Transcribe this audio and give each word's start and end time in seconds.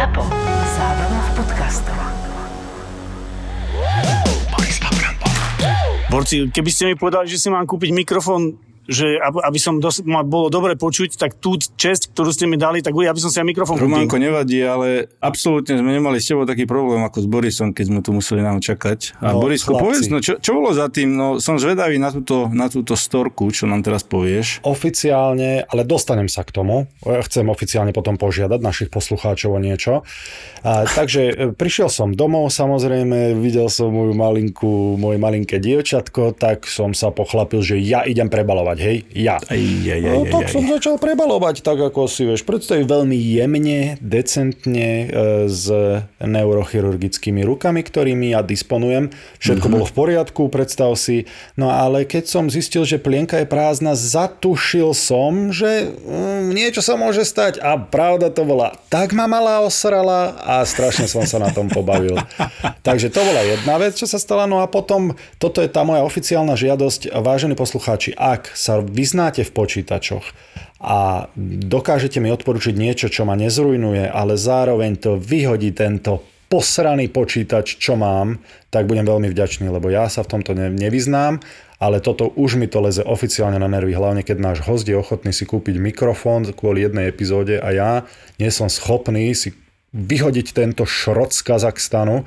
ZAPO. 0.00 0.24
Zábrná 0.80 1.20
v 1.20 1.30
podcastov. 1.36 1.98
Borci, 6.08 6.48
keby 6.48 6.70
ste 6.72 6.88
mi 6.88 6.96
povedali, 6.96 7.28
že 7.28 7.36
si 7.36 7.52
mám 7.52 7.68
kúpiť 7.68 7.92
mikrofón 7.92 8.56
že 8.90 9.06
aby, 9.22 9.56
som 9.56 9.78
dos- 9.78 10.02
ma 10.02 10.20
bolo 10.20 10.50
dobre 10.50 10.74
počuť, 10.74 11.14
tak 11.14 11.38
tú 11.38 11.54
česť, 11.56 12.10
ktorú 12.10 12.28
ste 12.28 12.44
mi 12.44 12.58
dali, 12.58 12.82
tak 12.82 12.92
ja 12.92 13.14
by 13.14 13.20
som 13.20 13.30
si 13.30 13.38
aj 13.38 13.46
mikrofón 13.46 13.78
Románko, 13.78 14.18
nevadí, 14.18 14.58
ale 14.60 15.06
absolútne 15.16 15.78
sme 15.78 15.94
nemali 15.94 16.18
s 16.18 16.26
tebou 16.26 16.42
taký 16.42 16.66
problém 16.66 17.00
ako 17.00 17.22
s 17.22 17.26
Borisom, 17.26 17.70
keď 17.70 17.84
sme 17.86 18.00
tu 18.00 18.10
museli 18.10 18.42
nám 18.42 18.58
čakať. 18.58 19.22
A 19.22 19.30
No, 19.30 19.38
Borisko, 19.40 19.72
chlapci. 19.72 19.84
povedz, 19.86 20.04
no 20.08 20.18
čo, 20.18 20.36
čo 20.36 20.50
bolo 20.52 20.74
za 20.74 20.90
tým? 20.90 21.14
No 21.14 21.38
som 21.38 21.54
zvedavý 21.54 21.96
na 21.96 22.10
túto, 22.10 22.50
na 22.50 22.66
túto 22.66 22.92
storku, 22.92 23.48
čo 23.48 23.64
nám 23.64 23.80
teraz 23.80 24.02
povieš. 24.02 24.66
Oficiálne, 24.66 25.62
ale 25.62 25.82
dostanem 25.84 26.26
sa 26.26 26.42
k 26.42 26.50
tomu. 26.50 26.90
Ja 27.00 27.22
Chcem 27.22 27.46
oficiálne 27.46 27.92
potom 27.92 28.16
požiadať 28.16 28.58
našich 28.58 28.88
poslucháčov 28.88 29.54
o 29.54 29.60
niečo. 29.60 30.02
A, 30.60 30.82
takže 30.82 31.22
e, 31.22 31.34
prišiel 31.52 31.86
som 31.86 32.10
domov, 32.10 32.50
samozrejme, 32.50 33.38
videl 33.38 33.70
som 33.70 33.88
moju 33.88 34.10
malinku, 34.12 34.72
moje 34.96 35.16
malinké 35.16 35.56
dievčatko, 35.56 36.34
tak 36.34 36.66
som 36.66 36.90
sa 36.90 37.08
pochlapil, 37.10 37.60
že 37.60 37.78
ja 37.78 38.02
idem 38.02 38.26
prebalovať, 38.26 38.79
hej, 38.80 38.96
ja. 39.12 39.36
Aj, 39.36 39.60
aj, 39.60 39.92
aj, 39.92 40.00
No, 40.00 40.24
aj, 40.24 40.32
tak 40.32 40.44
aj. 40.48 40.52
som 40.56 40.64
začal 40.64 40.96
prebalovať, 40.96 41.60
tak 41.60 41.78
ako 41.78 42.08
si 42.08 42.24
vieš, 42.24 42.48
predstaviť 42.48 42.88
veľmi 42.88 43.14
jemne, 43.14 44.00
decentne 44.00 44.88
e, 44.88 45.06
s 45.46 45.68
neurochirurgickými 46.20 47.44
rukami, 47.44 47.84
ktorými 47.84 48.32
ja 48.32 48.40
disponujem. 48.40 49.12
Všetko 49.38 49.66
bolo 49.68 49.84
v 49.84 49.94
poriadku, 49.94 50.48
predstav 50.48 50.96
si. 50.96 51.28
No 51.54 51.68
ale 51.68 52.08
keď 52.08 52.26
som 52.26 52.48
zistil, 52.48 52.88
že 52.88 52.96
plienka 52.96 53.36
je 53.40 53.46
prázdna, 53.46 53.92
zatušil 53.92 54.96
som, 54.96 55.52
že 55.52 55.92
mm, 55.92 56.52
niečo 56.56 56.80
sa 56.80 56.96
môže 56.96 57.22
stať. 57.28 57.60
A 57.60 57.76
pravda 57.76 58.32
to 58.32 58.48
bola, 58.48 58.76
tak 58.88 59.12
ma 59.12 59.28
malá 59.28 59.60
osrala 59.60 60.36
a 60.40 60.64
strašne 60.64 61.04
som 61.10 61.24
sa 61.28 61.36
na 61.36 61.52
tom 61.52 61.68
pobavil. 61.68 62.16
Takže 62.86 63.12
to 63.12 63.20
bola 63.20 63.42
jedna 63.44 63.76
vec, 63.76 63.98
čo 63.98 64.08
sa 64.08 64.16
stala. 64.16 64.48
No 64.48 64.64
a 64.64 64.66
potom, 64.70 65.14
toto 65.36 65.60
je 65.60 65.68
tá 65.68 65.84
moja 65.84 66.06
oficiálna 66.06 66.56
žiadosť. 66.56 67.12
Vážení 67.20 67.52
poslucháči, 67.58 68.16
ak 68.16 68.52
sa 68.54 68.69
vyznáte 68.78 69.42
v 69.42 69.50
počítačoch 69.50 70.22
a 70.78 71.26
dokážete 71.66 72.22
mi 72.22 72.30
odporučiť 72.30 72.78
niečo, 72.78 73.10
čo 73.10 73.26
ma 73.26 73.34
nezrujnuje, 73.34 74.06
ale 74.06 74.38
zároveň 74.38 75.02
to 75.02 75.18
vyhodí 75.18 75.74
tento 75.74 76.22
posraný 76.50 77.10
počítač, 77.10 77.78
čo 77.78 77.94
mám, 77.94 78.42
tak 78.70 78.86
budem 78.86 79.06
veľmi 79.06 79.30
vďačný, 79.30 79.70
lebo 79.70 79.86
ja 79.90 80.10
sa 80.10 80.26
v 80.26 80.38
tomto 80.38 80.54
ne- 80.54 80.70
nevyznám, 80.70 81.38
ale 81.78 82.02
toto 82.02 82.28
už 82.34 82.58
mi 82.58 82.66
to 82.66 82.82
leze 82.82 83.06
oficiálne 83.06 83.56
na 83.56 83.70
nervy, 83.70 83.94
hlavne 83.94 84.26
keď 84.26 84.36
náš 84.36 84.58
host 84.66 84.84
je 84.84 84.98
ochotný 84.98 85.30
si 85.30 85.46
kúpiť 85.46 85.78
mikrofón 85.78 86.50
kvôli 86.50 86.82
jednej 86.82 87.06
epizóde 87.06 87.62
a 87.62 87.70
ja 87.70 87.90
nie 88.42 88.50
som 88.50 88.66
schopný 88.66 89.30
si 89.32 89.54
vyhodiť 89.94 90.54
tento 90.54 90.82
šrot 90.86 91.34
z 91.34 91.40
Kazachstanu 91.46 92.26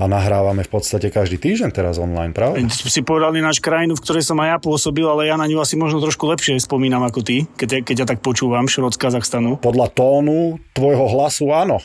a 0.00 0.08
nahrávame 0.08 0.64
v 0.64 0.70
podstate 0.72 1.12
každý 1.12 1.36
týždeň 1.36 1.70
teraz 1.76 2.00
online, 2.00 2.32
pravda? 2.32 2.64
Si 2.72 3.04
povedali 3.04 3.44
náš 3.44 3.60
krajinu, 3.60 3.92
v 3.92 4.00
ktorej 4.00 4.24
som 4.24 4.40
aj 4.40 4.48
ja 4.48 4.58
pôsobil, 4.58 5.04
ale 5.04 5.28
ja 5.28 5.36
na 5.36 5.44
ňu 5.44 5.60
asi 5.60 5.76
možno 5.76 6.00
trošku 6.00 6.24
lepšie 6.24 6.56
spomínam 6.56 7.04
ako 7.04 7.20
ty, 7.20 7.44
keď, 7.60 7.84
keď 7.84 7.96
ja 8.00 8.06
tak 8.08 8.24
počúvam, 8.24 8.64
Šrot 8.64 8.96
z 8.96 9.00
Kazachstanu. 9.04 9.60
Podľa 9.60 9.92
tónu 9.92 10.56
tvojho 10.72 11.04
hlasu 11.04 11.52
áno. 11.52 11.84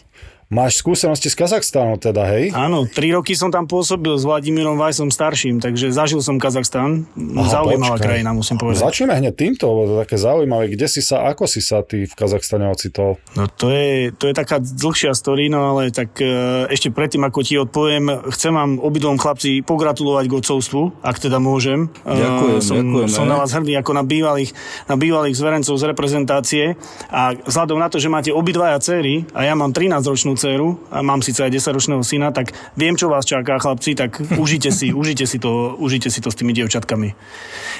Máš 0.55 0.79
skúsenosti 0.79 1.27
z 1.27 1.35
Kazachstanu 1.35 1.99
teda, 1.99 2.23
hej? 2.31 2.55
Áno, 2.55 2.87
tri 2.87 3.11
roky 3.11 3.35
som 3.35 3.51
tam 3.51 3.67
pôsobil 3.67 4.15
s 4.15 4.23
Vladimírom 4.23 4.79
Vajsom 4.79 5.11
starším, 5.11 5.59
takže 5.59 5.91
zažil 5.91 6.23
som 6.23 6.39
Kazachstan. 6.39 7.03
Zaujímavá 7.19 7.99
počkaj. 7.99 8.07
krajina, 8.07 8.31
musím 8.31 8.55
povedať. 8.55 8.87
Začneme 8.87 9.19
hneď 9.19 9.35
týmto, 9.35 9.67
lebo 9.67 9.81
to 9.83 9.91
je 9.91 10.01
také 10.07 10.15
zaujímavé. 10.15 10.71
Kde 10.71 10.87
si 10.87 11.03
sa, 11.03 11.27
ako 11.27 11.43
si 11.43 11.59
sa 11.59 11.83
ty 11.83 12.07
v 12.07 12.13
Kazachstane 12.15 12.71
ocitol? 12.71 13.19
No 13.35 13.51
to 13.51 13.67
je, 13.67 14.15
to 14.15 14.31
je 14.31 14.33
taká 14.39 14.63
dlhšia 14.63 15.11
story, 15.11 15.51
no 15.51 15.75
ale 15.75 15.91
tak 15.91 16.15
e, 16.23 16.71
ešte 16.71 16.87
predtým, 16.87 17.27
ako 17.27 17.39
ti 17.43 17.59
odpoviem, 17.59 18.23
chcem 18.31 18.55
vám 18.55 18.79
obidvom 18.79 19.19
chlapci 19.19 19.59
pogratulovať 19.59 20.31
k 20.31 20.33
odcovstvu, 20.39 21.03
ak 21.03 21.19
teda 21.19 21.35
môžem. 21.35 21.91
E, 22.07 22.15
Ďakujem, 22.15 22.59
som, 22.63 22.75
ďakujeme. 22.79 23.11
Som 23.11 23.27
na 23.27 23.43
vás 23.43 23.51
hrdý 23.51 23.75
ako 23.75 23.91
na 23.91 24.07
bývalých, 24.07 24.55
na 24.87 24.95
bývalých 24.95 25.35
zverencov 25.35 25.75
z 25.75 25.83
reprezentácie 25.83 26.79
a 27.11 27.35
vzhľadom 27.43 27.75
na 27.75 27.91
to, 27.91 27.99
že 27.99 28.07
máte 28.07 28.31
obidvaja 28.31 28.79
céry 28.79 29.27
a 29.35 29.43
ja 29.43 29.51
mám 29.51 29.75
13-ročnú 29.75 30.44
dceru 30.45 30.77
a 30.93 31.01
mám 31.01 31.25
síce 31.25 31.41
aj 31.41 31.57
10-ročného 31.57 32.05
syna, 32.05 32.29
tak 32.29 32.53
viem, 32.77 32.93
čo 32.93 33.09
vás 33.09 33.25
čaká, 33.25 33.57
chlapci, 33.57 33.97
tak 33.97 34.21
užite 34.43 34.69
si, 34.69 34.93
užite 34.93 35.25
si 35.25 35.41
to, 35.41 35.73
užite 35.81 36.13
si 36.13 36.21
to 36.21 36.29
s 36.29 36.37
tými 36.37 36.53
dievčatkami. 36.53 37.17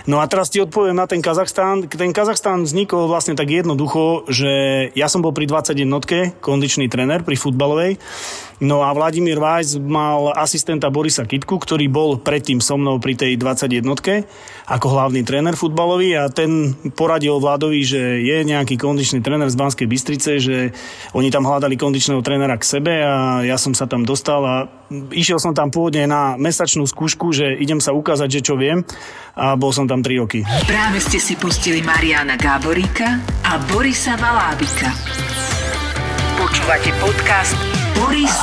No 0.09 0.17
a 0.17 0.25
teraz 0.25 0.49
ti 0.49 0.57
odpoviem 0.57 0.97
na 0.97 1.05
ten 1.05 1.21
Kazachstan. 1.21 1.85
Ten 1.85 2.09
Kazachstan 2.09 2.65
vznikol 2.65 3.05
vlastne 3.05 3.37
tak 3.37 3.53
jednoducho, 3.53 4.25
že 4.33 4.89
ja 4.97 5.05
som 5.05 5.21
bol 5.21 5.29
pri 5.29 5.45
21 5.45 6.41
kondičný 6.41 6.89
tréner 6.89 7.21
pri 7.21 7.37
futbalovej, 7.37 8.01
no 8.63 8.83
a 8.85 8.93
Vladimír 8.95 9.41
Vajs 9.41 9.81
mal 9.81 10.31
asistenta 10.35 10.87
Borisa 10.93 11.27
Kitku, 11.27 11.59
ktorý 11.59 11.91
bol 11.91 12.21
predtým 12.21 12.63
so 12.63 12.79
mnou 12.79 13.01
pri 13.01 13.17
tej 13.17 13.35
21 13.39 13.83
ako 14.65 14.87
hlavný 14.97 15.21
tréner 15.21 15.53
futbalový 15.53 16.17
a 16.17 16.31
ten 16.31 16.73
poradil 16.97 17.37
Vladovi, 17.37 17.85
že 17.85 18.01
je 18.23 18.37
nejaký 18.47 18.79
kondičný 18.79 19.21
tréner 19.21 19.45
z 19.51 19.59
Banskej 19.59 19.87
Bystrice, 19.89 20.31
že 20.41 20.57
oni 21.13 21.29
tam 21.29 21.45
hľadali 21.45 21.77
kondičného 21.77 22.23
trénera 22.25 22.57
k 22.57 22.65
sebe 22.65 22.93
a 23.03 23.45
ja 23.45 23.59
som 23.59 23.77
sa 23.77 23.85
tam 23.85 24.07
dostal 24.07 24.41
a 24.41 24.55
išiel 25.13 25.37
som 25.37 25.53
tam 25.53 25.69
pôvodne 25.69 26.09
na 26.09 26.39
mesačnú 26.39 26.87
skúšku, 26.87 27.35
že 27.35 27.53
idem 27.59 27.77
sa 27.77 27.93
ukázať, 27.93 28.41
že 28.41 28.41
čo 28.41 28.55
viem 28.57 28.81
a 29.35 29.53
bol 29.59 29.69
som 29.75 29.85
tam 29.85 30.01
3 30.01 30.21
roky. 30.23 30.41
Práve 30.65 30.97
ste 31.03 31.19
si 31.19 31.35
pustili 31.35 31.83
Mariana 31.83 32.39
Gáboríka 32.39 33.19
a 33.45 33.59
Borisa 33.69 34.15
Valábika. 34.17 34.89
Počúvate 36.35 36.91
podcast 36.99 37.74
Boris 37.95 38.35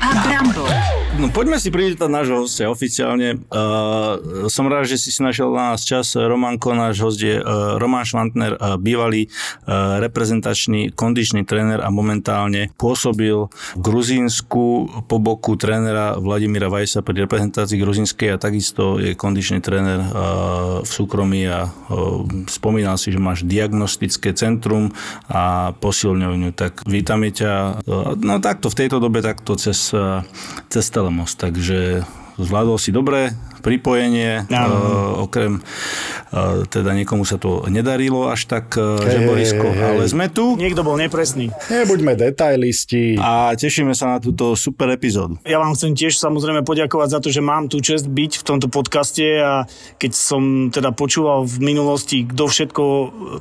a 0.00 0.10
Brambor. 0.22 0.79
No 1.20 1.28
poďme 1.28 1.60
si 1.60 1.68
privítať 1.68 2.08
nášho 2.08 2.48
hostia 2.48 2.72
oficiálne. 2.72 3.36
Uh, 3.52 4.48
som 4.48 4.64
rád, 4.72 4.88
že 4.88 4.96
si 4.96 5.12
si 5.12 5.20
našiel 5.20 5.52
na 5.52 5.76
nás 5.76 5.84
čas. 5.84 6.16
Romanko, 6.16 6.72
náš 6.72 7.04
host 7.04 7.20
je 7.20 7.36
uh, 7.36 7.76
Roman 7.76 8.08
Švantner, 8.08 8.56
uh, 8.56 8.80
bývalý 8.80 9.28
uh, 9.28 10.00
reprezentačný 10.00 10.96
kondičný 10.96 11.44
tréner 11.44 11.84
a 11.84 11.92
momentálne 11.92 12.72
pôsobil 12.80 13.36
v 13.52 13.80
Gruzínsku 13.84 14.64
po 15.04 15.16
boku 15.20 15.60
trénera 15.60 16.16
Vladimíra 16.16 16.72
Vajsa 16.72 17.04
pri 17.04 17.28
reprezentácii 17.28 17.76
gruzínskej 17.76 18.32
a 18.32 18.40
takisto 18.40 18.96
je 18.96 19.12
kondičný 19.12 19.60
tréner 19.60 20.00
uh, 20.00 20.80
v 20.80 20.88
súkromí 20.88 21.44
a 21.52 21.68
uh, 21.68 22.24
spomínal 22.48 22.96
si, 22.96 23.12
že 23.12 23.20
máš 23.20 23.44
diagnostické 23.44 24.32
centrum 24.32 24.88
a 25.28 25.76
posilňovňu. 25.84 26.56
Tak 26.56 26.88
vítame 26.88 27.28
ťa. 27.28 27.84
Uh, 27.84 28.16
no 28.16 28.40
takto 28.40 28.72
v 28.72 28.78
tejto 28.80 29.04
dobe 29.04 29.20
takto 29.20 29.52
cez, 29.60 29.92
uh, 29.92 30.24
cez 30.72 30.88
telemost. 31.10 31.34
Takže 31.42 32.06
zvládol 32.38 32.78
si 32.78 32.94
dobre 32.94 33.34
pripojenie, 33.60 34.48
uh, 34.48 35.22
okrem 35.22 35.60
uh, 35.60 36.64
teda 36.66 36.96
niekomu 36.96 37.28
sa 37.28 37.36
to 37.36 37.68
nedarilo 37.68 38.32
až 38.32 38.48
tak, 38.48 38.72
uh, 38.74 38.98
že 39.04 39.20
Hej, 39.20 39.26
Borisko, 39.28 39.66
hej, 39.70 39.76
hej. 39.76 39.86
ale 39.86 40.02
sme 40.08 40.26
tu 40.32 40.56
Niekto 40.56 40.82
bol 40.82 40.96
nepresný. 40.96 41.52
Nebuďme 41.68 42.16
detailisti. 42.16 43.20
a 43.20 43.52
tešíme 43.54 43.92
sa 43.92 44.16
na 44.16 44.18
túto 44.18 44.56
super 44.56 44.90
epizódu. 44.90 45.36
Ja 45.44 45.60
vám 45.60 45.76
chcem 45.76 45.92
tiež 45.92 46.16
samozrejme 46.16 46.64
poďakovať 46.64 47.08
za 47.12 47.18
to, 47.20 47.28
že 47.28 47.44
mám 47.44 47.68
tú 47.68 47.78
čest 47.84 48.08
byť 48.08 48.40
v 48.40 48.46
tomto 48.46 48.66
podcaste 48.72 49.24
a 49.40 49.68
keď 50.00 50.12
som 50.16 50.72
teda 50.72 50.90
počúval 50.96 51.44
v 51.44 51.56
minulosti, 51.60 52.24
kto 52.24 52.48
všetko 52.48 52.84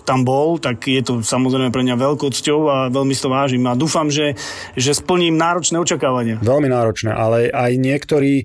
tam 0.04 0.28
bol, 0.28 0.60
tak 0.60 0.86
je 0.86 1.02
to 1.02 1.24
samozrejme 1.24 1.72
pre 1.72 1.82
mňa 1.88 1.96
veľkou 1.96 2.30
cťou 2.30 2.60
a 2.68 2.78
veľmi 2.92 3.16
si 3.16 3.22
to 3.24 3.32
vážim 3.32 3.64
a 3.66 3.74
dúfam, 3.80 4.12
že, 4.12 4.36
že 4.76 4.92
splním 4.92 5.40
náročné 5.40 5.80
očakávania. 5.80 6.44
Veľmi 6.44 6.68
náročné, 6.68 7.16
ale 7.16 7.48
aj 7.50 7.72
niektorí 7.80 8.44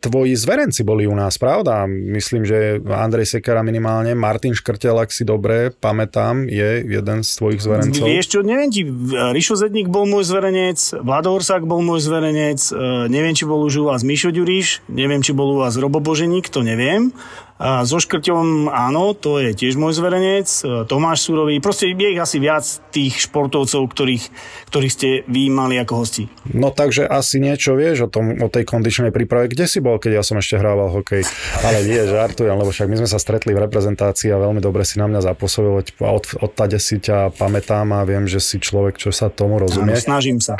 tvoji 0.00 0.32
zverenci 0.34 0.82
boli 0.82 1.03
u 1.06 1.14
nás, 1.14 1.38
pravda? 1.38 1.86
Myslím, 1.88 2.44
že 2.44 2.80
Andrej 2.84 3.36
Sekera 3.36 3.60
minimálne, 3.60 4.12
Martin 4.12 4.52
Škrtel, 4.52 4.96
ak 4.98 5.10
si 5.10 5.22
dobre 5.22 5.72
pamätám, 5.72 6.48
je 6.48 6.84
jeden 6.84 7.18
z 7.24 7.30
tvojich 7.36 7.60
zverencov. 7.60 8.04
Vieš 8.04 8.26
čo, 8.30 8.38
neviem 8.40 8.70
ti, 8.70 8.84
Rišo 9.12 9.56
Zedník 9.58 9.88
bol 9.88 10.04
môj 10.08 10.28
zverenec, 10.28 10.78
Vlado 11.00 11.34
Orsák 11.34 11.64
bol 11.64 11.80
môj 11.80 12.04
zverenec, 12.04 12.60
e, 12.70 13.10
neviem, 13.12 13.34
či 13.36 13.44
bol 13.44 13.62
už 13.64 13.84
u 13.84 13.84
vás 13.88 14.02
Mišo 14.02 14.34
Ďuriš, 14.34 14.88
neviem, 14.90 15.20
či 15.20 15.36
bol 15.36 15.54
u 15.54 15.60
vás 15.62 15.76
Robo 15.80 16.00
Boženík, 16.00 16.48
to 16.48 16.64
neviem. 16.64 17.14
So 17.54 18.02
Škrťom, 18.02 18.66
áno, 18.66 19.14
to 19.14 19.38
je 19.38 19.54
tiež 19.54 19.78
môj 19.78 19.94
zverenec, 19.94 20.50
e, 20.66 20.82
Tomáš 20.90 21.30
Surový, 21.30 21.62
proste 21.62 21.86
je 21.86 22.10
ich 22.10 22.18
asi 22.18 22.42
viac 22.42 22.66
tých 22.90 23.30
športovcov, 23.30 23.94
ktorých, 23.94 24.24
ktorých 24.74 24.92
ste 24.92 25.08
vy 25.30 25.54
mali 25.54 25.78
ako 25.78 26.02
hosti. 26.02 26.26
No 26.50 26.74
takže 26.74 27.06
asi 27.06 27.38
niečo 27.38 27.78
vieš 27.78 28.04
o, 28.04 28.08
tom, 28.10 28.42
o 28.42 28.50
tej 28.50 28.66
kondičnej 28.66 29.14
príprave. 29.14 29.46
Kde 29.46 29.70
si 29.70 29.78
bol, 29.78 30.02
keď 30.02 30.18
ja 30.18 30.22
som 30.26 30.34
ešte 30.34 30.58
hrával 30.58 30.90
hokej? 30.90 31.22
Ale 31.62 31.86
nie, 31.86 32.02
žartujem, 32.02 32.58
lebo 32.58 32.74
však 32.74 32.90
my 32.90 33.06
sme 33.06 33.08
sa 33.08 33.22
stretli 33.22 33.54
v 33.54 33.62
reprezentácii 33.70 34.34
a 34.34 34.42
veľmi 34.42 34.58
dobre 34.58 34.82
si 34.82 34.98
na 34.98 35.06
mňa 35.06 35.22
zapôsobil. 35.22 35.78
Od, 36.02 36.26
od 36.42 36.52
tade 36.58 36.82
si 36.82 36.98
ťa 36.98 37.38
pamätám 37.38 37.86
a 37.94 38.02
viem, 38.02 38.26
že 38.26 38.42
si 38.42 38.58
človek, 38.58 38.98
čo 38.98 39.14
sa 39.14 39.30
tomu 39.30 39.62
Áno, 39.62 39.70
rozumie. 39.70 39.94
snažím 39.94 40.42
sa. 40.42 40.58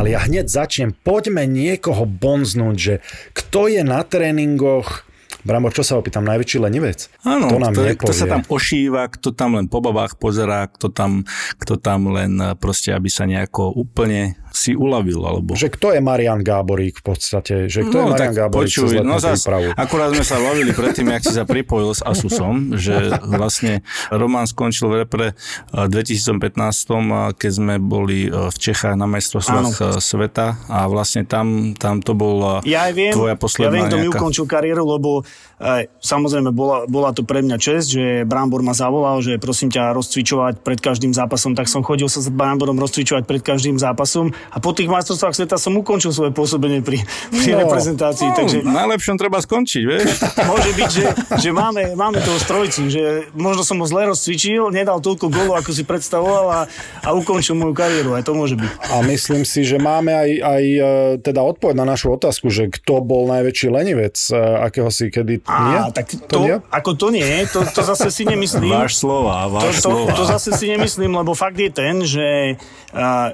Ale 0.00 0.16
ja 0.16 0.24
hneď 0.24 0.48
začnem. 0.48 0.96
Poďme 0.96 1.44
niekoho 1.44 2.08
bonznúť, 2.08 2.76
že 2.80 2.94
kto 3.36 3.68
je 3.68 3.84
na 3.84 4.00
tréningoch 4.00 5.04
Brambor, 5.40 5.72
čo 5.72 5.80
sa 5.80 5.96
opýtam, 5.96 6.24
najväčší 6.28 6.60
lenivec? 6.60 7.08
Áno, 7.24 7.48
to 7.48 7.56
nám 7.56 7.72
kto, 7.72 7.80
nepovie. 7.80 8.00
kto 8.00 8.12
sa 8.12 8.26
tam 8.28 8.42
ošíva, 8.44 9.08
kto 9.08 9.32
tam 9.32 9.56
len 9.56 9.72
po 9.72 9.80
babách 9.80 10.20
pozerá, 10.20 10.68
kto 10.68 10.92
tam, 10.92 11.24
kto 11.56 11.80
tam 11.80 12.12
len 12.12 12.36
eh, 12.36 12.52
proste, 12.60 12.92
aby 12.92 13.08
sa 13.08 13.24
nejako 13.24 13.72
úplne 13.72 14.36
si 14.60 14.76
uľavil, 14.76 15.20
alebo... 15.24 15.56
Že 15.56 15.68
kto 15.72 15.86
je 15.96 16.00
Marian 16.04 16.44
Gáborík 16.44 17.00
v 17.00 17.04
podstate? 17.04 17.72
Že 17.72 17.88
kto 17.88 17.96
je 17.96 18.04
no, 18.04 18.12
Marian 18.12 18.32
tak 18.36 18.36
Gáborík 18.36 18.68
počuj, 18.68 18.92
no 19.00 19.16
prípravu? 19.16 19.68
akurát 19.72 20.08
sme 20.12 20.24
sa 20.24 20.36
bavili 20.36 20.70
predtým, 20.76 21.08
jak 21.16 21.22
si 21.24 21.32
sa 21.32 21.44
pripojil 21.48 21.96
s 21.96 22.04
Asusom, 22.04 22.76
že 22.76 23.16
vlastne 23.24 23.80
Roman 24.12 24.44
skončil 24.44 24.92
v 24.92 24.94
repre 25.08 25.26
eh, 25.32 25.88
2015, 25.88 27.40
keď 27.40 27.50
sme 27.50 27.74
boli 27.80 28.28
eh, 28.28 28.52
v 28.52 28.56
Čechách 28.60 29.00
na 29.00 29.08
majstrovstvách 29.08 29.76
eh, 29.80 29.86
sveta 29.96 30.60
a 30.68 30.84
vlastne 30.90 31.24
tam, 31.24 31.72
tam 31.78 32.04
to 32.04 32.12
bol 32.12 32.60
eh, 32.60 32.76
Ja 32.76 32.92
viem, 32.92 33.16
tvoja 33.16 33.34
ja 33.34 33.40
posledná 33.40 33.72
viem, 33.72 33.86
kto 33.88 33.96
mi 33.96 34.06
nejaká... 34.10 34.18
ukončil 34.20 34.44
kariéru, 34.50 34.82
lebo 34.84 35.22
e, 35.62 35.86
samozrejme 36.02 36.50
bola, 36.50 36.84
bola 36.90 37.14
to 37.14 37.22
pre 37.22 37.40
mňa 37.40 37.56
čest, 37.62 37.94
že 37.94 38.26
Brambor 38.26 38.66
ma 38.66 38.74
zavolal, 38.74 39.22
že 39.22 39.38
prosím 39.38 39.70
ťa 39.70 39.94
rozcvičovať 39.94 40.60
pred 40.66 40.82
každým 40.82 41.14
zápasom, 41.14 41.54
tak 41.54 41.70
som 41.70 41.86
chodil 41.86 42.10
sa 42.10 42.18
s 42.18 42.28
Bramborom 42.28 42.76
rozcvičovať 42.76 43.24
pred 43.24 43.42
každým 43.44 43.78
zápasom 43.78 44.34
a 44.50 44.58
po 44.58 44.74
tých 44.74 44.90
majstrovstvách 44.90 45.34
sveta 45.34 45.56
som 45.56 45.78
ukončil 45.78 46.10
svoje 46.10 46.34
pôsobenie 46.34 46.82
pri, 46.82 47.02
pri 47.30 47.50
No. 47.54 47.62
reprezentácii, 47.66 48.26
No, 48.26 48.36
takže 48.36 48.58
najlepšom 48.62 49.14
treba 49.14 49.38
skončiť, 49.38 49.82
vieš? 49.86 50.06
môže 50.50 50.70
byť, 50.74 50.90
že, 50.90 51.04
že 51.38 51.50
máme, 51.50 51.94
máme 51.94 52.18
toho 52.20 52.38
strojcu, 52.38 52.90
že 52.90 53.30
možno 53.34 53.62
som 53.62 53.78
ho 53.78 53.86
zle 53.86 54.10
rozcvičil, 54.10 54.70
nedal 54.70 54.98
toľko 54.98 55.30
golov, 55.30 55.54
ako 55.58 55.70
si 55.70 55.82
predstavoval 55.86 56.46
a, 56.50 56.60
a 57.02 57.08
ukončil 57.14 57.54
moju 57.54 57.74
kariéru, 57.74 58.18
aj 58.18 58.26
to 58.26 58.32
môže 58.34 58.58
byť. 58.58 58.70
A 58.90 59.02
myslím 59.06 59.42
si, 59.46 59.62
že 59.62 59.78
máme 59.78 60.10
aj, 60.10 60.30
aj 60.42 60.62
e, 60.66 60.80
teda 61.22 61.40
odpoveď 61.42 61.74
na 61.78 61.86
našu 61.86 62.10
otázku, 62.14 62.50
že 62.50 62.70
kto 62.70 63.02
bol 63.02 63.30
najväčší 63.30 63.70
lenivec, 63.70 64.16
e, 64.30 64.36
akého 64.66 64.90
si 64.90 65.10
kedy... 65.10 65.46
Á, 65.46 65.58
nie? 65.62 65.78
tak 65.94 66.06
to, 66.26 66.38
nie? 66.42 66.56
ako 66.70 66.90
to 66.98 67.06
nie, 67.10 67.46
to, 67.46 67.62
to 67.66 67.80
zase 67.82 68.10
si 68.10 68.26
nemyslím. 68.26 68.70
Váš 68.70 68.98
slova, 68.98 69.46
to, 69.46 69.50
váš 69.54 69.74
to, 69.78 69.90
slova. 69.90 70.12
to 70.14 70.24
zase 70.26 70.50
si 70.58 70.66
nemyslím, 70.70 71.12
lebo 71.14 71.32
fakt 71.34 71.58
je 71.58 71.70
ten, 71.70 72.02
že 72.02 72.58
uh, 72.94 73.30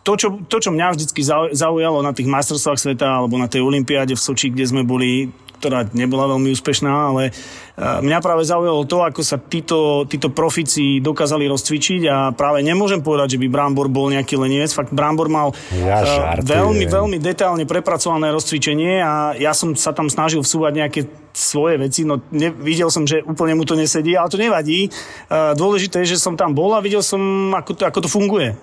to, 0.00 0.12
čo, 0.16 0.28
to, 0.48 0.56
čo 0.58 0.70
mňa 0.72 0.96
vždycky 0.96 1.20
zau- 1.20 1.52
zaujalo 1.52 2.00
na 2.00 2.16
tých 2.16 2.24
majstrovstvách 2.28 2.78
sveta 2.80 3.06
alebo 3.20 3.36
na 3.36 3.52
tej 3.52 3.60
olympiáde 3.60 4.16
v 4.16 4.20
Soči, 4.20 4.48
kde 4.48 4.64
sme 4.64 4.82
boli, 4.82 5.28
ktorá 5.60 5.84
nebola 5.92 6.24
veľmi 6.32 6.48
úspešná, 6.56 7.12
ale 7.12 7.36
uh, 7.36 8.00
mňa 8.00 8.18
práve 8.24 8.48
zaujalo 8.48 8.88
to, 8.88 9.04
ako 9.04 9.20
sa 9.20 9.36
títo, 9.36 10.08
títo 10.08 10.32
profici 10.32 11.04
dokázali 11.04 11.44
rozcvičiť 11.44 12.02
a 12.08 12.32
práve 12.32 12.64
nemôžem 12.64 13.04
povedať, 13.04 13.36
že 13.36 13.40
by 13.44 13.52
Brambor 13.52 13.92
bol 13.92 14.08
nejaký 14.08 14.40
lenivec. 14.40 14.72
Fakt 14.72 14.88
Brambor 14.96 15.28
mal 15.28 15.52
Ja 15.76 16.00
žartujem. 16.00 16.48
veľmi, 16.48 16.84
veľmi 16.88 17.16
detailne 17.20 17.68
prepracované 17.68 18.32
rozcvičenie 18.32 19.04
a 19.04 19.36
ja 19.36 19.52
som 19.52 19.76
sa 19.76 19.92
tam 19.92 20.08
snažil 20.08 20.40
vsúvať 20.40 20.72
nejaké 20.80 21.00
svoje 21.36 21.76
veci, 21.76 22.08
no 22.08 22.24
ne, 22.32 22.48
videl 22.50 22.88
som, 22.88 23.04
že 23.04 23.20
úplne 23.20 23.52
mu 23.52 23.68
to 23.68 23.76
nesedí, 23.76 24.16
ale 24.16 24.32
to 24.32 24.40
nevadí. 24.40 24.88
Uh, 25.28 25.52
dôležité 25.52 26.00
je, 26.02 26.16
že 26.16 26.24
som 26.24 26.40
tam 26.40 26.56
bol 26.56 26.72
a 26.72 26.80
videl 26.80 27.04
som, 27.04 27.52
ako 27.52 27.76
to, 27.76 27.82
ako 27.84 27.98
to 28.00 28.08
funguje. 28.08 28.56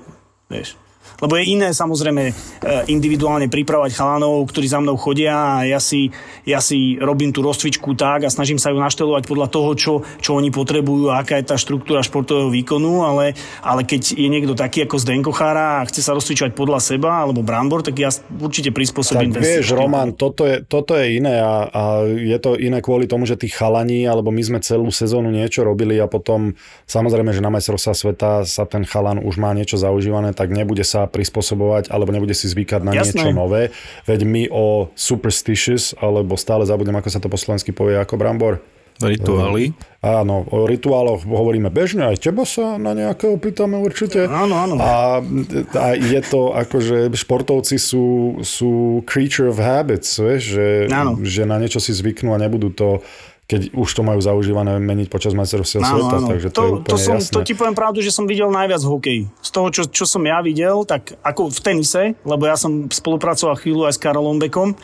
Vieš. 0.50 0.87
Lebo 1.18 1.34
je 1.40 1.50
iné 1.50 1.74
samozrejme 1.74 2.24
e, 2.30 2.34
individuálne 2.94 3.50
pripravať 3.50 3.92
chalanov, 3.98 4.46
ktorí 4.54 4.70
za 4.70 4.78
mnou 4.78 4.94
chodia 5.02 5.34
a 5.34 5.66
ja 5.66 5.82
si, 5.82 6.14
ja 6.46 6.62
si 6.62 7.00
robím 7.02 7.34
tú 7.34 7.42
rozcvičku 7.42 7.98
tak 7.98 8.26
a 8.26 8.34
snažím 8.34 8.62
sa 8.62 8.70
ju 8.70 8.78
naštelovať 8.78 9.26
podľa 9.26 9.48
toho, 9.50 9.70
čo, 9.74 9.94
čo 10.22 10.38
oni 10.38 10.54
potrebujú 10.54 11.10
a 11.10 11.26
aká 11.26 11.42
je 11.42 11.50
tá 11.50 11.58
štruktúra 11.58 12.06
športového 12.06 12.54
výkonu, 12.54 13.02
ale, 13.06 13.34
ale 13.66 13.82
keď 13.82 14.14
je 14.14 14.28
niekto 14.30 14.54
taký 14.54 14.86
ako 14.86 14.96
Zdenko 15.02 15.34
Chára 15.34 15.82
a 15.82 15.88
chce 15.90 16.06
sa 16.06 16.14
rozcvičovať 16.14 16.54
podľa 16.54 16.80
seba 16.82 17.26
alebo 17.26 17.46
Brambor, 17.46 17.82
tak 17.82 17.98
ja 17.98 18.10
určite 18.38 18.70
Tak 18.70 18.78
prispôsobím 18.78 19.34
ten 19.34 19.42
vieš, 19.42 19.74
systém. 19.74 19.78
Roman, 19.78 20.14
toto 20.14 20.46
je, 20.46 20.62
toto 20.66 20.94
je 20.98 21.18
iné 21.18 21.42
a, 21.42 21.66
a 21.70 21.82
je 22.06 22.38
to 22.38 22.58
iné 22.58 22.82
kvôli 22.82 23.06
tomu, 23.10 23.30
že 23.30 23.38
tí 23.38 23.50
chalani, 23.50 24.06
alebo 24.06 24.34
my 24.34 24.42
sme 24.42 24.60
celú 24.62 24.90
sezónu 24.90 25.30
niečo 25.34 25.66
robili 25.66 25.98
a 25.98 26.10
potom 26.10 26.54
samozrejme, 26.90 27.34
že 27.34 27.42
na 27.42 27.54
majstrovstvá 27.54 27.94
sveta 27.94 28.30
sa 28.46 28.64
ten 28.66 28.86
chalan 28.86 29.22
už 29.22 29.38
má 29.38 29.54
niečo 29.54 29.78
zaužívané, 29.78 30.34
tak 30.34 30.50
nebude 30.50 30.82
sa 30.82 30.97
prispôsobovať 31.06 31.94
alebo 31.94 32.10
nebude 32.10 32.34
si 32.34 32.50
zvykať 32.50 32.82
na 32.82 32.98
Jasné. 32.98 33.22
niečo 33.22 33.30
nové. 33.38 33.70
Veď 34.10 34.26
my 34.26 34.50
o 34.50 34.90
superstitious, 34.98 35.94
alebo 36.02 36.34
stále 36.34 36.66
zabudnem, 36.66 36.98
ako 36.98 37.10
sa 37.14 37.22
to 37.22 37.30
po 37.30 37.38
slovensky 37.38 37.70
povie, 37.70 38.02
ako 38.02 38.18
Brambor. 38.18 38.58
Rituály. 38.98 39.78
Áno, 40.02 40.42
o 40.50 40.66
rituáloch 40.66 41.22
hovoríme 41.22 41.70
bežne, 41.70 42.10
aj 42.10 42.18
teba 42.18 42.50
sa 42.50 42.82
na 42.82 42.98
nejakého 42.98 43.38
pýtame 43.38 43.78
určite. 43.78 44.26
Áno, 44.26 44.58
áno. 44.58 44.74
A, 44.82 45.22
a 45.78 45.86
je 45.94 46.22
to 46.26 46.50
ako, 46.58 46.78
že 46.82 46.98
športovci 47.14 47.78
sú, 47.78 48.40
sú 48.42 49.06
creature 49.06 49.54
of 49.54 49.62
habits, 49.62 50.18
vieš, 50.18 50.58
že, 50.58 50.68
Áno. 50.90 51.14
že 51.22 51.46
na 51.46 51.62
niečo 51.62 51.78
si 51.78 51.94
zvyknú 51.94 52.34
a 52.34 52.42
nebudú 52.42 52.74
to 52.74 53.06
keď 53.48 53.72
už 53.72 53.88
to 53.88 54.04
majú 54.04 54.20
zaužívané 54.20 54.76
meniť 54.76 55.08
počas 55.08 55.32
majstrovstiev 55.32 55.80
sveta, 55.80 56.20
takže 56.20 56.52
to, 56.52 56.60
to, 56.60 56.64
je 56.68 56.72
úplne 56.76 56.92
to, 56.92 56.98
som, 57.00 57.16
jasné. 57.16 57.32
to 57.32 57.40
ti 57.48 57.56
poviem 57.56 57.80
pravdu, 57.80 58.04
že 58.04 58.12
som 58.12 58.28
videl 58.28 58.52
najviac 58.52 58.84
v 58.84 58.92
hokeji. 58.92 59.22
Z 59.40 59.50
toho, 59.56 59.68
čo, 59.72 59.84
čo 59.88 60.04
som 60.04 60.20
ja 60.28 60.44
videl, 60.44 60.84
tak 60.84 61.16
ako 61.24 61.48
v 61.48 61.60
tenise, 61.64 62.04
lebo 62.28 62.44
ja 62.44 62.60
som 62.60 62.92
spolupracoval 62.92 63.56
chvíľu 63.56 63.88
aj 63.88 63.96
s 63.96 64.00
Karolom 64.04 64.36
Bekom, 64.36 64.76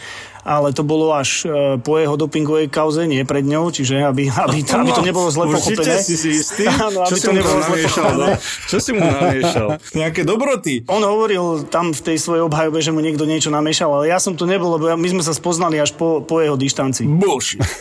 ale 0.44 0.72
to 0.72 0.84
bolo 0.84 1.12
až 1.12 1.44
e, 1.44 1.48
po 1.80 1.95
jeho 1.95 2.13
dopingovej 2.13 2.68
kauze, 2.68 3.04
nie 3.04 3.24
pred 3.24 3.42
ňou, 3.42 3.72
čiže 3.72 4.04
aby, 4.04 4.28
aby, 4.28 4.60
to, 4.62 4.75
aby 4.78 4.92
to 4.92 5.01
nebolo 5.01 5.28
zle 5.28 5.48
pochopené. 5.48 6.00
si 6.00 6.16
si 6.16 6.36
istý? 6.36 6.68
Áno, 6.84 7.04
aby 7.04 7.10
Čo 7.10 7.16
si 7.16 7.24
to 7.24 7.31
mu 7.31 7.38
nebolo 7.40 7.57
zle 7.57 7.68
namiešal? 7.72 8.04
pochopené. 8.04 8.28
no? 8.28 8.38
Čo 8.68 8.78
si 8.78 8.90
mu 8.92 9.01
namiešal? 9.01 9.68
Nejaké 10.00 10.22
dobroty. 10.24 10.74
On 10.86 11.00
hovoril 11.00 11.44
tam 11.68 11.92
v 11.92 12.01
tej 12.04 12.18
svojej 12.19 12.44
obhajobe, 12.44 12.80
že 12.80 12.92
mu 12.92 13.00
niekto 13.00 13.24
niečo 13.24 13.48
namiešal, 13.50 13.90
ale 13.90 14.12
ja 14.12 14.19
som 14.19 14.36
to 14.36 14.44
nebol, 14.44 14.75
lebo 14.75 14.92
my 14.94 15.07
sme 15.10 15.24
sa 15.24 15.31
spoznali 15.31 15.80
až 15.80 15.95
po, 15.95 16.22
po 16.22 16.40
jeho 16.40 16.54
dištancii. 16.54 17.07
Bullshit. 17.07 17.63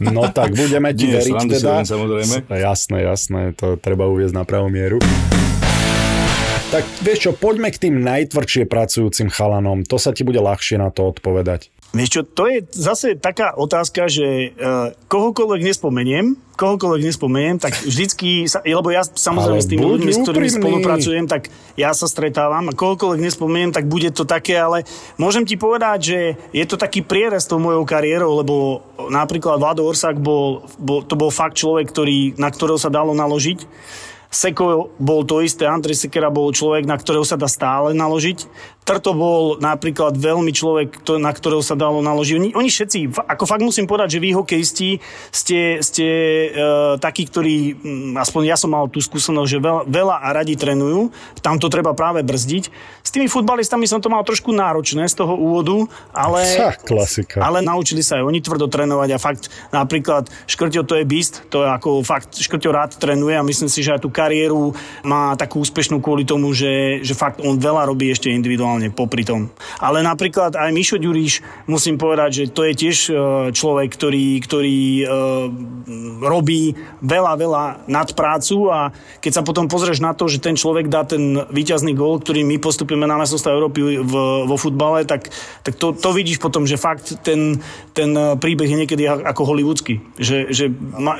No 0.00 0.26
tak 0.32 0.56
budeme 0.56 0.90
ti 0.92 1.06
Nie, 1.06 1.20
veriť 1.20 1.60
teda. 1.60 1.70
len, 1.80 1.84
samozrejme. 1.86 2.48
Jasné, 2.50 3.04
jasné, 3.04 3.40
to 3.54 3.76
treba 3.76 4.08
uviezť 4.08 4.34
na 4.34 4.44
pravú 4.44 4.66
mieru. 4.66 4.98
Tak 6.70 6.86
vieš 7.02 7.18
čo, 7.26 7.30
poďme 7.34 7.74
k 7.74 7.90
tým 7.90 7.98
najtvrdšie 7.98 8.70
pracujúcim 8.70 9.26
chalanom. 9.26 9.82
To 9.90 9.98
sa 9.98 10.14
ti 10.14 10.22
bude 10.22 10.38
ľahšie 10.38 10.78
na 10.78 10.94
to 10.94 11.02
odpovedať. 11.10 11.66
Vieš 11.90 12.10
čo, 12.14 12.22
to 12.22 12.46
je 12.46 12.62
zase 12.70 13.18
taká 13.18 13.58
otázka, 13.58 14.06
že 14.06 14.54
uh, 14.54 14.94
kohokoľvek 15.10 15.66
nespomeniem, 15.66 16.38
kohokoľvek 16.54 17.02
nespomeniem, 17.10 17.58
tak 17.58 17.74
vždycky, 17.74 18.46
sa, 18.46 18.62
lebo 18.62 18.94
ja 18.94 19.02
samozrejme 19.02 19.58
Ale 19.58 19.66
s 19.66 19.70
tými 19.74 19.82
ľuďmi, 19.82 20.12
s 20.14 20.18
ktorými 20.22 20.46
úprimný. 20.46 20.62
spolupracujem, 20.62 21.26
tak 21.26 21.50
ja 21.74 21.90
sa 21.90 22.06
stretávam 22.06 22.70
a 22.70 22.78
kohokoľvek 22.78 23.18
nespomeniem, 23.18 23.74
tak 23.74 23.90
bude 23.90 24.14
to 24.14 24.22
také, 24.22 24.54
ale 24.54 24.86
môžem 25.18 25.42
ti 25.42 25.58
povedať, 25.58 25.98
že 25.98 26.18
je 26.54 26.64
to 26.70 26.78
taký 26.78 27.02
prierez 27.02 27.50
tou 27.50 27.58
mojou 27.58 27.82
kariérou, 27.82 28.38
lebo 28.38 28.86
napríklad 29.10 29.58
Vlado 29.58 29.82
Orsák 29.90 30.22
bol, 30.22 30.62
bol, 30.78 31.02
to 31.02 31.18
bol 31.18 31.34
fakt 31.34 31.58
človek, 31.58 31.90
ktorý, 31.90 32.38
na 32.38 32.54
ktorého 32.54 32.78
sa 32.78 32.94
dalo 32.94 33.10
naložiť. 33.10 33.66
Seko 34.30 34.94
bol 35.02 35.26
to 35.26 35.42
isté, 35.42 35.66
Andrej 35.66 36.06
Sekera 36.06 36.30
bol 36.30 36.54
človek, 36.54 36.86
na 36.86 36.94
ktorého 36.94 37.26
sa 37.26 37.34
dá 37.34 37.50
stále 37.50 37.90
naložiť. 37.98 38.46
Trto 38.90 39.14
bol 39.14 39.62
napríklad 39.62 40.18
veľmi 40.18 40.50
človek, 40.50 41.06
na 41.22 41.30
ktorého 41.30 41.62
sa 41.62 41.78
dalo 41.78 42.02
naložiť. 42.02 42.58
Oni, 42.58 42.66
všetci, 42.66 43.22
ako 43.22 43.46
fakt 43.46 43.62
musím 43.62 43.86
povedať, 43.86 44.18
že 44.18 44.22
vy 44.22 44.34
hokejisti 44.34 44.98
ste, 45.30 45.78
ste 45.78 46.06
uh, 46.50 46.98
takí, 46.98 47.30
ktorí, 47.30 47.78
mm, 47.78 48.18
aspoň 48.18 48.42
ja 48.50 48.58
som 48.58 48.74
mal 48.74 48.90
tú 48.90 48.98
skúsenosť, 48.98 49.46
že 49.46 49.58
veľa, 49.62 49.82
veľa 49.86 50.16
a 50.26 50.28
radi 50.34 50.58
trénujú. 50.58 51.14
Tam 51.38 51.62
to 51.62 51.70
treba 51.70 51.94
práve 51.94 52.26
brzdiť. 52.26 52.64
S 53.06 53.10
tými 53.14 53.30
futbalistami 53.30 53.86
som 53.86 54.02
to 54.02 54.10
mal 54.10 54.26
trošku 54.26 54.50
náročné 54.50 55.06
z 55.06 55.22
toho 55.22 55.38
úvodu, 55.38 55.86
ale... 56.10 56.42
Ha, 56.58 56.74
klasika. 56.82 57.46
Ale 57.46 57.62
naučili 57.62 58.02
sa 58.02 58.18
aj 58.18 58.26
oni 58.26 58.42
tvrdo 58.42 58.66
trénovať 58.66 59.08
a 59.14 59.18
fakt 59.22 59.54
napríklad 59.70 60.26
Škrťo 60.50 60.82
to 60.82 60.98
je 60.98 61.04
beast, 61.06 61.46
to 61.52 61.62
je 61.62 61.68
ako 61.68 62.02
fakt 62.02 62.38
Škrťo 62.38 62.70
rád 62.74 62.90
trénuje 62.98 63.38
a 63.38 63.46
myslím 63.46 63.70
si, 63.70 63.86
že 63.86 63.94
aj 63.94 64.02
tú 64.02 64.10
kariéru 64.10 64.74
má 65.04 65.38
takú 65.38 65.62
úspešnú 65.62 66.02
kvôli 66.02 66.24
tomu, 66.24 66.50
že, 66.56 67.04
že 67.04 67.14
fakt 67.14 67.42
on 67.44 67.60
veľa 67.60 67.88
robí 67.88 68.08
ešte 68.08 68.32
individuálne 68.32 68.79
popri 68.88 69.28
tom. 69.28 69.52
Ale 69.76 70.00
napríklad 70.00 70.56
aj 70.56 70.72
Mišo 70.72 70.96
Ďuriš, 70.96 71.44
musím 71.68 72.00
povedať, 72.00 72.30
že 72.32 72.44
to 72.48 72.64
je 72.64 72.72
tiež 72.72 72.96
e, 73.08 73.12
človek, 73.52 73.92
ktorý, 73.92 74.40
ktorý 74.40 74.80
e, 74.80 75.04
robí 76.24 76.72
veľa, 77.04 77.32
veľa 77.36 77.64
nadprácu 77.84 78.56
a 78.72 78.88
keď 79.20 79.32
sa 79.40 79.42
potom 79.44 79.68
pozrieš 79.68 80.00
na 80.00 80.16
to, 80.16 80.30
že 80.30 80.40
ten 80.40 80.56
človek 80.56 80.88
dá 80.88 81.04
ten 81.04 81.42
víťazný 81.50 81.92
gól, 81.92 82.22
ktorý 82.22 82.46
my 82.46 82.56
postupíme 82.62 83.04
na 83.04 83.20
majstrovstvá 83.20 83.50
Európy 83.52 84.00
v, 84.00 84.14
vo 84.46 84.56
futbale, 84.56 85.04
tak, 85.04 85.28
tak 85.66 85.74
to, 85.76 85.92
to 85.92 86.10
vidíš 86.14 86.38
potom, 86.38 86.64
že 86.64 86.80
fakt 86.80 87.18
ten, 87.26 87.58
ten 87.92 88.14
eh, 88.14 88.38
príbeh 88.38 88.70
je 88.70 88.80
niekedy 88.86 89.02
ako 89.06 89.42
hollywoodsky. 89.42 89.98
Že, 90.20 90.38
že, 90.54 90.64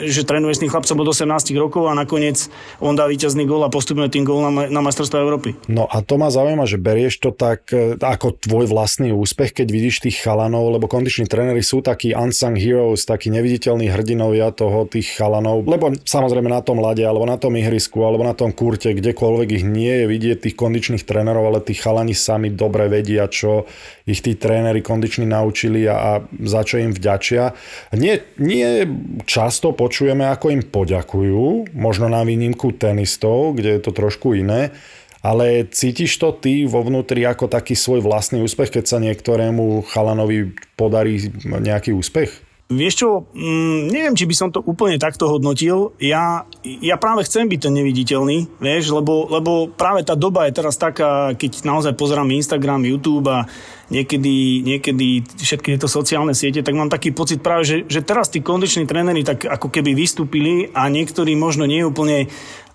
že 0.06 0.22
trénuje 0.22 0.54
s 0.54 0.62
tým 0.62 0.70
chlapcom 0.70 1.02
od 1.02 1.08
18 1.10 1.56
rokov 1.58 1.90
a 1.90 1.96
nakoniec 1.98 2.46
on 2.78 2.94
dá 2.94 3.10
víťazný 3.10 3.44
gól 3.48 3.66
a 3.66 3.72
postupíme 3.72 4.06
tým 4.12 4.22
gól 4.22 4.46
na, 4.46 4.68
na 4.68 4.80
majstrovstvá 4.84 5.18
Európy. 5.24 5.58
No 5.66 5.90
a 5.90 6.04
to 6.04 6.20
ma 6.20 6.30
zaujíma, 6.30 6.68
že 6.68 6.78
berieš 6.78 7.18
to 7.18 7.34
tak 7.40 7.73
e, 7.73 7.97
ako 7.97 8.37
tvoj 8.37 8.68
vlastný 8.68 9.16
úspech, 9.16 9.56
keď 9.56 9.68
vidíš 9.73 10.04
tých 10.04 10.20
chalanov, 10.20 10.76
lebo 10.76 10.85
kondiční 10.85 11.25
tréneri 11.25 11.64
sú 11.64 11.80
takí 11.80 12.12
unsung 12.12 12.52
heroes, 12.52 13.09
takí 13.09 13.32
neviditeľní 13.32 13.88
hrdinovia 13.88 14.52
toho 14.52 14.85
tých 14.85 15.16
chalanov, 15.16 15.64
lebo 15.64 15.97
samozrejme 16.04 16.52
na 16.52 16.61
tom 16.61 16.85
lade, 16.85 17.00
alebo 17.00 17.25
na 17.25 17.40
tom 17.40 17.56
ihrisku, 17.56 18.04
alebo 18.04 18.28
na 18.28 18.37
tom 18.37 18.52
kurte, 18.52 18.92
kdekoľvek 18.92 19.49
ich 19.56 19.64
nie 19.64 20.04
je 20.04 20.06
vidieť 20.06 20.37
tých 20.44 20.59
kondičných 20.61 21.09
trénerov, 21.09 21.49
ale 21.49 21.64
tí 21.64 21.73
chalani 21.73 22.12
sami 22.12 22.52
dobre 22.52 22.92
vedia, 22.92 23.25
čo 23.32 23.64
ich 24.04 24.20
tí 24.20 24.37
tréneri 24.37 24.85
kondiční 24.85 25.25
naučili 25.25 25.88
a, 25.88 25.97
a 25.97 26.11
za 26.44 26.61
čo 26.61 26.76
im 26.76 26.92
vďačia. 26.92 27.56
Nie, 27.97 28.20
nie 28.37 28.85
často 29.25 29.73
počujeme, 29.73 30.28
ako 30.28 30.52
im 30.52 30.62
poďakujú, 30.66 31.73
možno 31.73 32.12
na 32.12 32.20
výnimku 32.26 32.76
tenistov, 32.76 33.56
kde 33.56 33.78
je 33.78 33.80
to 33.80 33.97
trošku 33.97 34.37
iné, 34.37 34.75
ale 35.20 35.68
cítiš 35.68 36.16
to 36.16 36.32
ty 36.32 36.64
vo 36.64 36.80
vnútri 36.80 37.24
ako 37.28 37.48
taký 37.48 37.76
svoj 37.76 38.00
vlastný 38.00 38.40
úspech, 38.40 38.80
keď 38.80 38.84
sa 38.88 38.98
niektorému 38.98 39.84
chalanovi 39.88 40.56
podarí 40.76 41.28
nejaký 41.44 41.92
úspech? 41.92 42.50
Vieš 42.70 43.02
čo, 43.02 43.26
mm, 43.34 43.90
neviem, 43.90 44.14
či 44.14 44.30
by 44.30 44.34
som 44.38 44.54
to 44.54 44.62
úplne 44.62 44.94
takto 44.94 45.26
hodnotil. 45.26 45.90
Ja, 45.98 46.46
ja 46.62 46.94
práve 47.02 47.26
chcem 47.26 47.50
byť 47.50 47.66
ten 47.66 47.74
neviditeľný, 47.74 48.62
vieš, 48.62 48.94
lebo, 48.94 49.26
lebo 49.26 49.66
práve 49.74 50.06
tá 50.06 50.14
doba 50.14 50.46
je 50.46 50.54
teraz 50.54 50.78
taká, 50.78 51.34
keď 51.34 51.66
naozaj 51.66 51.98
pozerám 51.98 52.30
Instagram, 52.30 52.86
YouTube 52.86 53.26
a 53.26 53.50
niekedy, 53.90 54.62
niekedy 54.62 55.26
všetky 55.34 55.74
tieto 55.74 55.90
sociálne 55.90 56.30
siete, 56.30 56.62
tak 56.62 56.78
mám 56.78 56.86
taký 56.86 57.10
pocit 57.10 57.42
práve, 57.42 57.66
že, 57.66 57.76
že 57.90 58.06
teraz 58.06 58.30
tí 58.30 58.38
kondiční 58.38 58.86
tréneri 58.86 59.26
tak 59.26 59.50
ako 59.50 59.66
keby 59.66 59.90
vystúpili 59.98 60.70
a 60.70 60.86
niektorí 60.86 61.34
možno 61.34 61.66
nie 61.66 61.82
úplne 61.82 62.30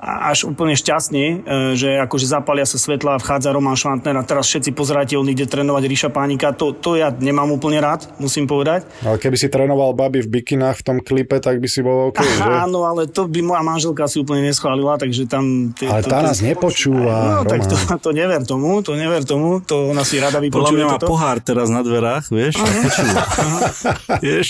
až 0.06 0.46
úplne 0.46 0.78
šťastne, 0.78 1.24
e, 1.24 1.36
že 1.74 1.98
akože 1.98 2.30
zapália 2.30 2.62
sa 2.62 2.78
svetla 2.78 3.18
a 3.18 3.22
vchádza 3.22 3.50
Roman 3.50 3.74
Švantner 3.74 4.14
a 4.14 4.22
teraz 4.22 4.46
všetci 4.46 4.70
pozeráte, 4.72 5.18
on 5.18 5.26
ide 5.26 5.44
trénovať 5.44 5.84
Ríša 5.84 6.10
Pánika. 6.14 6.54
To, 6.54 6.72
to 6.72 6.94
ja 6.94 7.10
nemám 7.10 7.50
úplne 7.50 7.82
rád, 7.82 8.06
musím 8.16 8.46
povedať. 8.46 8.86
Ale 9.02 9.18
keby 9.18 9.34
si 9.34 9.50
trénoval 9.50 9.98
baby 9.98 10.22
v 10.22 10.30
bikinách 10.30 10.78
v 10.80 10.84
tom 10.86 10.98
klipe, 11.02 11.42
tak 11.42 11.58
by 11.58 11.66
si 11.66 11.82
bol 11.82 12.14
OK, 12.14 12.22
že? 12.38 12.46
Áno, 12.46 12.86
ale 12.86 13.10
to 13.10 13.26
by 13.26 13.42
moja 13.42 13.66
manželka 13.66 14.06
si 14.06 14.22
úplne 14.22 14.46
neschválila, 14.46 14.96
takže 14.96 15.26
tam... 15.26 15.74
T- 15.74 15.90
ale 15.90 16.06
tá 16.06 16.22
to, 16.22 16.26
nás 16.30 16.40
nepočúva, 16.40 17.42
No, 17.42 17.42
Roman. 17.42 17.50
tak 17.50 17.62
to, 17.66 17.76
to 17.98 18.10
never 18.14 18.38
tomu, 18.46 18.86
to 18.86 18.94
never 18.94 19.26
tomu, 19.26 19.58
to 19.60 19.90
ona 19.90 20.06
si 20.06 20.22
rada 20.22 20.38
vypočuje. 20.38 20.86
Podľa 20.86 20.86
mňa 20.86 20.88
má 20.88 21.00
pohár 21.02 21.42
teraz 21.42 21.74
na 21.74 21.82
dverách, 21.82 22.30
vieš, 22.30 22.62
vieš? 24.22 24.48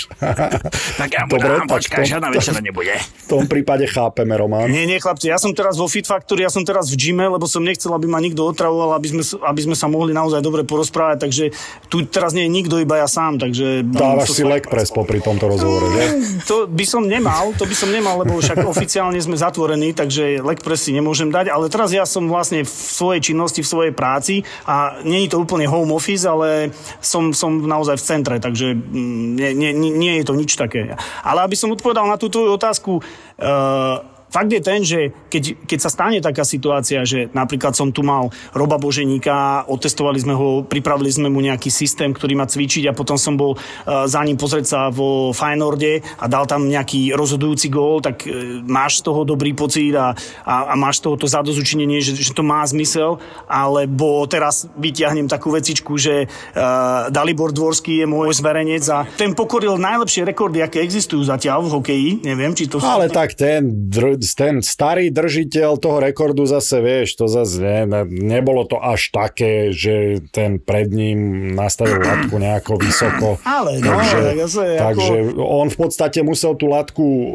tak 0.99 1.09
ja 1.11 1.23
mu 1.23 1.37
dám, 1.37 1.63
počkaj, 1.65 2.03
žiadna 2.03 2.29
večera 2.29 2.59
nebude. 2.59 2.95
V 2.97 3.27
tom 3.29 3.43
prípade 3.47 3.85
chápeme, 3.87 4.35
Roman. 4.35 4.67
Nie, 4.67 4.83
nie, 4.83 4.99
chlapci, 4.99 5.29
ja 5.29 5.37
som 5.45 5.53
teraz 5.53 5.77
vo 5.77 5.85
Fit 5.85 6.09
Factory, 6.09 6.41
ja 6.41 6.49
som 6.49 6.65
teraz 6.65 6.89
v 6.89 6.97
gyme, 6.97 7.29
lebo 7.29 7.45
som 7.45 7.61
nechcel, 7.61 7.93
aby 7.93 8.09
ma 8.09 8.17
nikto 8.17 8.41
otravoval, 8.41 8.97
aby 8.97 9.13
sme, 9.13 9.21
aby 9.45 9.61
sme 9.61 9.75
sa 9.77 9.85
mohli 9.85 10.09
naozaj 10.09 10.41
dobre 10.41 10.65
porozprávať, 10.65 11.21
takže 11.21 11.43
tu 11.85 12.01
teraz 12.09 12.33
nie 12.33 12.49
je 12.49 12.51
nikto, 12.51 12.81
iba 12.81 12.97
ja 12.97 13.05
sám, 13.05 13.37
takže... 13.37 13.85
Dávaš 13.85 14.33
si 14.33 14.41
leg 14.41 14.65
press 14.65 14.89
popri 14.89 15.21
tomto 15.21 15.45
rozhovore, 15.45 15.93
že? 15.93 16.01
To 16.49 16.65
by 16.65 16.85
som 16.85 17.05
nemal, 17.05 17.53
to 17.53 17.69
by 17.69 17.75
som 17.77 17.93
nemal, 17.93 18.17
lebo 18.25 18.41
však 18.41 18.65
oficiálne 18.65 19.21
sme 19.21 19.37
zatvorení, 19.37 19.93
takže 19.93 20.41
leg 20.41 20.65
press 20.65 20.89
si 20.89 20.91
nemôžem 20.97 21.29
dať, 21.29 21.53
ale 21.53 21.69
teraz 21.69 21.93
ja 21.93 22.09
som 22.09 22.25
vlastne 22.25 22.65
v 22.65 22.71
svojej 22.71 23.21
činnosti, 23.21 23.61
v 23.61 23.69
svojej 23.69 23.93
práci 23.93 24.41
a 24.65 24.97
nie 25.05 25.25
je 25.25 25.37
to 25.37 25.41
úplne 25.41 25.69
home 25.69 25.93
office, 25.93 26.25
ale 26.25 26.73
som, 27.03 27.29
som 27.35 27.61
naozaj 27.61 28.01
v 28.01 28.03
centre, 28.05 28.35
takže 28.41 28.73
mm, 28.73 29.25
nie, 29.37 29.51
nie, 29.53 29.71
nie 29.93 30.13
je 30.21 30.25
to 30.25 30.33
nič 30.33 30.57
také. 30.57 30.97
Ale 31.21 31.45
aby 31.45 31.53
som 31.53 31.73
odpovedal 31.73 32.07
na 32.07 32.17
tú 32.17 32.31
tvoju 32.31 32.55
otázku, 32.55 33.01
uh, 33.01 34.14
fakt 34.29 34.51
je 34.51 34.61
ten, 34.61 34.81
že 34.83 35.13
keď, 35.31 35.67
keď 35.67 35.79
sa 35.79 35.89
stane 35.91 36.19
taká 36.19 36.43
situácia, 36.43 37.07
že 37.07 37.31
napríklad 37.31 37.75
som 37.75 37.91
tu 37.91 38.03
mal 38.03 38.29
Roba 38.51 38.75
Boženíka, 38.75 39.67
otestovali 39.69 40.19
sme 40.19 40.33
ho, 40.35 40.63
pripravili 40.65 41.11
sme 41.11 41.27
mu 41.31 41.39
nejaký 41.39 41.71
systém, 41.71 42.11
ktorý 42.11 42.35
má 42.39 42.45
cvičiť 42.47 42.91
a 42.91 42.97
potom 42.97 43.15
som 43.15 43.39
bol 43.39 43.55
uh, 43.55 44.05
za 44.09 44.21
ním 44.23 44.35
pozrieť 44.35 44.65
sa 44.65 44.79
vo 44.91 45.31
Feyenoorde 45.31 46.03
a 46.19 46.25
dal 46.27 46.45
tam 46.49 46.67
nejaký 46.67 47.15
rozhodujúci 47.15 47.67
gól, 47.71 48.03
tak 48.03 48.25
uh, 48.25 48.59
máš 48.65 49.01
z 49.01 49.11
toho 49.11 49.23
dobrý 49.23 49.55
pocit 49.55 49.95
a, 49.95 50.11
a, 50.43 50.55
a 50.71 50.73
máš 50.75 50.99
z 50.99 51.09
toho 51.09 51.15
to 51.15 51.27
zadozučinenie, 51.27 52.03
že, 52.03 52.15
že 52.15 52.31
to 52.35 52.43
má 52.43 52.65
zmysel, 52.67 53.17
alebo 53.47 54.27
teraz 54.27 54.67
vyťahnem 54.75 55.31
takú 55.31 55.53
vecičku, 55.53 55.95
že 55.95 56.27
uh, 56.27 57.07
Dalibor 57.11 57.55
Dvorský 57.55 58.03
je 58.03 58.07
môj 58.07 58.35
zverenec 58.35 58.83
a 58.91 59.07
ten 59.15 59.31
pokoril 59.31 59.79
najlepšie 59.79 60.27
rekordy, 60.27 60.59
aké 60.59 60.83
existujú 60.83 61.23
zatiaľ 61.23 61.63
v 61.65 61.69
hokeji, 61.79 62.09
neviem, 62.25 62.51
či 62.51 62.67
to 62.67 62.81
sú... 62.81 62.87
Ale 62.87 63.07
tak 63.07 63.37
ten 63.37 63.89
dr- 63.91 64.14
ten 64.17 64.59
starý 64.65 65.13
držiteľ 65.13 65.77
toho 65.77 65.97
rekordu 66.01 66.43
zase, 66.49 66.81
vieš, 66.81 67.15
to 67.15 67.25
zase 67.29 67.61
ne, 67.61 68.03
nebolo 68.05 68.65
to 68.65 68.81
až 68.81 69.13
také, 69.13 69.69
že 69.71 70.25
ten 70.33 70.57
pred 70.57 70.89
ním 70.89 71.51
nastavil 71.53 72.01
latku 72.01 72.35
nejako 72.35 72.81
vysoko. 72.81 73.27
Ale 73.57 73.79
no, 73.79 73.95
takže, 73.95 74.19
zase, 74.41 74.63
takže 74.81 75.15
ako... 75.31 75.41
on 75.45 75.67
v 75.69 75.77
podstate 75.77 76.19
musel 76.25 76.57
tú 76.57 76.67
latku 76.67 77.05
e, 77.05 77.29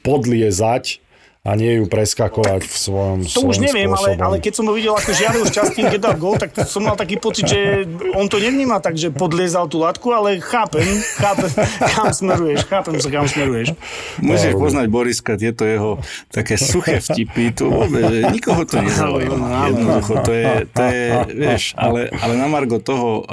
podliezať 0.00 1.01
a 1.42 1.58
nie 1.58 1.82
ju 1.82 1.90
preskakovať 1.90 2.62
v 2.62 2.76
svojom 2.78 3.18
To 3.26 3.50
už 3.50 3.58
neviem, 3.58 3.90
ale, 3.90 4.14
ale 4.14 4.38
keď 4.38 4.62
som 4.62 4.70
ho 4.70 4.78
videl 4.78 4.94
ako 4.94 5.10
žiaril 5.10 5.42
šťastím, 5.42 5.90
keď 5.90 5.98
dal 5.98 6.14
gol, 6.14 6.38
tak 6.38 6.54
som 6.70 6.86
mal 6.86 6.94
taký 6.94 7.18
pocit, 7.18 7.50
že 7.50 7.82
on 8.14 8.30
to 8.30 8.38
nevníma 8.38 8.78
tak, 8.78 8.94
že 8.94 9.10
podliezal 9.10 9.66
tú 9.66 9.82
latku, 9.82 10.14
ale 10.14 10.38
chápem, 10.38 10.86
chápem, 11.18 11.50
kam 11.98 12.14
smeruješ, 12.14 12.62
chápem 12.70 12.94
sa, 13.02 13.10
kam 13.10 13.26
smeruješ. 13.26 13.74
Musíš 14.22 14.54
poznať 14.54 14.86
Boriska, 14.86 15.34
tieto 15.34 15.66
jeho 15.66 15.98
také 16.30 16.54
suché 16.54 17.02
vtipy, 17.02 17.50
to 17.50 17.74
vôbec, 17.74 18.06
nikoho 18.30 18.62
to 18.62 18.78
nezaujíma. 18.78 19.74
Jednoducho, 19.74 20.14
to 20.22 20.30
je, 20.30 20.46
to 20.70 20.82
je 20.86 21.02
vieš, 21.42 21.74
ale, 21.74 22.06
ale 22.22 22.38
na 22.38 22.46
Margo 22.46 22.78
toho, 22.78 23.26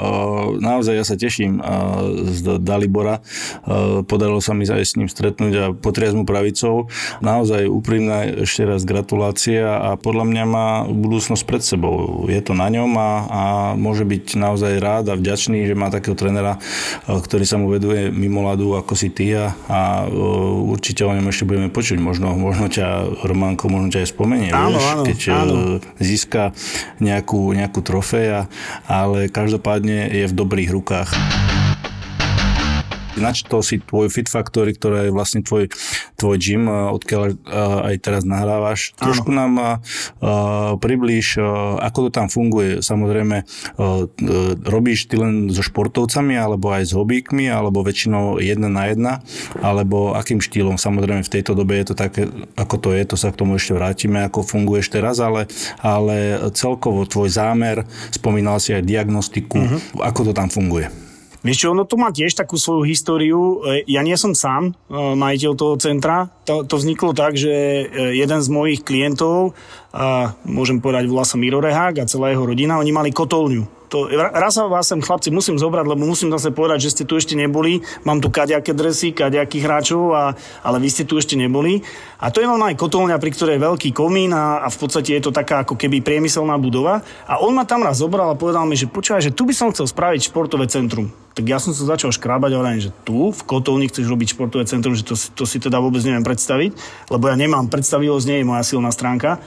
naozaj 0.58 0.98
ja 0.98 1.06
sa 1.06 1.14
teším 1.14 1.62
z 2.26 2.58
Dalibora, 2.58 3.22
podarilo 4.02 4.42
sa 4.42 4.50
mi 4.50 4.66
aj 4.66 4.82
s 4.82 4.98
ním 4.98 5.06
stretnúť 5.06 5.54
a 5.54 5.64
potriasť 5.78 6.18
mu 6.18 6.26
pravicou. 6.26 6.90
Naozaj 7.22 7.70
úprimne 7.70 7.98
úprimná 8.00 8.48
ešte 8.48 8.64
raz 8.64 8.80
gratulácia 8.88 9.76
a 9.76 9.92
podľa 10.00 10.24
mňa 10.24 10.44
má 10.48 10.68
budúcnosť 10.88 11.44
pred 11.44 11.60
sebou. 11.60 12.24
Je 12.32 12.40
to 12.40 12.56
na 12.56 12.72
ňom 12.72 12.96
a, 12.96 13.12
a 13.28 13.42
môže 13.76 14.08
byť 14.08 14.40
naozaj 14.40 14.80
rád 14.80 15.12
a 15.12 15.20
vďačný, 15.20 15.68
že 15.68 15.76
má 15.76 15.92
takého 15.92 16.16
trenera, 16.16 16.56
e, 16.56 17.12
ktorý 17.12 17.44
sa 17.44 17.60
mu 17.60 17.68
veduje 17.68 18.08
mimo 18.08 18.40
ľadu 18.40 18.72
ako 18.80 18.96
si 18.96 19.12
ty 19.12 19.36
a, 19.36 19.52
a 19.68 20.08
e, 20.08 20.16
určite 20.72 21.04
o 21.04 21.12
ňom 21.12 21.28
ešte 21.28 21.44
budeme 21.44 21.68
počuť. 21.68 22.00
Možno, 22.00 22.32
možno 22.40 22.72
ťa, 22.72 23.20
Románko, 23.20 23.68
možno 23.68 23.92
ťa 23.92 24.00
aj 24.00 24.08
spomenie, 24.16 24.48
áno, 24.48 24.80
vieš, 24.80 24.88
áno, 24.88 25.02
keď 25.04 25.18
e, 25.20 25.30
áno. 25.36 25.54
získa 26.00 26.42
nejakú, 27.04 27.52
nejakú 27.52 27.84
trofej, 27.84 28.48
ale 28.88 29.28
každopádne 29.28 30.08
je 30.08 30.24
v 30.24 30.32
dobrých 30.32 30.72
rukách 30.72 31.12
načítol 33.18 33.64
si 33.64 33.80
tvoj 33.80 34.12
Fit 34.12 34.28
Factory, 34.30 34.76
ktorá 34.76 35.08
je 35.08 35.14
vlastne 35.14 35.40
tvoj, 35.42 35.72
tvoj 36.20 36.36
gym, 36.38 36.68
odkiaľ 36.70 37.38
aj 37.90 37.94
teraz 38.04 38.22
nahrávaš. 38.28 38.92
Áno. 38.98 39.10
Trošku 39.10 39.30
nám 39.32 39.82
priblíž, 40.78 41.40
uh, 41.40 41.80
ako 41.80 42.06
to 42.06 42.10
tam 42.10 42.28
funguje. 42.28 42.84
Samozrejme, 42.84 43.42
robíš 44.66 45.10
ty 45.10 45.18
len 45.18 45.48
so 45.50 45.64
športovcami, 45.64 46.36
alebo 46.36 46.70
aj 46.70 46.90
s 46.90 46.92
hobíkmi, 46.94 47.48
alebo 47.50 47.82
väčšinou 47.82 48.38
jedna 48.38 48.68
na 48.68 48.84
jedna, 48.90 49.12
alebo 49.62 50.12
akým 50.14 50.38
štýlom. 50.38 50.76
Samozrejme, 50.76 51.22
v 51.24 51.32
tejto 51.32 51.54
dobe 51.56 51.80
je 51.80 51.92
to 51.92 51.94
také, 51.96 52.28
ako 52.54 52.76
to 52.78 52.88
je, 52.94 53.02
to 53.06 53.16
sa 53.16 53.32
k 53.32 53.38
tomu 53.40 53.56
ešte 53.56 53.74
vrátime, 53.74 54.26
ako 54.26 54.46
funguješ 54.46 54.92
teraz, 54.92 55.18
ale, 55.18 55.46
ale 55.80 56.50
celkovo 56.52 57.06
tvoj 57.06 57.30
zámer, 57.30 57.86
spomínal 58.10 58.58
si 58.58 58.74
aj 58.74 58.86
diagnostiku, 58.86 59.58
uh-huh. 59.58 60.04
ako 60.04 60.30
to 60.30 60.32
tam 60.36 60.50
funguje. 60.50 61.09
Vieš 61.40 61.56
čo, 61.56 61.66
ono 61.72 61.88
to 61.88 61.96
má 61.96 62.12
tiež 62.12 62.36
takú 62.36 62.60
svoju 62.60 62.84
históriu. 62.84 63.64
E, 63.64 63.88
ja 63.88 64.04
nie 64.04 64.12
som 64.20 64.36
sám 64.36 64.70
e, 64.70 64.72
majiteľ 64.92 65.52
toho 65.56 65.74
centra. 65.80 66.28
To, 66.44 66.68
to 66.68 66.76
vzniklo 66.76 67.16
tak, 67.16 67.40
že 67.40 67.48
e, 67.50 67.84
jeden 68.12 68.40
z 68.44 68.48
mojich 68.52 68.84
klientov, 68.84 69.56
a 69.90 70.36
môžem 70.44 70.78
povedať, 70.78 71.08
volá 71.08 71.24
sa 71.24 71.40
Miro 71.40 71.58
Rehák 71.58 72.04
a 72.04 72.08
celá 72.10 72.30
jeho 72.30 72.44
rodina, 72.44 72.76
oni 72.76 72.92
mali 72.92 73.10
kotolňu 73.10 73.79
to, 73.90 74.06
raz 74.06 74.54
sa 74.54 74.70
vás 74.70 74.86
sem 74.86 75.02
chlapci 75.02 75.34
musím 75.34 75.58
zobrať, 75.58 75.82
lebo 75.82 76.06
musím 76.06 76.30
zase 76.30 76.54
povedať, 76.54 76.86
že 76.86 76.92
ste 76.94 77.04
tu 77.04 77.18
ešte 77.18 77.34
neboli. 77.34 77.82
Mám 78.06 78.22
tu 78.22 78.30
kaďaké 78.30 78.70
dresy, 78.70 79.10
kaďakých 79.10 79.66
hráčov, 79.66 80.14
a, 80.14 80.38
ale 80.62 80.78
vy 80.78 80.88
ste 80.88 81.02
tu 81.02 81.18
ešte 81.18 81.34
neboli. 81.34 81.82
A 82.22 82.30
to 82.30 82.38
je 82.38 82.46
len 82.46 82.62
aj 82.62 82.78
kotolňa, 82.78 83.18
pri 83.18 83.34
ktorej 83.34 83.58
je 83.58 83.66
veľký 83.66 83.90
komín 83.90 84.30
a, 84.30 84.62
a 84.62 84.70
v 84.70 84.78
podstate 84.78 85.18
je 85.18 85.22
to 85.26 85.34
taká 85.34 85.66
ako 85.66 85.74
keby 85.74 85.98
priemyselná 86.06 86.54
budova. 86.62 87.02
A 87.26 87.42
on 87.42 87.50
ma 87.50 87.66
tam 87.66 87.82
raz 87.82 87.98
zobral 87.98 88.30
a 88.30 88.38
povedal 88.38 88.62
mi, 88.70 88.78
že 88.78 88.86
počúvaj, 88.86 89.26
že 89.26 89.34
tu 89.34 89.42
by 89.42 89.52
som 89.52 89.74
chcel 89.74 89.90
spraviť 89.90 90.30
športové 90.30 90.70
centrum. 90.70 91.10
Tak 91.34 91.44
ja 91.46 91.58
som 91.58 91.74
sa 91.74 91.82
začal 91.82 92.14
škrábať 92.14 92.54
a 92.54 92.60
že 92.78 92.94
tu 93.02 93.34
v 93.34 93.42
kotolni 93.42 93.90
chceš 93.90 94.06
robiť 94.06 94.38
športové 94.38 94.70
centrum, 94.70 94.94
že 94.94 95.02
to, 95.02 95.18
to 95.18 95.42
si 95.48 95.58
teda 95.58 95.82
vôbec 95.82 96.02
neviem 96.06 96.22
predstaviť, 96.22 96.74
lebo 97.10 97.26
ja 97.26 97.34
nemám 97.34 97.66
predstavivosť, 97.66 98.26
nie 98.28 98.38
je 98.42 98.48
moja 98.50 98.62
silná 98.62 98.90
stránka. 98.94 99.42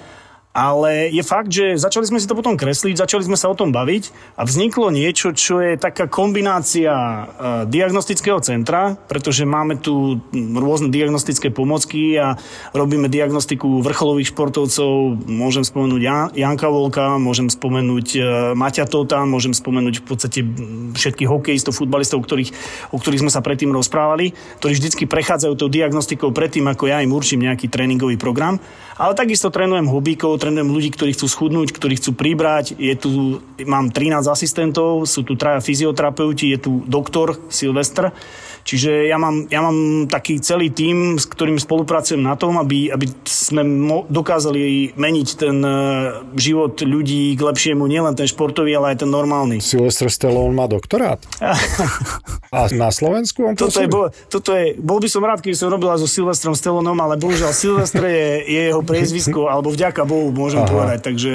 Ale 0.53 1.10
je 1.10 1.25
fakt, 1.25 1.50
že 1.50 1.81
začali 1.81 2.05
sme 2.05 2.22
si 2.22 2.29
to 2.29 2.38
potom 2.38 2.53
kresliť, 2.53 3.01
začali 3.01 3.25
sme 3.25 3.33
sa 3.33 3.50
o 3.50 3.57
tom 3.57 3.74
baviť 3.74 4.13
a 4.38 4.45
vzniklo 4.45 4.93
niečo, 4.93 5.33
čo 5.33 5.57
je 5.57 5.81
taká 5.81 6.05
kombinácia 6.05 6.93
uh, 6.93 7.25
diagnostického 7.65 8.38
centra, 8.45 8.93
pretože 9.10 9.50
máme 9.50 9.81
tu 9.81 10.22
rôzne 10.33 10.93
diagnostické 10.93 11.50
pomocky 11.50 12.22
a 12.22 12.38
robíme 12.77 13.10
diagnostiku 13.10 13.81
vrcholových 13.81 14.29
športovcov. 14.29 15.25
Môžem 15.25 15.65
spomenúť 15.65 16.01
Jan, 16.05 16.29
Janka 16.38 16.69
Volka, 16.69 17.17
môžem 17.17 17.50
spomenúť 17.50 18.07
uh, 18.22 18.25
Maťa 18.53 18.86
Tota, 18.86 19.25
môžem 19.25 19.57
spomenúť 19.57 20.00
v 20.00 20.05
podstate 20.05 20.39
všetkých 20.93 21.33
hokejistov, 21.33 21.74
futbalistov, 21.74 22.22
ktorých, 22.22 22.53
o 22.93 23.01
ktorých 23.01 23.25
sme 23.25 23.33
sa 23.33 23.41
predtým 23.41 23.74
rozprávali, 23.74 24.38
ktorí 24.62 24.77
vždycky 24.77 25.10
prechádzajú 25.10 25.53
tou 25.57 25.65
diagnostikou 25.65 26.29
predtým, 26.29 26.69
ako 26.69 26.93
ja 26.93 27.01
im 27.01 27.10
určím 27.10 27.41
nejaký 27.41 27.74
tréningový 27.74 28.22
program. 28.22 28.62
Ale 28.93 29.17
takisto 29.17 29.50
trénujem 29.50 29.89
hobíkov, 29.89 30.38
trénujem 30.44 30.76
ľudí, 30.76 30.90
ktorí 30.92 31.16
chcú 31.16 31.32
schudnúť, 31.32 31.72
ktorí 31.72 31.96
chcú 31.96 32.12
pribrať. 32.12 32.76
Je 32.76 32.92
tu, 33.00 33.40
mám 33.64 33.88
13 33.88 34.28
asistentov, 34.28 35.08
sú 35.08 35.24
tu 35.24 35.40
traja 35.40 35.64
fyzioterapeuti, 35.64 36.52
je 36.52 36.60
tu 36.60 36.72
doktor 36.84 37.40
Silvestr. 37.48 38.12
Čiže 38.63 39.12
ja 39.12 39.20
mám, 39.20 39.51
ja 39.51 39.60
mám 39.60 40.08
taký 40.08 40.39
celý 40.39 40.72
tím, 40.72 41.20
s 41.20 41.27
ktorým 41.27 41.60
spolupracujem 41.60 42.24
na 42.24 42.39
tom, 42.39 42.55
aby, 42.55 42.89
aby 42.89 43.12
sme 43.27 43.62
mo- 43.67 44.08
dokázali 44.08 44.96
meniť 44.96 45.27
ten 45.36 45.58
uh, 45.60 46.24
život 46.39 46.79
ľudí 46.79 47.36
k 47.36 47.41
lepšiemu, 47.43 47.84
nielen 47.86 48.15
ten 48.15 48.27
športový, 48.27 48.72
ale 48.79 48.96
aj 48.96 49.03
ten 49.03 49.12
normálny. 49.12 49.60
Sylvester 49.60 50.08
Stallone 50.08 50.55
má 50.55 50.72
doktorát. 50.72 51.20
A 52.53 52.70
na 52.70 52.93
Slovensku 52.93 53.50
on 53.50 53.58
toto 53.58 53.82
je, 53.82 53.89
bol, 53.89 54.13
toto 54.29 54.53
je, 54.53 54.77
bol 54.77 55.01
by 55.01 55.10
som 55.10 55.25
rád, 55.25 55.41
keby 55.41 55.58
som 55.58 55.74
robila 55.74 55.98
so 55.98 56.05
Silvestrom 56.05 56.53
Stalloneom, 56.53 57.01
ale 57.01 57.17
bohužiaľ 57.17 57.50
Silvestre 57.50 58.05
je, 58.05 58.29
je 58.46 58.62
jeho 58.70 58.86
priezvisko, 58.86 59.48
alebo 59.51 59.74
vďaka 59.74 60.05
Bohu 60.05 60.29
môžem 60.29 60.62
Aha. 60.62 60.70
povedať. 60.70 61.00
Takže 61.01 61.32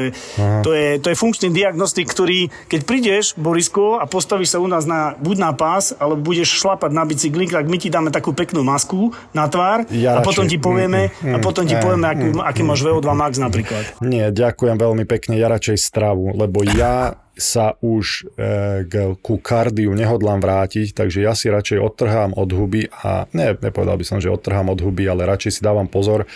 to 0.62 0.70
je, 0.70 1.02
to 1.02 1.11
je 1.11 1.16
funkčný 1.18 1.50
diagnostik, 1.50 2.06
ktorý, 2.06 2.54
keď 2.70 2.80
prídeš, 2.87 3.25
Borisko, 3.35 3.99
a 3.99 4.06
postavíš 4.06 4.54
sa 4.54 4.62
u 4.62 4.70
nás 4.70 4.87
na, 4.87 5.18
buď 5.18 5.37
na 5.42 5.52
pás, 5.58 5.90
alebo 5.99 6.23
budeš 6.23 6.54
šlapať 6.54 6.94
na 6.94 7.02
bicykli, 7.18 7.50
tak 7.50 7.66
my 7.66 7.75
ti 7.82 7.90
dáme 7.90 8.14
takú 8.14 8.30
peknú 8.30 8.62
masku 8.62 9.10
na 9.34 9.50
tvár 9.50 9.82
ja 9.90 10.22
a 10.22 10.22
potom 10.22 10.46
ti 10.46 10.54
povieme, 10.54 11.10
mm, 11.10 11.26
mm, 11.26 11.34
a 11.34 11.37
potom 11.42 11.66
ti 11.66 11.75
mm, 11.75 11.82
povieme, 11.82 12.06
aký, 12.06 12.26
mm, 12.30 12.46
aký 12.46 12.62
máš 12.62 12.87
VO2 12.87 13.08
max 13.10 13.42
napríklad. 13.42 13.82
Nie, 13.98 14.30
ďakujem 14.30 14.78
veľmi 14.78 15.02
pekne, 15.02 15.34
ja 15.34 15.50
radšej 15.50 15.82
stravu, 15.82 16.30
lebo 16.38 16.62
ja 16.62 17.18
sa 17.34 17.75
už 17.82 18.30
e, 18.38 18.87
k, 18.87 18.94
ku 19.18 19.38
kardiu 19.38 19.94
nehodlám 19.94 20.38
vrátiť, 20.38 20.94
takže 20.94 21.22
ja 21.26 21.34
si 21.34 21.50
radšej 21.50 21.78
odtrhám 21.82 22.34
od 22.38 22.50
huby 22.50 22.90
a 23.02 23.26
ne, 23.34 23.54
nepovedal 23.58 23.98
by 23.98 24.04
som, 24.06 24.18
že 24.22 24.30
odtrhám 24.30 24.70
od 24.70 24.78
huby, 24.78 25.06
ale 25.06 25.26
radšej 25.26 25.58
si 25.58 25.60
dávam 25.62 25.90
pozor 25.90 26.26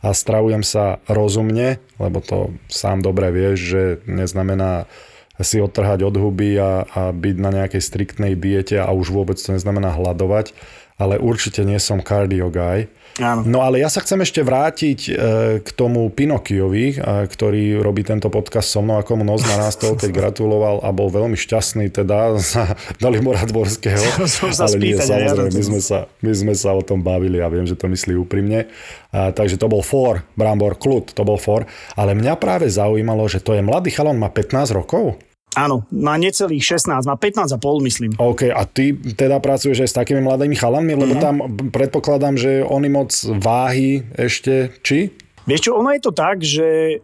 a 0.00 0.16
stravujem 0.16 0.64
sa 0.64 1.00
rozumne, 1.08 1.80
lebo 2.00 2.24
to 2.24 2.56
sám 2.68 3.04
dobre 3.04 3.32
vieš, 3.32 3.58
že 3.76 3.82
neznamená 4.08 4.88
si 5.40 5.60
odtrhať 5.60 6.04
od 6.04 6.14
huby 6.16 6.56
a, 6.60 6.84
a 6.84 7.02
byť 7.10 7.36
na 7.40 7.50
nejakej 7.50 7.82
striktnej 7.82 8.32
diete 8.36 8.78
a 8.80 8.92
už 8.92 9.12
vôbec 9.12 9.40
to 9.40 9.56
neznamená 9.56 9.92
hľadovať, 9.96 10.52
ale 11.00 11.16
určite 11.16 11.64
nie 11.64 11.80
som 11.80 12.04
cardio 12.04 12.52
guy. 12.52 12.92
Áno. 13.18 13.42
No 13.44 13.58
ale 13.60 13.82
ja 13.82 13.90
sa 13.90 14.00
chcem 14.00 14.22
ešte 14.22 14.40
vrátiť 14.40 14.98
e, 15.08 15.12
k 15.60 15.68
tomu 15.74 16.08
Pinokiovi, 16.08 16.94
e, 16.94 17.26
ktorý 17.26 17.82
robí 17.82 18.06
tento 18.06 18.30
podcast 18.30 18.70
so 18.70 18.80
mnou, 18.80 19.02
ako 19.02 19.18
mu 19.18 19.24
nos 19.26 19.42
narastol, 19.44 19.98
keď 19.98 20.10
gratuloval 20.20 20.80
a 20.80 20.88
bol 20.94 21.10
veľmi 21.10 21.34
šťastný 21.34 21.90
teda 21.90 22.38
za 22.38 22.78
Dalibora 22.96 23.42
Dvorského. 23.44 23.98
ale 24.62 24.76
nie, 24.78 24.94
samozrejme, 24.96 25.50
my 25.52 25.62
sme, 25.64 25.80
sa, 25.82 25.98
my 26.22 26.32
sme 26.32 26.54
sa 26.54 26.70
o 26.72 26.84
tom 26.84 27.02
bavili 27.02 27.42
a 27.42 27.50
viem, 27.50 27.66
že 27.66 27.74
to 27.76 27.90
myslí 27.90 28.14
úprimne. 28.16 28.70
A, 29.10 29.34
takže 29.34 29.60
to 29.60 29.66
bol 29.66 29.82
for, 29.84 30.22
Brambor 30.38 30.78
Klut, 30.80 31.12
to 31.12 31.26
bol 31.26 31.36
for. 31.36 31.66
Ale 31.98 32.16
mňa 32.16 32.38
práve 32.40 32.70
zaujímalo, 32.70 33.26
že 33.26 33.42
to 33.42 33.52
je 33.52 33.60
mladý 33.64 33.92
chalon, 33.92 34.16
má 34.16 34.32
15 34.32 34.70
rokov? 34.76 35.18
Áno, 35.58 35.82
má 35.90 36.14
necelých 36.14 36.78
16, 36.78 37.10
má 37.10 37.18
15 37.18 37.50
a 37.50 37.58
pol, 37.58 37.82
myslím. 37.82 38.14
OK, 38.14 38.54
a 38.54 38.62
ty 38.70 38.94
teda 38.94 39.42
pracuješ 39.42 39.82
aj 39.82 39.90
s 39.90 39.98
takými 39.98 40.22
mladými 40.22 40.54
chalanmi, 40.54 40.94
lebo 40.94 41.18
mm-hmm. 41.18 41.26
tam 41.26 41.36
predpokladám, 41.74 42.38
že 42.38 42.62
oni 42.62 42.86
moc 42.86 43.10
váhy 43.26 44.06
ešte, 44.14 44.70
či? 44.86 45.10
Vieš 45.50 45.66
čo, 45.66 45.70
ono 45.74 45.90
je 45.90 46.02
to 46.06 46.12
tak, 46.14 46.46
že 46.46 47.00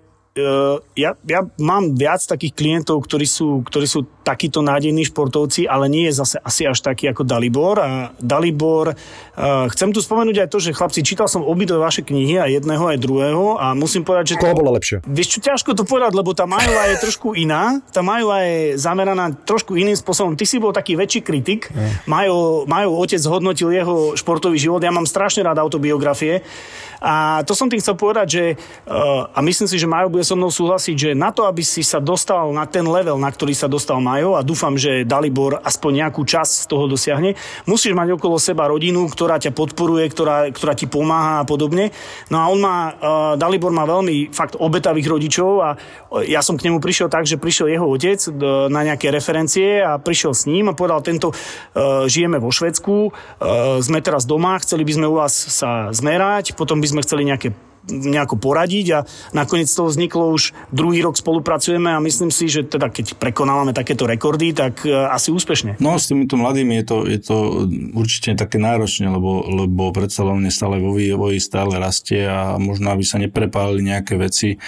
ja, 0.93 1.17
ja 1.17 1.41
mám 1.57 1.97
viac 1.97 2.21
takých 2.21 2.53
klientov, 2.53 3.01
ktorí 3.09 3.25
sú, 3.25 3.65
ktorí 3.65 3.89
sú 3.89 4.05
takíto 4.21 4.61
nádejní 4.61 5.09
športovci, 5.09 5.65
ale 5.65 5.89
nie 5.89 6.13
je 6.13 6.21
zase 6.21 6.37
asi 6.45 6.69
až 6.69 6.85
taký 6.85 7.09
ako 7.09 7.25
Dalibor. 7.25 7.81
A 7.81 8.13
Dalibor, 8.21 8.93
uh, 8.93 9.65
chcem 9.73 9.97
tu 9.97 10.05
spomenúť 10.05 10.45
aj 10.45 10.49
to, 10.53 10.59
že 10.61 10.77
chlapci, 10.77 11.01
čítal 11.01 11.31
som 11.31 11.41
obidve 11.41 11.81
vaše 11.81 12.05
knihy, 12.05 12.37
aj 12.37 12.61
jedného, 12.61 12.85
aj 12.85 12.99
druhého 13.01 13.57
a 13.57 13.73
musím 13.73 14.05
povedať, 14.05 14.37
že... 14.37 14.43
Koho 14.43 14.59
bolo 14.59 14.77
lepšie? 14.77 15.01
Vieš 15.09 15.39
čo, 15.39 15.39
ťažko 15.41 15.73
to 15.73 15.89
povedať, 15.89 16.13
lebo 16.13 16.37
tá 16.37 16.45
Majova 16.45 16.85
je 16.93 16.97
trošku 17.01 17.33
iná. 17.33 17.81
Tá 17.89 18.05
Majova 18.05 18.45
je 18.45 18.77
zameraná 18.77 19.33
trošku 19.33 19.73
iným 19.79 19.97
spôsobom. 19.97 20.37
Ty 20.37 20.45
si 20.45 20.61
bol 20.61 20.77
taký 20.77 21.01
väčší 21.01 21.25
kritik. 21.25 21.73
Majo, 22.05 22.69
Majo 22.69 22.93
otec 22.99 23.23
hodnotil 23.25 23.73
jeho 23.73 24.13
športový 24.19 24.61
život. 24.61 24.85
Ja 24.85 24.93
mám 24.93 25.09
strašne 25.09 25.47
rád 25.47 25.63
autobiografie. 25.63 26.45
A 27.07 27.47
to 27.47 27.55
som 27.55 27.71
tým 27.71 27.79
chcel 27.79 27.95
povedať, 27.95 28.27
že 28.27 28.45
uh, 28.59 29.31
a 29.31 29.39
myslím 29.39 29.71
si, 29.71 29.79
že 29.79 29.87
Majo 29.87 30.11
bude 30.11 30.27
so 30.27 30.35
mnou 30.35 30.51
súhlasiť, 30.51 30.97
že 30.99 31.11
na 31.15 31.31
to, 31.31 31.47
aby 31.47 31.63
si 31.63 31.87
sa 31.87 32.03
dostal 32.03 32.51
na 32.51 32.67
ten 32.67 32.83
level, 32.83 33.15
na 33.23 33.31
ktorý 33.31 33.55
sa 33.55 33.71
dostal 33.71 34.03
Majo 34.03 34.35
a 34.35 34.43
dúfam, 34.43 34.75
že 34.75 35.07
Dalibor 35.07 35.63
aspoň 35.63 36.03
nejakú 36.03 36.27
časť 36.27 36.55
z 36.57 36.67
toho 36.67 36.91
dosiahne, 36.91 37.39
musíš 37.63 37.95
mať 37.95 38.19
okolo 38.19 38.43
seba 38.43 38.67
rodinu, 38.67 39.07
ktorá 39.07 39.39
ťa 39.39 39.55
podporuje, 39.55 40.11
ktorá, 40.11 40.51
ktorá 40.51 40.75
ti 40.75 40.91
pomáha 40.91 41.47
a 41.47 41.47
podobne. 41.47 41.95
No 42.27 42.43
a 42.43 42.51
on 42.51 42.59
má, 42.59 42.79
uh, 42.91 42.95
Dalibor 43.39 43.71
má 43.71 43.87
veľmi 43.87 44.35
fakt 44.35 44.59
obetavých 44.59 45.07
rodičov 45.07 45.51
a 45.63 45.69
ja 46.27 46.43
som 46.43 46.59
k 46.59 46.67
nemu 46.67 46.83
prišiel 46.83 47.07
tak, 47.07 47.23
že 47.23 47.39
prišiel 47.39 47.71
jeho 47.71 47.87
otec 47.87 48.19
uh, 48.19 48.67
na 48.67 48.83
nejaké 48.83 49.15
referencie 49.15 49.79
a 49.79 50.03
prišiel 50.03 50.35
s 50.35 50.51
ním 50.51 50.75
a 50.75 50.75
povedal, 50.75 51.07
tento 51.07 51.31
žijeme 52.09 52.41
vo 52.41 52.49
Švedsku, 52.49 53.13
sme 53.85 54.01
teraz 54.01 54.25
doma, 54.25 54.57
chceli 54.59 54.83
by 54.83 54.93
sme 54.97 55.07
u 55.07 55.21
vás 55.21 55.35
sa 55.35 55.93
zmerať, 55.93 56.57
potom 56.57 56.81
by 56.81 56.87
by 56.87 56.96
sme 56.97 57.05
chceli 57.05 57.29
nejaké 57.29 57.53
nejako 57.91 58.37
poradiť 58.37 58.87
a 58.95 58.99
nakoniec 59.33 59.71
to 59.71 59.87
vzniklo 59.87 60.35
už 60.35 60.51
druhý 60.75 61.03
rok 61.03 61.15
spolupracujeme 61.15 61.95
a 61.95 62.03
myslím 62.03 62.35
si, 62.35 62.51
že 62.51 62.67
teda 62.67 62.91
keď 62.91 63.15
prekonávame 63.19 63.71
takéto 63.71 64.05
rekordy, 64.05 64.51
tak 64.53 64.83
e, 64.83 64.91
asi 64.91 65.31
úspešne. 65.31 65.79
No 65.79 65.95
s 65.99 66.11
týmito 66.11 66.35
mladými 66.35 66.83
je 66.83 66.85
to, 66.85 66.97
je 67.07 67.21
to 67.23 67.37
určite 67.95 68.39
také 68.39 68.59
náročné, 68.59 69.07
lebo, 69.07 69.47
lebo 69.67 69.95
predsa 69.95 70.27
len 70.27 70.43
stále 70.51 70.83
vo 70.83 70.95
vývoji 70.95 71.39
stále 71.39 71.79
rastie 71.79 72.27
a 72.27 72.59
možno 72.59 72.91
aby 72.91 73.05
sa 73.07 73.23
neprepálili 73.23 73.87
nejaké 73.87 74.19
veci, 74.19 74.55
e, 74.55 74.59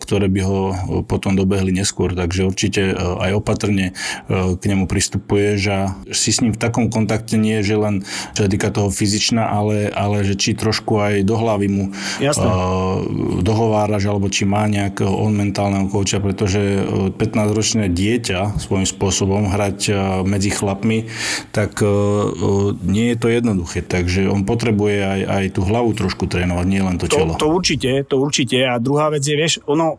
ktoré 0.00 0.32
by 0.32 0.40
ho 0.44 0.60
potom 1.04 1.36
dobehli 1.36 1.72
neskôr. 1.76 2.16
Takže 2.16 2.48
určite 2.48 2.82
e, 2.90 2.94
aj 2.96 3.30
opatrne 3.36 3.92
k 4.30 4.62
nemu 4.62 4.86
pristupuješ 4.86 5.60
a 5.70 5.80
si 6.14 6.30
s 6.32 6.40
ním 6.40 6.54
v 6.54 6.60
takom 6.60 6.88
kontakte 6.88 7.36
nie, 7.36 7.60
že 7.60 7.76
len 7.76 8.02
čo 8.34 8.46
sa 8.46 8.48
týka 8.50 8.72
toho 8.72 8.88
fyzičná, 8.88 9.50
ale, 9.50 9.90
ale 9.92 10.22
že 10.24 10.34
či 10.38 10.56
trošku 10.56 10.98
aj 11.00 11.14
do 11.26 11.36
hlavy 11.36 11.66
mu 11.68 11.84
ja 12.22 12.29
Jasne. 12.30 12.46
dohováraš, 13.42 14.06
alebo 14.06 14.30
či 14.30 14.46
má 14.46 14.70
nejakého 14.70 15.10
on 15.10 15.34
mentálneho 15.34 15.90
kouča, 15.90 16.22
pretože 16.22 16.60
15-ročné 17.18 17.90
dieťa 17.90 18.60
svojím 18.62 18.86
spôsobom 18.86 19.50
hrať 19.50 19.92
medzi 20.24 20.50
chlapmi, 20.54 21.10
tak 21.50 21.82
nie 22.86 23.06
je 23.12 23.16
to 23.18 23.28
jednoduché. 23.28 23.82
Takže 23.82 24.30
on 24.30 24.46
potrebuje 24.46 24.96
aj, 25.02 25.20
aj 25.26 25.44
tú 25.58 25.60
hlavu 25.66 25.90
trošku 25.96 26.30
trénovať, 26.30 26.66
nie 26.70 26.82
len 26.82 26.96
to 26.96 27.10
čelo. 27.10 27.34
To, 27.36 27.46
to 27.46 27.48
určite, 27.50 27.90
to 28.06 28.16
určite. 28.22 28.62
A 28.62 28.78
druhá 28.78 29.10
vec 29.10 29.26
je, 29.26 29.34
vieš, 29.34 29.58
ono, 29.66 29.98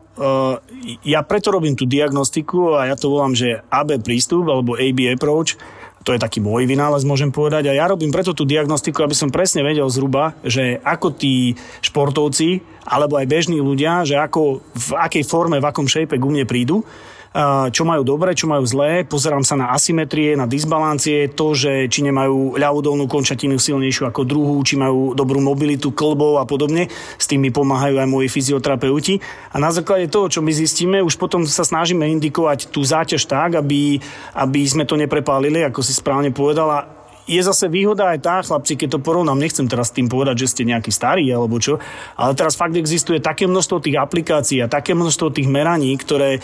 ja 1.04 1.22
preto 1.26 1.52
robím 1.52 1.76
tú 1.76 1.84
diagnostiku 1.84 2.80
a 2.80 2.90
ja 2.92 2.96
to 2.96 3.12
volám, 3.12 3.36
že 3.36 3.62
AB 3.70 4.00
prístup 4.02 4.48
alebo 4.48 4.80
AB 4.80 5.12
approach, 5.12 5.60
to 6.02 6.18
je 6.18 6.20
taký 6.20 6.42
môj 6.42 6.66
vynález, 6.66 7.06
môžem 7.06 7.30
povedať. 7.30 7.70
A 7.70 7.78
ja 7.78 7.86
robím 7.86 8.10
preto 8.10 8.34
tú 8.34 8.42
diagnostiku, 8.42 9.06
aby 9.06 9.14
som 9.14 9.30
presne 9.30 9.62
vedel 9.62 9.86
zhruba, 9.86 10.34
že 10.42 10.82
ako 10.82 11.14
tí 11.14 11.54
športovci, 11.86 12.66
alebo 12.90 13.22
aj 13.22 13.30
bežní 13.30 13.62
ľudia, 13.62 14.02
že 14.02 14.18
ako, 14.18 14.66
v 14.74 14.90
akej 14.98 15.24
forme, 15.26 15.62
v 15.62 15.70
akom 15.70 15.86
shape 15.86 16.18
ku 16.18 16.34
mne 16.34 16.50
prídu 16.50 16.82
čo 17.72 17.88
majú 17.88 18.04
dobre, 18.04 18.36
čo 18.36 18.52
majú 18.52 18.68
zlé. 18.68 19.08
Pozerám 19.08 19.48
sa 19.48 19.56
na 19.56 19.72
asymetrie, 19.72 20.36
na 20.36 20.44
disbalancie, 20.44 21.32
to, 21.32 21.56
že 21.56 21.88
či 21.88 22.04
nemajú 22.04 22.60
ľavú 22.60 22.84
končatinu 23.08 23.56
silnejšiu 23.56 24.12
ako 24.12 24.28
druhú, 24.28 24.60
či 24.68 24.76
majú 24.76 25.16
dobrú 25.16 25.40
mobilitu 25.40 25.96
klbov 25.96 26.44
a 26.44 26.46
podobne. 26.46 26.92
S 27.16 27.32
tým 27.32 27.40
mi 27.40 27.52
pomáhajú 27.52 28.04
aj 28.04 28.12
moji 28.12 28.28
fyzioterapeuti. 28.28 29.24
A 29.56 29.64
na 29.64 29.72
základe 29.72 30.12
toho, 30.12 30.28
čo 30.28 30.44
my 30.44 30.52
zistíme, 30.52 31.00
už 31.00 31.16
potom 31.16 31.48
sa 31.48 31.64
snažíme 31.64 32.04
indikovať 32.20 32.68
tú 32.68 32.84
záťaž 32.84 33.24
tak, 33.24 33.56
aby, 33.56 34.04
aby 34.36 34.60
sme 34.68 34.84
to 34.84 35.00
neprepálili, 35.00 35.64
ako 35.64 35.80
si 35.80 35.96
správne 35.96 36.36
povedala 36.36 37.01
je 37.26 37.42
zase 37.42 37.70
výhoda 37.70 38.14
aj 38.14 38.20
tá, 38.22 38.36
chlapci, 38.42 38.78
keď 38.78 38.98
to 38.98 39.00
porovnám, 39.04 39.38
nechcem 39.38 39.66
teraz 39.70 39.94
tým 39.94 40.10
povedať, 40.10 40.46
že 40.46 40.52
ste 40.52 40.64
nejaký 40.68 40.90
starý 40.90 41.26
alebo 41.30 41.58
čo, 41.62 41.78
ale 42.18 42.34
teraz 42.34 42.58
fakt 42.58 42.74
existuje 42.74 43.22
také 43.22 43.46
množstvo 43.46 43.78
tých 43.84 43.98
aplikácií 43.98 44.62
a 44.64 44.72
také 44.72 44.98
množstvo 44.98 45.34
tých 45.34 45.48
meraní, 45.48 45.94
ktoré 45.98 46.38
e, 46.38 46.40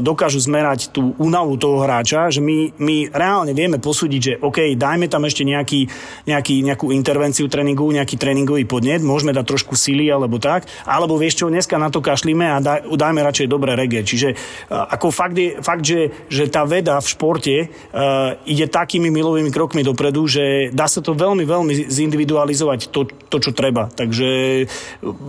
dokážu 0.00 0.40
zmerať 0.40 0.92
tú 0.92 1.12
únavu 1.20 1.56
toho 1.60 1.82
hráča, 1.84 2.32
že 2.32 2.40
my, 2.40 2.76
my 2.80 3.12
reálne 3.12 3.52
vieme 3.52 3.78
posúdiť, 3.78 4.20
že 4.20 4.32
OK, 4.40 4.74
dajme 4.74 5.06
tam 5.06 5.24
ešte 5.28 5.44
nejaký, 5.44 5.86
nejaký, 6.26 6.54
nejakú 6.64 6.90
intervenciu 6.90 7.46
tréningu, 7.46 7.88
nejaký 7.92 8.16
tréningový 8.16 8.64
podnet, 8.64 9.04
môžeme 9.04 9.36
dať 9.36 9.44
trošku 9.44 9.74
sily 9.76 10.08
alebo 10.08 10.40
tak, 10.40 10.66
alebo 10.88 11.20
vieš 11.20 11.44
čo, 11.44 11.52
dneska 11.52 11.76
na 11.76 11.92
to 11.92 12.00
kašlíme 12.00 12.46
a 12.46 12.58
daj, 12.58 12.88
dajme 12.88 13.20
radšej 13.20 13.46
dobré 13.50 13.76
regie. 13.76 14.02
Čiže 14.02 14.34
ako 14.70 15.08
fakt, 15.12 15.36
je, 15.36 15.58
fakt 15.60 15.84
že, 15.84 16.26
že 16.28 16.48
tá 16.48 16.64
veda 16.64 16.98
v 16.98 17.06
športe 17.06 17.56
uh, 17.66 18.36
ide 18.48 18.66
takými 18.66 19.12
milovými 19.12 19.50
krokmi 19.52 19.84
dopredu, 19.84 20.21
že 20.26 20.70
dá 20.72 20.86
sa 20.88 21.00
to 21.04 21.14
veľmi, 21.14 21.44
veľmi 21.46 21.88
zindividualizovať 21.88 22.90
to, 22.90 23.08
to 23.28 23.36
čo 23.38 23.50
treba. 23.54 23.88
Takže 23.92 24.64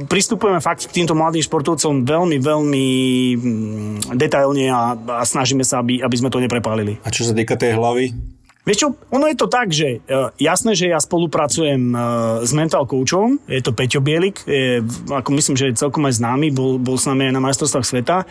pristupujeme 0.07 0.63
fakt 0.63 0.87
k 0.89 0.95
týmto 1.03 1.13
mladým 1.17 1.43
športovcom 1.43 2.05
veľmi, 2.05 2.37
veľmi 2.39 2.87
mm, 3.35 3.95
detailne 4.17 4.69
a, 4.69 4.97
a 4.97 5.23
snažíme 5.23 5.61
sa, 5.61 5.79
aby, 5.81 6.01
aby 6.01 6.15
sme 6.17 6.31
to 6.33 6.41
neprepálili. 6.41 6.97
A 7.05 7.13
čo 7.13 7.25
sa 7.25 7.33
týka 7.35 7.57
tej 7.59 7.77
hlavy? 7.77 8.33
Vieš 8.63 8.79
čo, 8.79 8.89
ono 9.11 9.27
je 9.27 9.35
to 9.35 9.51
tak, 9.51 9.75
že 9.75 9.99
uh, 10.07 10.31
jasné, 10.39 10.71
že 10.71 10.87
ja 10.87 10.95
spolupracujem 10.95 11.91
uh, 11.91 11.99
s 12.47 12.55
mental 12.55 12.87
coachom, 12.87 13.35
je 13.43 13.59
to 13.59 13.75
Peťo 13.75 13.99
Bielik, 13.99 14.39
je, 14.47 14.79
ako 15.11 15.35
myslím, 15.35 15.59
že 15.59 15.67
je 15.67 15.81
celkom 15.83 16.07
aj 16.07 16.23
známy, 16.23 16.47
bol, 16.55 16.79
bol 16.79 16.95
s 16.95 17.03
nami 17.03 17.27
aj 17.27 17.35
na 17.35 17.43
majstrovstvách 17.43 17.83
sveta, 17.83 18.23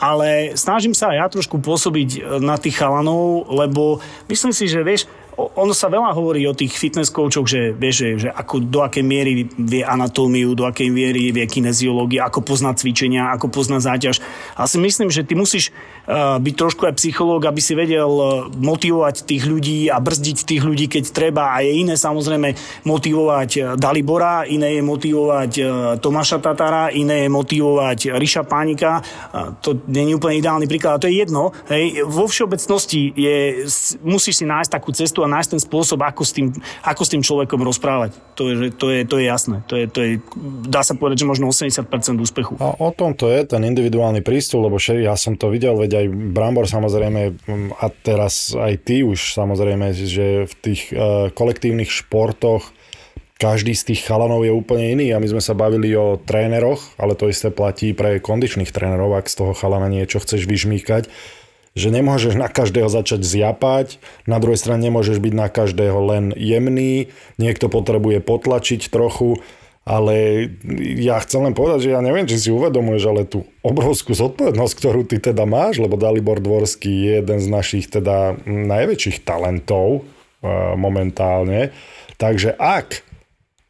ale 0.00 0.56
snažím 0.56 0.96
sa 0.96 1.12
aj 1.12 1.16
ja 1.20 1.26
trošku 1.28 1.60
pôsobiť 1.60 2.40
na 2.40 2.56
tých 2.56 2.80
chalanov, 2.80 3.44
lebo 3.52 4.00
myslím 4.32 4.56
si, 4.56 4.72
že 4.72 4.80
vieš, 4.80 5.04
ono 5.36 5.76
sa 5.76 5.92
veľa 5.92 6.16
hovorí 6.16 6.48
o 6.48 6.56
tých 6.56 6.72
fitness 6.72 7.12
coachoch, 7.12 7.44
že, 7.44 7.76
vieš, 7.76 7.94
že, 8.00 8.08
že 8.24 8.28
ako, 8.32 8.64
do 8.64 8.80
akej 8.80 9.04
miery 9.04 9.44
vie 9.52 9.84
anatómiu, 9.84 10.56
do 10.56 10.64
akej 10.64 10.88
miery 10.88 11.28
vie 11.28 11.44
kineziológiu, 11.44 12.24
ako 12.24 12.40
poznať 12.40 12.80
cvičenia, 12.80 13.36
ako 13.36 13.52
poznať 13.52 13.80
záťaž. 13.84 14.16
A 14.56 14.64
si 14.64 14.80
myslím, 14.80 15.12
že 15.12 15.28
ty 15.28 15.36
musíš 15.36 15.76
uh, 16.08 16.40
byť 16.40 16.54
trošku 16.56 16.88
aj 16.88 16.96
psychológ, 16.96 17.44
aby 17.44 17.60
si 17.60 17.76
vedel 17.76 18.08
uh, 18.08 18.48
motivovať 18.48 19.28
tých 19.28 19.44
ľudí 19.44 19.92
a 19.92 20.00
brzdiť 20.00 20.38
tých 20.48 20.62
ľudí, 20.64 20.88
keď 20.88 21.12
treba. 21.12 21.52
A 21.52 21.60
je 21.60 21.84
iné 21.84 22.00
samozrejme 22.00 22.56
motivovať 22.88 23.50
uh, 23.60 23.64
Dalibora, 23.76 24.48
iné 24.48 24.80
je 24.80 24.82
motivovať 24.88 25.52
uh, 25.60 25.66
Tomáša 26.00 26.40
Tatara, 26.40 26.88
iné 26.96 27.28
je 27.28 27.28
motivovať 27.28 28.16
Ríša 28.16 28.48
Pánika. 28.48 29.04
Uh, 29.04 29.52
to 29.60 29.76
nie 29.92 30.08
je 30.08 30.16
úplne 30.16 30.40
ideálny 30.40 30.64
príklad, 30.64 30.96
a 30.96 31.02
to 31.04 31.12
je 31.12 31.20
jedno. 31.20 31.52
Hej. 31.68 32.08
Vo 32.08 32.24
všeobecnosti 32.24 33.12
je, 33.12 33.68
musíš 34.00 34.40
si 34.40 34.44
nájsť 34.48 34.72
takú 34.72 34.96
cestu 34.96 35.25
a 35.26 35.32
nájsť 35.34 35.50
ten 35.58 35.60
spôsob, 35.60 35.98
ako 36.06 36.22
s 36.22 36.32
tým, 36.32 36.54
ako 36.86 37.02
s 37.02 37.10
tým 37.12 37.22
človekom 37.26 37.60
rozprávať. 37.60 38.14
To 38.38 38.48
je, 38.48 38.70
to 38.70 38.86
je, 38.94 39.02
to 39.02 39.14
je 39.18 39.24
jasné. 39.26 39.66
To 39.66 39.74
je, 39.74 39.84
to 39.90 39.98
je, 40.00 40.10
dá 40.70 40.86
sa 40.86 40.94
povedať, 40.94 41.26
že 41.26 41.30
možno 41.30 41.50
80% 41.50 41.90
úspechu. 42.22 42.54
A 42.62 42.78
o 42.78 42.90
tom 42.94 43.18
to 43.18 43.26
je, 43.28 43.42
ten 43.44 43.62
individuálny 43.66 44.22
prístup, 44.22 44.64
lebo 44.64 44.78
še, 44.78 45.02
ja 45.02 45.18
som 45.18 45.34
to 45.34 45.50
videl, 45.50 45.74
veď 45.74 46.00
aj 46.00 46.06
Brambor 46.32 46.70
samozrejme 46.70 47.20
a 47.76 47.86
teraz 48.00 48.54
aj 48.54 48.86
ty 48.86 49.02
už 49.02 49.34
samozrejme, 49.34 49.90
že 49.92 50.46
v 50.46 50.54
tých 50.62 50.94
uh, 50.94 51.28
kolektívnych 51.34 51.90
športoch 51.90 52.70
každý 53.36 53.76
z 53.76 53.92
tých 53.92 54.08
chalanov 54.08 54.48
je 54.48 54.52
úplne 54.52 54.96
iný 54.96 55.12
a 55.12 55.20
my 55.20 55.28
sme 55.28 55.44
sa 55.44 55.52
bavili 55.52 55.92
o 55.92 56.16
tréneroch, 56.16 56.96
ale 56.96 57.12
to 57.12 57.28
isté 57.28 57.52
platí 57.52 57.92
pre 57.92 58.16
kondičných 58.16 58.72
trénerov, 58.72 59.12
ak 59.12 59.28
z 59.28 59.44
toho 59.44 59.52
chalana 59.52 59.92
niečo 59.92 60.24
chceš 60.24 60.48
vyžmýkať 60.48 61.12
že 61.76 61.92
nemôžeš 61.92 62.40
na 62.40 62.48
každého 62.48 62.88
začať 62.88 63.20
zjapať, 63.20 64.00
na 64.24 64.40
druhej 64.40 64.56
strane 64.56 64.88
nemôžeš 64.88 65.20
byť 65.20 65.34
na 65.36 65.52
každého 65.52 65.98
len 66.08 66.24
jemný, 66.32 67.12
niekto 67.36 67.68
potrebuje 67.68 68.24
potlačiť 68.24 68.88
trochu, 68.88 69.44
ale 69.86 70.48
ja 70.98 71.22
chcem 71.22 71.46
len 71.46 71.54
povedať, 71.54 71.86
že 71.86 71.94
ja 71.94 72.02
neviem, 72.02 72.26
či 72.26 72.42
si 72.42 72.50
uvedomuješ, 72.50 73.04
ale 73.06 73.22
tú 73.22 73.46
obrovskú 73.62 74.18
zodpovednosť, 74.18 74.74
ktorú 74.82 75.06
ty 75.06 75.22
teda 75.22 75.46
máš, 75.46 75.78
lebo 75.78 75.94
Dalibor 75.94 76.42
Dvorský 76.42 76.90
je 76.90 77.12
jeden 77.22 77.38
z 77.38 77.46
našich 77.46 77.86
teda 77.86 78.34
najväčších 78.42 79.22
talentov 79.22 80.02
uh, 80.02 80.74
momentálne. 80.74 81.70
Takže 82.18 82.58
ak 82.58 83.06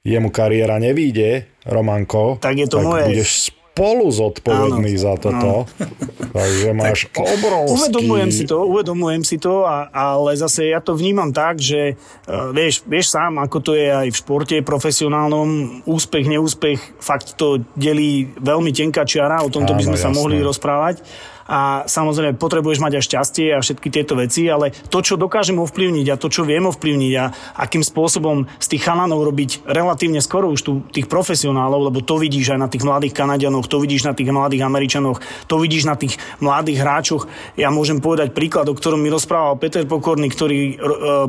jemu 0.08 0.32
kariéra 0.32 0.80
nevíde, 0.80 1.50
Romanko, 1.68 2.40
tak, 2.40 2.54
je 2.54 2.70
to 2.70 2.80
tak 2.80 2.86
moje. 2.86 3.04
budeš 3.12 3.52
spolu 3.76 4.08
zodpovedný 4.08 4.96
áno, 4.96 5.04
za 5.04 5.12
toto. 5.20 5.50
Áno. 5.68 5.68
Takže 6.36 6.68
máš 6.72 7.12
tak, 7.12 7.28
obrovský... 7.28 7.76
Uvedomujem 7.76 8.30
si 8.32 8.44
to, 8.48 8.56
uvedomujem 8.64 9.22
si 9.22 9.36
to, 9.36 9.68
a, 9.68 9.92
ale 9.92 10.32
zase 10.32 10.72
ja 10.72 10.80
to 10.80 10.96
vnímam 10.96 11.28
tak, 11.28 11.60
že 11.60 11.92
uh, 11.92 12.56
vieš, 12.56 12.80
vieš 12.88 13.12
sám, 13.12 13.36
ako 13.36 13.60
to 13.60 13.72
je 13.76 13.92
aj 13.92 14.08
v 14.08 14.16
športe 14.16 14.56
profesionálnom, 14.64 15.84
úspech, 15.84 16.24
neúspech, 16.24 16.80
fakt 17.04 17.36
to 17.36 17.60
delí 17.76 18.32
veľmi 18.40 18.72
tenká 18.72 19.04
čiara, 19.04 19.44
o 19.44 19.52
tomto 19.52 19.76
áno, 19.76 19.78
by 19.78 19.84
sme 19.92 19.98
jasné. 20.00 20.08
sa 20.08 20.16
mohli 20.16 20.40
rozprávať 20.40 21.04
a 21.46 21.86
samozrejme 21.86 22.38
potrebuješ 22.38 22.82
mať 22.82 22.92
aj 22.98 23.04
šťastie 23.06 23.46
a 23.54 23.62
všetky 23.62 23.88
tieto 23.88 24.18
veci, 24.18 24.50
ale 24.50 24.74
to, 24.90 24.98
čo 24.98 25.14
dokážem 25.14 25.56
ovplyvniť 25.62 26.06
a 26.10 26.18
to, 26.18 26.26
čo 26.26 26.42
viem 26.42 26.66
ovplyvniť 26.66 27.12
a 27.16 27.24
akým 27.62 27.86
spôsobom 27.86 28.50
z 28.58 28.66
tých 28.66 28.82
chalanov 28.82 29.22
robiť 29.22 29.66
relatívne 29.66 30.18
skoro 30.18 30.50
už 30.50 30.60
tu 30.60 30.72
tých 30.90 31.06
profesionálov, 31.06 31.90
lebo 31.90 32.02
to 32.02 32.18
vidíš 32.18 32.54
aj 32.54 32.60
na 32.60 32.68
tých 32.70 32.82
mladých 32.82 33.14
Kanadianoch, 33.14 33.70
to 33.70 33.78
vidíš 33.78 34.10
na 34.10 34.12
tých 34.12 34.28
mladých 34.30 34.66
Američanoch, 34.66 35.18
to 35.46 35.56
vidíš 35.62 35.86
na 35.86 35.94
tých 35.94 36.18
mladých 36.42 36.82
hráčoch. 36.82 37.30
Ja 37.54 37.70
môžem 37.70 38.02
povedať 38.02 38.34
príklad, 38.34 38.66
o 38.66 38.74
ktorom 38.74 38.98
mi 38.98 39.08
rozprával 39.08 39.58
Peter 39.62 39.86
Pokorný, 39.86 40.28
ktorý 40.28 40.58
uh, 40.74 40.76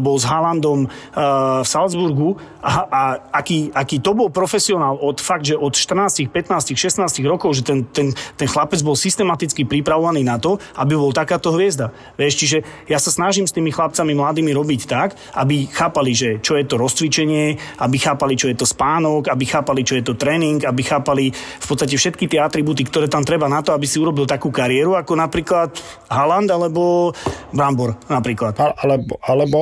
bol 0.01 0.17
s 0.17 0.25
Halandom 0.25 0.89
uh, 0.89 1.61
v 1.61 1.67
Salzburgu 1.67 2.41
a, 2.59 2.71
a 2.89 3.01
aký, 3.37 3.69
aký 3.71 4.01
to 4.01 4.17
bol 4.17 4.33
profesionál 4.33 4.97
od 4.97 5.21
fakt, 5.21 5.45
že 5.45 5.55
od 5.55 5.77
14, 5.77 6.27
15, 6.33 6.73
16 6.73 7.05
rokov, 7.29 7.61
že 7.61 7.63
ten, 7.63 7.85
ten, 7.85 8.11
ten 8.35 8.47
chlapec 8.49 8.81
bol 8.81 8.97
systematicky 8.97 9.63
pripravovaný 9.63 10.06
vychovaný 10.07 10.23
na 10.23 10.39
to, 10.39 10.55
aby 10.79 10.95
bol 10.95 11.11
takáto 11.11 11.51
hviezda. 11.51 11.91
Vieš, 12.15 12.33
čiže 12.39 12.57
ja 12.87 12.95
sa 12.95 13.11
snažím 13.11 13.43
s 13.43 13.51
tými 13.51 13.75
chlapcami 13.75 14.15
mladými 14.15 14.55
robiť 14.55 14.81
tak, 14.87 15.19
aby 15.35 15.67
chápali, 15.67 16.15
že 16.15 16.39
čo 16.39 16.55
je 16.55 16.63
to 16.63 16.79
rozcvičenie, 16.79 17.59
aby 17.83 17.97
chápali, 17.99 18.39
čo 18.39 18.47
je 18.47 18.55
to 18.55 18.63
spánok, 18.63 19.27
aby 19.27 19.43
chápali, 19.43 19.83
čo 19.83 19.99
je 19.99 20.03
to 20.07 20.15
tréning, 20.15 20.63
aby 20.63 20.81
chápali 20.83 21.35
v 21.35 21.65
podstate 21.67 21.99
všetky 21.99 22.31
tie 22.31 22.39
atribúty, 22.39 22.87
ktoré 22.87 23.11
tam 23.11 23.27
treba 23.27 23.51
na 23.51 23.59
to, 23.59 23.75
aby 23.75 23.83
si 23.83 23.99
urobil 23.99 24.23
takú 24.23 24.47
kariéru, 24.47 24.95
ako 24.95 25.19
napríklad 25.19 25.75
Haaland 26.07 26.47
alebo 26.47 27.11
Brambor 27.51 27.99
napríklad. 28.07 28.55
A, 28.63 28.71
alebo, 28.79 29.19
alebo 29.19 29.59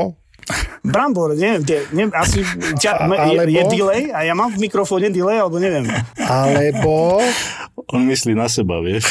Brambor, 0.85 1.33
neviem, 1.33 1.65
tie, 1.65 1.81
neviem 1.89 2.13
asi 2.13 2.45
ťa, 2.77 3.09
alebo, 3.09 3.17
je, 3.33 3.57
je 3.57 3.63
delay 3.73 4.03
a 4.13 4.21
ja 4.21 4.37
mám 4.37 4.53
v 4.53 4.69
mikrofóne 4.69 5.09
delay, 5.09 5.41
alebo 5.41 5.57
neviem. 5.57 5.89
Alebo... 6.21 7.21
On 7.89 8.01
myslí 8.05 8.37
na 8.37 8.49
seba, 8.49 8.81
vieš. 8.81 9.09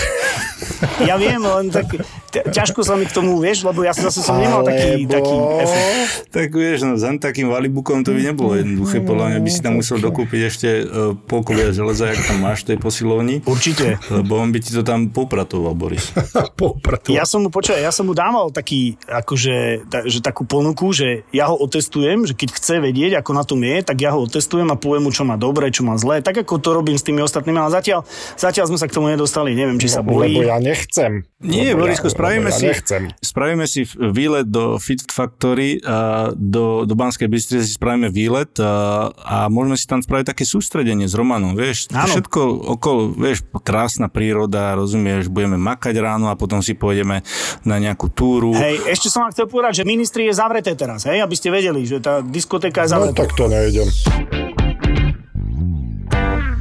Ja 1.02 1.18
viem, 1.18 1.42
len 1.42 1.70
tak 1.70 1.90
ťažko 2.30 2.82
sa 2.82 2.94
mi 2.98 3.06
k 3.06 3.12
tomu, 3.14 3.38
vieš, 3.38 3.66
lebo 3.66 3.82
ja 3.86 3.94
zase 3.94 4.22
som 4.22 4.38
nemal 4.38 4.66
taký, 4.66 5.06
taký 5.06 5.36
efekt. 5.62 6.30
Tak 6.30 6.48
vieš, 6.50 6.78
no 6.86 6.94
za 6.98 7.10
takým 7.18 7.50
valibukom 7.50 8.02
to 8.02 8.14
by 8.14 8.22
nebolo 8.22 8.58
jednoduché, 8.58 9.02
podľa 9.02 9.34
mňa 9.34 9.38
by 9.42 9.50
si 9.50 9.60
tam 9.62 9.78
musel 9.78 9.98
dokúpiť 10.02 10.40
ešte 10.46 10.68
uh, 10.82 11.14
polko 11.14 11.54
viac 11.54 11.74
železa, 11.74 12.10
jak 12.10 12.22
tam 12.26 12.38
máš 12.42 12.66
v 12.66 12.74
tej 12.74 12.78
posilovni. 12.80 13.34
Určite. 13.46 13.98
Lebo 14.10 14.38
on 14.38 14.50
by 14.50 14.58
ti 14.62 14.70
to 14.74 14.82
tam 14.82 15.10
popratoval, 15.10 15.74
Boris. 15.74 16.10
popratoval. 16.60 17.14
Ja 17.14 17.26
som 17.26 17.46
mu, 17.46 17.50
počkaj, 17.50 17.78
ja 17.78 17.92
som 17.94 18.06
mu 18.06 18.14
dával 18.14 18.50
taký, 18.50 18.98
akože, 19.06 19.86
ta, 19.90 20.06
že 20.06 20.18
takú 20.22 20.46
ponuku, 20.46 20.90
že 20.94 21.23
ja 21.34 21.50
ho 21.50 21.56
otestujem, 21.58 22.26
že 22.28 22.34
keď 22.34 22.48
chce 22.54 22.74
vedieť, 22.78 23.18
ako 23.18 23.30
na 23.34 23.44
tom 23.46 23.60
je, 23.62 23.82
tak 23.82 23.98
ja 23.98 24.14
ho 24.14 24.22
otestujem 24.22 24.70
a 24.70 24.76
poviem 24.78 25.06
mu, 25.06 25.10
čo 25.10 25.26
má 25.26 25.34
dobre, 25.34 25.70
čo 25.70 25.82
má 25.82 25.98
zlé, 25.98 26.22
tak 26.22 26.42
ako 26.42 26.62
to 26.62 26.70
robím 26.74 26.98
s 26.98 27.06
tými 27.06 27.22
ostatnými, 27.22 27.58
ale 27.58 27.70
zatiaľ, 27.74 28.02
zatiaľ 28.34 28.70
sme 28.70 28.78
sa 28.78 28.86
k 28.90 28.94
tomu 28.94 29.10
nedostali, 29.10 29.54
neviem, 29.54 29.78
či 29.78 29.90
sa 29.90 30.02
no, 30.02 30.14
bojí. 30.14 30.42
Lebo 30.42 30.50
ja 30.50 30.58
nechcem. 30.58 31.22
Nie, 31.44 31.76
Borisko, 31.76 32.08
ja, 32.08 32.14
spravíme, 32.16 32.50
ja 32.50 32.56
si, 32.56 32.66
nechcem. 32.72 33.02
spravíme 33.20 33.64
si 33.68 33.84
výlet 34.00 34.48
do 34.48 34.80
Fit 34.80 35.04
Factory, 35.06 35.76
a 35.84 36.30
do, 36.32 36.88
do 36.88 36.94
Banskej 36.96 37.28
Bystrice 37.28 37.68
si 37.68 37.76
spravíme 37.76 38.08
výlet 38.08 38.56
a, 38.62 39.12
a 39.12 39.36
môžeme 39.52 39.76
si 39.76 39.84
tam 39.84 40.00
spraviť 40.00 40.32
také 40.32 40.48
sústredenie 40.48 41.04
s 41.04 41.12
Romanom, 41.12 41.52
vieš, 41.52 41.92
Áno. 41.92 42.08
všetko 42.08 42.40
okolo, 42.78 43.12
vieš, 43.12 43.44
krásna 43.60 44.08
príroda, 44.08 44.72
rozumieš, 44.72 45.28
budeme 45.28 45.60
makať 45.60 45.94
ráno 46.00 46.32
a 46.32 46.38
potom 46.38 46.64
si 46.64 46.72
pôjdeme 46.72 47.20
na 47.66 47.76
nejakú 47.76 48.08
túru. 48.08 48.56
Hej, 48.56 48.88
ešte 48.88 49.12
som 49.12 49.28
vám 49.28 49.36
chcel 49.36 49.46
povedať, 49.50 49.82
že 49.82 49.84
ministri 49.84 50.30
je 50.30 50.32
zavreté 50.32 50.72
teraz, 50.72 51.04
hej, 51.04 51.13
aby 51.22 51.36
ste 51.38 51.52
vedeli, 51.52 51.86
že 51.86 52.02
tá 52.02 52.24
diskotéka 52.24 52.82
je 52.86 52.94
zavretá. 52.94 53.12
No 53.12 53.20
tak 53.20 53.30
to 53.36 53.46
nejdem. 53.46 53.88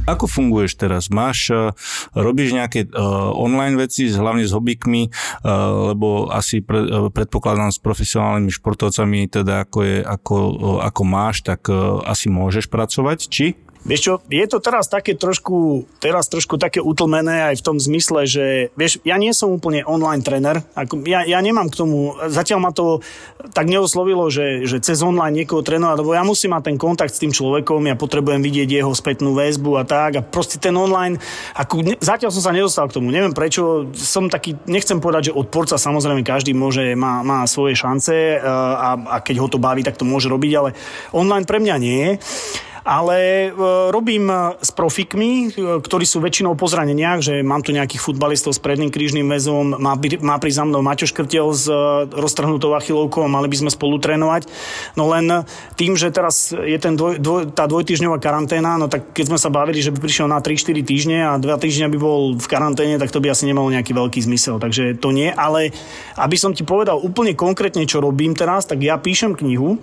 Ako 0.04 0.28
funguješ 0.28 0.76
teraz? 0.76 1.08
Máš, 1.08 1.48
uh, 1.48 1.72
robíš 2.12 2.52
nejaké 2.52 2.84
uh, 2.92 3.32
online 3.32 3.80
veci, 3.80 4.12
hlavne 4.12 4.44
s 4.44 4.52
hobikmi, 4.52 5.08
uh, 5.08 5.96
lebo 5.96 6.28
asi 6.28 6.60
pre, 6.60 6.84
uh, 6.84 7.08
predpokladám 7.08 7.72
s 7.72 7.80
profesionálnymi 7.80 8.52
športovcami, 8.52 9.32
teda 9.32 9.64
ako, 9.64 9.78
je, 9.80 9.96
ako, 10.04 10.36
uh, 10.36 10.78
ako 10.84 11.02
máš, 11.08 11.40
tak 11.40 11.72
uh, 11.72 12.04
asi 12.04 12.28
môžeš 12.28 12.68
pracovať, 12.68 13.18
či? 13.32 13.56
Vieš 13.84 14.00
čo, 14.00 14.12
je 14.32 14.46
to 14.48 14.64
teraz 14.64 14.88
také 14.88 15.12
trošku, 15.12 15.84
teraz 16.00 16.32
trošku 16.32 16.56
také 16.56 16.80
utlmené 16.80 17.52
aj 17.52 17.60
v 17.60 17.66
tom 17.68 17.76
zmysle, 17.76 18.24
že 18.24 18.72
vieš, 18.80 18.96
ja 19.04 19.20
nie 19.20 19.28
som 19.36 19.52
úplne 19.52 19.84
online 19.84 20.24
tréner, 20.24 20.64
ako, 20.72 21.04
ja, 21.04 21.28
ja 21.28 21.36
nemám 21.44 21.68
k 21.68 21.84
tomu, 21.84 22.16
zatiaľ 22.32 22.64
ma 22.64 22.72
to 22.72 23.04
tak 23.52 23.68
neoslovilo, 23.68 24.32
že, 24.32 24.64
že 24.64 24.80
cez 24.80 25.04
online 25.04 25.44
niekoho 25.44 25.60
trénovať, 25.60 26.00
lebo 26.00 26.16
ja 26.16 26.24
musím 26.24 26.56
mať 26.56 26.72
ten 26.72 26.76
kontakt 26.80 27.12
s 27.12 27.20
tým 27.20 27.36
človekom, 27.36 27.84
ja 27.84 27.92
potrebujem 27.92 28.40
vidieť 28.40 28.80
jeho 28.80 28.88
spätnú 28.96 29.36
väzbu 29.36 29.76
a 29.76 29.84
tak 29.84 30.10
a 30.16 30.24
proste 30.24 30.56
ten 30.56 30.72
online, 30.72 31.20
ako, 31.52 31.84
ne, 31.84 32.00
zatiaľ 32.00 32.32
som 32.32 32.40
sa 32.40 32.56
nedostal 32.56 32.88
k 32.88 32.96
tomu, 32.96 33.12
neviem 33.12 33.36
prečo, 33.36 33.92
som 33.92 34.32
taký, 34.32 34.56
nechcem 34.64 34.96
povedať, 34.96 35.28
že 35.28 35.36
odporca, 35.36 35.76
samozrejme 35.76 36.24
každý 36.24 36.56
môže, 36.56 36.96
má, 36.96 37.20
má 37.20 37.44
svoje 37.44 37.76
šance 37.76 38.40
a, 38.40 38.96
a 38.96 39.16
keď 39.20 39.44
ho 39.44 39.48
to 39.52 39.60
baví, 39.60 39.84
tak 39.84 40.00
to 40.00 40.08
môže 40.08 40.32
robiť, 40.32 40.52
ale 40.56 40.70
online 41.12 41.44
pre 41.44 41.60
mňa 41.60 41.76
nie 41.76 42.16
ale 42.84 43.48
e, 43.48 43.50
robím 43.88 44.28
e, 44.28 44.60
s 44.60 44.68
profikmi, 44.68 45.48
e, 45.48 45.80
ktorí 45.80 46.04
sú 46.04 46.20
väčšinou 46.20 46.52
po 46.52 46.68
zraneniach, 46.68 47.24
že 47.24 47.40
mám 47.40 47.64
tu 47.64 47.72
nejakých 47.72 48.04
futbalistov 48.04 48.52
s 48.52 48.60
predným 48.60 48.92
krížnym 48.92 49.24
väzom, 49.24 49.80
má, 49.80 49.96
má 49.96 50.36
pri 50.36 50.52
za 50.52 50.68
mnou 50.68 50.84
Maťo 50.84 51.08
Škrtel 51.08 51.48
s 51.56 51.64
roztrhnutou 52.12 52.76
achilovkou 52.76 53.24
mali 53.24 53.48
by 53.48 53.56
sme 53.64 53.70
spolu 53.72 53.96
trénovať. 53.96 54.44
No 55.00 55.08
len 55.08 55.48
tým, 55.80 55.96
že 55.96 56.12
teraz 56.12 56.52
je 56.52 56.76
ten 56.76 56.92
dvoj, 56.92 57.16
dvoj, 57.16 57.42
tá 57.56 57.64
dvojtyžňová 57.64 58.20
karanténa, 58.20 58.76
no 58.76 58.92
tak 58.92 59.16
keď 59.16 59.32
sme 59.32 59.38
sa 59.40 59.48
bavili, 59.48 59.80
že 59.80 59.88
by 59.88 59.98
prišiel 60.04 60.28
na 60.28 60.44
3-4 60.44 60.84
týždne 60.84 61.18
a 61.24 61.40
2 61.40 61.40
týždňa 61.40 61.88
by 61.88 61.98
bol 61.98 62.36
v 62.36 62.46
karanténe, 62.46 63.00
tak 63.00 63.08
to 63.08 63.24
by 63.24 63.32
asi 63.32 63.48
nemalo 63.48 63.72
nejaký 63.72 63.96
veľký 63.96 64.20
zmysel. 64.20 64.60
Takže 64.60 65.00
to 65.00 65.08
nie, 65.08 65.32
ale 65.32 65.72
aby 66.20 66.36
som 66.36 66.52
ti 66.52 66.68
povedal 66.68 67.00
úplne 67.00 67.32
konkrétne, 67.32 67.88
čo 67.88 68.04
robím 68.04 68.36
teraz, 68.36 68.68
tak 68.68 68.84
ja 68.84 69.00
píšem 69.00 69.32
knihu, 69.32 69.80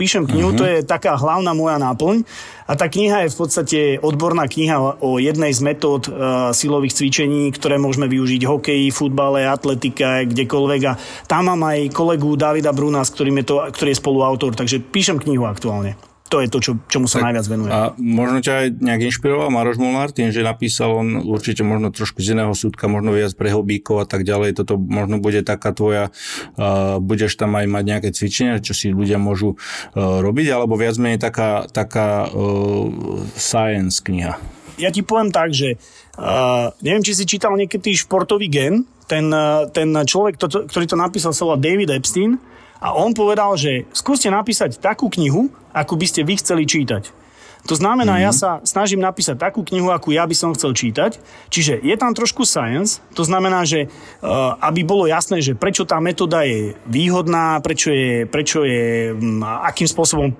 píšem 0.00 0.24
knihu, 0.24 0.56
uh-huh. 0.56 0.60
to 0.60 0.64
je 0.64 0.76
taká 0.80 1.20
hlavná 1.20 1.52
moja 1.52 1.76
náplň. 1.76 2.24
A 2.64 2.72
tá 2.72 2.88
kniha 2.88 3.28
je 3.28 3.34
v 3.34 3.36
podstate 3.36 3.78
odborná 4.00 4.48
kniha 4.48 5.04
o 5.04 5.20
jednej 5.20 5.52
z 5.52 5.60
metód 5.60 6.08
uh, 6.08 6.54
silových 6.56 6.96
cvičení, 6.96 7.52
ktoré 7.52 7.76
môžeme 7.76 8.08
využiť 8.08 8.40
v 8.40 8.48
hokeji, 8.48 8.86
futbale, 8.94 9.44
atletike, 9.44 10.30
kdekoľvek. 10.32 10.82
A 10.88 10.96
tam 11.28 11.52
mám 11.52 11.60
aj 11.68 11.92
kolegu 11.92 12.32
Davida 12.40 12.72
Bruna, 12.72 13.04
s 13.04 13.12
ktorým 13.12 13.44
je 13.44 13.46
to, 13.52 13.56
ktorý 13.68 13.92
je 13.92 14.00
spoluautor, 14.00 14.52
takže 14.56 14.80
píšem 14.80 15.20
knihu 15.20 15.44
aktuálne 15.44 16.09
to 16.30 16.38
je 16.38 16.46
to, 16.46 16.58
čo, 16.62 16.72
čomu 16.86 17.10
sa 17.10 17.18
tak, 17.18 17.26
najviac 17.26 17.46
venujem. 17.50 17.72
A 17.74 17.90
možno 17.98 18.38
ťa 18.38 18.52
aj 18.54 18.66
nejak 18.78 19.02
inšpiroval 19.10 19.50
Maroš 19.50 19.82
Molnár 19.82 20.14
tým, 20.14 20.30
že 20.30 20.46
napísal 20.46 20.94
on 20.94 21.26
určite 21.26 21.66
možno 21.66 21.90
trošku 21.90 22.22
z 22.22 22.38
iného 22.38 22.54
súdka, 22.54 22.86
možno 22.86 23.10
viac 23.10 23.34
pre 23.34 23.50
hobíkov 23.50 24.02
a 24.02 24.06
tak 24.06 24.22
ďalej. 24.22 24.62
Toto 24.62 24.78
možno 24.78 25.18
bude 25.18 25.42
taká 25.42 25.74
tvoja, 25.74 26.14
uh, 26.54 27.02
budeš 27.02 27.34
tam 27.34 27.58
aj 27.58 27.66
mať 27.66 27.84
nejaké 27.84 28.08
cvičenia, 28.14 28.62
čo 28.62 28.78
si 28.78 28.94
ľudia 28.94 29.18
môžu 29.18 29.58
uh, 29.58 30.22
robiť, 30.22 30.54
alebo 30.54 30.78
viac 30.78 30.94
menej 31.02 31.18
taká, 31.18 31.66
taká 31.66 32.30
uh, 32.30 32.86
science 33.34 33.98
kniha. 33.98 34.38
Ja 34.78 34.94
ti 34.94 35.02
poviem 35.02 35.34
tak, 35.34 35.50
že 35.50 35.82
uh, 36.14 36.70
neviem, 36.78 37.02
či 37.02 37.18
si 37.18 37.26
čítal 37.26 37.58
niekedy 37.58 37.90
športový 37.98 38.46
gen, 38.46 38.86
ten, 39.10 39.26
ten 39.74 39.90
človek, 39.90 40.38
to, 40.38 40.46
ktorý 40.46 40.86
to 40.86 40.94
napísal, 40.94 41.34
sa 41.34 41.42
volá 41.42 41.58
David 41.58 41.90
Epstein, 41.90 42.38
a 42.80 42.96
on 42.96 43.12
povedal, 43.12 43.54
že 43.60 43.84
skúste 43.92 44.32
napísať 44.32 44.80
takú 44.80 45.12
knihu, 45.12 45.52
ako 45.76 45.94
by 46.00 46.06
ste 46.08 46.24
vy 46.24 46.40
chceli 46.40 46.64
čítať. 46.64 47.20
To 47.68 47.76
znamená, 47.76 48.16
mm-hmm. 48.16 48.28
ja 48.28 48.32
sa 48.32 48.50
snažím 48.64 49.04
napísať 49.04 49.36
takú 49.36 49.60
knihu, 49.60 49.92
akú 49.92 50.16
ja 50.16 50.24
by 50.24 50.32
som 50.32 50.56
chcel 50.56 50.72
čítať. 50.72 51.20
Čiže 51.52 51.84
je 51.84 51.92
tam 52.00 52.16
trošku 52.16 52.48
science, 52.48 53.04
to 53.12 53.20
znamená, 53.20 53.68
že 53.68 53.84
uh, 53.84 54.56
aby 54.64 54.80
bolo 54.80 55.04
jasné, 55.04 55.44
že 55.44 55.52
prečo 55.52 55.84
tá 55.84 56.00
metóda 56.00 56.40
je 56.48 56.72
výhodná, 56.88 57.60
prečo 57.60 57.92
je, 57.92 58.24
prečo 58.24 58.64
je 58.64 59.12
um, 59.12 59.44
akým 59.44 59.84
spôsobom 59.84 60.32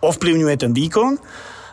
ovplyvňuje 0.00 0.56
ten 0.56 0.72
výkon 0.72 1.20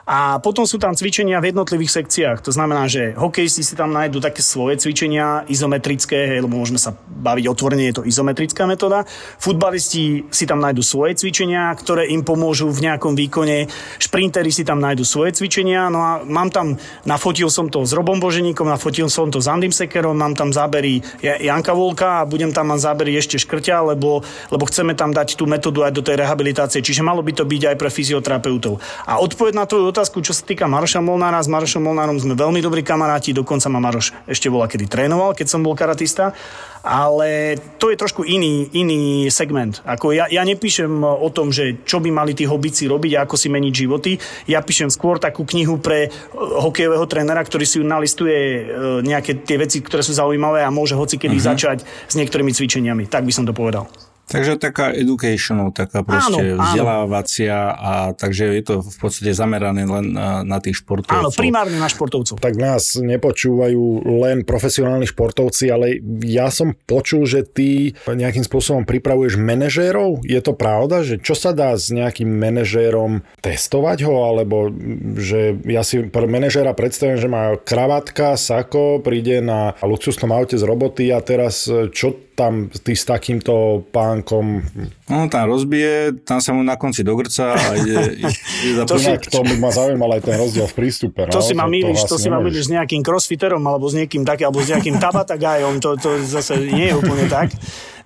a 0.10 0.42
potom 0.42 0.66
sú 0.66 0.82
tam 0.82 0.98
cvičenia 0.98 1.38
v 1.38 1.54
jednotlivých 1.54 2.02
sekciách. 2.02 2.42
To 2.42 2.50
znamená, 2.50 2.90
že 2.90 3.14
hokejisti 3.14 3.62
si 3.62 3.78
tam 3.78 3.94
nájdú 3.94 4.18
také 4.18 4.42
svoje 4.42 4.82
cvičenia 4.82 5.46
izometrické, 5.46 6.34
hej, 6.34 6.42
lebo 6.42 6.58
môžeme 6.58 6.82
sa 6.82 6.98
baviť 6.98 7.46
otvorene, 7.46 7.86
je 7.94 8.02
to 8.02 8.08
izometrická 8.10 8.66
metóda. 8.66 9.06
Futbalisti 9.38 10.26
si 10.34 10.50
tam 10.50 10.66
nájdú 10.66 10.82
svoje 10.82 11.14
cvičenia, 11.14 11.70
ktoré 11.78 12.10
im 12.10 12.26
pomôžu 12.26 12.74
v 12.74 12.90
nejakom 12.90 13.14
výkone. 13.14 13.70
Šprinteri 14.02 14.50
si 14.50 14.66
tam 14.66 14.82
nájdú 14.82 15.06
svoje 15.06 15.38
cvičenia. 15.38 15.94
No 15.94 16.02
a 16.02 16.26
mám 16.26 16.50
tam, 16.50 16.82
nafotil 17.06 17.54
som 17.54 17.70
to 17.70 17.86
s 17.86 17.94
Robom 17.94 18.18
Boženíkom, 18.18 18.66
nafotil 18.66 19.14
som 19.14 19.30
to 19.30 19.38
s 19.38 19.46
Andym 19.46 19.70
Sekerom, 19.70 20.18
mám 20.18 20.34
tam 20.34 20.50
zábery 20.50 21.06
Janka 21.22 21.78
Volka 21.78 22.26
a 22.26 22.28
budem 22.28 22.50
tam 22.50 22.74
mať 22.74 22.82
zábery 22.82 23.14
ešte 23.14 23.38
Škrťa, 23.38 23.94
lebo, 23.94 24.26
lebo 24.50 24.64
chceme 24.66 24.98
tam 24.98 25.14
dať 25.14 25.38
tú 25.38 25.46
metódu 25.46 25.86
aj 25.86 25.94
do 25.94 26.02
tej 26.02 26.18
rehabilitácie. 26.18 26.82
Čiže 26.82 27.06
malo 27.06 27.22
by 27.22 27.38
to 27.38 27.46
byť 27.46 27.62
aj 27.70 27.76
pre 27.78 27.94
fyzioterapeutov. 27.94 28.82
A 29.06 29.22
odpoveď 29.22 29.54
na 29.54 29.70
tvoju 29.70 29.99
otázku, 30.00 30.24
čo 30.24 30.32
sa 30.32 30.48
týka 30.48 30.64
Maroša 30.64 31.04
Molnára, 31.04 31.44
s 31.44 31.52
Marošom 31.52 31.84
Molnárom 31.84 32.16
sme 32.16 32.32
veľmi 32.32 32.64
dobrí 32.64 32.88
kamaráti, 32.88 33.36
dokonca 33.36 33.68
ma 33.68 33.84
Maroš 33.84 34.16
ešte 34.32 34.48
bola, 34.48 34.72
kedy 34.72 34.88
trénoval, 34.88 35.36
keď 35.36 35.52
som 35.52 35.60
bol 35.60 35.76
karatista, 35.76 36.32
ale 36.80 37.60
to 37.76 37.92
je 37.92 38.00
trošku 38.00 38.24
iný, 38.24 38.72
iný 38.72 39.28
segment. 39.28 39.84
Ako 39.84 40.16
ja, 40.16 40.32
ja 40.32 40.48
nepíšem 40.48 41.04
o 41.04 41.28
tom, 41.36 41.52
že 41.52 41.84
čo 41.84 42.00
by 42.00 42.16
mali 42.16 42.32
tí 42.32 42.48
hobici 42.48 42.88
robiť 42.88 43.20
a 43.20 43.28
ako 43.28 43.36
si 43.36 43.52
meniť 43.52 43.74
životy. 43.76 44.16
Ja 44.48 44.64
píšem 44.64 44.88
skôr 44.88 45.20
takú 45.20 45.44
knihu 45.44 45.84
pre 45.84 46.08
e, 46.08 46.10
hokejového 46.40 47.04
trénera, 47.12 47.44
ktorý 47.44 47.68
si 47.68 47.84
nalistuje 47.84 48.40
e, 48.40 48.62
nejaké 49.04 49.44
tie 49.44 49.60
veci, 49.60 49.84
ktoré 49.84 50.00
sú 50.00 50.16
zaujímavé 50.16 50.64
a 50.64 50.72
môže 50.72 50.96
hoci 50.96 51.20
kedy 51.20 51.36
uh-huh. 51.36 51.50
začať 51.52 51.84
s 51.84 52.16
niektorými 52.16 52.56
cvičeniami. 52.56 53.12
Tak 53.12 53.28
by 53.28 53.36
som 53.36 53.44
to 53.44 53.52
povedal. 53.52 53.92
Takže 54.30 54.62
taká 54.62 54.94
educational, 54.94 55.74
taká 55.74 56.06
proste 56.06 56.54
áno, 56.54 56.62
vzdelávacia 56.62 57.74
a 57.74 57.92
takže 58.14 58.62
je 58.62 58.64
to 58.64 58.74
v 58.86 58.98
podstate 59.02 59.34
zamerané 59.34 59.90
len 59.90 60.14
na, 60.14 60.46
na 60.46 60.62
tých 60.62 60.86
športovcov. 60.86 61.18
Áno, 61.18 61.34
primárne 61.34 61.82
na 61.82 61.90
športovcov. 61.90 62.38
Tak 62.38 62.54
nás 62.54 62.94
nepočúvajú 62.94 64.06
len 64.22 64.46
profesionálni 64.46 65.10
športovci, 65.10 65.66
ale 65.74 65.98
ja 66.22 66.54
som 66.54 66.78
počul, 66.86 67.26
že 67.26 67.42
ty 67.42 67.98
nejakým 68.06 68.46
spôsobom 68.46 68.86
pripravuješ 68.86 69.42
manažérov. 69.42 70.22
Je 70.22 70.38
to 70.46 70.54
pravda, 70.54 71.02
že 71.02 71.18
čo 71.18 71.34
sa 71.34 71.50
dá 71.50 71.74
s 71.74 71.90
nejakým 71.90 72.30
manažérom 72.30 73.26
testovať 73.42 74.06
ho, 74.06 74.30
alebo 74.30 74.70
že 75.18 75.58
ja 75.66 75.82
si 75.82 76.06
pre 76.06 76.30
manažéra 76.30 76.78
predstavím, 76.78 77.18
že 77.18 77.26
má 77.26 77.58
kravatka, 77.58 78.38
sako, 78.38 79.02
príde 79.02 79.42
na 79.42 79.74
luxusnom 79.82 80.30
aute 80.30 80.54
z 80.54 80.64
roboty 80.64 81.10
a 81.10 81.18
teraz 81.26 81.66
čo 81.66 82.29
tam 82.40 82.72
ty 82.72 82.96
s 82.96 83.04
takýmto 83.04 83.84
pánkom... 83.92 84.64
No 85.12 85.28
tam 85.28 85.52
rozbije, 85.52 86.24
tam 86.24 86.40
sa 86.40 86.56
mu 86.56 86.64
na 86.64 86.80
konci 86.80 87.04
dogrca 87.04 87.52
a 87.52 87.76
ide, 87.76 88.16
ide 88.72 88.88
to, 88.88 88.96
si, 88.96 89.12
to 89.28 89.44
by 89.44 89.60
ma 89.60 89.76
zaujímal 89.76 90.16
aj 90.16 90.24
ten 90.24 90.40
rozdiel 90.40 90.64
v 90.72 90.76
prístupe. 90.80 91.28
To 91.28 91.44
no? 91.44 91.44
si 91.44 91.52
ma 91.52 91.68
milíš, 91.68 92.08
to, 92.08 92.16
to 92.16 92.24
si 92.24 92.32
ma 92.32 92.40
milíš 92.40 92.72
s 92.72 92.72
nejakým 92.72 93.04
crossfiterom 93.04 93.60
alebo 93.68 93.92
s 93.92 94.00
niekým 94.00 94.24
takým, 94.24 94.48
alebo 94.48 94.64
s 94.64 94.72
nejakým 94.72 94.96
tabatagajom, 95.04 95.84
to, 95.84 96.00
to 96.00 96.24
zase 96.24 96.56
nie 96.72 96.88
je 96.88 96.96
úplne 96.96 97.28
tak. 97.28 97.52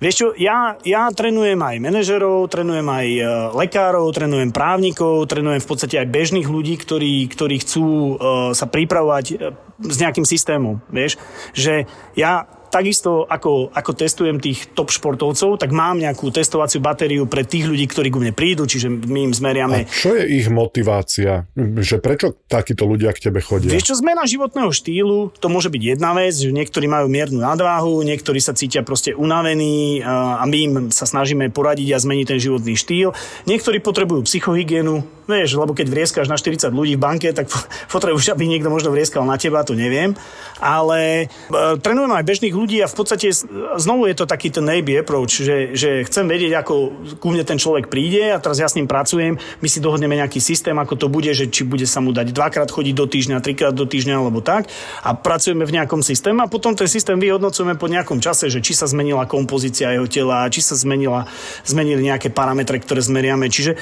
Vieš 0.02 0.15
čo, 0.19 0.28
ja, 0.36 0.76
ja 0.84 1.08
trénujem 1.13 1.56
aj 1.56 1.80
manažerov, 1.80 2.52
trénujem 2.52 2.84
aj 2.84 3.08
e, 3.08 3.24
lekárov, 3.56 4.04
trénujem 4.12 4.52
právnikov, 4.52 5.30
trénujem 5.32 5.63
v 5.63 5.69
podstate 5.69 5.96
aj 5.96 6.12
bežných 6.12 6.50
ľudí, 6.50 6.76
ktorí, 6.76 7.32
ktorí 7.32 7.63
chcú 7.63 7.88
uh, 7.88 8.52
sa 8.52 8.67
pripravovať 8.67 9.26
uh, 9.32 9.56
s 9.80 9.96
nejakým 10.04 10.28
systémom. 10.28 10.84
Vieš, 10.91 11.15
že 11.56 11.88
ja 12.19 12.52
takisto 12.74 13.30
ako, 13.30 13.70
ako 13.70 13.92
testujem 13.94 14.42
tých 14.42 14.74
top 14.74 14.90
športovcov, 14.90 15.62
tak 15.62 15.70
mám 15.70 16.02
nejakú 16.02 16.34
testovaciu 16.34 16.82
batériu 16.82 17.30
pre 17.30 17.46
tých 17.46 17.70
ľudí, 17.70 17.86
ktorí 17.86 18.10
ku 18.10 18.18
mne 18.18 18.34
prídu, 18.34 18.66
čiže 18.66 18.90
my 18.90 19.30
im 19.30 19.34
zmeriame. 19.38 19.86
A 19.86 19.94
čo 19.94 20.18
je 20.18 20.26
ich 20.42 20.50
motivácia? 20.50 21.46
Že 21.54 22.02
prečo 22.02 22.34
takíto 22.50 22.90
ľudia 22.90 23.14
k 23.14 23.30
tebe 23.30 23.46
chodia? 23.46 23.70
Vieš 23.70 23.94
čo, 23.94 24.00
zmena 24.02 24.26
životného 24.26 24.74
štýlu, 24.74 25.38
to 25.38 25.48
môže 25.54 25.70
byť 25.70 25.82
jedna 25.94 26.18
vec, 26.18 26.34
že 26.34 26.50
niektorí 26.50 26.90
majú 26.90 27.06
miernu 27.06 27.38
nadváhu, 27.46 28.02
niektorí 28.02 28.42
sa 28.42 28.58
cítia 28.58 28.82
proste 28.82 29.14
unavení 29.14 30.02
a 30.02 30.42
my 30.50 30.58
im 30.58 30.74
sa 30.90 31.06
snažíme 31.06 31.54
poradiť 31.54 31.94
a 31.94 32.02
zmeniť 32.02 32.26
ten 32.26 32.40
životný 32.42 32.74
štýl. 32.74 33.14
Niektorí 33.46 33.78
potrebujú 33.84 34.26
psychohygienu, 34.26 35.06
vieš, 35.30 35.60
lebo 35.60 35.78
keď 35.78 35.88
vrieskáš 35.92 36.28
na 36.32 36.40
40 36.40 36.74
ľudí 36.74 36.98
v 36.98 37.04
banke, 37.04 37.30
tak 37.36 37.52
potrebuješ, 37.94 38.34
aby 38.34 38.50
niekto 38.50 38.72
možno 38.72 38.90
vrieskal 38.90 39.28
na 39.28 39.38
teba, 39.38 39.62
to 39.62 39.78
neviem. 39.78 40.16
Ale 40.64 41.28
e, 41.28 41.78
trénujem 41.80 42.12
aj 42.12 42.24
bežných 42.24 42.56
ľudí, 42.56 42.62
ľudí 42.63 42.80
a 42.80 42.88
v 42.88 42.95
podstate 42.95 43.28
znovu 43.76 44.08
je 44.08 44.15
to 44.15 44.23
taký 44.23 44.47
ten 44.47 44.63
navy 44.63 44.95
approach, 44.95 45.43
že, 45.43 45.76
že 45.76 46.08
chcem 46.08 46.32
vedieť, 46.32 46.63
ako 46.63 46.73
ku 47.19 47.28
mne 47.36 47.43
ten 47.43 47.60
človek 47.60 47.91
príde 47.91 48.32
a 48.32 48.39
teraz 48.39 48.63
ja 48.63 48.71
s 48.71 48.80
ním 48.80 48.88
pracujem, 48.88 49.36
my 49.36 49.67
si 49.67 49.84
dohodneme 49.84 50.15
nejaký 50.15 50.39
systém, 50.39 50.80
ako 50.80 50.95
to 50.95 51.08
bude, 51.12 51.28
že 51.36 51.52
či 51.52 51.67
bude 51.67 51.84
sa 51.84 51.99
mu 51.99 52.15
dať 52.15 52.32
dvakrát 52.32 52.71
chodiť 52.71 52.95
do 52.95 53.06
týždňa, 53.12 53.43
trikrát 53.43 53.76
do 53.76 53.84
týždňa 53.84 54.15
alebo 54.23 54.39
tak 54.39 54.71
a 55.04 55.12
pracujeme 55.12 55.67
v 55.67 55.76
nejakom 55.76 55.99
systéme 55.99 56.39
a 56.39 56.47
potom 56.47 56.71
ten 56.71 56.88
systém 56.88 57.19
vyhodnocujeme 57.19 57.76
po 57.76 57.91
nejakom 57.91 58.23
čase, 58.23 58.47
že 58.47 58.63
či 58.63 58.71
sa 58.71 58.88
zmenila 58.88 59.28
kompozícia 59.28 59.91
jeho 59.91 60.08
tela, 60.08 60.47
či 60.47 60.63
sa 60.63 60.80
zmenila, 60.80 61.28
zmenili 61.67 62.08
nejaké 62.08 62.32
parametre, 62.32 62.80
ktoré 62.80 63.04
zmeriame. 63.04 63.52
Čiže 63.52 63.76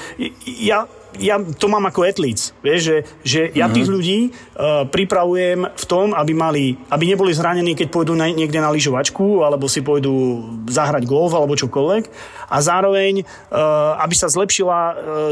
ja 0.58 0.88
ja 1.20 1.36
to 1.40 1.66
mám 1.68 1.84
ako 1.88 2.08
athletes, 2.08 2.56
vieš, 2.64 2.80
že, 2.80 2.96
že 3.24 3.40
ja 3.52 3.68
tých 3.68 3.88
ľudí 3.88 4.32
uh, 4.32 4.88
pripravujem 4.88 5.68
v 5.68 5.84
tom, 5.84 6.16
aby 6.16 6.32
mali, 6.32 6.64
aby 6.88 7.04
neboli 7.04 7.36
zranení, 7.36 7.76
keď 7.76 7.88
pôjdu 7.92 8.16
na, 8.16 8.32
niekde 8.32 8.62
na 8.62 8.72
lyžovačku, 8.72 9.44
alebo 9.44 9.68
si 9.68 9.84
pôjdu 9.84 10.44
zahrať 10.70 11.04
golf, 11.04 11.36
alebo 11.36 11.58
čokoľvek. 11.58 12.04
A 12.48 12.56
zároveň, 12.64 13.24
uh, 13.24 14.00
aby 14.00 14.14
sa 14.16 14.32
zlepšila, 14.32 14.80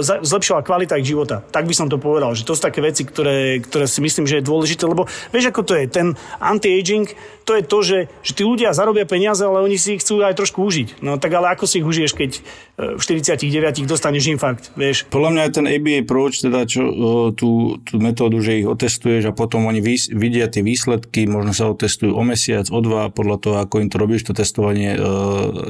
uh, 0.00 0.20
zlepšila 0.20 0.64
kvalita 0.64 1.00
ich 1.00 1.08
života. 1.08 1.40
Tak 1.48 1.64
by 1.64 1.74
som 1.76 1.88
to 1.88 1.96
povedal, 1.96 2.36
že 2.36 2.44
to 2.44 2.52
sú 2.52 2.60
také 2.60 2.84
veci, 2.84 3.08
ktoré, 3.08 3.64
ktoré 3.64 3.88
si 3.88 4.04
myslím, 4.04 4.28
že 4.28 4.40
je 4.40 4.48
dôležité, 4.48 4.84
lebo 4.84 5.08
vieš, 5.32 5.48
ako 5.48 5.64
to 5.64 5.72
je, 5.76 5.88
ten 5.88 6.12
anti-aging, 6.40 7.08
to 7.50 7.58
je 7.58 7.64
to, 7.66 7.78
že, 7.82 7.98
že 8.22 8.32
tí 8.38 8.46
ľudia 8.46 8.70
zarobia 8.70 9.02
peniaze, 9.02 9.42
ale 9.42 9.66
oni 9.66 9.74
si 9.74 9.98
ich 9.98 10.06
chcú 10.06 10.22
aj 10.22 10.38
trošku 10.38 10.62
užiť. 10.62 11.02
No 11.02 11.18
tak 11.18 11.34
ale 11.34 11.50
ako 11.50 11.66
si 11.66 11.82
ich 11.82 11.86
užiješ, 11.90 12.14
keď 12.14 12.30
v 12.80 13.02
49 13.02 13.90
dostaneš 13.90 14.30
infarkt, 14.30 14.70
vieš? 14.78 15.04
Podľa 15.10 15.30
mňa 15.34 15.42
je 15.44 15.52
ten 15.52 15.66
ABA 15.66 15.94
approach, 16.06 16.40
teda 16.40 16.64
čo, 16.64 16.82
tú, 17.34 17.76
tú 17.84 17.94
metódu, 18.00 18.40
že 18.40 18.64
ich 18.64 18.66
otestuješ 18.70 19.28
a 19.28 19.36
potom 19.36 19.68
oni 19.68 19.82
vys, 19.84 20.08
vidia 20.08 20.48
tie 20.48 20.64
výsledky, 20.64 21.28
možno 21.28 21.52
sa 21.52 21.68
otestujú 21.68 22.16
o 22.16 22.22
mesiac, 22.24 22.70
o 22.72 22.80
dva, 22.80 23.12
podľa 23.12 23.36
toho, 23.42 23.56
ako 23.60 23.84
im 23.84 23.88
to 23.92 23.96
robíš, 24.00 24.24
to 24.24 24.32
testovanie 24.32 24.96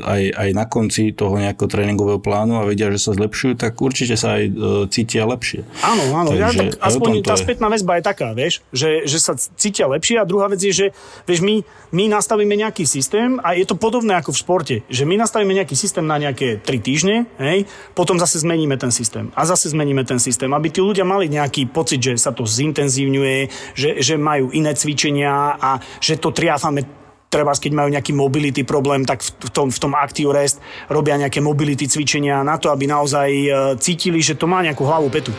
aj, 0.04 0.22
aj 0.36 0.48
na 0.54 0.68
konci 0.70 1.10
toho 1.10 1.34
nejakého 1.34 1.66
tréningového 1.66 2.22
plánu 2.22 2.62
a 2.62 2.68
vedia, 2.68 2.92
že 2.94 3.02
sa 3.02 3.16
zlepšujú, 3.16 3.58
tak 3.58 3.80
určite 3.80 4.14
sa 4.14 4.38
aj 4.38 4.44
cítia 4.92 5.26
lepšie. 5.26 5.66
Áno, 5.82 6.04
áno, 6.14 6.30
ja, 6.36 6.54
tak 6.54 6.78
aspoň 6.78 7.26
tá 7.26 7.34
spätná 7.34 7.66
väzba 7.66 7.98
je 7.98 8.02
taká, 8.06 8.36
vieš, 8.36 8.62
že, 8.70 9.08
že 9.08 9.18
sa 9.18 9.34
cítia 9.34 9.90
lepšie 9.90 10.20
a 10.20 10.28
druhá 10.28 10.46
vec 10.46 10.62
je, 10.62 10.70
že 10.70 10.86
vieš, 11.26 11.42
my, 11.42 11.66
my 11.90 12.06
nastavíme 12.06 12.54
nejaký 12.54 12.86
systém 12.86 13.42
a 13.42 13.58
je 13.58 13.66
to 13.66 13.74
podobné 13.74 14.14
ako 14.14 14.30
v 14.30 14.40
športe, 14.40 14.76
že 14.86 15.02
my 15.02 15.18
nastavíme 15.18 15.50
nejaký 15.50 15.74
systém 15.74 16.06
na 16.06 16.22
nejaké 16.22 16.62
3 16.62 16.86
týždne, 16.86 17.16
hej, 17.42 17.66
potom 17.98 18.14
zase 18.14 18.38
zmeníme 18.42 18.78
ten 18.78 18.94
systém 18.94 19.34
a 19.34 19.42
zase 19.42 19.74
zmeníme 19.74 20.06
ten 20.06 20.22
systém, 20.22 20.50
aby 20.54 20.70
tí 20.70 20.78
ľudia 20.78 21.02
mali 21.02 21.26
nejaký 21.26 21.66
pocit, 21.74 21.98
že 21.98 22.14
sa 22.14 22.30
to 22.30 22.46
zintenzívňuje, 22.46 23.38
že, 23.74 23.90
že 23.98 24.14
majú 24.14 24.54
iné 24.54 24.70
cvičenia 24.74 25.58
a 25.58 25.82
že 25.98 26.18
to 26.18 26.30
triafame 26.30 26.86
treba, 27.30 27.54
keď 27.54 27.72
majú 27.72 27.88
nejaký 27.94 28.10
mobility 28.10 28.66
problém, 28.66 29.06
tak 29.06 29.22
v 29.22 29.50
tom, 29.54 29.70
v 29.70 29.78
tom 29.78 29.94
Active 29.94 30.34
Rest 30.34 30.58
robia 30.90 31.14
nejaké 31.14 31.38
mobility 31.38 31.86
cvičenia 31.86 32.42
na 32.42 32.58
to, 32.58 32.74
aby 32.74 32.90
naozaj 32.90 33.28
e, 33.30 33.48
cítili, 33.78 34.18
že 34.18 34.34
to 34.34 34.50
má 34.50 34.66
nejakú 34.66 34.82
hlavu 34.82 35.06
petu. 35.06 35.30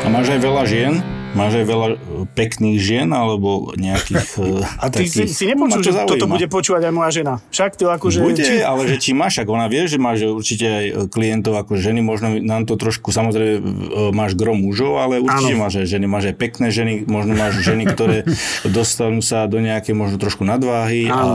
A 0.00 0.08
máš 0.08 0.32
aj 0.32 0.40
veľa 0.40 0.64
žien, 0.64 0.94
Máš 1.30 1.62
aj 1.62 1.66
veľa 1.66 1.88
e, 1.94 1.96
pekných 2.34 2.78
žien, 2.82 3.08
alebo 3.14 3.70
nejakých 3.78 4.26
e, 4.36 4.66
A 4.82 4.90
ty 4.90 5.06
takých... 5.06 5.30
si, 5.30 5.44
si 5.44 5.44
nepočul, 5.46 5.80
že 5.80 5.94
zaujíma. 5.94 6.10
toto 6.10 6.26
bude 6.26 6.46
počúvať 6.50 6.82
aj 6.90 6.92
moja 6.92 7.10
žena. 7.14 7.34
Však 7.54 7.78
to 7.78 7.86
akože... 7.86 8.18
Bude, 8.18 8.42
či... 8.42 8.58
ale 8.58 8.90
že 8.90 8.96
či 8.98 9.14
máš, 9.14 9.38
ak 9.38 9.48
ona 9.48 9.70
vie, 9.70 9.86
že 9.86 10.02
máš 10.02 10.26
určite 10.26 10.66
aj 10.66 10.84
e, 10.86 10.92
klientov 11.06 11.54
ako 11.54 11.78
ženy, 11.78 12.02
možno 12.02 12.34
nám 12.42 12.66
to 12.66 12.74
trošku, 12.74 13.14
samozrejme, 13.14 13.62
máš 14.10 14.34
grom 14.34 14.58
mužov, 14.58 14.98
ale 14.98 15.22
určite 15.22 15.54
ano. 15.54 15.62
máš 15.70 15.74
aj 15.78 15.86
ženy. 15.86 16.06
Máš 16.10 16.24
aj 16.34 16.36
pekné 16.36 16.66
ženy, 16.74 16.92
možno 17.06 17.32
máš 17.38 17.62
ženy, 17.62 17.84
ktoré 17.86 18.26
dostanú 18.76 19.22
sa 19.22 19.46
do 19.46 19.62
nejaké 19.62 19.94
možno 19.94 20.18
trošku 20.18 20.42
nadváhy 20.42 21.06
ano. 21.06 21.14
a 21.14 21.34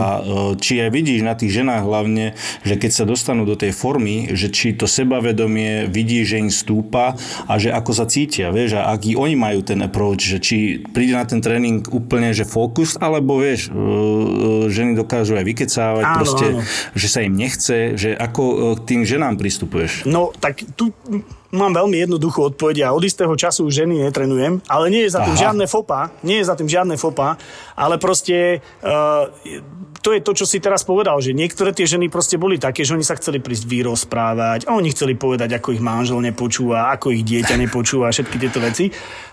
či 0.60 0.84
aj 0.84 0.90
vidíš 0.92 1.24
na 1.24 1.32
tých 1.32 1.62
ženách 1.62 1.82
hlavne, 1.82 2.36
že 2.66 2.74
keď 2.76 2.90
sa 2.92 3.04
dostanú 3.08 3.48
do 3.48 3.56
tej 3.56 3.72
formy, 3.72 4.36
že 4.36 4.52
či 4.52 4.76
to 4.76 4.84
sebavedomie 4.84 5.88
vidí, 5.88 6.20
že 6.26 6.42
im 6.42 6.50
stúpa 6.52 7.16
a 7.48 7.52
že 7.56 7.72
ako 7.72 7.90
sa 7.96 8.04
cítia, 8.04 8.52
vieš, 8.52 8.76
a 8.76 8.92
aký 8.92 9.16
oni 9.16 9.38
majú 9.38 9.64
ten 9.64 9.85
approach, 9.86 10.22
že 10.26 10.38
či 10.42 10.82
príde 10.82 11.14
na 11.14 11.24
ten 11.24 11.38
tréning 11.38 11.86
úplne, 11.88 12.34
že 12.34 12.44
fokus, 12.44 12.98
alebo 12.98 13.38
vieš, 13.38 13.68
e, 13.68 13.70
e, 13.70 13.78
ženy 14.68 14.98
dokážu 14.98 15.38
aj 15.38 15.46
vykecávať, 15.46 16.04
áno, 16.04 16.16
proste, 16.18 16.46
áno. 16.52 16.60
že 16.92 17.06
sa 17.08 17.22
im 17.22 17.34
nechce, 17.38 17.94
že 17.94 18.12
ako 18.12 18.42
e, 18.42 18.54
k 18.76 18.80
tým 18.84 19.00
ženám 19.06 19.38
pristupuješ? 19.38 20.04
No, 20.04 20.34
tak 20.36 20.66
tu 20.74 20.90
mám 21.54 21.72
veľmi 21.72 21.96
jednoduchú 21.96 22.54
odpoveď. 22.54 22.76
Ja 22.86 22.88
od 22.92 23.02
istého 23.02 23.32
času 23.32 23.66
ženy 23.70 24.02
netrenujem, 24.02 24.60
ale 24.66 24.92
nie 24.92 25.06
je 25.06 25.14
za 25.14 25.24
tým 25.24 25.34
Aha. 25.38 25.42
žiadne 25.48 25.64
fopa, 25.70 26.12
nie 26.26 26.42
je 26.42 26.48
za 26.48 26.54
tým 26.58 26.68
žiadne 26.68 26.98
fopa, 27.00 27.40
ale 27.78 27.96
proste 27.96 28.60
uh, 28.82 29.30
to 30.06 30.14
je 30.14 30.22
to, 30.22 30.38
čo 30.38 30.46
si 30.46 30.62
teraz 30.62 30.86
povedal, 30.86 31.18
že 31.18 31.34
niektoré 31.34 31.74
tie 31.74 31.82
ženy 31.82 32.06
proste 32.06 32.38
boli 32.38 32.62
také, 32.62 32.86
že 32.86 32.94
oni 32.94 33.02
sa 33.02 33.18
chceli 33.18 33.42
prísť 33.42 33.66
vyrozprávať 33.66 34.70
a 34.70 34.78
oni 34.78 34.94
chceli 34.94 35.18
povedať, 35.18 35.58
ako 35.58 35.74
ich 35.74 35.82
manžel 35.82 36.22
nepočúva, 36.22 36.94
ako 36.94 37.10
ich 37.10 37.26
dieťa 37.26 37.58
nepočúva, 37.58 38.14
všetky 38.14 38.38
tieto 38.38 38.62
veci. 38.62 38.86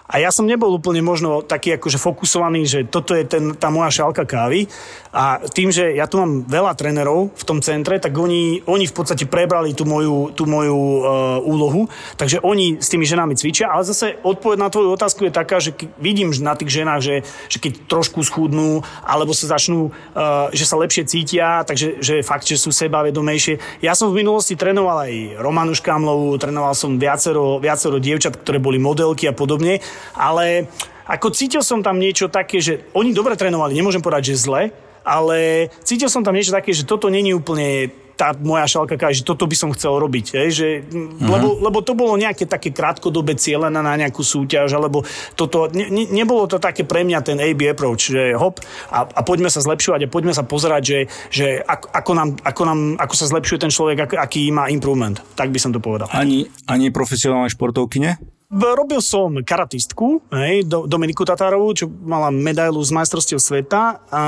A 0.04 0.20
ja 0.20 0.36
som 0.36 0.44
nebol 0.44 0.68
úplne 0.68 1.00
možno 1.00 1.39
taký 1.39 1.80
akože 1.80 1.96
fokusovaný, 1.96 2.68
že 2.68 2.80
toto 2.84 3.16
je 3.16 3.24
ten, 3.24 3.56
tá 3.56 3.72
moja 3.72 4.04
šálka 4.04 4.28
kávy. 4.28 4.68
A 5.16 5.39
tým, 5.39 5.72
že 5.72 5.96
ja 5.96 6.10
tu 6.12 6.20
mám 6.20 6.44
veľa 6.44 6.76
trénerov 6.76 7.32
v 7.32 7.44
tom 7.48 7.63
centre, 7.63 8.02
tak 8.02 8.12
oni, 8.12 8.66
oni 8.68 8.84
v 8.84 8.94
podstate 8.94 9.24
prebrali 9.30 9.72
tú 9.72 9.88
moju, 9.88 10.36
tú 10.36 10.44
moju 10.44 10.76
uh, 10.76 11.39
úlohu. 11.39 11.88
Takže 12.20 12.44
oni 12.44 12.84
s 12.84 12.92
tými 12.92 13.08
ženami 13.08 13.39
cvičia. 13.39 13.72
Ale 13.72 13.88
zase 13.88 14.20
odpoveď 14.20 14.58
na 14.60 14.68
tvoju 14.68 14.92
otázku 14.92 15.24
je 15.24 15.32
taká, 15.32 15.63
že 15.63 15.72
vidím 16.02 16.36
na 16.44 16.58
tých 16.60 16.84
ženách, 16.84 17.02
že, 17.02 17.16
že 17.48 17.58
keď 17.63 17.88
trošku 17.88 18.26
schudnú, 18.28 18.84
alebo 19.08 19.32
sa 19.32 19.56
začnú, 19.56 19.88
uh, 19.88 20.52
že 20.52 20.68
sa 20.68 20.76
lepšie 20.76 21.08
cítia, 21.08 21.63
takže 21.63 22.04
že 22.04 22.26
fakt, 22.26 22.44
že 22.44 22.60
sú 22.60 22.76
sebavedomejšie. 22.76 23.80
Ja 23.80 23.96
som 23.96 24.12
v 24.12 24.20
minulosti 24.20 24.60
trénoval 24.60 25.08
aj 25.08 25.13
Romanu 25.39 25.72
Škámlovú, 25.72 26.36
trénoval 26.36 26.76
som 26.76 27.00
viacero, 27.00 27.62
viacero 27.63 28.04
dievčat, 28.04 28.36
ktoré 28.36 28.60
boli 28.60 28.82
modelky 28.82 29.30
a 29.30 29.34
podobne 29.34 29.80
ale 30.15 30.67
ako 31.03 31.36
cítil 31.36 31.60
som 31.60 31.84
tam 31.84 31.99
niečo 31.99 32.32
také, 32.32 32.63
že 32.63 32.88
oni 32.95 33.12
dobre 33.12 33.36
trénovali, 33.36 33.75
nemôžem 33.75 33.99
povedať, 33.99 34.34
že 34.34 34.43
zle, 34.47 34.62
ale 35.03 35.67
cítil 35.84 36.08
som 36.08 36.23
tam 36.23 36.36
niečo 36.36 36.56
také, 36.56 36.71
že 36.71 36.88
toto 36.88 37.12
není 37.12 37.36
úplne 37.36 37.91
tá 38.13 38.32
moja 38.38 38.69
šalka 38.69 38.95
že 39.10 39.25
toto 39.25 39.49
by 39.49 39.56
som 39.58 39.73
chcel 39.73 39.97
robiť. 39.97 40.25
Je, 40.38 40.43
že, 40.53 40.69
uh-huh. 40.86 41.27
lebo, 41.27 41.47
lebo 41.60 41.82
to 41.82 41.97
bolo 41.97 42.13
nejaké 42.13 42.45
také 42.45 42.69
krátkodobé 42.69 43.36
cieľené 43.36 43.82
na 43.82 43.97
nejakú 43.97 44.21
súťaž, 44.21 44.77
alebo 44.77 45.01
toto, 45.34 45.67
ne, 45.73 45.89
ne, 45.89 46.06
nebolo 46.08 46.45
to 46.45 46.62
také 46.62 46.86
pre 46.86 47.01
mňa 47.03 47.19
ten 47.25 47.38
AB 47.41 47.73
approach, 47.73 48.13
že 48.13 48.38
hop 48.38 48.62
a, 48.93 49.10
a 49.10 49.21
poďme 49.25 49.49
sa 49.49 49.65
zlepšovať 49.65 50.06
a 50.06 50.12
poďme 50.13 50.34
sa 50.34 50.45
pozerať, 50.45 50.82
že, 50.86 50.99
že 51.34 51.47
ako, 51.65 51.86
ako, 51.89 52.12
nám, 52.13 52.29
ako, 52.45 52.62
nám, 52.63 52.79
ako 53.01 53.13
sa 53.17 53.25
zlepšuje 53.27 53.60
ten 53.60 53.71
človek, 53.73 53.97
ak, 54.08 54.12
aký 54.29 54.53
má 54.53 54.69
improvement. 54.69 55.17
Tak 55.34 55.49
by 55.49 55.60
som 55.60 55.73
to 55.73 55.82
povedal. 55.82 56.08
Ani, 56.13 56.45
ani 56.69 56.93
profesionálne 56.93 57.49
športovkyne? 57.49 58.33
Robil 58.54 59.02
som 59.02 59.34
karatistku, 59.42 60.22
hej, 60.30 60.70
Dominiku 60.70 61.26
Tatárovú, 61.26 61.74
čo 61.74 61.89
mala 61.89 62.30
medailu 62.30 62.78
z 62.86 62.94
majstrovstiev 62.94 63.42
sveta 63.42 63.98
a 64.13 64.24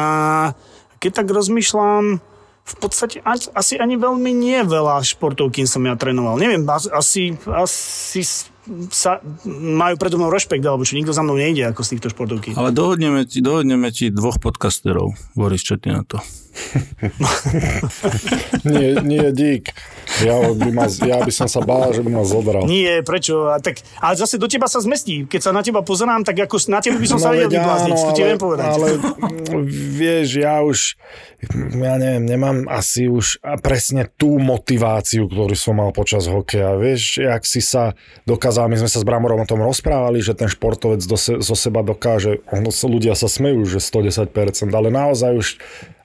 keď 0.97 1.21
tak 1.21 1.27
rozmýšľam, 1.29 2.17
v 2.65 2.75
podstate 2.81 3.21
asi 3.53 3.77
ani 3.77 3.93
veľmi 3.93 4.33
nie 4.33 4.65
veľa 4.65 5.05
športovky 5.05 5.69
som 5.69 5.85
ja 5.85 5.93
trénoval. 5.93 6.41
Neviem, 6.41 6.65
asi, 6.65 7.37
asi 7.45 8.25
sa 8.89 9.21
majú 9.45 10.01
predo 10.01 10.17
mnou 10.17 10.33
rešpekt, 10.33 10.65
alebo 10.65 10.81
čo 10.81 10.97
nikto 10.97 11.13
za 11.13 11.21
mnou 11.21 11.37
nejde 11.37 11.69
ako 11.69 11.85
z 11.85 11.89
týchto 11.93 12.09
športovky. 12.09 12.57
Ale 12.57 12.73
dohodneme 12.73 13.29
ti, 13.29 13.45
dohodneme 13.45 13.93
ti 13.93 14.09
dvoch 14.09 14.41
podcasterov. 14.41 15.13
Boris, 15.37 15.61
čo 15.61 15.77
ty 15.77 15.93
na 15.93 16.01
to? 16.01 16.17
nie, 18.71 18.95
nie, 19.03 19.27
dík. 19.35 19.75
Ja 20.23 20.39
by, 20.39 20.69
ma, 20.71 20.87
ja 20.87 21.19
by 21.19 21.31
som 21.33 21.51
sa 21.51 21.59
bál, 21.65 21.91
že 21.91 21.99
by 21.99 22.11
ma 22.13 22.23
zobral. 22.23 22.63
Nie, 22.69 23.03
prečo? 23.03 23.51
A 23.51 23.59
tak, 23.59 23.83
ale 23.99 24.15
zase 24.15 24.39
do 24.39 24.47
teba 24.47 24.71
sa 24.71 24.79
zmestí. 24.79 25.27
Keď 25.27 25.41
sa 25.41 25.51
na 25.51 25.65
teba 25.65 25.83
pozerám, 25.83 26.23
tak 26.23 26.39
ako 26.39 26.55
na 26.71 26.79
teba 26.79 26.95
by 26.95 27.07
som 27.09 27.19
no, 27.19 27.23
sa 27.23 27.29
vedel 27.35 27.51
vyblázniť. 27.51 27.97
To 27.99 28.11
ti 28.15 28.23
viem 28.23 28.39
povedať. 28.39 28.67
Ale 28.71 28.87
vieš, 29.99 30.27
ja 30.39 30.63
už 30.63 30.95
ja 31.53 31.95
neviem, 31.99 32.25
nemám 32.25 32.65
asi 32.71 33.05
už 33.05 33.43
presne 33.61 34.09
tú 34.17 34.41
motiváciu, 34.41 35.29
ktorú 35.29 35.53
som 35.53 35.77
mal 35.77 35.93
počas 35.93 36.25
hokeja. 36.25 36.79
Vieš, 36.79 37.21
jak 37.21 37.43
si 37.45 37.61
sa 37.61 37.93
dokázal, 38.25 38.71
my 38.71 38.81
sme 38.81 38.89
sa 38.89 39.01
s 39.01 39.05
Bramorom 39.05 39.43
o 39.43 39.49
tom 39.49 39.61
rozprávali, 39.61 40.23
že 40.23 40.33
ten 40.33 40.49
športovec 40.49 41.05
do 41.05 41.17
se, 41.19 41.37
zo 41.43 41.55
seba 41.55 41.85
dokáže, 41.85 42.41
ono, 42.49 42.71
ľudia 42.71 43.13
sa 43.13 43.29
smejú, 43.29 43.67
že 43.67 43.83
110%, 43.83 44.31
ale 44.73 44.89
naozaj 44.89 45.31
už 45.37 45.47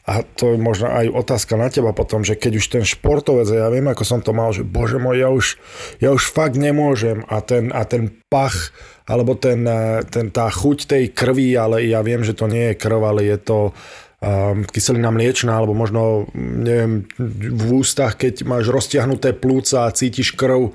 a 0.08 0.24
to 0.24 0.56
je 0.56 0.58
možno 0.58 0.88
aj 0.88 1.12
otázka 1.12 1.60
na 1.60 1.68
teba 1.68 1.92
potom, 1.92 2.24
že 2.24 2.32
keď 2.32 2.52
už 2.56 2.66
ten 2.72 2.84
športovec, 2.88 3.46
ja 3.52 3.68
viem, 3.68 3.84
ako 3.84 4.02
som 4.02 4.20
to 4.24 4.32
mal, 4.32 4.48
že 4.48 4.64
bože 4.64 4.96
môj, 4.96 5.16
ja 5.20 5.28
už, 5.28 5.46
ja 6.00 6.10
už 6.16 6.32
fakt 6.32 6.56
nemôžem 6.56 7.20
a 7.28 7.44
ten, 7.44 7.68
a 7.68 7.84
ten 7.84 8.08
pach, 8.32 8.72
alebo 9.04 9.36
ten, 9.36 9.66
ten, 10.08 10.32
tá 10.32 10.48
chuť 10.48 10.88
tej 10.88 11.04
krvi, 11.12 11.52
ale 11.52 11.84
ja 11.84 12.00
viem, 12.00 12.24
že 12.24 12.32
to 12.32 12.48
nie 12.48 12.72
je 12.72 12.80
krv, 12.80 13.00
ale 13.12 13.28
je 13.28 13.38
to 13.42 13.58
um, 14.24 14.64
kyselina 14.64 15.12
mliečná, 15.12 15.52
alebo 15.52 15.76
možno, 15.76 16.30
neviem, 16.34 17.04
v 17.20 17.68
ústach, 17.76 18.16
keď 18.16 18.48
máš 18.48 18.72
roztiahnuté 18.72 19.36
plúca 19.36 19.84
a 19.84 19.92
cítiš 19.92 20.32
krv, 20.32 20.72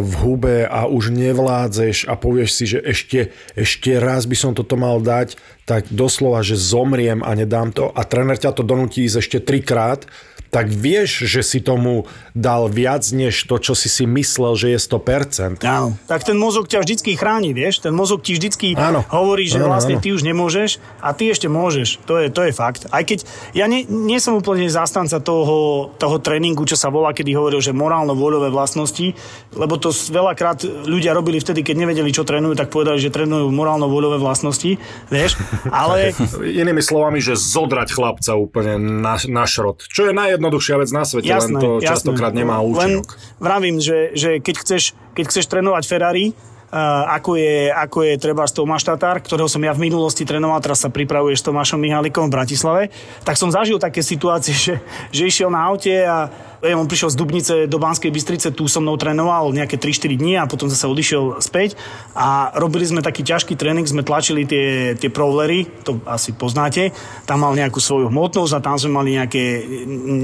v 0.00 0.12
hube 0.24 0.64
a 0.64 0.88
už 0.88 1.12
nevládzeš 1.12 2.08
a 2.08 2.16
povieš 2.16 2.50
si, 2.56 2.64
že 2.64 2.80
ešte, 2.80 3.28
ešte 3.52 4.00
raz 4.00 4.24
by 4.24 4.32
som 4.32 4.52
toto 4.56 4.80
mal 4.80 5.04
dať, 5.04 5.36
tak 5.68 5.92
doslova, 5.92 6.40
že 6.40 6.56
zomriem 6.56 7.20
a 7.20 7.36
nedám 7.36 7.68
to. 7.68 7.92
A 7.92 8.08
tréner 8.08 8.40
ťa 8.40 8.56
to 8.56 8.64
donutí 8.64 9.04
ísť 9.04 9.20
ešte 9.20 9.38
trikrát, 9.44 10.08
tak 10.50 10.66
vieš, 10.66 11.30
že 11.30 11.46
si 11.46 11.58
tomu 11.62 12.10
dal 12.34 12.66
viac 12.66 13.06
než 13.14 13.46
to, 13.46 13.62
čo 13.62 13.78
si 13.78 13.86
si 13.86 14.02
myslel, 14.02 14.58
že 14.58 14.66
je 14.74 14.78
100%. 14.82 15.62
Áno. 15.62 15.94
Tak 16.10 16.26
ten 16.26 16.34
mozog 16.34 16.66
ťa 16.66 16.82
vždycky 16.82 17.14
chráni, 17.14 17.54
vieš? 17.54 17.82
Ten 17.86 17.94
mozog 17.94 18.26
ti 18.26 18.34
vždycky 18.34 18.74
áno. 18.74 19.06
hovorí, 19.10 19.46
že 19.46 19.62
áno, 19.62 19.70
vlastne 19.70 19.98
áno. 19.98 20.02
ty 20.02 20.10
už 20.10 20.26
nemôžeš 20.26 20.82
a 20.98 21.14
ty 21.14 21.30
ešte 21.30 21.46
môžeš. 21.46 22.02
To 22.10 22.18
je, 22.18 22.34
to 22.34 22.46
je 22.46 22.52
fakt. 22.52 22.90
Aj 22.90 23.06
keď 23.06 23.22
ja 23.54 23.70
nie, 23.70 23.86
nie 23.86 24.18
som 24.18 24.34
úplne 24.34 24.66
zástanca 24.66 25.22
toho, 25.22 25.90
toho 25.96 26.16
tréningu, 26.18 26.66
čo 26.66 26.74
sa 26.74 26.90
volá, 26.90 27.14
kedy 27.14 27.30
hovoril, 27.30 27.62
že 27.62 27.70
morálno-vôľové 27.70 28.50
vlastnosti, 28.50 29.14
lebo 29.54 29.78
to 29.78 29.94
veľakrát 29.94 30.66
ľudia 30.66 31.14
robili 31.14 31.38
vtedy, 31.38 31.62
keď 31.62 31.86
nevedeli, 31.86 32.10
čo 32.10 32.26
trénujú, 32.26 32.58
tak 32.58 32.74
povedali, 32.74 32.98
že 32.98 33.14
trénujú 33.14 33.54
morálno-vôľové 33.54 34.18
vlastnosti, 34.18 34.82
vieš? 35.06 35.38
Ale... 35.70 36.10
Inými 36.42 36.82
slovami, 36.82 37.22
že 37.22 37.38
zodrať 37.38 37.94
chlapca 37.94 38.34
úplne 38.34 38.78
na, 38.78 39.14
na 39.30 39.44
šrot. 39.46 39.86
Čo 39.86 40.10
je 40.10 40.12
najjednoduchšia 40.40 40.76
vec 40.80 40.90
na 40.90 41.04
svete, 41.04 41.28
jasné, 41.28 41.52
len 41.52 41.60
to 41.60 41.70
jasné. 41.78 41.88
častokrát 41.92 42.32
nemá 42.32 42.64
Len 42.64 42.72
účinok. 42.72 43.12
vravím, 43.36 43.76
že, 43.76 44.16
že 44.16 44.40
keď, 44.40 44.56
chceš, 44.64 44.82
keď 45.12 45.24
chceš 45.28 45.44
trénovať 45.46 45.84
Ferrari, 45.84 46.26
Uh, 46.70 47.02
ako, 47.18 47.34
je, 47.34 47.66
ako 47.66 47.98
je 48.06 48.14
treba 48.14 48.46
s 48.46 48.54
Tomáš 48.54 48.86
Tatár, 48.86 49.18
ktorého 49.18 49.50
som 49.50 49.58
ja 49.58 49.74
v 49.74 49.90
minulosti 49.90 50.22
trénoval, 50.22 50.62
teraz 50.62 50.78
sa 50.78 50.86
pripravuje 50.86 51.34
s 51.34 51.42
Tomášom 51.42 51.82
Mihalikom 51.82 52.30
v 52.30 52.38
Bratislave, 52.38 52.82
tak 53.26 53.34
som 53.34 53.50
zažil 53.50 53.82
také 53.82 54.06
situácie, 54.06 54.54
že, 54.70 54.74
že 55.10 55.26
išiel 55.26 55.50
na 55.50 55.66
aute 55.66 55.90
a 55.90 56.30
on 56.60 56.84
prišiel 56.84 57.08
z 57.08 57.16
Dubnice 57.16 57.54
do 57.64 57.80
Banskej 57.80 58.12
Bystrice, 58.12 58.52
tu 58.52 58.68
so 58.68 58.84
mnou 58.84 59.00
trénoval 59.00 59.48
nejaké 59.56 59.80
3-4 59.80 60.20
dní 60.20 60.36
a 60.36 60.44
potom 60.44 60.68
zase 60.68 60.84
odišiel 60.84 61.40
späť 61.40 61.80
a 62.12 62.52
robili 62.60 62.84
sme 62.84 63.00
taký 63.00 63.24
ťažký 63.24 63.56
tréning, 63.56 63.88
sme 63.88 64.04
tlačili 64.04 64.44
tie, 64.44 64.92
tie 64.92 65.08
prowlery, 65.08 65.64
to 65.80 66.04
asi 66.04 66.36
poznáte, 66.36 66.92
tam 67.24 67.48
mal 67.48 67.56
nejakú 67.56 67.80
svoju 67.80 68.12
hmotnosť 68.12 68.52
a 68.52 68.64
tam 68.64 68.76
sme 68.76 68.92
mali 68.92 69.16
nejaké 69.16 69.64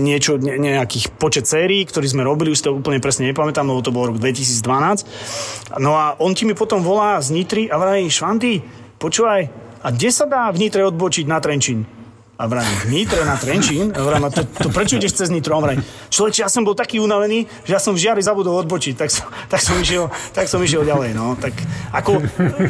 niečo, 0.04 0.36
ne, 0.36 0.76
nejakých 0.76 1.16
počet 1.16 1.48
sérií, 1.48 1.88
ktorý 1.88 2.04
sme 2.04 2.22
robili, 2.28 2.52
už 2.52 2.68
to 2.68 2.76
úplne 2.76 3.00
presne 3.00 3.32
nepamätám, 3.32 3.64
lebo 3.64 3.80
to 3.80 3.94
bol 3.94 4.04
rok 4.04 4.20
2012. 4.20 5.80
No 5.80 5.96
a 5.96 6.20
on 6.20 6.36
ti 6.36 6.44
mi 6.44 6.52
potom 6.52 6.84
volá 6.84 7.16
z 7.24 7.32
Nitry 7.32 7.72
a 7.72 7.80
vraví, 7.80 8.12
Švanty, 8.12 8.60
počúvaj, 9.00 9.48
a 9.80 9.88
kde 9.88 10.10
sa 10.12 10.28
dá 10.28 10.52
v 10.52 10.68
Nitre 10.68 10.84
odbočiť 10.84 11.24
na 11.24 11.40
Trenčín? 11.40 11.95
A 12.36 12.44
vrajím, 12.52 12.76
v 12.84 12.86
Nitre 12.92 13.24
na 13.24 13.40
Trenčín? 13.40 13.96
A 13.96 14.04
vrajím, 14.04 14.28
a 14.28 14.30
to, 14.30 14.44
to 14.44 14.68
prečo 14.68 15.00
ideš 15.00 15.24
cez 15.24 15.32
Nitro? 15.32 15.56
A 15.56 15.64
vrajím, 15.64 15.80
človeče, 16.12 16.44
ja 16.44 16.52
som 16.52 16.68
bol 16.68 16.76
taký 16.76 17.00
unavený, 17.00 17.48
že 17.64 17.72
ja 17.72 17.80
som 17.80 17.96
v 17.96 18.04
žiari 18.04 18.20
zabudol 18.20 18.60
odbočiť, 18.60 18.92
tak 18.92 19.08
som, 19.08 19.24
tak 19.48 19.64
som, 19.64 19.72
išiel, 19.80 20.12
tak 20.36 20.44
som 20.44 20.60
išiel 20.60 20.84
ďalej. 20.84 21.16
No. 21.16 21.32
Tak 21.40 21.56
ako, 21.96 22.20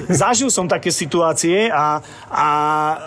zažil 0.06 0.54
som 0.54 0.70
také 0.70 0.94
situácie 0.94 1.66
a, 1.66 1.98
a, 2.30 2.46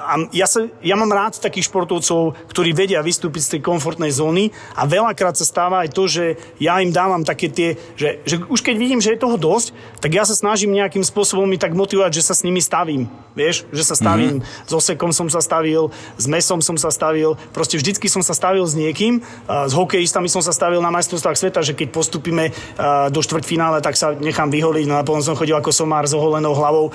a 0.04 0.14
ja, 0.36 0.52
sa, 0.52 0.68
ja 0.84 1.00
mám 1.00 1.08
rád 1.08 1.40
takých 1.40 1.72
športovcov, 1.72 2.36
ktorí 2.52 2.76
vedia 2.76 3.00
vystúpiť 3.00 3.42
z 3.48 3.52
tej 3.56 3.62
komfortnej 3.64 4.12
zóny 4.12 4.52
a 4.76 4.84
veľakrát 4.84 5.40
sa 5.40 5.48
stáva 5.48 5.88
aj 5.88 5.96
to, 5.96 6.12
že 6.12 6.36
ja 6.60 6.76
im 6.84 6.92
dávam 6.92 7.24
také 7.24 7.48
tie, 7.48 7.80
že, 7.96 8.20
že 8.28 8.36
už 8.52 8.60
keď 8.60 8.76
vidím, 8.76 9.00
že 9.00 9.16
je 9.16 9.24
toho 9.24 9.40
dosť, 9.40 9.72
tak 10.04 10.12
ja 10.12 10.28
sa 10.28 10.36
snažím 10.36 10.76
nejakým 10.76 11.08
spôsobom 11.08 11.48
mi 11.48 11.56
tak 11.56 11.72
motivovať, 11.72 12.20
že 12.20 12.28
sa 12.28 12.36
s 12.36 12.44
nimi 12.44 12.60
stavím. 12.60 13.08
Vieš, 13.32 13.64
že 13.72 13.84
sa 13.88 13.96
stavím, 13.96 14.44
mm-hmm. 14.44 14.68
s 14.68 14.72
Osekom 14.76 15.16
som 15.16 15.32
sa 15.32 15.40
stavil, 15.40 15.88
s 16.20 16.28
Mesom 16.28 16.49
som 16.58 16.74
sa 16.74 16.90
stavil, 16.90 17.38
proste 17.54 17.78
vždycky 17.78 18.10
som 18.10 18.26
sa 18.26 18.34
stavil 18.34 18.66
s 18.66 18.74
niekým, 18.74 19.22
s 19.46 19.74
hokejistami 19.78 20.26
som 20.26 20.42
sa 20.42 20.50
stavil 20.50 20.82
na 20.82 20.90
majstrovstvách 20.90 21.38
sveta, 21.38 21.62
že 21.62 21.78
keď 21.78 21.94
postupíme 21.94 22.50
do 23.14 23.22
štvrťfinále, 23.22 23.86
tak 23.86 23.94
sa 23.94 24.18
nechám 24.18 24.50
vyholiť, 24.50 24.90
no 24.90 24.98
a 24.98 25.06
potom 25.06 25.22
som 25.22 25.38
chodil 25.38 25.54
ako 25.54 25.70
somár 25.70 26.10
s 26.10 26.18
oholenou 26.18 26.58
hlavou 26.58 26.90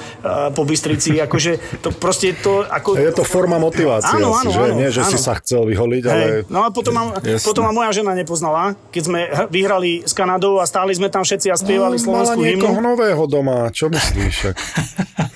po 0.51 0.63
Bystrici, 0.67 1.21
akože 1.31 1.79
to 1.79 1.95
proste 1.95 2.35
to... 2.43 2.67
Ako... 2.67 2.99
Je 2.99 3.15
to 3.15 3.23
forma 3.23 3.63
motivácie, 3.63 4.11
áno, 4.11 4.35
asi, 4.35 4.43
áno, 4.43 4.51
že? 4.51 4.63
áno, 4.67 4.75
Nie, 4.75 4.91
že 4.91 5.07
áno. 5.07 5.13
si 5.15 5.19
sa 5.23 5.39
chcel 5.39 5.63
vyholiť, 5.71 6.03
ale... 6.11 6.27
no 6.51 6.67
a 6.67 6.75
potom 6.75 6.91
ma, 6.91 7.15
potom 7.47 7.63
ma 7.63 7.71
moja 7.71 7.95
žena 7.95 8.19
nepoznala, 8.19 8.75
keď 8.91 9.03
sme 9.07 9.21
vyhrali 9.55 10.03
s 10.03 10.11
Kanadou 10.17 10.59
a 10.59 10.67
stáli 10.67 10.97
sme 10.97 11.07
tam 11.07 11.23
všetci 11.23 11.53
a 11.53 11.57
spievali 11.61 11.97
No, 12.01 12.17
mala 12.17 12.33
slovenskú 12.35 12.67
hymnu. 12.73 12.81
nového 12.81 13.25
doma, 13.29 13.69
čo 13.69 13.93
myslíš? 13.93 14.37
Ak... 14.51 14.57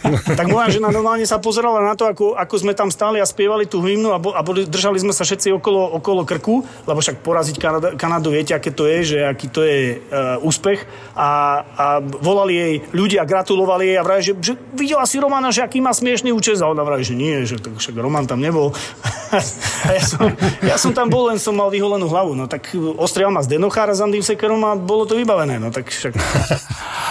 Tak 0.09 0.49
moja 0.49 0.73
žena 0.73 0.89
normálne 0.89 1.29
sa 1.29 1.37
pozerala 1.37 1.85
na 1.85 1.93
to, 1.93 2.09
ako, 2.09 2.33
ako 2.33 2.55
sme 2.57 2.73
tam 2.73 2.89
stáli 2.89 3.21
a 3.21 3.29
spievali 3.29 3.69
tú 3.69 3.85
hymnu 3.85 4.08
a, 4.13 4.19
bo, 4.19 4.33
a 4.35 4.41
boli, 4.43 4.65
držali 4.69 4.99
sme 5.01 5.13
sa 5.15 5.25
všetci 5.25 5.53
okolo, 5.57 6.01
okolo 6.01 6.23
krku, 6.25 6.65
lebo 6.85 6.99
však 6.99 7.21
poraziť 7.21 7.57
Kanada, 7.57 7.89
Kanadu 7.95 8.33
viete, 8.35 8.53
aké 8.57 8.73
to 8.73 8.89
je, 8.89 9.17
že 9.17 9.19
aký 9.25 9.47
to 9.49 9.65
je 9.65 9.99
uh, 9.99 10.41
úspech. 10.43 10.85
A, 11.19 11.63
a 11.65 11.87
volali 12.03 12.55
jej 12.55 12.75
ľudia, 12.95 13.29
gratulovali 13.29 13.95
jej 13.95 13.97
a 13.99 14.05
vraj, 14.07 14.21
že, 14.23 14.33
že 14.39 14.53
videla 14.75 15.05
si 15.05 15.19
Romana, 15.19 15.53
že 15.53 15.65
aký 15.65 15.83
má 15.83 15.91
smiešný 15.93 16.31
účes 16.33 16.63
a 16.63 16.71
ona 16.71 16.87
vraj, 16.87 17.03
že 17.05 17.15
nie, 17.19 17.45
že 17.45 17.61
tak 17.61 17.77
však 17.77 17.95
Roman 17.99 18.25
tam 18.25 18.41
nebol. 18.41 18.73
a 19.89 19.91
ja 19.93 20.05
som, 20.05 20.21
ja 20.65 20.77
som 20.81 20.93
tam 20.97 21.13
bol, 21.13 21.29
len 21.29 21.39
som 21.43 21.53
mal 21.53 21.69
vyholenú 21.69 22.07
hlavu. 22.07 22.33
No 22.39 22.47
tak 22.47 22.73
ostrial 22.97 23.35
ma 23.35 23.45
z 23.45 23.59
denochára 23.59 23.93
s 23.93 24.01
Andým 24.01 24.25
Sekerom 24.25 24.63
a 24.65 24.79
bolo 24.79 25.05
to 25.05 25.19
vybavené. 25.19 25.59
No 25.59 25.75
tak 25.75 25.91
však... 25.91 26.15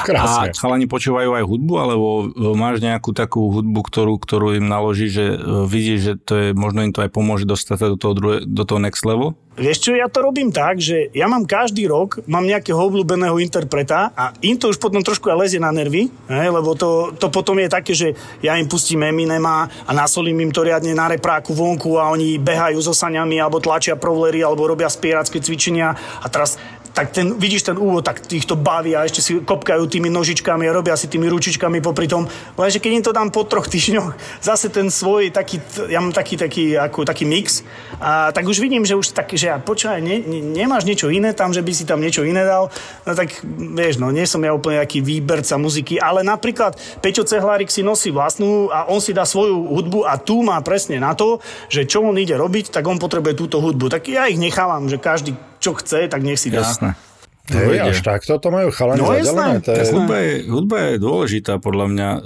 Krásne. 0.08 0.54
A 0.54 0.56
chalani 0.56 0.88
počúvajú 0.88 1.36
aj 1.36 1.44
hudbu, 1.44 1.74
alebo 1.76 2.08
e, 2.32 2.54
máš 2.56 2.80
nejakú 2.80 3.12
takú 3.12 3.52
hudbu, 3.52 3.82
ktorú, 3.92 4.16
ktorú 4.16 4.48
im 4.56 4.64
naloží, 4.64 5.12
že 5.12 5.36
e, 5.36 5.68
vidíš, 5.68 6.00
že 6.00 6.14
to 6.16 6.34
je, 6.40 6.48
možno 6.56 6.87
im 6.88 6.96
to 6.96 7.04
aj 7.04 7.12
pomôže 7.12 7.44
dostať 7.44 7.76
sa 7.76 7.88
do 7.92 8.00
toho, 8.00 8.16
druhé, 8.16 8.36
do 8.48 8.64
toho 8.64 8.80
next 8.80 9.04
level? 9.04 9.36
Vieš 9.58 9.90
čo, 9.90 9.98
ja 9.98 10.06
to 10.06 10.22
robím 10.22 10.54
tak, 10.54 10.78
že 10.78 11.10
ja 11.18 11.26
mám 11.26 11.50
každý 11.50 11.90
rok, 11.90 12.22
mám 12.30 12.46
nejakého 12.46 12.78
obľúbeného 12.78 13.42
interpreta 13.42 14.14
a 14.14 14.30
im 14.46 14.54
to 14.54 14.70
už 14.70 14.78
potom 14.78 15.02
trošku 15.02 15.34
aj 15.34 15.50
lezie 15.50 15.58
na 15.58 15.74
nervy, 15.74 16.14
hej, 16.30 16.50
lebo 16.54 16.78
to, 16.78 17.18
to 17.18 17.34
potom 17.34 17.58
je 17.58 17.66
také, 17.66 17.98
že 17.98 18.14
ja 18.46 18.54
im 18.54 18.70
pustím 18.70 19.10
Eminema 19.10 19.66
a 19.66 19.92
nasolím 19.98 20.46
im 20.46 20.54
to 20.54 20.62
riadne 20.62 20.94
na 20.94 21.10
repráku 21.10 21.58
vonku 21.58 21.98
a 21.98 22.14
oni 22.14 22.38
behajú 22.38 22.78
so 22.86 22.94
saňami 22.94 23.42
alebo 23.42 23.58
tlačia 23.58 23.98
provlery 23.98 24.46
alebo 24.46 24.70
robia 24.70 24.94
spieracké 24.94 25.42
cvičenia 25.42 25.98
a 26.22 26.28
teraz 26.30 26.62
tak 26.98 27.14
ten, 27.14 27.38
vidíš 27.38 27.70
ten 27.70 27.78
úvod, 27.78 28.02
tak 28.02 28.26
ich 28.34 28.50
to 28.50 28.58
baví 28.58 28.98
a 28.98 29.06
ešte 29.06 29.22
si 29.22 29.32
kopkajú 29.38 29.86
tými 29.86 30.10
nožičkami 30.10 30.66
a 30.66 30.74
robia 30.74 30.98
si 30.98 31.06
tými 31.06 31.30
ručičkami 31.30 31.78
popri 31.78 32.10
tom. 32.10 32.26
Lenže 32.58 32.82
keď 32.82 32.92
im 32.98 33.04
to 33.06 33.14
dám 33.14 33.30
po 33.30 33.46
troch 33.46 33.70
týždňoch, 33.70 34.18
zase 34.50 34.74
ten 34.74 34.90
svoj 34.90 35.30
taký, 35.30 35.62
ja 35.94 36.02
mám 36.02 36.10
taký, 36.10 36.42
taký, 36.42 36.74
ako, 36.74 37.06
taký 37.06 37.30
mix, 37.30 37.62
a 38.02 38.34
tak 38.34 38.50
už 38.50 38.58
vidím, 38.58 38.82
že 38.82 38.98
už 38.98 39.14
tak, 39.14 39.30
že 39.30 39.54
ja 39.54 39.62
počúvaj, 39.62 40.02
ne, 40.02 40.26
ne, 40.26 40.42
nemáš 40.42 40.90
niečo 40.90 41.14
iné 41.14 41.38
tam, 41.38 41.54
že 41.54 41.62
by 41.62 41.70
si 41.70 41.86
tam 41.86 42.02
niečo 42.02 42.26
iné 42.26 42.42
dal, 42.42 42.74
no 43.06 43.12
tak 43.14 43.46
vieš, 43.46 44.02
no 44.02 44.10
nie 44.10 44.26
som 44.26 44.42
ja 44.42 44.58
úplne 44.58 44.82
taký 44.82 45.06
výberca 45.06 45.54
muziky, 45.62 46.02
ale 46.02 46.26
napríklad 46.26 46.82
Peťo 47.06 47.22
Cehlárik 47.30 47.70
si 47.70 47.86
nosí 47.86 48.10
vlastnú 48.10 48.74
a 48.74 48.90
on 48.90 48.98
si 48.98 49.14
dá 49.14 49.22
svoju 49.22 49.70
hudbu 49.70 50.10
a 50.10 50.18
tu 50.18 50.42
má 50.42 50.58
presne 50.66 50.98
na 50.98 51.14
to, 51.14 51.38
že 51.70 51.86
čo 51.86 52.02
on 52.02 52.18
ide 52.18 52.34
robiť, 52.34 52.74
tak 52.74 52.90
on 52.90 52.98
potrebuje 52.98 53.38
túto 53.38 53.62
hudbu. 53.62 53.86
Tak 53.86 54.10
ja 54.10 54.26
ich 54.26 54.42
nechávam, 54.42 54.90
že 54.90 54.98
každý 54.98 55.38
čo 55.60 55.74
chce, 55.74 56.08
tak 56.08 56.22
nech 56.24 56.40
si 56.40 56.50
dá. 56.50 56.62
Jasné. 56.62 56.96
Hej, 57.48 57.80
až 57.80 57.98
takto 58.02 58.36
to 58.38 58.48
majú 58.48 58.68
chalani 58.70 59.00
No, 59.00 59.08
zadelené. 59.08 59.24
jasné. 59.24 59.64
To 59.64 59.70
je... 59.72 59.84
Hudba 59.88 60.16
je, 60.20 60.34
hudba 60.46 60.78
je 60.84 60.94
dôležitá 60.98 61.54
podľa 61.58 61.86
mňa 61.88 62.10
e, 62.12 62.20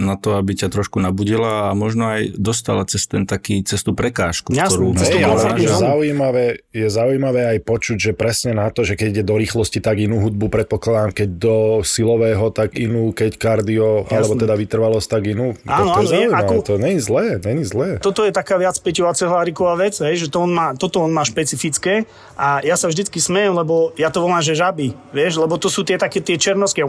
na 0.00 0.14
to, 0.16 0.34
aby 0.34 0.52
ťa 0.54 0.68
trošku 0.68 0.96
nabudila 0.96 1.68
a 1.68 1.76
možno 1.76 2.08
aj 2.08 2.32
dostala 2.34 2.88
cez 2.88 3.04
ten 3.04 3.28
taký, 3.28 3.60
cez 3.60 3.84
tú 3.84 3.92
prekážku, 3.92 4.56
Jasné, 4.56 4.72
ktorú... 4.72 4.86
cez 4.96 5.08
Hej, 5.12 5.22
ale 5.22 5.42
je 5.56 5.68
zaujímavé, 5.68 6.44
je 6.70 6.88
zaujímavé 6.88 7.42
aj 7.52 7.58
počuť, 7.62 7.98
že 8.00 8.12
presne 8.12 8.56
na 8.56 8.72
to, 8.72 8.80
že 8.80 8.96
keď 8.96 9.20
ide 9.20 9.24
do 9.24 9.36
rýchlosti, 9.36 9.78
tak 9.78 10.00
inú 10.00 10.24
hudbu 10.24 10.48
predpokladám, 10.48 11.12
keď 11.12 11.28
do 11.36 11.56
silového, 11.84 12.48
tak 12.48 12.80
inú, 12.80 13.12
keď 13.12 13.36
kardio, 13.36 14.08
alebo 14.08 14.34
teda 14.34 14.56
vytrvalosť, 14.56 15.08
tak 15.10 15.22
inú. 15.28 15.52
Áno, 15.68 15.92
to, 15.92 16.00
to 16.00 16.00
je 16.00 16.06
je 16.06 16.10
zaujímavé, 16.32 16.40
ako- 16.40 16.64
to 16.64 16.74
není 16.80 17.00
zlé, 17.00 17.24
není 17.38 17.64
zlé. 17.68 17.88
toto 18.00 18.24
je 18.24 18.32
taká 18.32 18.56
viac 18.56 18.76
Peťová 18.80 19.12
cehláriková 19.12 19.76
vec, 19.76 20.00
hej, 20.00 20.16
že 20.16 20.26
to 20.32 20.40
on 20.40 20.52
má, 20.52 20.72
toto 20.72 21.04
on 21.04 21.12
má 21.12 21.22
špecifické 21.22 22.08
a 22.34 22.64
ja 22.64 22.74
sa 22.74 22.88
vždycky 22.88 23.20
smejem, 23.20 23.52
lebo 23.52 23.92
ja 23.94 24.08
to 24.08 24.24
volám, 24.24 24.42
že 24.46 24.54
žaby, 24.54 24.94
vieš, 25.10 25.42
lebo 25.42 25.58
to 25.58 25.66
sú 25.66 25.82
tie 25.82 25.98
také 25.98 26.22
tie 26.22 26.38
černovské 26.38 26.86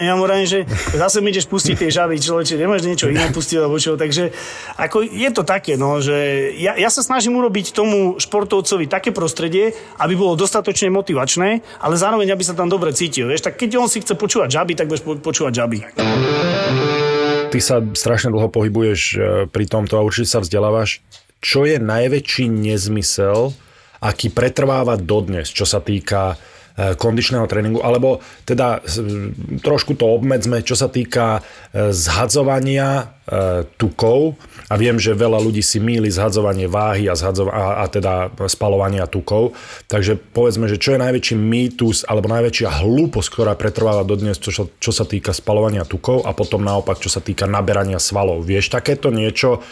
ja 0.00 0.16
mu 0.16 0.24
že 0.48 0.64
zase 0.96 1.20
mi 1.20 1.28
ideš 1.28 1.44
pustiť 1.52 1.76
tie 1.84 1.90
žaby, 1.92 2.16
človeče, 2.16 2.56
nemáš 2.56 2.88
niečo 2.88 3.12
iné 3.12 3.28
pustiť, 3.28 3.60
alebo 3.60 3.76
čo, 3.76 4.00
takže 4.00 4.32
ako 4.80 5.04
je 5.04 5.28
to 5.28 5.44
také, 5.44 5.76
no, 5.76 6.00
že 6.00 6.50
ja, 6.56 6.80
ja 6.80 6.88
sa 6.88 7.04
snažím 7.04 7.36
urobiť 7.36 7.76
tomu 7.76 8.16
športovcovi 8.16 8.88
také 8.88 9.12
prostredie, 9.12 9.76
aby 10.00 10.16
bolo 10.16 10.40
dostatočne 10.40 10.88
motivačné, 10.88 11.60
ale 11.84 11.94
zároveň, 12.00 12.32
aby 12.32 12.44
sa 12.46 12.56
tam 12.56 12.72
dobre 12.72 12.96
cítil, 12.96 13.28
vieš, 13.28 13.44
tak 13.44 13.60
keď 13.60 13.76
on 13.76 13.88
si 13.92 14.00
chce 14.00 14.16
počúvať 14.16 14.48
žaby, 14.56 14.72
tak 14.72 14.88
budeš 14.88 15.04
po- 15.04 15.20
počúvať 15.20 15.52
žaby. 15.52 15.78
Ty 17.52 17.58
sa 17.62 17.78
strašne 17.94 18.34
dlho 18.34 18.50
pohybuješ 18.50 19.00
e, 19.14 19.16
pri 19.46 19.64
tomto 19.70 19.94
a 19.94 20.02
určite 20.02 20.26
sa 20.26 20.42
vzdelávaš. 20.42 21.04
Čo 21.38 21.68
je 21.68 21.78
najväčší 21.78 22.50
nezmysel, 22.50 23.54
aký 24.02 24.32
pretrváva 24.32 24.98
dodnes, 24.98 25.52
čo 25.54 25.62
sa 25.62 25.78
týka 25.78 26.34
kondičného 26.74 27.46
tréningu, 27.46 27.78
alebo 27.86 28.18
teda 28.42 28.82
trošku 29.62 29.94
to 29.94 30.10
obmedzme, 30.10 30.58
čo 30.66 30.74
sa 30.74 30.90
týka 30.90 31.38
e, 31.38 31.94
zhadzovania 31.94 33.14
tukov 33.80 34.36
a 34.68 34.76
viem, 34.76 35.00
že 35.00 35.16
veľa 35.16 35.40
ľudí 35.40 35.64
si 35.64 35.80
míli 35.80 36.12
zhadzovanie 36.12 36.68
váhy 36.68 37.08
a, 37.08 37.16
zhadzov- 37.16 37.48
a, 37.48 37.80
a 37.80 37.88
teda 37.88 38.28
spalovania 38.52 39.08
tukov. 39.08 39.56
Takže 39.88 40.20
povedzme, 40.20 40.68
že 40.68 40.76
čo 40.76 40.92
je 40.92 41.00
najväčší 41.00 41.32
mýtus 41.32 42.04
alebo 42.04 42.28
najväčšia 42.28 42.84
hlúposť, 42.84 43.28
ktorá 43.32 43.56
pretrváva 43.56 44.04
dodnes, 44.04 44.36
čo, 44.36 44.52
sa, 44.52 44.64
čo 44.76 44.92
sa 44.92 45.08
týka 45.08 45.32
spalovania 45.32 45.88
tukov 45.88 46.28
a 46.28 46.36
potom 46.36 46.60
naopak, 46.68 47.00
čo 47.00 47.08
sa 47.08 47.24
týka 47.24 47.48
naberania 47.48 47.96
svalov. 47.96 48.44
Vieš 48.44 48.68
takéto 48.68 49.08
niečo 49.08 49.64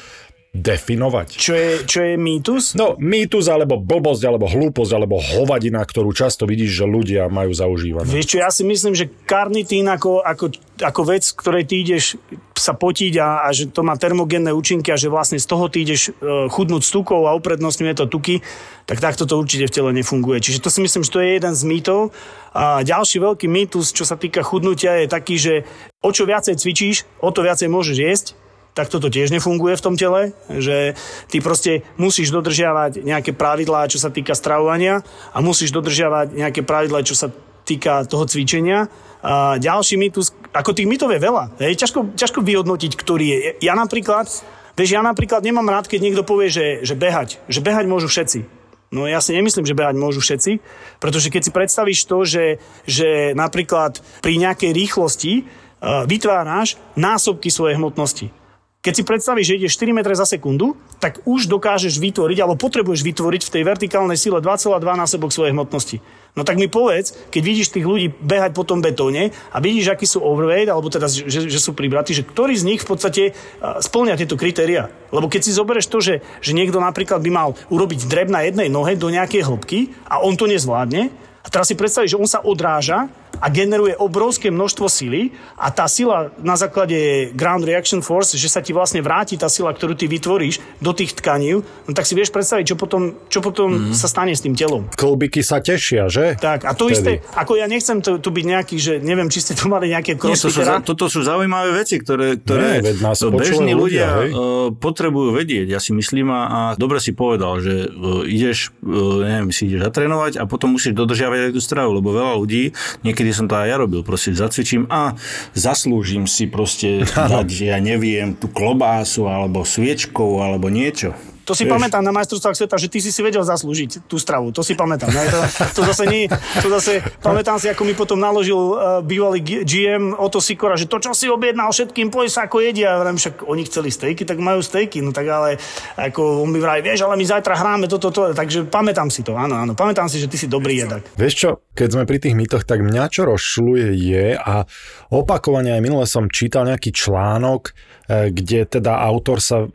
definovať. 0.52 1.32
Čo 1.32 1.52
je, 1.56 1.70
čo 1.88 2.00
je 2.04 2.20
mýtus? 2.20 2.76
No, 2.76 2.92
mýtus, 3.00 3.48
alebo 3.48 3.80
blbosť, 3.80 4.22
alebo 4.28 4.44
hlúposť, 4.44 4.92
alebo 4.92 5.16
hovadina, 5.16 5.80
ktorú 5.80 6.12
často 6.12 6.44
vidíš, 6.44 6.84
že 6.84 6.84
ľudia 6.84 7.32
majú 7.32 7.56
zaužívané. 7.56 8.04
Vieš 8.04 8.36
čo, 8.36 8.44
ja 8.44 8.52
si 8.52 8.60
myslím, 8.68 8.92
že 8.92 9.08
karnitín 9.24 9.88
ako, 9.88 10.20
ako, 10.20 10.52
ako 10.84 11.00
vec, 11.08 11.24
ktorej 11.32 11.64
ty 11.64 11.80
ideš 11.80 12.20
sa 12.52 12.76
potiť 12.76 13.16
a, 13.16 13.48
a 13.48 13.56
že 13.56 13.72
to 13.72 13.80
má 13.80 13.96
termogénne 13.96 14.52
účinky 14.52 14.92
a 14.92 15.00
že 15.00 15.08
vlastne 15.08 15.40
z 15.40 15.48
toho 15.48 15.72
ty 15.72 15.88
ideš 15.88 16.12
uh, 16.12 16.52
chudnúť 16.52 16.84
s 16.84 16.92
tukou 16.92 17.24
a 17.24 17.32
uprednostňuje 17.32 17.96
to 17.96 18.04
tuky, 18.12 18.44
tak 18.84 19.00
takto 19.00 19.24
to 19.24 19.40
určite 19.40 19.72
v 19.72 19.74
tele 19.74 19.90
nefunguje. 19.96 20.44
Čiže 20.44 20.60
to 20.60 20.68
si 20.68 20.84
myslím, 20.84 21.00
že 21.00 21.16
to 21.16 21.24
je 21.24 21.32
jeden 21.32 21.56
z 21.56 21.64
mýtov. 21.64 22.12
A 22.52 22.84
ďalší 22.84 23.24
veľký 23.24 23.48
mýtus, 23.48 23.96
čo 23.96 24.04
sa 24.04 24.20
týka 24.20 24.44
chudnutia, 24.44 25.00
je 25.00 25.08
taký, 25.08 25.40
že 25.40 25.64
o 26.04 26.12
čo 26.12 26.28
viacej 26.28 26.60
cvičíš, 26.60 27.08
o 27.24 27.32
to 27.32 27.40
viacej 27.40 27.72
môžeš 27.72 27.96
jesť 27.96 28.26
tak 28.72 28.88
toto 28.88 29.12
tiež 29.12 29.28
nefunguje 29.28 29.76
v 29.76 29.84
tom 29.84 29.94
tele, 30.00 30.32
že 30.48 30.96
ty 31.28 31.44
proste 31.44 31.84
musíš 32.00 32.32
dodržiavať 32.32 33.04
nejaké 33.04 33.36
pravidlá, 33.36 33.88
čo 33.92 34.00
sa 34.00 34.08
týka 34.08 34.32
stravovania 34.32 35.04
a 35.36 35.38
musíš 35.44 35.76
dodržiavať 35.76 36.32
nejaké 36.32 36.64
pravidlá, 36.64 37.04
čo 37.04 37.12
sa 37.12 37.28
týka 37.68 38.08
toho 38.08 38.24
cvičenia. 38.24 38.88
A 39.22 39.60
ďalší 39.60 40.00
mýtus, 40.00 40.34
ako 40.50 40.74
tých 40.74 40.88
mýtov 40.88 41.14
je 41.14 41.20
veľa, 41.22 41.54
hej, 41.62 41.78
ťažko, 41.78 42.18
ťažko 42.18 42.42
vyhodnotiť, 42.42 42.92
ktorý 42.98 43.24
je. 43.28 43.38
Ja 43.62 43.78
napríklad, 43.78 44.26
vieš, 44.74 44.90
ja 44.90 45.04
napríklad 45.04 45.46
nemám 45.46 45.68
rád, 45.70 45.86
keď 45.86 46.00
niekto 46.02 46.26
povie, 46.26 46.50
že, 46.50 46.82
že 46.82 46.98
behať, 46.98 47.38
že 47.46 47.62
behať 47.62 47.86
môžu 47.86 48.10
všetci. 48.10 48.62
No 48.92 49.08
ja 49.08 49.24
si 49.24 49.32
nemyslím, 49.32 49.64
že 49.64 49.78
behať 49.78 49.96
môžu 49.96 50.20
všetci, 50.20 50.60
pretože 51.00 51.32
keď 51.32 51.42
si 51.48 51.54
predstavíš 51.54 52.00
to, 52.04 52.28
že, 52.28 52.46
že 52.84 53.32
napríklad 53.32 54.04
pri 54.20 54.36
nejakej 54.36 54.74
rýchlosti 54.76 55.32
uh, 55.40 56.04
vytváraš 56.04 56.76
násobky 56.92 57.48
svojej 57.48 57.80
hmotnosti. 57.80 58.41
Keď 58.82 58.98
si 58.98 59.06
predstavíš, 59.06 59.46
že 59.46 59.58
ideš 59.62 59.78
4 59.78 59.94
metre 59.94 60.10
za 60.18 60.26
sekundu, 60.26 60.74
tak 60.98 61.22
už 61.22 61.46
dokážeš 61.46 62.02
vytvoriť, 62.02 62.42
alebo 62.42 62.58
potrebuješ 62.58 63.06
vytvoriť 63.06 63.46
v 63.46 63.52
tej 63.54 63.62
vertikálnej 63.62 64.18
sile 64.18 64.42
2,2 64.42 64.82
násobok 64.82 65.30
svojej 65.30 65.54
hmotnosti. 65.54 66.02
No 66.34 66.42
tak 66.42 66.58
mi 66.58 66.66
povedz, 66.66 67.14
keď 67.30 67.42
vidíš 67.46 67.70
tých 67.70 67.86
ľudí 67.86 68.10
behať 68.10 68.50
po 68.58 68.66
tom 68.66 68.82
betóne 68.82 69.30
a 69.54 69.62
vidíš, 69.62 69.94
akí 69.94 70.02
sú 70.02 70.18
overweight, 70.26 70.66
alebo 70.66 70.90
teda, 70.90 71.06
že, 71.06 71.46
že 71.46 71.60
sú 71.62 71.78
pribratí, 71.78 72.10
že 72.10 72.26
ktorý 72.26 72.58
z 72.58 72.66
nich 72.66 72.82
v 72.82 72.90
podstate 72.90 73.22
splňa 73.62 74.18
tieto 74.18 74.34
kritéria. 74.34 74.90
Lebo 75.14 75.30
keď 75.30 75.46
si 75.46 75.54
zoberieš 75.54 75.86
to, 75.86 76.02
že, 76.02 76.18
že 76.42 76.50
niekto 76.50 76.82
napríklad 76.82 77.22
by 77.22 77.30
mal 77.30 77.54
urobiť 77.70 78.10
dreb 78.10 78.34
na 78.34 78.42
jednej 78.42 78.66
nohe 78.66 78.98
do 78.98 79.14
nejakej 79.14 79.46
hĺbky 79.46 79.94
a 80.10 80.26
on 80.26 80.34
to 80.34 80.50
nezvládne, 80.50 81.30
a 81.42 81.46
teraz 81.50 81.70
si 81.70 81.78
predstavíš, 81.78 82.14
že 82.14 82.20
on 82.22 82.26
sa 82.26 82.42
odráža 82.42 83.10
a 83.42 83.50
generuje 83.50 83.98
obrovské 83.98 84.54
množstvo 84.54 84.86
sily 84.86 85.34
a 85.58 85.74
tá 85.74 85.90
sila 85.90 86.30
na 86.38 86.54
základe 86.54 87.34
ground 87.34 87.66
reaction 87.66 87.98
force, 87.98 88.38
že 88.38 88.46
sa 88.46 88.62
ti 88.62 88.70
vlastne 88.70 89.02
vráti 89.02 89.34
tá 89.34 89.50
sila, 89.50 89.74
ktorú 89.74 89.98
ty 89.98 90.06
vytvoríš 90.06 90.62
do 90.78 90.94
tých 90.94 91.18
tkaní, 91.18 91.58
no 91.58 91.90
tak 91.90 92.06
si 92.06 92.14
vieš 92.14 92.30
predstaviť, 92.30 92.70
čo 92.70 92.76
potom, 92.78 93.18
čo 93.26 93.42
potom 93.42 93.90
mm. 93.90 93.98
sa 93.98 94.06
stane 94.06 94.30
s 94.30 94.46
tým 94.46 94.54
telom. 94.54 94.86
Klbiky 94.94 95.42
sa 95.42 95.58
tešia, 95.58 96.06
že? 96.06 96.38
Tak, 96.38 96.62
a 96.62 96.72
to 96.78 96.86
Vtedy. 96.86 96.94
isté, 96.94 97.12
ako 97.34 97.58
ja 97.58 97.66
nechcem 97.66 97.98
tu, 97.98 98.22
tu 98.22 98.30
byť 98.30 98.44
nejaký, 98.46 98.76
že 98.78 98.92
neviem, 99.02 99.26
či 99.26 99.42
ste 99.42 99.58
tu 99.58 99.66
mali 99.66 99.90
nejaké 99.90 100.14
crossfitera. 100.14 100.78
Nie, 100.78 100.86
to 100.86 100.94
sú, 100.94 100.94
toto 100.94 101.04
sú 101.10 101.20
zaujímavé 101.26 101.74
veci, 101.74 101.98
ktoré, 101.98 102.38
ktoré 102.38 102.78
Nie, 102.78 102.94
nás 103.02 103.18
bežní 103.18 103.74
ľudia, 103.74 103.82
ľudia 103.82 104.06
uh, 104.30 104.68
potrebujú 104.70 105.34
vedieť, 105.34 105.66
ja 105.66 105.82
si 105.82 105.90
myslím, 105.90 106.30
a, 106.30 106.40
a 106.46 106.60
dobre 106.78 107.02
si 107.02 107.10
povedal, 107.10 107.58
že 107.58 107.90
uh, 107.90 108.22
ideš, 108.22 108.70
uh, 108.86 109.26
neviem, 109.26 109.50
si 109.50 109.66
ideš 109.66 109.90
zatrénovať 109.90 110.38
a 110.38 110.46
potom 110.46 110.78
musíš 110.78 110.94
dodržiavať 110.94 111.50
aj 111.50 111.52
tú 111.58 111.60
stravu, 111.60 111.98
lebo 111.98 112.14
veľa 112.14 112.38
ľudí 112.38 112.70
niekedy 113.02 113.31
som 113.32 113.48
to 113.48 113.56
aj 113.56 113.68
ja 113.68 113.76
robil, 113.80 114.04
proste 114.04 114.36
zacvičím 114.36 114.86
a 114.92 115.16
zaslúžim 115.56 116.28
si 116.28 116.46
proste 116.46 117.02
dať, 117.32 117.48
ja 117.66 117.80
neviem, 117.80 118.36
tú 118.36 118.46
klobásu 118.52 119.26
alebo 119.26 119.64
sviečkou 119.64 120.44
alebo 120.44 120.68
niečo. 120.68 121.16
To 121.42 121.52
si 121.52 121.66
Vieš. 121.66 121.74
pamätám 121.74 122.02
na 122.02 122.14
majstrovstvách 122.14 122.56
sveta, 122.56 122.76
že 122.78 122.86
ty 122.86 122.98
si 123.02 123.10
si 123.10 123.20
vedel 123.20 123.42
zaslúžiť 123.42 124.06
tú 124.06 124.16
stravu. 124.18 124.54
To 124.54 124.62
si 124.62 124.78
pamätám. 124.78 125.10
Ne? 125.10 125.22
To, 125.28 125.38
to, 125.76 125.80
zase 125.90 126.04
nie, 126.06 126.30
to 126.62 126.68
zase, 126.70 127.02
pamätám 127.18 127.58
si, 127.58 127.66
ako 127.66 127.82
mi 127.82 127.94
potom 127.98 128.18
naložil 128.18 128.56
uh, 128.56 129.02
bývalý 129.02 129.42
GM 129.42 130.14
Oto 130.14 130.38
Sikora, 130.38 130.78
že 130.78 130.86
to, 130.86 131.02
čo 131.02 131.12
si 131.14 131.26
objednal 131.26 131.74
všetkým, 131.74 132.12
poď 132.12 132.28
sa 132.30 132.40
ako 132.46 132.62
jedia. 132.62 132.98
Ja 132.98 133.12
však 133.12 133.46
oni 133.46 133.62
chceli 133.66 133.90
stejky, 133.90 134.22
tak 134.22 134.38
majú 134.38 134.62
stejky. 134.62 135.02
No 135.02 135.10
tak 135.10 135.26
ale 135.26 135.58
ako 135.98 136.46
on 136.46 136.50
mi 136.54 136.62
vraj, 136.62 136.80
vieš, 136.84 137.04
ale 137.06 137.18
my 137.18 137.24
zajtra 137.26 137.54
hráme 137.58 137.86
toto, 137.90 138.14
to, 138.14 138.30
to. 138.30 138.38
Takže 138.38 138.70
pamätám 138.70 139.10
si 139.10 139.26
to. 139.26 139.34
Áno, 139.34 139.58
áno. 139.58 139.72
Pamätám 139.74 140.06
si, 140.06 140.22
že 140.22 140.30
ty 140.30 140.38
si 140.38 140.46
dobrý 140.46 140.82
jedak. 140.84 141.02
Vieš 141.18 141.34
čo, 141.34 141.50
keď 141.74 141.88
sme 141.98 142.04
pri 142.06 142.18
tých 142.22 142.38
mýtoch, 142.38 142.62
tak 142.62 142.84
mňa 142.84 143.04
čo 143.10 143.26
rozšľuje 143.26 143.88
je 143.94 144.26
a 144.36 144.64
opakovane 145.12 145.72
aj 145.74 145.82
minule 145.82 146.06
som 146.08 146.28
čítal 146.28 146.68
nejaký 146.68 146.92
článok, 146.92 147.72
e, 148.08 148.32
kde 148.32 148.68
teda 148.68 149.00
autor 149.02 149.38
sa 149.40 149.66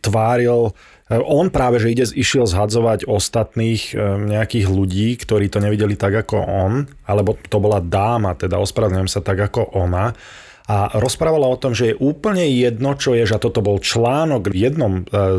tváril, 0.00 0.72
on 1.20 1.52
práve, 1.52 1.82
že 1.82 1.92
ide, 1.92 2.04
išiel 2.08 2.48
zhadzovať 2.48 3.04
ostatných 3.04 3.92
e, 3.92 3.94
nejakých 4.32 4.66
ľudí, 4.70 5.18
ktorí 5.20 5.52
to 5.52 5.60
nevideli 5.60 5.98
tak 5.98 6.24
ako 6.24 6.36
on, 6.40 6.72
alebo 7.04 7.36
to 7.36 7.58
bola 7.60 7.82
dáma, 7.82 8.38
teda 8.38 8.56
ospravedlňujem 8.62 9.10
sa 9.10 9.20
tak 9.20 9.52
ako 9.52 9.76
ona, 9.76 10.16
a 10.62 10.94
rozprávala 10.94 11.50
o 11.50 11.58
tom, 11.58 11.74
že 11.74 11.92
je 11.92 11.98
úplne 11.98 12.46
jedno, 12.46 12.94
čo 12.94 13.18
je, 13.18 13.26
že 13.26 13.42
toto 13.42 13.60
bol 13.60 13.82
článok 13.82 14.46
v 14.46 14.56
jednom 14.70 14.92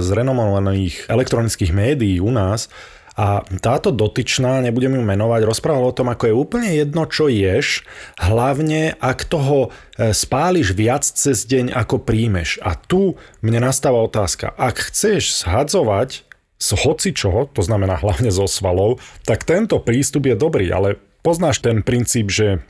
z 0.03 0.07
renomovaných 0.11 1.07
elektronických 1.07 1.71
médií 1.71 2.19
u 2.19 2.27
nás, 2.27 2.67
a 3.13 3.45
táto 3.61 3.93
dotyčná, 3.93 4.65
nebudem 4.65 4.97
ju 4.97 5.03
menovať, 5.05 5.45
rozprával 5.45 5.93
o 5.93 5.95
tom, 5.95 6.09
ako 6.09 6.23
je 6.25 6.33
úplne 6.33 6.69
jedno, 6.73 7.05
čo 7.05 7.29
ješ, 7.29 7.85
hlavne 8.17 8.97
ak 8.97 9.29
toho 9.29 9.69
e, 9.69 10.11
spáliš 10.17 10.73
viac 10.73 11.05
cez 11.05 11.45
deň, 11.45 11.77
ako 11.77 12.01
príjmeš. 12.01 12.57
A 12.65 12.73
tu 12.73 13.21
mne 13.45 13.69
nastáva 13.69 14.01
otázka, 14.01 14.57
ak 14.57 14.89
chceš 14.89 15.45
zhadzovať 15.45 16.25
z 16.57 16.69
hocičoho, 16.73 17.53
to 17.53 17.61
znamená 17.61 18.01
hlavne 18.01 18.33
zo 18.33 18.49
svalov, 18.49 18.97
tak 19.27 19.45
tento 19.45 19.77
prístup 19.83 20.25
je 20.25 20.35
dobrý, 20.39 20.71
ale 20.73 20.97
poznáš 21.21 21.61
ten 21.61 21.85
princíp, 21.85 22.33
že 22.33 22.65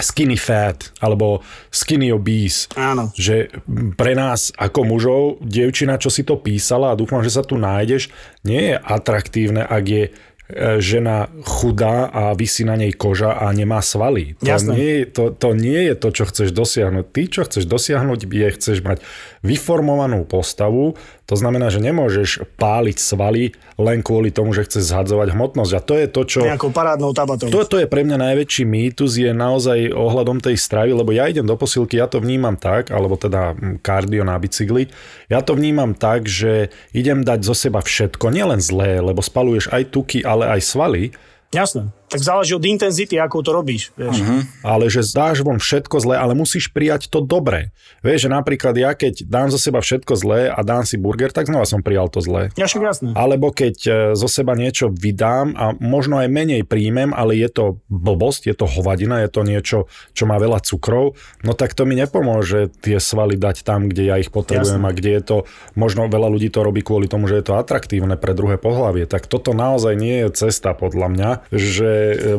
skinny 0.00 0.36
fat 0.36 0.90
alebo 0.98 1.44
skinny 1.68 2.10
obese. 2.10 2.72
Áno. 2.74 3.12
Že 3.14 3.52
pre 3.94 4.16
nás 4.16 4.50
ako 4.56 4.80
mužov, 4.88 5.22
dievčina, 5.44 6.00
čo 6.00 6.08
si 6.08 6.24
to 6.24 6.40
písala 6.40 6.92
a 6.92 6.98
dúfam, 6.98 7.20
že 7.20 7.34
sa 7.34 7.44
tu 7.44 7.60
nájdeš, 7.60 8.08
nie 8.44 8.72
je 8.72 8.76
atraktívne, 8.80 9.62
ak 9.64 9.84
je 9.84 10.04
E, 10.44 10.76
žena 10.76 11.32
chudá 11.40 12.04
a 12.12 12.36
vysí 12.36 12.68
na 12.68 12.76
nej 12.76 12.92
koža 12.92 13.32
a 13.32 13.48
nemá 13.56 13.80
svaly. 13.80 14.36
To 14.44 14.76
nie, 14.76 15.08
to, 15.08 15.32
to 15.32 15.56
nie 15.56 15.88
je 15.88 15.94
to, 15.96 16.08
čo 16.12 16.28
chceš 16.28 16.52
dosiahnuť. 16.52 17.04
Ty, 17.16 17.22
čo 17.32 17.40
chceš 17.48 17.64
dosiahnuť, 17.64 18.28
je, 18.28 18.48
chceš 18.52 18.84
mať 18.84 19.00
vyformovanú 19.40 20.28
postavu, 20.28 21.00
to 21.24 21.40
znamená, 21.40 21.72
že 21.72 21.80
nemôžeš 21.80 22.44
páliť 22.60 23.00
svaly 23.00 23.56
len 23.80 24.04
kvôli 24.04 24.28
tomu, 24.28 24.52
že 24.52 24.68
chceš 24.68 24.92
zhadzovať 24.92 25.32
hmotnosť. 25.32 25.72
A 25.72 25.80
to 25.80 25.94
je 25.96 26.06
to, 26.06 26.22
čo... 26.28 26.40
Nejakou 26.44 26.68
parádnou 26.68 27.16
tabatou. 27.16 27.48
To, 27.48 27.64
to 27.64 27.80
je 27.80 27.88
pre 27.88 28.04
mňa 28.04 28.20
najväčší 28.20 28.68
mýtus, 28.68 29.16
je 29.16 29.32
naozaj 29.32 29.88
ohľadom 29.96 30.44
tej 30.44 30.60
stravy, 30.60 30.92
lebo 30.92 31.16
ja 31.16 31.24
idem 31.24 31.48
do 31.48 31.56
posilky, 31.56 31.96
ja 31.96 32.12
to 32.12 32.20
vnímam 32.20 32.60
tak, 32.60 32.92
alebo 32.92 33.16
teda 33.16 33.56
kardio 33.80 34.20
na 34.20 34.36
bicykli, 34.36 34.92
ja 35.32 35.40
to 35.40 35.56
vnímam 35.56 35.96
tak, 35.96 36.28
že 36.28 36.68
idem 36.92 37.24
dať 37.24 37.40
zo 37.40 37.56
seba 37.56 37.80
všetko, 37.80 38.28
nielen 38.28 38.60
zlé, 38.60 39.00
lebo 39.00 39.24
spaluješ 39.24 39.72
aj 39.72 39.82
tuky, 39.88 40.20
ale 40.20 40.52
aj 40.52 40.60
svaly. 40.60 41.16
Jasné. 41.56 41.88
Tak 42.08 42.20
záleží 42.20 42.54
od 42.54 42.62
intenzity, 42.62 43.16
ako 43.18 43.42
to 43.42 43.50
robíš. 43.50 43.90
Vieš. 43.96 44.16
Uh-huh. 44.20 44.40
Ale 44.62 44.86
že 44.92 45.02
zdáš 45.02 45.42
von 45.42 45.58
všetko 45.58 45.96
zlé, 45.98 46.16
ale 46.20 46.36
musíš 46.36 46.70
prijať 46.70 47.10
to 47.10 47.24
dobré. 47.24 47.74
Vieš, 48.04 48.28
že 48.28 48.30
napríklad 48.30 48.76
ja 48.76 48.92
keď 48.92 49.24
dám 49.26 49.48
zo 49.50 49.58
seba 49.58 49.80
všetko 49.80 50.12
zlé 50.14 50.40
a 50.52 50.60
dám 50.62 50.84
si 50.84 51.00
burger, 51.00 51.32
tak 51.32 51.48
znova 51.48 51.66
som 51.66 51.80
prijal 51.82 52.12
to 52.12 52.20
zlé. 52.20 52.52
Ja 52.60 52.68
však 52.68 52.82
jasné. 52.84 53.08
Alebo 53.16 53.50
keď 53.50 53.76
e, 53.84 53.90
zo 54.14 54.28
seba 54.28 54.54
niečo 54.54 54.92
vydám 54.92 55.56
a 55.56 55.74
možno 55.80 56.20
aj 56.20 56.28
menej 56.30 56.62
príjmem, 56.68 57.10
ale 57.16 57.40
je 57.40 57.48
to 57.50 57.64
blbosť, 57.88 58.52
je 58.52 58.54
to 58.54 58.66
hovadina, 58.68 59.24
je 59.24 59.30
to 59.32 59.40
niečo, 59.42 59.78
čo 60.12 60.24
má 60.28 60.36
veľa 60.38 60.62
cukrov, 60.62 61.16
no 61.42 61.52
tak 61.56 61.72
to 61.72 61.88
mi 61.88 61.96
nepomôže 61.98 62.70
tie 62.84 63.00
svaly 63.00 63.34
dať 63.40 63.64
tam, 63.66 63.90
kde 63.90 64.12
ja 64.12 64.16
ich 64.20 64.30
potrebujem 64.30 64.84
jasné. 64.84 64.90
a 64.92 64.96
kde 64.96 65.10
je 65.18 65.22
to, 65.24 65.36
možno 65.74 66.06
veľa 66.06 66.28
ľudí 66.30 66.52
to 66.52 66.60
robí 66.62 66.84
kvôli 66.84 67.10
tomu, 67.10 67.26
že 67.26 67.40
je 67.40 67.46
to 67.50 67.58
atraktívne 67.58 68.14
pre 68.20 68.36
druhé 68.36 68.60
pohlavie. 68.60 69.08
Tak 69.08 69.26
toto 69.26 69.56
naozaj 69.56 69.94
nie 69.96 70.26
je 70.26 70.28
cesta 70.46 70.76
podľa 70.76 71.08
mňa, 71.10 71.30
že 71.50 71.90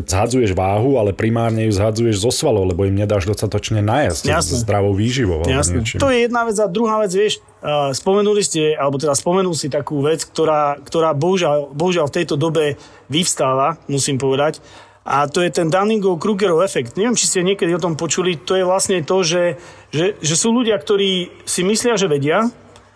zhadzuješ 0.06 0.54
váhu, 0.54 0.98
ale 1.00 1.14
primárne 1.16 1.66
ju 1.68 1.74
zhadzuješ 1.76 2.24
zo 2.24 2.32
svalov, 2.34 2.70
lebo 2.72 2.84
im 2.84 2.96
nedáš 2.96 3.30
dostatočne 3.30 3.82
najasť 3.84 4.24
s 4.28 4.64
zdravou 4.64 4.94
výživou. 4.96 5.44
Jasne. 5.48 5.84
To 5.98 6.10
je 6.12 6.26
jedna 6.26 6.46
vec 6.46 6.58
a 6.62 6.68
druhá 6.70 7.02
vec, 7.02 7.12
vieš, 7.14 7.42
uh, 7.62 7.92
spomenuli 7.94 8.42
ste, 8.42 8.74
alebo 8.74 9.02
teda 9.02 9.14
spomenul 9.14 9.54
si 9.58 9.68
takú 9.68 10.02
vec, 10.06 10.24
ktorá, 10.26 10.78
ktorá 10.82 11.14
bohužiaľ, 11.14 11.74
bohužiaľ 11.74 12.10
v 12.10 12.16
tejto 12.22 12.36
dobe 12.36 12.80
vyvstáva, 13.10 13.82
musím 13.90 14.22
povedať, 14.22 14.62
a 15.06 15.30
to 15.30 15.46
je 15.46 15.54
ten 15.54 15.70
Dunning-Krugerov 15.70 16.66
efekt. 16.66 16.98
Neviem, 16.98 17.14
či 17.14 17.30
ste 17.30 17.46
niekedy 17.46 17.78
o 17.78 17.84
tom 17.84 17.94
počuli, 17.94 18.42
to 18.42 18.58
je 18.58 18.66
vlastne 18.66 19.06
to, 19.06 19.22
že, 19.22 19.62
že, 19.94 20.18
že 20.18 20.34
sú 20.34 20.50
ľudia, 20.50 20.74
ktorí 20.82 21.30
si 21.46 21.62
myslia, 21.62 21.94
že 21.94 22.10
vedia, 22.10 22.50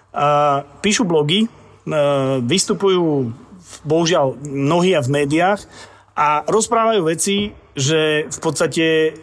a 0.09 0.65
píšu 0.81 1.05
blogy, 1.05 1.45
vystupujú 2.49 3.29
bohužiaľ 3.85 4.41
mnohí 4.41 4.97
a 4.97 5.05
v 5.05 5.21
médiách 5.21 5.61
a 6.19 6.43
rozprávajú 6.43 7.01
veci, 7.07 7.55
že 7.71 8.27
v 8.27 8.39
podstate 8.43 9.15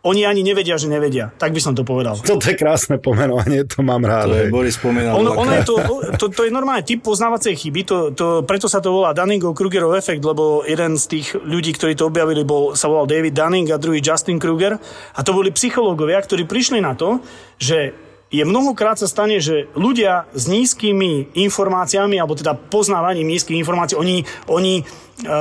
oni 0.00 0.24
ani 0.24 0.40
nevedia, 0.40 0.80
že 0.80 0.88
nevedia. 0.88 1.28
Tak 1.36 1.52
by 1.52 1.60
som 1.60 1.76
to 1.76 1.84
povedal. 1.84 2.16
Toto 2.16 2.48
je 2.48 2.56
krásne 2.56 2.96
pomenovanie, 2.96 3.68
to 3.68 3.84
mám 3.84 4.00
rád. 4.00 4.32
To 4.32 4.36
je 4.40 4.48
Boris 4.48 4.80
spomínal. 4.80 5.12
On, 5.20 5.28
on 5.28 5.48
je 5.52 5.60
to, 5.68 5.76
to, 6.16 6.32
to, 6.32 6.40
je 6.48 6.52
normálne 6.52 6.80
typ 6.80 7.04
poznávacej 7.04 7.52
chyby, 7.60 7.84
to, 7.84 7.96
to, 8.16 8.26
preto 8.48 8.64
sa 8.64 8.80
to 8.80 8.88
volá 8.96 9.12
Dunning-Krugerov 9.12 9.92
efekt, 9.92 10.24
lebo 10.24 10.64
jeden 10.64 10.96
z 10.96 11.04
tých 11.04 11.36
ľudí, 11.36 11.76
ktorí 11.76 11.92
to 12.00 12.08
objavili, 12.08 12.48
bol, 12.48 12.72
sa 12.72 12.88
volal 12.88 13.04
David 13.04 13.36
Dunning 13.36 13.68
a 13.68 13.76
druhý 13.76 14.00
Justin 14.00 14.40
Kruger. 14.40 14.80
A 15.12 15.20
to 15.20 15.36
boli 15.36 15.52
psychológovia, 15.52 16.24
ktorí 16.24 16.48
prišli 16.48 16.80
na 16.80 16.96
to, 16.96 17.20
že 17.60 17.92
je 18.30 18.46
mnohokrát 18.46 18.94
sa 18.94 19.10
stane, 19.10 19.42
že 19.42 19.66
ľudia 19.74 20.30
s 20.30 20.46
nízkymi 20.46 21.34
informáciami, 21.34 22.14
alebo 22.14 22.38
teda 22.38 22.54
poznávaním 22.54 23.26
nízkych 23.26 23.58
informácií, 23.58 23.98
oni, 23.98 24.22
oni 24.46 24.86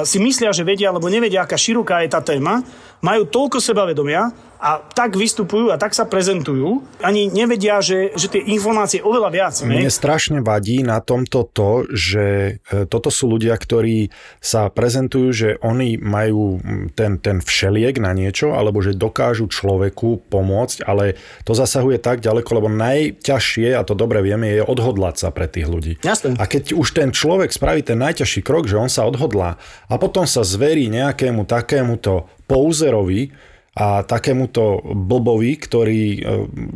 si 0.03 0.17
myslia, 0.19 0.51
že 0.51 0.67
vedia, 0.67 0.91
alebo 0.91 1.07
nevedia, 1.07 1.43
aká 1.43 1.55
široká 1.55 2.03
je 2.05 2.09
tá 2.11 2.21
téma, 2.23 2.61
majú 2.99 3.27
toľko 3.27 3.63
sebavedomia, 3.63 4.31
a 4.59 4.83
tak 4.83 5.15
vystupujú 5.15 5.71
a 5.71 5.79
tak 5.79 5.95
sa 5.95 6.03
prezentujú. 6.03 6.83
Ani 6.99 7.31
nevedia, 7.31 7.79
že, 7.79 8.11
že 8.19 8.27
tie 8.27 8.43
informácie 8.43 8.99
oveľa 8.99 9.29
viac. 9.31 9.55
Ne? 9.63 9.79
Mne 9.79 9.87
strašne 9.87 10.43
vadí 10.43 10.83
na 10.83 10.99
tomto 10.99 11.47
to, 11.47 11.87
že 11.87 12.59
e, 12.67 12.83
toto 12.83 13.07
sú 13.07 13.31
ľudia, 13.31 13.55
ktorí 13.55 14.11
sa 14.43 14.67
prezentujú, 14.67 15.27
že 15.31 15.49
oni 15.63 15.95
majú 15.95 16.59
ten, 16.91 17.15
ten 17.23 17.39
všeliek 17.39 18.03
na 18.03 18.11
niečo, 18.11 18.51
alebo 18.51 18.83
že 18.83 18.99
dokážu 18.99 19.47
človeku 19.47 20.27
pomôcť, 20.27 20.83
ale 20.83 21.15
to 21.47 21.55
zasahuje 21.55 21.95
tak 22.03 22.19
ďaleko, 22.19 22.59
lebo 22.59 22.67
najťažšie, 22.67 23.79
a 23.79 23.87
to 23.87 23.95
dobre 23.95 24.19
vieme, 24.19 24.51
je 24.51 24.59
odhodlať 24.59 25.23
sa 25.23 25.31
pre 25.31 25.47
tých 25.47 25.71
ľudí. 25.71 25.93
Jasne. 26.03 26.35
A 26.35 26.43
keď 26.43 26.75
už 26.75 26.99
ten 26.99 27.15
človek 27.15 27.55
spraví 27.55 27.79
ten 27.79 27.95
najťažší 27.95 28.43
krok, 28.43 28.67
že 28.67 28.75
on 28.75 28.91
sa 28.91 29.07
odhodlá 29.07 29.55
a 29.89 29.95
potom 29.97 30.23
sa 30.25 30.45
zverí 30.45 30.87
nejakému 30.91 31.45
takémuto 31.45 32.29
pouzerovi, 32.45 33.29
a 33.79 34.03
takémuto 34.03 34.83
blbovi, 34.83 35.55
ktorý 35.55 36.03
e, 36.03 36.19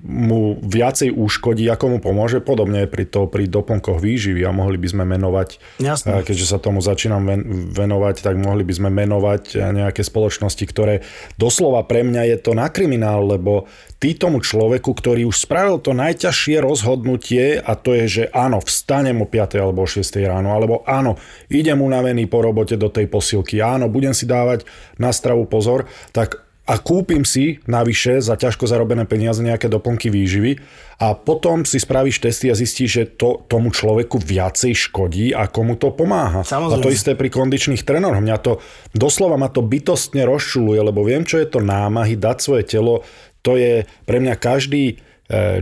mu 0.08 0.56
viacej 0.64 1.12
uškodí, 1.12 1.68
ako 1.68 1.86
mu 1.92 1.98
pomôže, 2.00 2.40
podobne 2.40 2.88
pri, 2.88 3.04
to, 3.04 3.28
pri 3.28 3.52
doplnkoch 3.52 4.00
výživy 4.00 4.40
a 4.48 4.56
mohli 4.56 4.80
by 4.80 4.88
sme 4.88 5.04
menovať, 5.04 5.60
Jasne. 5.84 6.24
E, 6.24 6.24
keďže 6.24 6.56
sa 6.56 6.64
tomu 6.64 6.80
začínam 6.80 7.28
venovať, 7.76 8.24
tak 8.24 8.40
mohli 8.40 8.64
by 8.64 8.74
sme 8.80 8.90
menovať 8.96 9.60
nejaké 9.76 10.00
spoločnosti, 10.00 10.64
ktoré 10.64 11.04
doslova 11.36 11.84
pre 11.84 12.08
mňa 12.08 12.24
je 12.24 12.38
to 12.40 12.56
na 12.56 12.72
kriminál, 12.72 13.28
lebo 13.28 13.68
ty 14.00 14.16
tomu 14.16 14.40
človeku, 14.40 14.96
ktorý 14.96 15.28
už 15.28 15.44
spravil 15.44 15.84
to 15.84 15.92
najťažšie 15.92 16.64
rozhodnutie 16.64 17.60
a 17.60 17.76
to 17.76 18.00
je, 18.00 18.06
že 18.08 18.24
áno, 18.32 18.64
vstanem 18.64 19.20
o 19.20 19.28
5 19.28 19.60
alebo 19.60 19.84
o 19.84 19.92
6 19.92 20.08
ráno, 20.24 20.56
alebo 20.56 20.88
áno, 20.88 21.20
idem 21.52 21.84
unavený 21.84 22.32
po 22.32 22.40
robote 22.40 22.80
do 22.80 22.88
tej 22.88 23.12
posilky, 23.12 23.60
áno, 23.60 23.92
budem 23.92 24.16
si 24.16 24.24
dávať 24.24 24.64
na 24.96 25.12
stravu 25.12 25.44
pozor, 25.52 25.92
tak 26.16 26.53
a 26.64 26.80
kúpim 26.80 27.28
si 27.28 27.60
navyše 27.68 28.24
za 28.24 28.40
ťažko 28.40 28.64
zarobené 28.72 29.04
peniaze 29.04 29.44
nejaké 29.44 29.68
doplnky 29.68 30.08
výživy 30.08 30.64
a 30.96 31.12
potom 31.12 31.68
si 31.68 31.76
spravíš 31.76 32.24
testy 32.24 32.48
a 32.48 32.56
zistíš, 32.56 32.90
že 32.90 33.04
to 33.20 33.44
tomu 33.52 33.76
človeku 33.76 34.16
viacej 34.16 34.72
škodí, 34.72 35.36
ako 35.36 35.60
mu 35.68 35.76
to 35.76 35.92
pomáha. 35.92 36.48
Samozrejme. 36.48 36.80
A 36.80 36.86
to 36.88 36.96
isté 36.96 37.20
pri 37.20 37.28
kondičných 37.28 37.84
trénoroch. 37.84 38.24
Mňa 38.24 38.38
to, 38.40 38.64
doslova 38.96 39.36
ma 39.36 39.52
to 39.52 39.60
bytostne 39.60 40.24
rozčuluje, 40.24 40.80
lebo 40.80 41.04
viem, 41.04 41.28
čo 41.28 41.36
je 41.44 41.52
to 41.52 41.60
námahy, 41.60 42.16
dať 42.16 42.38
svoje 42.40 42.64
telo. 42.64 43.04
To 43.44 43.60
je 43.60 43.84
pre 44.08 44.24
mňa 44.24 44.40
každý 44.40 45.04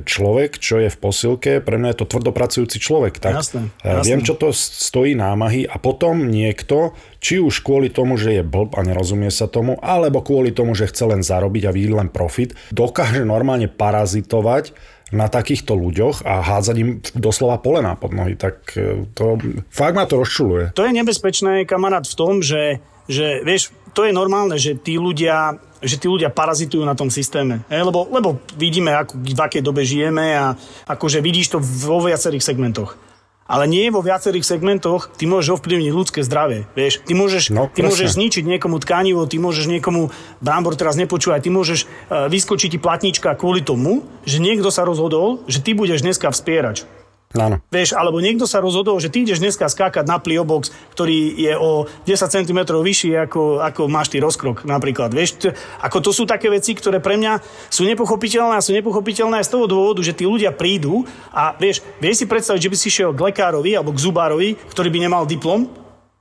človek, 0.01 0.57
čo 0.57 0.81
je 0.81 0.89
v 0.89 0.97
posilke, 0.97 1.51
pre 1.61 1.77
mňa 1.77 1.93
je 1.93 1.99
to 2.01 2.09
tvrdopracujúci 2.09 2.81
človek. 2.81 3.21
Tak 3.21 3.33
jasné, 3.45 3.61
e, 3.85 4.01
jasné. 4.01 4.05
Viem, 4.09 4.21
čo 4.25 4.33
to 4.33 4.49
stojí 4.51 5.13
námahy 5.13 5.69
a 5.69 5.77
potom 5.77 6.27
niekto, 6.27 6.97
či 7.21 7.37
už 7.37 7.61
kvôli 7.61 7.93
tomu, 7.93 8.17
že 8.17 8.41
je 8.41 8.43
blb 8.43 8.73
a 8.73 8.81
nerozumie 8.81 9.29
sa 9.29 9.45
tomu, 9.45 9.77
alebo 9.79 10.25
kvôli 10.25 10.49
tomu, 10.49 10.73
že 10.73 10.89
chce 10.89 11.05
len 11.05 11.21
zarobiť 11.21 11.69
a 11.69 11.75
vidieť 11.75 11.93
len 11.93 12.09
profit, 12.09 12.57
dokáže 12.73 13.21
normálne 13.21 13.69
parazitovať 13.69 14.73
na 15.11 15.27
takýchto 15.27 15.75
ľuďoch 15.75 16.23
a 16.23 16.39
hádzať 16.39 16.75
im 16.79 17.03
doslova 17.19 17.59
polená 17.59 17.99
pod 17.99 18.15
nohy. 18.15 18.33
Tak 18.33 18.55
e, 18.73 19.05
to 19.13 19.37
fakt 19.69 19.93
ma 19.93 20.09
to 20.09 20.17
rozčuluje. 20.19 20.73
To 20.73 20.87
je 20.87 20.95
nebezpečné, 20.95 21.69
kamarát, 21.69 22.07
v 22.07 22.15
tom, 22.17 22.41
že, 22.41 22.81
že 23.05 23.45
vieš, 23.45 23.75
to 23.93 24.07
je 24.07 24.15
normálne, 24.15 24.55
že 24.57 24.73
tí 24.73 24.97
ľudia 24.97 25.59
že 25.81 25.97
tí 25.97 26.07
ľudia 26.07 26.29
parazitujú 26.29 26.85
na 26.85 26.93
tom 26.93 27.09
systéme. 27.09 27.65
E, 27.67 27.81
lebo, 27.81 28.05
lebo 28.07 28.37
vidíme, 28.55 28.93
ako, 28.93 29.17
v 29.17 29.41
akej 29.41 29.61
dobe 29.65 29.81
žijeme 29.81 30.37
a 30.37 30.45
akože 30.87 31.19
vidíš 31.19 31.57
to 31.57 31.59
vo 31.59 32.01
viacerých 32.05 32.45
segmentoch. 32.45 32.95
Ale 33.51 33.67
nie 33.67 33.91
vo 33.91 33.99
viacerých 33.99 34.47
segmentoch 34.47 35.11
ty 35.11 35.27
môžeš 35.27 35.59
ovplyvniť 35.59 35.91
ľudské 35.91 36.23
zdravie. 36.23 36.71
Vieš, 36.71 37.03
ty 37.03 37.11
môžeš, 37.11 37.51
no, 37.51 37.67
ty 37.67 37.83
môžeš 37.83 38.15
zničiť 38.15 38.47
niekomu 38.47 38.79
tkanivo, 38.79 39.27
ty 39.27 39.43
môžeš 39.43 39.67
niekomu, 39.67 40.07
Brambor 40.39 40.79
teraz 40.79 40.95
nepočúvaj, 40.95 41.43
ty 41.43 41.51
môžeš 41.51 41.83
uh, 41.83 42.31
vyskočiť 42.31 42.71
ti 42.71 42.79
platnička 42.79 43.35
kvôli 43.35 43.59
tomu, 43.59 44.07
že 44.23 44.39
niekto 44.39 44.71
sa 44.71 44.87
rozhodol, 44.87 45.43
že 45.51 45.59
ty 45.59 45.75
budeš 45.75 45.99
dneska 45.99 46.31
vspierač. 46.31 46.87
Áno. 47.31 47.63
Vieš, 47.71 47.95
alebo 47.95 48.19
niekto 48.19 48.43
sa 48.43 48.59
rozhodol, 48.59 48.99
že 48.99 49.07
ty 49.07 49.23
ideš 49.23 49.39
dneska 49.39 49.71
skákať 49.71 50.03
na 50.03 50.19
pliobox, 50.19 50.71
ktorý 50.91 51.31
je 51.39 51.53
o 51.55 51.87
10 52.03 52.27
cm 52.27 52.59
vyšší, 52.67 53.15
ako, 53.27 53.63
ako 53.63 53.81
máš 53.87 54.11
ty 54.11 54.19
rozkrok 54.19 54.67
napríklad. 54.67 55.15
Vieš, 55.15 55.29
t- 55.39 55.53
ako 55.79 55.97
to 56.03 56.11
sú 56.11 56.23
také 56.27 56.51
veci, 56.51 56.75
ktoré 56.75 56.99
pre 56.99 57.15
mňa 57.15 57.39
sú 57.71 57.87
nepochopiteľné 57.87 58.59
a 58.59 58.65
sú 58.65 58.75
nepochopiteľné 58.75 59.39
aj 59.39 59.47
z 59.47 59.53
toho 59.55 59.65
dôvodu, 59.67 60.03
že 60.03 60.15
tí 60.15 60.27
ľudia 60.27 60.51
prídu 60.51 61.07
a 61.31 61.55
vieš, 61.55 61.79
vieš 62.03 62.23
si 62.23 62.25
predstaviť, 62.27 62.61
že 62.67 62.71
by 62.71 62.77
si 62.77 62.89
šiel 62.91 63.11
k 63.15 63.31
lekárovi 63.31 63.71
alebo 63.79 63.95
k 63.95 64.03
zubárovi, 64.03 64.49
ktorý 64.67 64.91
by 64.91 64.99
nemal 64.99 65.23
diplom, 65.23 65.71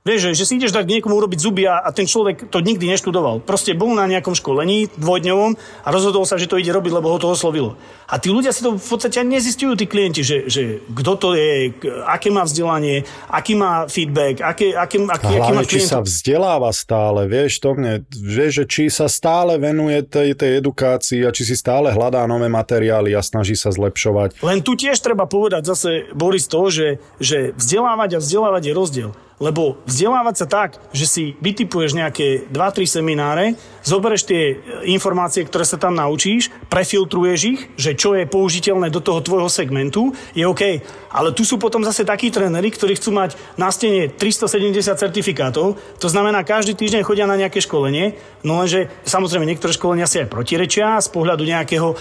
Vieš, 0.01 0.33
že, 0.33 0.41
že 0.41 0.45
si 0.49 0.57
ideš 0.57 0.73
dať 0.73 0.89
niekomu 0.89 1.13
urobiť 1.13 1.37
zuby 1.37 1.69
a, 1.69 1.77
a 1.77 1.93
ten 1.93 2.09
človek 2.09 2.49
to 2.49 2.57
nikdy 2.57 2.89
neštudoval. 2.89 3.37
Proste 3.37 3.77
bol 3.77 3.93
na 3.93 4.09
nejakom 4.09 4.33
školení 4.33 4.89
dvojdňovom 4.97 5.53
a 5.85 5.87
rozhodol 5.93 6.25
sa, 6.25 6.41
že 6.41 6.49
to 6.49 6.57
ide 6.57 6.73
robiť, 6.73 6.89
lebo 6.89 7.13
ho 7.13 7.21
to 7.21 7.29
oslovilo. 7.29 7.77
A 8.09 8.17
tí 8.17 8.33
ľudia 8.33 8.49
si 8.49 8.65
to 8.65 8.81
v 8.81 8.81
podstate 8.81 9.21
ani 9.21 9.37
nezistujú, 9.37 9.77
tí 9.77 9.85
klienti, 9.85 10.25
že, 10.25 10.49
že 10.49 10.81
kto 10.89 11.13
to 11.21 11.29
je, 11.37 11.77
aké 12.09 12.33
má 12.33 12.41
vzdelanie, 12.49 13.05
aký 13.29 13.53
má 13.53 13.85
feedback, 13.85 14.41
aké, 14.41 14.73
aké, 14.73 15.05
aký, 15.05 15.37
aký 15.37 15.51
má 15.53 15.61
či 15.69 15.85
sa 15.85 16.01
vzdeláva 16.01 16.73
stále, 16.73 17.29
vieš, 17.29 17.61
to 17.61 17.77
mne, 17.77 18.01
vieš, 18.09 18.65
že 18.65 18.65
či 18.65 18.83
sa 18.89 19.05
stále 19.05 19.61
venuje 19.61 20.01
tej, 20.01 20.33
tej 20.33 20.65
edukácii 20.65 21.21
a 21.23 21.31
či 21.31 21.45
si 21.45 21.53
stále 21.53 21.93
hľadá 21.93 22.25
nové 22.25 22.49
materiály 22.49 23.13
a 23.13 23.21
snaží 23.21 23.53
sa 23.53 23.69
zlepšovať. 23.69 24.41
Len 24.41 24.65
tu 24.65 24.73
tiež 24.73 24.97
treba 24.97 25.29
povedať 25.29 25.69
zase, 25.69 26.09
Boris, 26.17 26.49
to, 26.49 26.73
že, 26.73 26.97
že 27.21 27.53
vzdelávať 27.53 28.17
a 28.17 28.19
vzdelávať 28.19 28.63
je 28.65 28.73
rozdiel. 28.73 29.11
Lebo 29.41 29.81
vzdelávať 29.89 30.35
sa 30.37 30.47
tak, 30.47 30.69
že 30.93 31.09
si 31.09 31.23
vytipuješ 31.41 31.97
nejaké 31.97 32.45
2-3 32.53 33.01
semináre, 33.01 33.57
zoberieš 33.81 34.29
tie 34.29 34.61
informácie, 34.85 35.41
ktoré 35.49 35.65
sa 35.65 35.81
tam 35.81 35.97
naučíš, 35.97 36.53
prefiltruješ 36.69 37.39
ich, 37.49 37.61
že 37.73 37.97
čo 37.97 38.13
je 38.13 38.29
použiteľné 38.29 38.93
do 38.93 39.01
toho 39.01 39.17
tvojho 39.25 39.49
segmentu, 39.49 40.13
je 40.37 40.45
OK. 40.45 40.85
Ale 41.09 41.33
tu 41.33 41.41
sú 41.41 41.57
potom 41.57 41.81
zase 41.81 42.05
takí 42.05 42.29
tréneri, 42.29 42.69
ktorí 42.69 42.93
chcú 43.01 43.17
mať 43.17 43.33
na 43.57 43.73
stene 43.73 44.13
370 44.13 44.77
certifikátov, 44.93 45.81
to 45.97 46.07
znamená, 46.07 46.45
každý 46.45 46.77
týždeň 46.77 47.01
chodia 47.01 47.25
na 47.25 47.35
nejaké 47.35 47.65
školenie, 47.65 48.13
no 48.45 48.61
lenže 48.61 48.93
samozrejme 49.09 49.49
niektoré 49.49 49.73
školenia 49.73 50.05
si 50.05 50.21
aj 50.21 50.29
protirečia 50.29 51.01
z 51.01 51.09
pohľadu 51.09 51.41
nejakého 51.41 51.89
uh, 51.91 51.97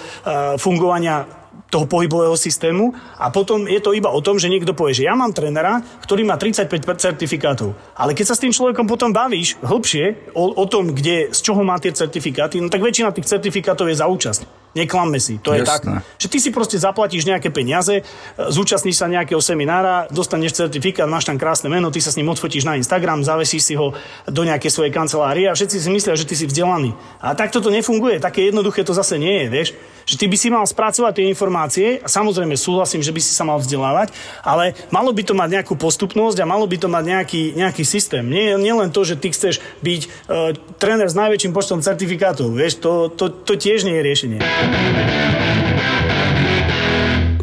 fungovania 0.60 1.39
toho 1.70 1.86
pohybového 1.86 2.34
systému 2.34 2.92
a 3.16 3.30
potom 3.30 3.64
je 3.70 3.78
to 3.78 3.94
iba 3.94 4.10
o 4.10 4.20
tom, 4.20 4.36
že 4.36 4.50
niekto 4.50 4.74
povie, 4.74 4.98
že 4.98 5.06
ja 5.06 5.14
mám 5.14 5.30
trénera, 5.30 5.80
ktorý 6.02 6.26
má 6.26 6.34
35 6.34 6.66
certifikátov. 6.98 7.78
Ale 7.94 8.12
keď 8.12 8.26
sa 8.26 8.36
s 8.36 8.42
tým 8.42 8.50
človekom 8.50 8.90
potom 8.90 9.14
bavíš 9.14 9.56
hĺbšie 9.62 10.34
o, 10.34 10.50
o 10.58 10.64
tom, 10.66 10.90
kde, 10.90 11.30
z 11.30 11.40
čoho 11.40 11.62
má 11.62 11.78
tie 11.78 11.94
certifikáty, 11.94 12.58
no 12.58 12.66
tak 12.66 12.82
väčšina 12.82 13.14
tých 13.14 13.30
certifikátov 13.30 13.86
je 13.86 13.96
za 13.96 14.10
účasť. 14.10 14.60
Neklamme 14.70 15.18
si. 15.18 15.42
To 15.42 15.50
je 15.50 15.66
Jasné. 15.66 15.66
tak, 15.66 15.82
že 16.14 16.30
ty 16.30 16.38
si 16.38 16.54
proste 16.54 16.78
zaplatíš 16.78 17.26
nejaké 17.26 17.50
peniaze, 17.50 18.06
zúčastníš 18.38 19.02
sa 19.02 19.10
nejakého 19.10 19.42
seminára, 19.42 20.06
dostaneš 20.14 20.54
certifikát, 20.54 21.10
máš 21.10 21.26
tam 21.26 21.42
krásne 21.42 21.66
meno, 21.66 21.90
ty 21.90 21.98
sa 21.98 22.14
s 22.14 22.18
ním 22.18 22.30
odfotíš 22.30 22.62
na 22.62 22.78
Instagram, 22.78 23.26
zavesíš 23.26 23.62
si 23.66 23.74
ho 23.74 23.90
do 24.30 24.42
nejakej 24.46 24.70
svojej 24.70 24.94
kancelárie 24.94 25.50
a 25.50 25.58
všetci 25.58 25.74
si 25.74 25.90
myslia, 25.90 26.14
že 26.14 26.22
ty 26.22 26.38
si 26.38 26.46
vzdelaný. 26.46 26.94
A 27.18 27.34
takto 27.34 27.58
to 27.58 27.74
nefunguje, 27.74 28.22
také 28.22 28.46
jednoduché 28.46 28.86
to 28.86 28.94
zase 28.94 29.18
nie 29.18 29.42
je, 29.42 29.46
vieš. 29.50 29.68
Že 30.10 30.18
ty 30.18 30.26
by 30.26 30.36
si 30.42 30.50
mal 30.50 30.66
spracovať 30.66 31.22
tie 31.22 31.30
informácie 31.30 32.02
a 32.02 32.10
samozrejme 32.10 32.58
súhlasím, 32.58 32.98
že 32.98 33.14
by 33.14 33.22
si 33.22 33.30
sa 33.30 33.46
mal 33.46 33.62
vzdelávať, 33.62 34.10
ale 34.42 34.74
malo 34.90 35.14
by 35.14 35.22
to 35.22 35.38
mať 35.38 35.62
nejakú 35.62 35.78
postupnosť 35.78 36.42
a 36.42 36.50
malo 36.50 36.66
by 36.66 36.82
to 36.82 36.90
mať 36.90 37.04
nejaký, 37.06 37.42
nejaký 37.54 37.86
systém. 37.86 38.26
Nie, 38.26 38.58
nie 38.58 38.74
len 38.74 38.90
to, 38.90 39.06
že 39.06 39.14
ty 39.22 39.30
chceš 39.30 39.62
byť 39.86 40.00
uh, 40.26 40.50
tréner 40.82 41.06
s 41.06 41.14
najväčším 41.14 41.54
počtom 41.54 41.78
certifikátov, 41.78 42.50
vieš, 42.50 42.82
to, 42.82 43.06
to, 43.14 43.30
to 43.30 43.54
tiež 43.54 43.86
nie 43.86 43.94
je 43.94 44.02
riešenie. 44.02 44.38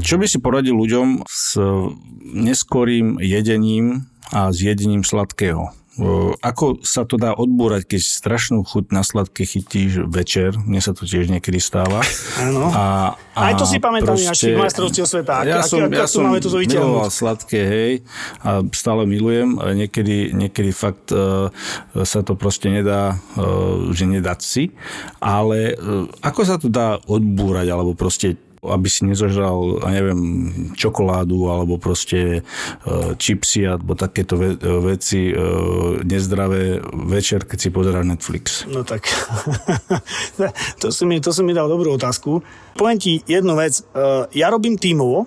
Čo 0.03 0.19
by 0.19 0.27
si 0.27 0.43
poradil 0.43 0.75
ľuďom 0.75 1.23
s 1.23 1.55
neskorým 2.35 3.23
jedením 3.23 4.11
a 4.35 4.51
s 4.51 4.59
jedením 4.59 5.07
sladkého? 5.07 5.71
Ako 6.45 6.85
sa 6.85 7.09
to 7.09 7.17
dá 7.17 7.33
odbúrať, 7.33 7.89
keď 7.89 8.01
strašnú 8.05 8.61
chuť 8.61 8.93
na 8.93 9.01
sladké 9.01 9.49
chytíš 9.49 10.05
večer, 10.05 10.53
mne 10.53 10.77
sa 10.77 10.93
to 10.93 11.09
tiež 11.09 11.25
niekedy 11.25 11.57
stáva. 11.57 12.05
Áno. 12.37 12.69
A, 12.69 13.17
a 13.33 13.39
Aj 13.49 13.53
to 13.57 13.65
si 13.65 13.81
pamätám 13.81 14.13
proste, 14.13 14.53
tých 14.53 14.61
majstrovstiev 14.61 15.05
sveta. 15.09 15.41
Ja 15.49 15.65
ak, 15.65 15.69
som, 15.69 15.81
ak, 15.81 15.91
ja 15.93 16.05
ak 16.05 16.09
som 16.09 16.29
máme 16.29 16.37
miloval 16.41 17.09
sladké, 17.09 17.61
hej, 17.65 17.93
a 18.45 18.61
stále 18.77 19.09
milujem, 19.09 19.57
niekedy, 19.57 20.37
niekedy 20.37 20.69
fakt 20.69 21.09
uh, 21.09 21.49
sa 22.05 22.21
to 22.21 22.37
proste 22.37 22.69
nedá, 22.69 23.17
uh, 23.17 23.89
že 23.89 24.05
nedať 24.05 24.39
si, 24.45 24.63
ale 25.17 25.73
uh, 25.73 26.05
ako 26.21 26.41
sa 26.45 26.61
to 26.61 26.69
dá 26.69 27.01
odbúrať, 27.09 27.73
alebo 27.73 27.97
proste 27.97 28.37
aby 28.63 28.87
si 28.89 29.05
nezožral, 29.05 29.85
neviem, 29.85 30.21
čokoládu 30.73 31.49
alebo 31.51 31.77
proste 31.77 32.41
uh, 32.41 33.13
čipsy 33.15 33.69
alebo 33.69 33.93
takéto 33.93 34.37
ve- 34.37 34.57
veci 34.81 35.29
uh, 35.29 36.01
nezdravé 36.01 36.81
večer, 37.05 37.45
keď 37.45 37.57
si 37.57 37.69
pozerá 37.69 38.01
Netflix. 38.01 38.65
No 38.65 38.81
tak, 38.81 39.05
to, 40.81 40.89
si 40.89 41.03
mi, 41.05 41.21
to 41.21 41.29
si 41.29 41.41
mi 41.45 41.53
dal 41.53 41.69
dobrú 41.69 41.93
otázku. 41.95 42.41
Poviem 42.77 42.97
ti 43.01 43.25
jednu 43.25 43.57
vec. 43.57 43.81
Ja 44.37 44.53
robím 44.53 44.77
tímovo, 44.77 45.25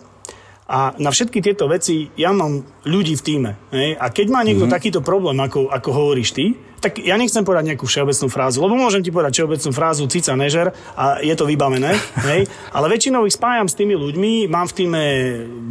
a 0.71 0.95
na 1.03 1.11
všetky 1.11 1.43
tieto 1.43 1.67
veci 1.67 2.15
ja 2.15 2.31
mám 2.31 2.63
ľudí 2.87 3.19
v 3.19 3.23
týme. 3.27 3.51
Hej? 3.75 3.99
A 3.99 4.07
keď 4.15 4.27
má 4.31 4.47
niekto 4.47 4.71
mm-hmm. 4.71 4.79
takýto 4.79 5.01
problém, 5.03 5.35
ako, 5.43 5.67
ako 5.67 5.91
hovoríš 5.91 6.31
ty, 6.31 6.55
tak 6.79 7.03
ja 7.03 7.19
nechcem 7.19 7.43
povedať 7.43 7.75
nejakú 7.75 7.85
všeobecnú 7.91 8.31
frázu, 8.31 8.63
lebo 8.63 8.79
môžem 8.79 9.03
ti 9.03 9.11
povedať 9.11 9.43
všeobecnú 9.43 9.71
frázu 9.75 10.07
cica 10.07 10.33
nežer 10.39 10.73
a 10.95 11.21
je 11.21 11.35
to 11.35 11.45
vybavené, 11.45 11.93
hej? 12.31 12.47
ale 12.71 12.87
väčšinou 12.87 13.27
ich 13.27 13.35
spájam 13.35 13.67
s 13.67 13.75
tými 13.75 13.99
ľuďmi, 13.99 14.47
mám 14.47 14.71
v 14.71 14.77
týme 14.79 15.03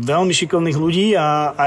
veľmi 0.03 0.33
šikovných 0.35 0.77
ľudí 0.77 1.15
a, 1.15 1.55
a 1.55 1.63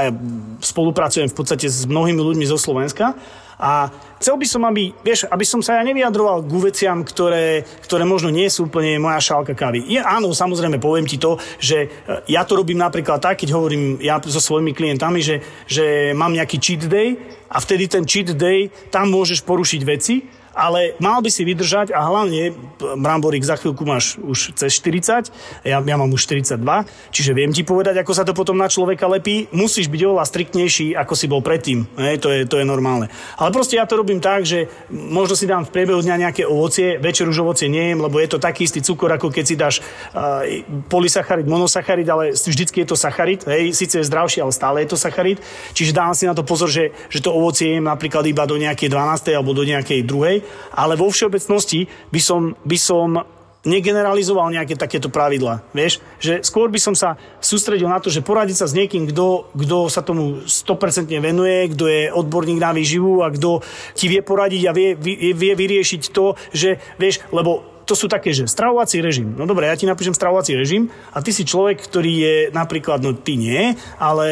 spolupracujem 0.61 1.27
v 1.27 1.35
podstate 1.35 1.67
s 1.67 1.89
mnohými 1.89 2.21
ľuďmi 2.21 2.45
zo 2.47 2.55
Slovenska 2.55 3.17
a 3.59 3.91
chcel 4.17 4.35
by 4.39 4.47
som, 4.47 4.61
aby, 4.65 4.95
vieš, 5.03 5.29
aby 5.29 5.45
som 5.45 5.59
sa 5.59 5.79
ja 5.79 5.83
nevyjadroval 5.85 6.45
ku 6.47 6.57
veciam, 6.63 7.03
ktoré, 7.05 7.63
ktoré 7.85 8.03
možno 8.07 8.33
nie 8.33 8.47
sú 8.49 8.67
úplne 8.67 8.97
moja 8.97 9.19
šálka 9.21 9.53
kávy. 9.53 9.83
Je, 9.85 9.99
áno, 10.01 10.31
samozrejme, 10.31 10.81
poviem 10.81 11.05
ti 11.05 11.21
to, 11.21 11.37
že 11.59 11.77
e, 11.85 11.87
ja 12.31 12.47
to 12.47 12.57
robím 12.57 12.79
napríklad 12.81 13.21
tak, 13.21 13.43
keď 13.43 13.49
hovorím 13.53 13.99
ja 14.01 14.17
so 14.23 14.41
svojimi 14.41 14.73
klientami, 14.73 15.19
že, 15.19 15.43
že 15.67 16.15
mám 16.17 16.33
nejaký 16.33 16.57
cheat 16.57 16.83
day 16.87 17.17
a 17.49 17.57
vtedy 17.61 17.85
ten 17.85 18.03
cheat 18.07 18.33
day, 18.33 18.71
tam 18.89 19.13
môžeš 19.13 19.45
porušiť 19.45 19.81
veci, 19.85 20.42
ale 20.53 20.93
mal 21.01 21.19
by 21.19 21.29
si 21.33 21.41
vydržať 21.41 21.91
a 21.91 22.05
hlavne, 22.05 22.53
Bramborik, 22.77 23.41
za 23.41 23.57
chvíľku 23.57 23.83
máš 23.83 24.21
už 24.21 24.53
cez 24.53 24.69
40, 24.77 25.33
ja, 25.65 25.77
ja 25.81 25.95
mám 25.97 26.09
už 26.13 26.29
42, 26.29 26.61
čiže 27.09 27.31
viem 27.33 27.49
ti 27.49 27.65
povedať, 27.65 27.97
ako 27.99 28.13
sa 28.13 28.23
to 28.23 28.37
potom 28.37 28.55
na 28.55 28.69
človeka 28.69 29.09
lepí, 29.09 29.49
musíš 29.49 29.89
byť 29.89 30.01
oveľa 30.05 30.25
striktnejší, 30.29 30.93
ako 30.93 31.13
si 31.17 31.25
bol 31.25 31.41
predtým, 31.41 31.89
hej, 31.97 32.21
to, 32.21 32.29
je, 32.29 32.45
to 32.45 32.61
je 32.61 32.65
normálne. 32.65 33.09
Ale 33.41 33.49
proste 33.49 33.81
ja 33.81 33.89
to 33.89 33.97
robím 33.97 34.21
tak, 34.21 34.45
že 34.45 34.69
možno 34.93 35.33
si 35.33 35.49
dám 35.49 35.65
v 35.65 35.73
priebehu 35.73 35.99
dňa 36.05 36.29
nejaké 36.29 36.45
ovocie, 36.45 37.01
večer 37.01 37.25
už 37.25 37.41
ovocie 37.41 37.67
nejem, 37.67 37.97
lebo 37.97 38.21
je 38.21 38.29
to 38.29 38.37
taký 38.37 38.69
istý 38.69 38.85
cukor, 38.85 39.09
ako 39.09 39.33
keď 39.33 39.45
si 39.45 39.55
dáš 39.57 39.81
uh, 40.13 40.45
polysacharid, 40.85 41.49
monosacharid, 41.49 42.05
ale 42.05 42.37
vždycky 42.37 42.85
je 42.85 42.87
to 42.93 42.97
sacharid, 42.97 43.41
hej, 43.49 43.73
síce 43.73 43.97
je 43.97 44.05
zdravší, 44.05 44.45
ale 44.45 44.53
stále 44.53 44.85
je 44.85 44.93
to 44.93 44.97
sacharid, 45.01 45.41
čiže 45.73 45.97
dám 45.97 46.13
si 46.13 46.29
na 46.29 46.37
to 46.37 46.45
pozor, 46.45 46.69
že, 46.69 46.93
že 47.09 47.25
to 47.25 47.33
ovocie 47.33 47.73
jem 47.73 47.89
napríklad 47.89 48.21
iba 48.29 48.45
do 48.45 48.55
nejakej 48.61 48.93
12. 48.93 49.33
alebo 49.33 49.57
do 49.57 49.65
nejakej 49.65 50.05
druhej 50.05 50.42
ale 50.73 50.99
vo 50.99 51.09
všeobecnosti 51.09 51.87
by 52.11 52.21
som, 52.21 52.41
by 52.63 52.77
som 52.77 53.23
negeneralizoval 53.63 54.51
nejaké 54.51 54.75
takéto 54.75 55.07
pravidla. 55.07 55.63
Vieš, 55.71 56.03
že 56.19 56.43
skôr 56.43 56.67
by 56.67 56.79
som 56.79 56.95
sa 56.95 57.15
sústredil 57.39 57.87
na 57.87 58.03
to, 58.03 58.11
že 58.11 58.19
poradiť 58.19 58.59
sa 58.59 58.67
s 58.67 58.75
niekým, 58.75 59.07
kto, 59.07 59.47
kto 59.55 59.87
sa 59.87 60.03
tomu 60.03 60.43
100% 60.43 61.07
venuje, 61.23 61.71
kto 61.71 61.87
je 61.87 62.01
odborník 62.11 62.59
na 62.59 62.75
výživu 62.75 63.23
a 63.23 63.31
kto 63.31 63.63
ti 63.95 64.11
vie 64.11 64.19
poradiť 64.19 64.61
a 64.67 64.75
vie, 64.75 64.99
vie, 64.99 65.31
vie 65.31 65.53
vyriešiť 65.55 66.11
to, 66.11 66.35
že 66.51 66.75
vieš, 66.99 67.23
lebo 67.31 67.73
to 67.83 67.93
sú 67.99 68.07
také, 68.07 68.31
že 68.31 68.47
stravovací 68.47 69.03
režim. 69.03 69.35
No 69.35 69.43
dobre, 69.43 69.67
ja 69.67 69.75
ti 69.75 69.83
napíšem 69.83 70.15
stravovací 70.15 70.55
režim 70.55 70.87
a 71.11 71.19
ty 71.19 71.35
si 71.35 71.43
človek, 71.43 71.83
ktorý 71.83 72.13
je 72.15 72.35
napríklad, 72.55 73.03
no 73.03 73.11
ty 73.11 73.35
nie, 73.35 73.75
ale 73.99 74.27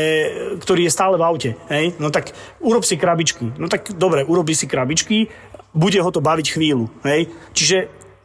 ktorý 0.59 0.87
je 0.87 0.95
stále 0.95 1.19
v 1.19 1.23
aute. 1.27 1.51
Hej? 1.67 1.99
No 1.99 2.09
tak 2.09 2.31
urob 2.63 2.87
si 2.87 2.95
krabičky. 2.95 3.51
No 3.59 3.67
tak 3.67 3.91
dobre, 3.95 4.23
urobi 4.23 4.55
si 4.55 4.71
krabičky, 4.71 5.27
bude 5.71 5.99
ho 5.99 6.09
to 6.11 6.23
baviť 6.23 6.47
chvíľu. 6.55 6.91
Hej? 7.03 7.31
Čiže 7.55 7.77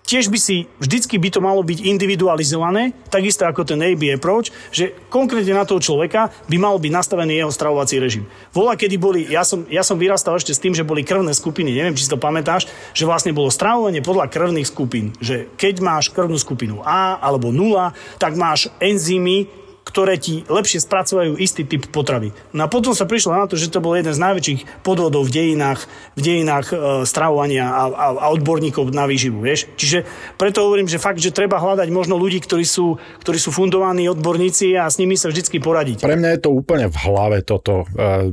tiež 0.06 0.30
by 0.30 0.38
si, 0.38 0.70
vždycky 0.78 1.18
by 1.18 1.28
to 1.34 1.42
malo 1.42 1.66
byť 1.66 1.82
individualizované, 1.82 2.94
takisto 3.10 3.42
ako 3.42 3.66
ten 3.66 3.82
AB 3.82 4.14
approach, 4.14 4.54
že 4.70 4.94
konkrétne 5.10 5.58
na 5.58 5.66
toho 5.66 5.82
človeka 5.82 6.30
by 6.46 6.56
mal 6.56 6.78
byť 6.78 6.92
nastavený 6.94 7.42
jeho 7.42 7.50
stravovací 7.50 7.98
režim. 7.98 8.24
Vola, 8.54 8.78
kedy 8.78 8.96
boli, 8.96 9.26
ja 9.26 9.42
som, 9.42 9.66
ja 9.66 9.82
som 9.82 9.98
vyrastal 9.98 10.38
ešte 10.38 10.54
s 10.54 10.62
tým, 10.62 10.72
že 10.72 10.86
boli 10.86 11.02
krvné 11.02 11.34
skupiny, 11.34 11.74
neviem, 11.74 11.98
či 11.98 12.06
si 12.06 12.12
to 12.14 12.22
pamätáš, 12.22 12.70
že 12.94 13.04
vlastne 13.04 13.34
bolo 13.34 13.50
stravovanie 13.50 14.00
podľa 14.00 14.30
krvných 14.30 14.70
skupín, 14.70 15.10
že 15.18 15.50
keď 15.58 15.82
máš 15.82 16.14
krvnú 16.14 16.38
skupinu 16.38 16.86
A 16.86 17.18
alebo 17.18 17.50
0, 17.50 17.90
tak 18.22 18.38
máš 18.38 18.70
enzymy, 18.78 19.65
ktoré 19.96 20.20
ti 20.20 20.44
lepšie 20.44 20.84
spracovajú 20.84 21.40
istý 21.40 21.64
typ 21.64 21.88
potravy. 21.88 22.28
No 22.52 22.68
a 22.68 22.68
potom 22.68 22.92
sa 22.92 23.08
prišlo 23.08 23.32
na 23.32 23.48
to, 23.48 23.56
že 23.56 23.72
to 23.72 23.80
bol 23.80 23.96
jeden 23.96 24.12
z 24.12 24.20
najväčších 24.20 24.84
podvodov 24.84 25.24
v 25.24 25.32
dejinách, 25.32 25.88
v 26.12 26.20
dejinách 26.20 26.66
e, 26.68 26.76
stravovania 27.08 27.64
a, 27.64 27.82
a, 27.88 28.06
a 28.12 28.26
odborníkov 28.36 28.92
na 28.92 29.08
výživu, 29.08 29.40
vieš. 29.40 29.72
Čiže 29.80 30.04
preto 30.36 30.68
hovorím, 30.68 30.84
že 30.84 31.00
fakt, 31.00 31.24
že 31.24 31.32
treba 31.32 31.56
hľadať 31.56 31.88
možno 31.88 32.20
ľudí, 32.20 32.44
ktorí 32.44 32.68
sú, 32.68 33.00
ktorí 33.24 33.40
sú 33.40 33.56
fundovaní 33.56 34.04
odborníci 34.12 34.76
a 34.76 34.84
s 34.84 35.00
nimi 35.00 35.16
sa 35.16 35.32
vždycky 35.32 35.64
poradiť. 35.64 36.04
Pre 36.04 36.20
mňa 36.20 36.36
je 36.36 36.40
to 36.44 36.52
úplne 36.52 36.92
v 36.92 36.96
hlave 37.00 37.40
toto. 37.40 37.88
E, 37.96 38.28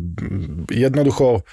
jednoducho 0.68 1.48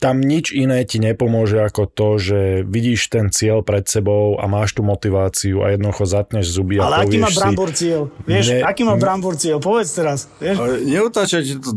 tam 0.00 0.24
nič 0.24 0.56
iné 0.56 0.88
ti 0.88 0.96
nepomôže 0.96 1.60
ako 1.60 1.84
to, 1.84 2.08
že 2.16 2.40
vidíš 2.64 3.12
ten 3.12 3.28
cieľ 3.28 3.60
pred 3.60 3.84
sebou 3.84 4.40
a 4.40 4.48
máš 4.48 4.72
tú 4.72 4.80
motiváciu 4.80 5.60
a 5.60 5.76
jednoducho 5.76 6.08
zatneš 6.08 6.48
zuby 6.48 6.80
a 6.80 6.88
Ale 6.88 7.04
aký 7.04 7.16
má 7.20 7.28
Brambor 7.28 7.70
cieľ? 7.76 8.08
Vieš, 8.24 8.46
ne, 8.56 8.58
aký 8.64 8.82
má 8.88 8.96
Brambor 8.96 9.36
cieľ? 9.36 9.60
Povedz 9.60 9.92
teraz. 9.92 10.32
Vieš? 10.40 10.56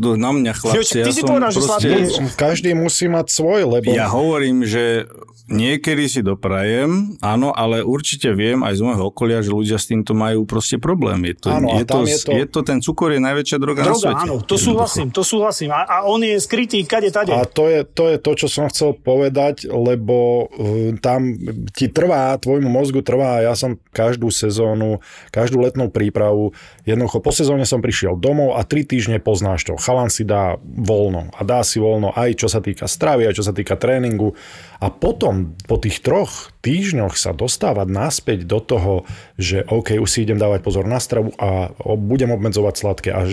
To 0.00 0.16
na 0.16 0.30
mňa, 0.32 0.52
chlapci. 0.56 1.04
Ty 1.04 1.10
ja 1.10 1.12
si 1.12 1.22
povedal, 1.22 1.50
že 1.52 1.60
proste... 1.60 1.88
Každý 2.34 2.72
musí 2.72 3.04
mať 3.04 3.26
svoj, 3.28 3.60
lebo... 3.68 3.92
Ja 3.92 4.08
hovorím, 4.08 4.64
že 4.64 5.04
Niekedy 5.44 6.08
si 6.08 6.20
doprajem, 6.24 7.20
áno, 7.20 7.52
ale 7.52 7.84
určite 7.84 8.32
viem 8.32 8.64
aj 8.64 8.80
z 8.80 8.82
môjho 8.88 9.12
okolia, 9.12 9.44
že 9.44 9.52
ľudia 9.52 9.76
s 9.76 9.92
týmto 9.92 10.16
majú 10.16 10.48
proste 10.48 10.80
problém. 10.80 11.20
Je 11.28 11.36
to, 11.36 11.48
áno, 11.52 11.68
je, 11.76 11.84
to, 11.84 11.98
je, 12.08 12.16
to... 12.16 12.30
je 12.32 12.46
to, 12.48 12.60
ten 12.64 12.78
cukor 12.80 13.12
je 13.12 13.20
najväčšia 13.20 13.60
droga, 13.60 13.84
droga 13.84 13.92
na 13.92 14.00
svete. 14.00 14.24
áno, 14.24 14.34
to 14.40 14.56
súhlasím, 14.56 15.12
to 15.12 15.20
súhlasím. 15.20 15.68
A, 15.76 15.84
a 15.84 15.96
on 16.08 16.24
je 16.24 16.40
skrytý 16.40 16.80
kade 16.88 17.12
tade. 17.12 17.36
A 17.36 17.44
to 17.44 17.68
je, 17.68 17.73
to 17.82 18.14
je 18.14 18.16
to, 18.22 18.30
čo 18.38 18.46
som 18.46 18.70
chcel 18.70 18.94
povedať, 18.94 19.66
lebo 19.66 20.46
tam 21.02 21.34
ti 21.74 21.90
trvá, 21.90 22.38
tvojmu 22.38 22.70
mozgu 22.70 23.02
trvá, 23.02 23.42
ja 23.42 23.58
som 23.58 23.74
každú 23.90 24.30
sezónu, 24.30 25.02
každú 25.34 25.58
letnú 25.58 25.90
prípravu, 25.90 26.54
jednoducho 26.86 27.18
po 27.18 27.34
sezóne 27.34 27.66
som 27.66 27.82
prišiel 27.82 28.14
domov 28.14 28.54
a 28.54 28.62
tri 28.62 28.86
týždne 28.86 29.18
poznáš 29.18 29.66
to. 29.66 29.74
Chalan 29.74 30.14
si 30.14 30.22
dá 30.22 30.54
voľno 30.62 31.34
a 31.34 31.40
dá 31.42 31.66
si 31.66 31.82
voľno 31.82 32.14
aj 32.14 32.38
čo 32.38 32.46
sa 32.46 32.62
týka 32.62 32.86
stravy, 32.86 33.26
aj 33.26 33.42
čo 33.42 33.44
sa 33.44 33.50
týka 33.50 33.74
tréningu 33.74 34.38
a 34.84 34.92
potom 34.92 35.56
po 35.64 35.80
tých 35.80 36.04
troch 36.04 36.52
týždňoch 36.60 37.16
sa 37.16 37.32
dostávať 37.32 37.88
naspäť 37.88 38.38
do 38.44 38.60
toho, 38.60 39.08
že 39.40 39.64
OK, 39.64 39.96
už 39.96 40.08
si 40.08 40.28
idem 40.28 40.36
dávať 40.36 40.60
pozor 40.60 40.84
na 40.84 41.00
stravu 41.00 41.32
a 41.40 41.72
budem 41.96 42.32
obmedzovať 42.36 42.74
sladké 42.76 43.08
a 43.16 43.24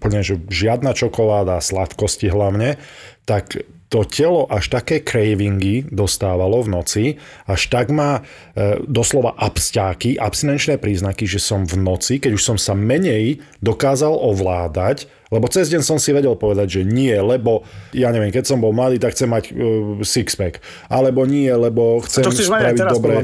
úplne, 0.00 0.24
že 0.24 0.40
žiadna 0.48 0.96
čokoláda, 0.96 1.60
sladkosti 1.60 2.32
hlavne, 2.32 2.80
tak 3.28 3.68
to 3.94 4.02
telo 4.02 4.50
až 4.50 4.74
také 4.74 5.06
cravingy 5.06 5.86
dostávalo 5.86 6.66
v 6.66 6.68
noci, 6.74 7.04
až 7.46 7.70
tak 7.70 7.94
má 7.94 8.26
e, 8.58 8.82
doslova 8.90 9.38
absťáky, 9.38 10.18
abstinenčné 10.18 10.82
príznaky, 10.82 11.30
že 11.30 11.38
som 11.38 11.62
v 11.62 11.78
noci, 11.78 12.18
keď 12.18 12.34
už 12.34 12.42
som 12.42 12.58
sa 12.58 12.74
menej 12.74 13.38
dokázal 13.62 14.10
ovládať, 14.10 15.06
lebo 15.30 15.46
cez 15.46 15.70
deň 15.70 15.86
som 15.86 16.02
si 16.02 16.10
vedel 16.10 16.34
povedať, 16.34 16.82
že 16.82 16.82
nie, 16.82 17.14
lebo 17.14 17.62
ja 17.94 18.10
neviem, 18.10 18.34
keď 18.34 18.50
som 18.50 18.58
bol 18.58 18.74
mladý, 18.74 18.98
tak 18.98 19.14
chcem 19.14 19.30
mať 19.30 19.54
uh, 19.54 20.02
sixpack. 20.02 20.58
Alebo 20.90 21.22
nie, 21.22 21.46
lebo 21.54 22.02
chcem 22.02 22.26
spraviť 22.26 22.82
dobre 22.90 23.14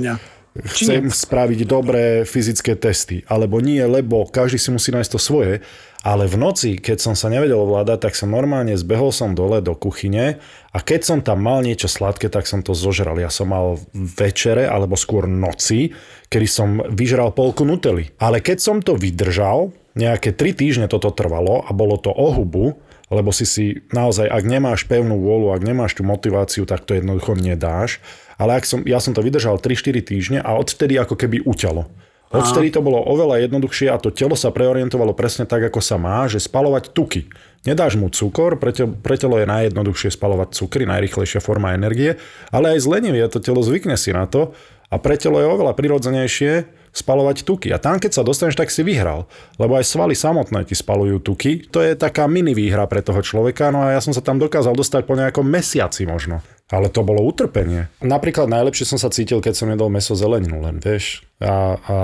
chcem 0.50 1.06
spraviť 1.06 1.60
dobré 1.62 2.26
fyzické 2.26 2.74
testy. 2.74 3.22
Alebo 3.30 3.62
nie, 3.62 3.78
lebo 3.86 4.26
každý 4.26 4.58
si 4.58 4.74
musí 4.74 4.90
nájsť 4.90 5.12
to 5.14 5.20
svoje. 5.22 5.62
Ale 6.00 6.24
v 6.24 6.40
noci, 6.40 6.80
keď 6.80 6.96
som 6.96 7.12
sa 7.12 7.28
nevedel 7.28 7.60
ovládať, 7.60 8.08
tak 8.08 8.16
som 8.16 8.32
normálne 8.32 8.72
zbehol 8.72 9.12
som 9.12 9.36
dole 9.36 9.60
do 9.60 9.76
kuchyne 9.76 10.40
a 10.72 10.78
keď 10.80 11.00
som 11.04 11.18
tam 11.20 11.44
mal 11.44 11.60
niečo 11.60 11.92
sladké, 11.92 12.32
tak 12.32 12.48
som 12.48 12.64
to 12.64 12.72
zožral. 12.72 13.20
Ja 13.20 13.28
som 13.28 13.52
mal 13.52 13.76
večere, 13.92 14.64
alebo 14.64 14.96
skôr 14.96 15.28
noci, 15.28 15.92
kedy 16.32 16.46
som 16.48 16.80
vyžral 16.88 17.36
polku 17.36 17.68
nutely. 17.68 18.16
Ale 18.16 18.40
keď 18.40 18.58
som 18.64 18.76
to 18.80 18.96
vydržal, 18.96 19.76
nejaké 19.92 20.32
3 20.32 20.56
týždne 20.56 20.86
toto 20.88 21.12
trvalo 21.12 21.68
a 21.68 21.70
bolo 21.76 22.00
to 22.00 22.08
o 22.08 22.32
hubu, 22.32 22.80
lebo 23.10 23.34
si 23.34 23.44
si 23.44 23.84
naozaj, 23.90 24.30
ak 24.30 24.44
nemáš 24.46 24.86
pevnú 24.86 25.20
vôľu, 25.20 25.52
ak 25.52 25.66
nemáš 25.66 25.98
tú 25.98 26.06
motiváciu, 26.06 26.64
tak 26.64 26.86
to 26.86 26.96
jednoducho 26.96 27.36
nedáš. 27.36 28.00
Ale 28.40 28.56
ak 28.56 28.64
som, 28.64 28.80
ja 28.88 29.02
som 29.02 29.12
to 29.12 29.20
vydržal 29.20 29.60
3-4 29.60 30.00
týždne 30.00 30.38
a 30.40 30.56
odtedy 30.56 30.96
ako 30.96 31.18
keby 31.18 31.44
uťalo. 31.44 31.90
Odvtedy 32.30 32.70
to 32.70 32.78
bolo 32.78 33.02
oveľa 33.02 33.42
jednoduchšie 33.42 33.90
a 33.90 33.98
to 33.98 34.14
telo 34.14 34.38
sa 34.38 34.54
preorientovalo 34.54 35.18
presne 35.18 35.50
tak, 35.50 35.66
ako 35.66 35.82
sa 35.82 35.98
má, 35.98 36.30
že 36.30 36.38
spalovať 36.38 36.94
tuky. 36.94 37.26
Nedáš 37.66 37.98
mu 37.98 38.06
cukor, 38.06 38.54
pre, 38.54 38.70
pre 38.72 39.18
telo 39.18 39.34
je 39.34 39.50
najjednoduchšie 39.50 40.14
spalovať 40.14 40.54
cukry, 40.54 40.86
najrychlejšia 40.86 41.42
forma 41.42 41.74
energie, 41.74 42.22
ale 42.54 42.78
aj 42.78 42.86
z 42.86 42.90
lenivie 42.90 43.26
to 43.26 43.42
telo 43.42 43.58
zvykne 43.66 43.98
si 43.98 44.14
na 44.14 44.30
to 44.30 44.54
a 44.90 44.96
pre 45.02 45.18
telo 45.18 45.42
je 45.42 45.50
oveľa 45.50 45.74
prirodzenejšie 45.74 46.70
spalovať 46.90 47.46
tuky. 47.46 47.70
A 47.74 47.78
tam, 47.78 48.02
keď 48.02 48.18
sa 48.18 48.26
dostaneš, 48.26 48.58
tak 48.58 48.70
si 48.70 48.82
vyhral. 48.82 49.30
Lebo 49.58 49.78
aj 49.78 49.86
svaly 49.86 50.18
samotné 50.18 50.66
ti 50.66 50.74
spalujú 50.74 51.22
tuky. 51.22 51.70
To 51.70 51.78
je 51.78 51.94
taká 51.94 52.26
mini 52.26 52.54
výhra 52.54 52.86
pre 52.90 52.98
toho 52.98 53.22
človeka. 53.22 53.70
No 53.70 53.86
a 53.86 53.94
ja 53.94 54.00
som 54.02 54.10
sa 54.10 54.22
tam 54.22 54.42
dokázal 54.42 54.74
dostať 54.74 55.06
po 55.06 55.14
nejakom 55.14 55.46
mesiaci 55.46 56.06
možno. 56.06 56.42
Ale 56.70 56.86
to 56.86 57.02
bolo 57.02 57.26
utrpenie. 57.26 57.90
Napríklad 57.98 58.46
najlepšie 58.46 58.86
som 58.86 58.98
sa 58.98 59.10
cítil, 59.10 59.42
keď 59.42 59.54
som 59.58 59.70
jedol 59.70 59.90
meso 59.90 60.14
zeleninu 60.14 60.62
len, 60.62 60.78
vieš. 60.78 61.26
A, 61.42 61.74
a 61.76 61.98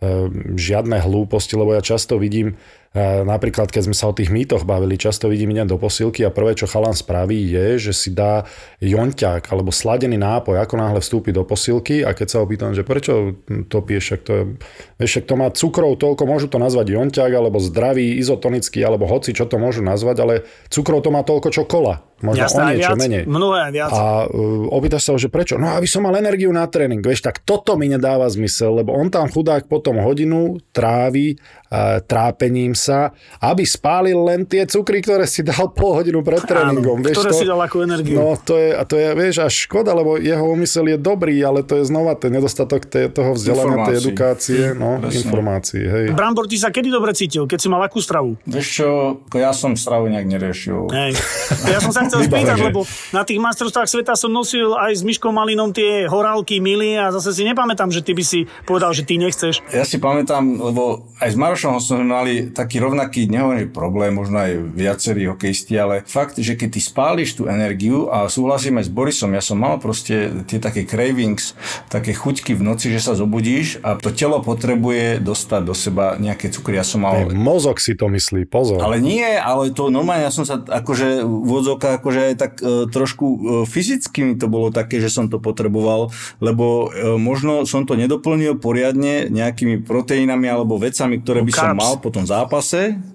e, 0.00 0.32
žiadne 0.56 0.96
hlúposti, 1.04 1.60
lebo 1.60 1.76
ja 1.76 1.84
často 1.84 2.16
vidím 2.16 2.56
Napríklad, 3.00 3.72
keď 3.72 3.88
sme 3.88 3.96
sa 3.96 4.12
o 4.12 4.16
tých 4.16 4.28
mýtoch 4.28 4.68
bavili, 4.68 5.00
často 5.00 5.32
vidím 5.32 5.56
idem 5.56 5.64
do 5.64 5.80
posilky 5.80 6.28
a 6.28 6.30
prvé, 6.34 6.52
čo 6.52 6.68
chalan 6.68 6.92
spraví, 6.92 7.40
je, 7.40 7.88
že 7.88 7.92
si 7.96 8.12
dá 8.12 8.44
jonťák 8.84 9.48
alebo 9.48 9.72
sladený 9.72 10.20
nápoj, 10.20 10.60
ako 10.60 10.74
náhle 10.76 11.00
vstúpi 11.00 11.32
do 11.32 11.40
posilky 11.40 12.04
a 12.04 12.12
keď 12.12 12.28
sa 12.28 12.38
opýtam, 12.44 12.76
že 12.76 12.84
prečo 12.84 13.40
to 13.72 13.78
piješ, 13.80 14.20
to, 14.28 14.32
je, 14.36 14.44
vieš, 15.00 15.24
to 15.24 15.34
má 15.40 15.48
cukrov 15.48 15.96
toľko, 15.96 16.22
môžu 16.28 16.52
to 16.52 16.60
nazvať 16.60 16.92
jonťák 16.92 17.32
alebo 17.32 17.56
zdravý, 17.64 18.20
izotonický, 18.20 18.84
alebo 18.84 19.08
hoci, 19.08 19.32
čo 19.32 19.48
to 19.48 19.56
môžu 19.56 19.80
nazvať, 19.80 20.16
ale 20.20 20.34
cukrov 20.68 21.00
to 21.00 21.08
má 21.08 21.24
toľko, 21.24 21.48
čo 21.48 21.64
kola. 21.64 22.04
Možno 22.22 22.46
Jasné, 22.46 22.62
o 22.62 22.66
niečo 22.70 22.94
viac, 22.94 23.02
menej. 23.02 23.22
Mnohé 23.26 23.74
viac. 23.74 23.90
A 23.90 24.30
uh, 24.30 24.70
opýtaš 24.70 25.10
sa 25.10 25.18
že 25.18 25.26
prečo? 25.26 25.58
No 25.58 25.74
aby 25.74 25.90
som 25.90 26.06
mal 26.06 26.14
energiu 26.14 26.54
na 26.54 26.70
tréning. 26.70 27.02
Vieš, 27.02 27.26
tak 27.26 27.42
toto 27.42 27.74
mi 27.74 27.90
nedáva 27.90 28.30
zmysel, 28.30 28.78
lebo 28.78 28.94
on 28.94 29.10
tam 29.10 29.26
chudák 29.26 29.66
potom 29.66 29.98
hodinu 29.98 30.62
trávi 30.70 31.34
uh, 31.34 31.98
trápením 32.06 32.78
sa, 32.82 33.14
aby 33.38 33.62
spálil 33.62 34.18
len 34.18 34.42
tie 34.42 34.66
cukry, 34.66 34.98
ktoré 34.98 35.30
si 35.30 35.46
dal 35.46 35.70
pol 35.70 36.02
hodinu 36.02 36.26
pred 36.26 36.42
tréningom. 36.42 36.98
Áno, 36.98 37.06
vieš, 37.06 37.22
ktoré 37.22 37.30
to, 37.30 37.38
si 37.38 37.46
dal 37.46 37.60
ako 37.62 37.76
energiu. 37.86 38.16
No 38.18 38.34
to 38.34 38.58
je, 38.58 38.70
a 38.74 38.82
to 38.82 38.98
je, 38.98 39.08
vieš, 39.14 39.46
až 39.46 39.54
škoda, 39.70 39.94
lebo 39.94 40.18
jeho 40.18 40.42
úmysel 40.42 40.90
je 40.90 40.98
dobrý, 40.98 41.38
ale 41.46 41.62
to 41.62 41.78
je 41.78 41.86
znova 41.86 42.18
ten 42.18 42.34
nedostatok 42.34 42.90
tej, 42.90 43.14
toho 43.14 43.38
vzdelania, 43.38 43.86
tej 43.86 43.96
edukácie, 44.02 44.60
no, 44.74 44.98
informácií. 44.98 45.84
Hej. 45.86 46.04
Brambor, 46.18 46.50
ty 46.50 46.58
sa 46.58 46.74
kedy 46.74 46.90
dobre 46.90 47.14
cítil, 47.14 47.46
keď 47.46 47.58
si 47.62 47.68
mal 47.70 47.80
akú 47.86 48.02
stravu? 48.02 48.34
Vieš 48.48 48.66
čo, 48.66 48.88
ja 49.38 49.54
som 49.54 49.78
stravu 49.78 50.10
nejak 50.10 50.26
neriešil. 50.26 50.90
Hej. 50.90 51.12
Ja 51.70 51.78
som 51.78 51.94
sa 51.94 52.02
chcel 52.08 52.24
spýtať, 52.28 52.58
lebo 52.58 52.82
na 53.14 53.22
tých 53.22 53.38
majstrovstvách 53.38 53.88
sveta 53.88 54.18
som 54.18 54.32
nosil 54.32 54.74
aj 54.74 54.98
s 54.98 55.02
Myškom 55.06 55.30
Malinom 55.30 55.70
tie 55.70 56.08
horálky, 56.08 56.58
mily 56.58 56.98
a 56.98 57.12
zase 57.12 57.36
si 57.36 57.42
nepamätám, 57.44 57.92
že 57.92 58.00
ty 58.00 58.16
by 58.16 58.24
si 58.24 58.48
povedal, 58.64 58.90
že 58.96 59.04
ty 59.06 59.20
nechceš. 59.20 59.60
Ja 59.70 59.84
si 59.84 60.00
pamätám, 60.00 60.58
lebo 60.58 61.12
aj 61.20 61.28
s 61.32 61.36
Marošom 61.36 61.78
sme 61.78 62.04
mali 62.08 62.50
taký 62.72 62.88
rovnaký, 62.88 63.20
nehovorím, 63.28 63.68
že 63.68 63.76
problém, 63.76 64.16
možno 64.16 64.40
aj 64.40 64.56
viacerí 64.72 65.28
hokejisti, 65.28 65.76
ale 65.76 66.08
fakt, 66.08 66.40
že 66.40 66.56
keď 66.56 66.72
ty 66.72 66.80
spáliš 66.80 67.36
tú 67.36 67.44
energiu 67.44 68.08
a 68.08 68.32
súhlasím 68.32 68.80
aj 68.80 68.88
s 68.88 68.92
Borisom, 68.96 69.36
ja 69.36 69.44
som 69.44 69.60
mal 69.60 69.76
proste 69.76 70.40
tie 70.48 70.56
také 70.56 70.88
cravings, 70.88 71.52
také 71.92 72.16
chuťky 72.16 72.56
v 72.56 72.64
noci, 72.64 72.88
že 72.88 73.04
sa 73.04 73.12
zobudíš 73.12 73.84
a 73.84 74.00
to 74.00 74.08
telo 74.08 74.40
potrebuje 74.40 75.20
dostať 75.20 75.62
do 75.68 75.76
seba 75.76 76.16
nejaké 76.16 76.48
cukry. 76.48 76.80
Ja 76.80 76.86
som 76.88 77.04
mal... 77.04 77.28
Aj 77.28 77.36
mozog 77.36 77.76
si 77.76 77.92
to 77.92 78.08
myslí, 78.08 78.48
pozor. 78.48 78.80
Ale 78.80 79.04
nie, 79.04 79.36
ale 79.36 79.68
to 79.76 79.92
normálne, 79.92 80.24
ja 80.24 80.32
som 80.32 80.48
sa 80.48 80.56
akože 80.56 81.28
v 81.28 81.52
akože 81.76 82.40
tak 82.40 82.56
e, 82.64 82.88
trošku 82.88 83.26
e, 83.28 83.38
fyzicky 83.68 84.32
mi 84.32 84.34
to 84.40 84.48
bolo 84.48 84.72
také, 84.72 84.96
že 84.96 85.12
som 85.12 85.28
to 85.28 85.36
potreboval, 85.36 86.08
lebo 86.40 86.88
e, 86.88 87.20
možno 87.20 87.68
som 87.68 87.84
to 87.84 88.00
nedoplnil 88.00 88.56
poriadne 88.56 89.28
nejakými 89.28 89.84
proteínami 89.84 90.48
alebo 90.48 90.80
vecami, 90.80 91.20
ktoré 91.20 91.44
by 91.44 91.52
carbs. 91.52 91.60
som 91.60 91.76
mal 91.76 91.94
po 92.00 92.08
tom 92.08 92.24
zápase, 92.24 92.61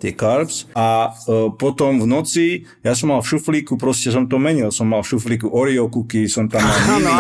tie 0.04 0.12
carbs 0.12 0.68
a 0.76 1.16
potom 1.56 2.04
v 2.04 2.06
noci, 2.06 2.46
ja 2.84 2.92
som 2.92 3.16
mal 3.16 3.24
v 3.24 3.28
šuflíku, 3.32 3.80
proste 3.80 4.12
som 4.12 4.28
to 4.28 4.36
menil, 4.36 4.70
som 4.74 4.90
mal 4.90 5.02
v 5.02 5.16
šuflíku 5.16 5.48
Oreo 5.48 5.88
cookie, 5.88 6.28
som 6.28 6.52
tam 6.52 6.62
mal 6.66 6.78
mili, 7.00 7.14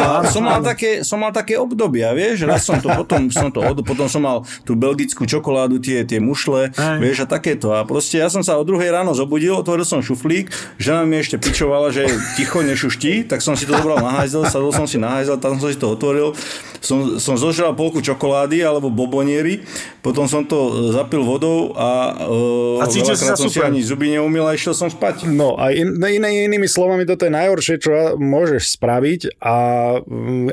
a 0.00 0.24
som 0.24 0.40
mal 0.40 0.64
také, 0.64 1.04
som 1.04 1.20
mal 1.20 1.30
také 1.30 1.60
obdobia, 1.60 2.16
vieš, 2.16 2.48
raz 2.48 2.64
som 2.64 2.80
to 2.80 2.88
potom, 2.88 3.28
som 3.28 3.52
to, 3.52 3.60
potom 3.84 4.08
som 4.08 4.24
mal 4.24 4.42
tú 4.64 4.72
belgickú 4.78 5.28
čokoládu, 5.28 5.82
tie, 5.82 6.06
tie 6.08 6.22
mušle, 6.22 6.72
Aj. 6.72 6.96
vieš, 6.96 7.24
a 7.24 7.26
takéto. 7.28 7.76
A 7.76 7.84
proste 7.84 8.16
ja 8.22 8.32
som 8.32 8.40
sa 8.40 8.56
o 8.56 8.64
druhej 8.64 8.88
ráno 8.88 9.12
zobudil, 9.12 9.58
otvoril 9.58 9.84
som 9.84 10.00
šuflík, 10.00 10.48
žena 10.80 11.04
mi 11.04 11.20
ešte 11.20 11.36
pičovala, 11.36 11.92
že 11.92 12.08
ticho 12.38 12.64
nešušti, 12.64 13.28
tak 13.28 13.44
som 13.44 13.58
si 13.58 13.68
to 13.68 13.76
zobral 13.76 14.00
na 14.00 14.22
hajzel, 14.22 14.48
sadol 14.48 14.72
som 14.72 14.88
si 14.88 14.96
na 14.96 15.20
hajzel, 15.20 15.36
tam 15.42 15.60
som 15.60 15.68
si 15.68 15.76
to 15.76 15.92
otvoril, 15.92 16.32
som, 16.80 17.20
som 17.20 17.34
zožral 17.36 17.76
polku 17.76 18.00
čokolády 18.04 18.62
alebo 18.64 18.92
boboniery, 18.92 19.64
potom 20.00 20.28
som 20.28 20.44
to 20.44 20.92
zapil 20.92 21.24
vodou 21.24 21.73
a, 21.74 22.14
uh, 22.22 22.82
a 22.82 22.86
cítil 22.86 23.18
sa 23.18 23.34
som 23.34 23.50
si 23.50 23.58
ani 23.58 23.82
zuby 23.82 24.14
neumil 24.14 24.46
a 24.46 24.54
išiel 24.54 24.72
som 24.72 24.86
spať. 24.86 25.26
No 25.26 25.58
a 25.58 25.74
in, 25.74 25.98
iné, 25.98 26.46
inými 26.46 26.70
slovami, 26.70 27.02
toto 27.02 27.26
je 27.26 27.32
najhoršie, 27.34 27.76
čo 27.82 28.14
môžeš 28.16 28.78
spraviť 28.78 29.42
a, 29.42 29.56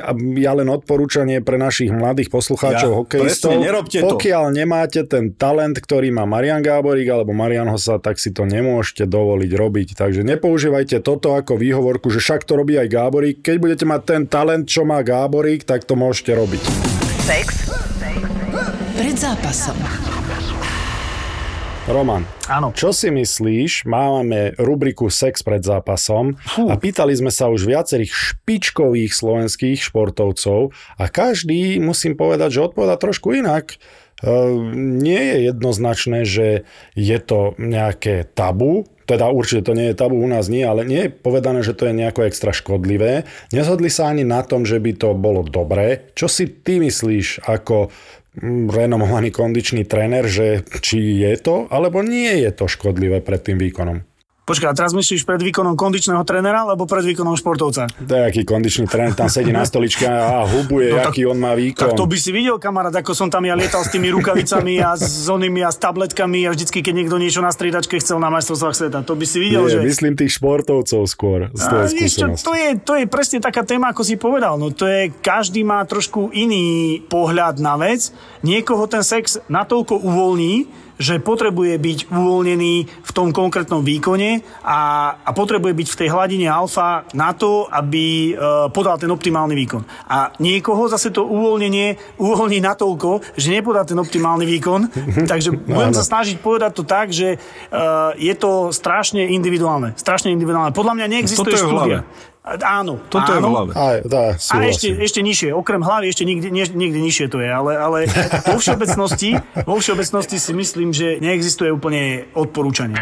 a 0.02 0.10
ja 0.36 0.52
len 0.58 0.68
odporúčanie 0.68 1.38
pre 1.40 1.56
našich 1.56 1.94
mladých 1.94 2.28
poslucháčov 2.28 2.90
ja, 2.90 2.96
hokejistov. 2.98 3.50
Presne, 3.62 4.02
pokiaľ 4.02 4.44
to. 4.50 4.54
nemáte 4.54 5.00
ten 5.06 5.30
talent, 5.32 5.78
ktorý 5.78 6.10
má 6.10 6.26
Marian 6.26 6.60
Gáborík 6.60 7.06
alebo 7.06 7.30
Marian 7.30 7.70
Hosa, 7.70 8.02
tak 8.02 8.18
si 8.18 8.34
to 8.34 8.42
nemôžete 8.42 9.06
dovoliť 9.06 9.52
robiť. 9.54 9.88
Takže 9.94 10.26
nepoužívajte 10.26 11.00
toto 11.06 11.38
ako 11.38 11.54
výhovorku, 11.56 12.10
že 12.10 12.18
však 12.18 12.44
to 12.44 12.58
robí 12.58 12.74
aj 12.74 12.90
Gáborík. 12.90 13.40
Keď 13.40 13.56
budete 13.62 13.84
mať 13.86 14.00
ten 14.02 14.22
talent, 14.26 14.66
čo 14.66 14.82
má 14.82 15.00
Gáborík, 15.06 15.62
tak 15.62 15.86
to 15.86 15.94
môžete 15.94 16.34
robiť. 16.34 16.62
Sex. 17.22 17.70
Pred 18.98 19.16
zápasom. 19.16 20.11
Roman, 21.90 22.22
Áno. 22.46 22.70
čo 22.70 22.94
si 22.94 23.10
myslíš? 23.10 23.90
Máme 23.90 24.54
rubriku 24.54 25.10
Sex 25.10 25.42
pred 25.42 25.66
zápasom 25.66 26.38
Fú. 26.38 26.70
a 26.70 26.78
pýtali 26.78 27.10
sme 27.10 27.34
sa 27.34 27.50
už 27.50 27.66
viacerých 27.66 28.14
špičkových 28.14 29.10
slovenských 29.10 29.82
športovcov 29.82 30.70
a 30.94 31.04
každý, 31.10 31.82
musím 31.82 32.14
povedať, 32.14 32.54
že 32.54 32.64
odpoveda 32.70 32.94
trošku 33.02 33.34
inak. 33.34 33.74
Ehm, 34.22 35.02
nie 35.02 35.18
je 35.18 35.36
jednoznačné, 35.50 36.22
že 36.22 36.62
je 36.94 37.18
to 37.18 37.58
nejaké 37.58 38.30
tabu, 38.30 38.86
teda 39.02 39.34
určite 39.34 39.66
to 39.66 39.74
nie 39.74 39.90
je 39.90 39.98
tabu 39.98 40.14
u 40.14 40.28
nás 40.30 40.46
nie, 40.46 40.62
ale 40.62 40.86
nie 40.86 41.10
je 41.10 41.14
povedané, 41.14 41.66
že 41.66 41.74
to 41.74 41.90
je 41.90 41.98
nejako 41.98 42.30
extra 42.30 42.54
škodlivé. 42.54 43.26
Nezhodli 43.50 43.90
sa 43.90 44.06
ani 44.06 44.22
na 44.22 44.46
tom, 44.46 44.62
že 44.62 44.78
by 44.78 44.94
to 44.94 45.18
bolo 45.18 45.42
dobré. 45.42 46.14
Čo 46.14 46.30
si 46.30 46.46
ty 46.46 46.78
myslíš 46.78 47.42
ako 47.42 47.90
renomovaný 48.72 49.28
kondičný 49.28 49.84
tréner, 49.84 50.24
že 50.24 50.64
či 50.80 51.20
je 51.20 51.32
to, 51.36 51.68
alebo 51.68 52.00
nie 52.00 52.32
je 52.40 52.50
to 52.52 52.64
škodlivé 52.64 53.20
pred 53.20 53.40
tým 53.44 53.60
výkonom? 53.60 54.04
Počkaj, 54.42 54.68
a 54.68 54.74
teraz 54.74 54.90
myslíš 54.90 55.22
pred 55.22 55.38
výkonom 55.38 55.78
kondičného 55.78 56.18
trénera 56.26 56.66
alebo 56.66 56.82
pred 56.82 57.06
výkonom 57.06 57.38
športovca? 57.38 57.86
To 57.94 58.10
je 58.10 58.22
aký 58.26 58.42
kondičný 58.42 58.90
tréner, 58.90 59.14
tam 59.14 59.30
sedí 59.30 59.54
na 59.54 59.62
stoličke 59.62 60.02
a 60.02 60.42
hubuje, 60.42 60.90
no, 60.90 60.98
tak, 60.98 61.14
aký 61.14 61.30
on 61.30 61.38
má 61.38 61.54
výkon. 61.54 61.78
Tak 61.78 61.94
to 61.94 62.10
by 62.10 62.18
si 62.18 62.34
videl, 62.34 62.58
kamarát, 62.58 62.90
ako 62.90 63.14
som 63.14 63.30
tam 63.30 63.46
ja 63.46 63.54
lietal 63.54 63.86
s 63.86 63.94
tými 63.94 64.10
rukavicami 64.10 64.82
a 64.82 64.98
s 64.98 65.30
onými 65.30 65.62
a 65.62 65.70
s 65.70 65.78
tabletkami 65.78 66.42
a 66.42 66.50
vždycky, 66.50 66.82
keď 66.82 66.90
niekto 66.90 67.22
niečo 67.22 67.38
na 67.38 67.54
striedačke 67.54 68.02
chcel 68.02 68.18
na 68.18 68.34
majstrovstvách 68.34 68.74
sveta. 68.74 68.98
To 69.06 69.14
by 69.14 69.22
si 69.30 69.38
videl, 69.38 69.62
Nie, 69.70 69.78
že... 69.78 69.86
myslím 69.86 70.18
tých 70.18 70.34
športovcov 70.34 71.06
skôr. 71.06 71.46
Z 71.54 71.62
a, 71.62 71.86
čo, 71.86 72.26
to, 72.34 72.58
je, 72.58 72.68
to 72.82 72.98
je 72.98 73.06
presne 73.06 73.38
taká 73.38 73.62
téma, 73.62 73.94
ako 73.94 74.02
si 74.02 74.18
povedal. 74.18 74.58
No 74.58 74.74
to 74.74 74.90
je, 74.90 75.14
každý 75.22 75.62
má 75.62 75.86
trošku 75.86 76.34
iný 76.34 76.98
pohľad 77.06 77.62
na 77.62 77.78
vec. 77.78 78.10
Niekoho 78.42 78.90
ten 78.90 79.06
sex 79.06 79.38
natoľko 79.46 80.02
uvoľní, 80.02 80.82
že 81.00 81.22
potrebuje 81.22 81.78
byť 81.78 81.98
uvoľnený 82.12 82.74
v 83.04 83.10
tom 83.14 83.32
konkrétnom 83.32 83.84
výkone 83.84 84.42
a, 84.64 84.80
a 85.20 85.30
potrebuje 85.32 85.72
byť 85.72 85.88
v 85.88 85.98
tej 86.04 86.08
hladine 86.12 86.48
alfa 86.48 87.04
na 87.16 87.32
to, 87.36 87.68
aby 87.68 88.32
e, 88.32 88.32
podal 88.72 88.96
ten 89.00 89.08
optimálny 89.08 89.54
výkon. 89.56 89.82
A 90.08 90.32
niekoho 90.40 90.88
zase 90.88 91.12
to 91.12 91.24
uvoľnenie 91.24 92.18
uvoľní 92.20 92.60
natoľko, 92.62 93.36
že 93.36 93.52
nepodá 93.52 93.84
ten 93.84 93.98
optimálny 93.98 94.44
výkon, 94.58 94.80
takže 95.32 95.54
budem 95.54 95.94
sa 95.96 96.04
snažiť 96.04 96.40
povedať 96.40 96.72
to 96.76 96.84
tak, 96.84 97.12
že 97.12 97.36
e, 97.36 97.38
je 98.16 98.34
to 98.36 98.74
strašne 98.74 99.22
individuálne. 99.22 99.94
Strašne 99.94 100.32
individuálne. 100.32 100.74
Podľa 100.74 100.94
mňa 100.98 101.06
neexistuje 101.08 101.56
štúdia. 101.56 102.02
Áno. 102.42 102.98
Toto 103.06 103.30
áno. 103.30 103.38
je 103.38 103.40
v 103.40 103.46
hlave. 103.46 103.70
Aj, 103.78 103.98
dá, 104.02 104.34
a 104.34 104.54
ešte, 104.66 104.90
ešte 104.98 105.22
nižšie. 105.22 105.54
Okrem 105.54 105.78
hlavy 105.78 106.10
ešte 106.10 106.26
nikde, 106.26 106.50
nie, 106.50 106.66
nikde 106.66 106.98
nižšie 106.98 107.26
to 107.30 107.38
je. 107.38 107.46
Ale, 107.46 107.78
ale 107.78 107.98
vo, 108.50 108.58
všeobecnosti, 108.58 109.38
vo 109.62 109.78
všeobecnosti 109.78 110.42
si 110.42 110.50
myslím, 110.50 110.90
že 110.90 111.22
neexistuje 111.22 111.70
úplne 111.70 112.26
odporúčanie. 112.34 112.98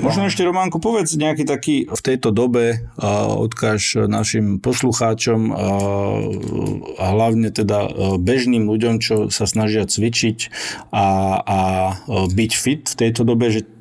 Možno 0.00 0.32
ešte, 0.32 0.48
Románku, 0.48 0.80
povedz 0.80 1.12
nejaký 1.12 1.44
taký 1.44 1.76
v 1.92 2.00
tejto 2.00 2.32
dobe 2.32 2.88
uh, 2.96 3.28
odkáž 3.36 4.08
našim 4.08 4.56
poslucháčom 4.56 5.52
uh, 5.52 5.56
a 6.96 7.04
hlavne 7.12 7.52
teda 7.52 7.84
uh, 7.84 7.90
bežným 8.16 8.64
ľuďom, 8.64 8.96
čo 9.04 9.28
sa 9.28 9.44
snažia 9.44 9.84
cvičiť 9.84 10.38
a, 10.88 11.06
a 11.36 11.58
byť 12.08 12.52
fit 12.56 12.88
v 12.88 12.96
tejto 12.96 13.28
dobe, 13.28 13.52
že 13.52 13.60
E, 13.62 13.79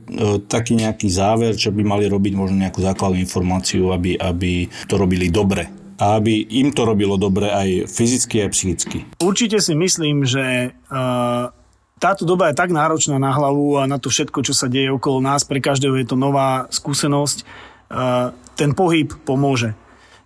taký 0.49 0.73
nejaký 0.73 1.07
záver, 1.09 1.53
čo 1.53 1.69
by 1.69 1.85
mali 1.85 2.05
robiť 2.09 2.33
možno 2.33 2.57
nejakú 2.57 2.81
základnú 2.81 3.21
informáciu, 3.21 3.93
aby, 3.93 4.17
aby 4.17 4.65
to 4.89 4.97
robili 4.97 5.29
dobre 5.29 5.69
a 5.99 6.15
aby 6.15 6.47
im 6.63 6.71
to 6.71 6.87
robilo 6.87 7.19
dobre 7.19 7.51
aj 7.51 7.91
fyzicky, 7.91 8.47
aj 8.47 8.49
psychicky. 8.55 8.99
Určite 9.19 9.59
si 9.59 9.75
myslím, 9.75 10.23
že 10.23 10.71
uh, 10.71 11.51
táto 11.99 12.23
doba 12.23 12.49
je 12.49 12.55
tak 12.55 12.71
náročná 12.71 13.19
na 13.19 13.35
hlavu 13.35 13.75
a 13.75 13.83
na 13.83 13.99
to 13.99 14.07
všetko, 14.07 14.39
čo 14.39 14.55
sa 14.55 14.71
deje 14.71 14.87
okolo 14.95 15.19
nás. 15.19 15.43
Pre 15.43 15.59
každého 15.59 15.99
je 15.99 16.07
to 16.07 16.15
nová 16.15 16.71
skúsenosť. 16.71 17.43
Uh, 17.91 18.31
ten 18.55 18.71
pohyb 18.71 19.11
pomôže. 19.27 19.75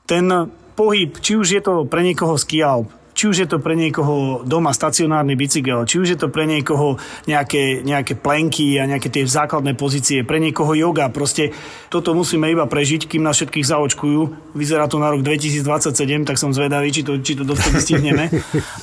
Ten 0.06 0.30
pohyb, 0.78 1.18
či 1.18 1.42
už 1.42 1.48
je 1.58 1.62
to 1.66 1.90
pre 1.90 2.06
niekoho 2.06 2.38
ski 2.38 2.62
alp, 2.62 2.94
či 3.14 3.30
už 3.30 3.36
je 3.46 3.48
to 3.48 3.62
pre 3.62 3.78
niekoho 3.78 4.42
doma 4.44 4.74
stacionárny 4.74 5.38
bicykel, 5.38 5.86
či 5.86 6.02
už 6.02 6.08
je 6.14 6.20
to 6.20 6.28
pre 6.34 6.50
niekoho 6.50 6.98
nejaké, 7.30 7.86
nejaké 7.86 8.18
plenky 8.18 8.82
a 8.82 8.90
nejaké 8.90 9.14
tie 9.14 9.24
základné 9.24 9.78
pozície, 9.78 10.26
pre 10.26 10.42
niekoho 10.42 10.74
yoga. 10.74 11.14
Proste 11.14 11.54
toto 11.94 12.18
musíme 12.18 12.50
iba 12.50 12.66
prežiť, 12.66 13.06
kým 13.06 13.22
nás 13.22 13.38
všetkých 13.38 13.70
zaočkujú. 13.70 14.22
Vyzerá 14.58 14.90
to 14.90 14.98
na 14.98 15.14
rok 15.14 15.22
2027, 15.22 16.26
tak 16.26 16.42
som 16.42 16.50
zvedavý, 16.50 16.90
či 16.90 17.06
to, 17.06 17.22
či 17.22 17.38
to 17.38 17.46
dovtedy 17.46 17.80
stihneme. 17.80 18.30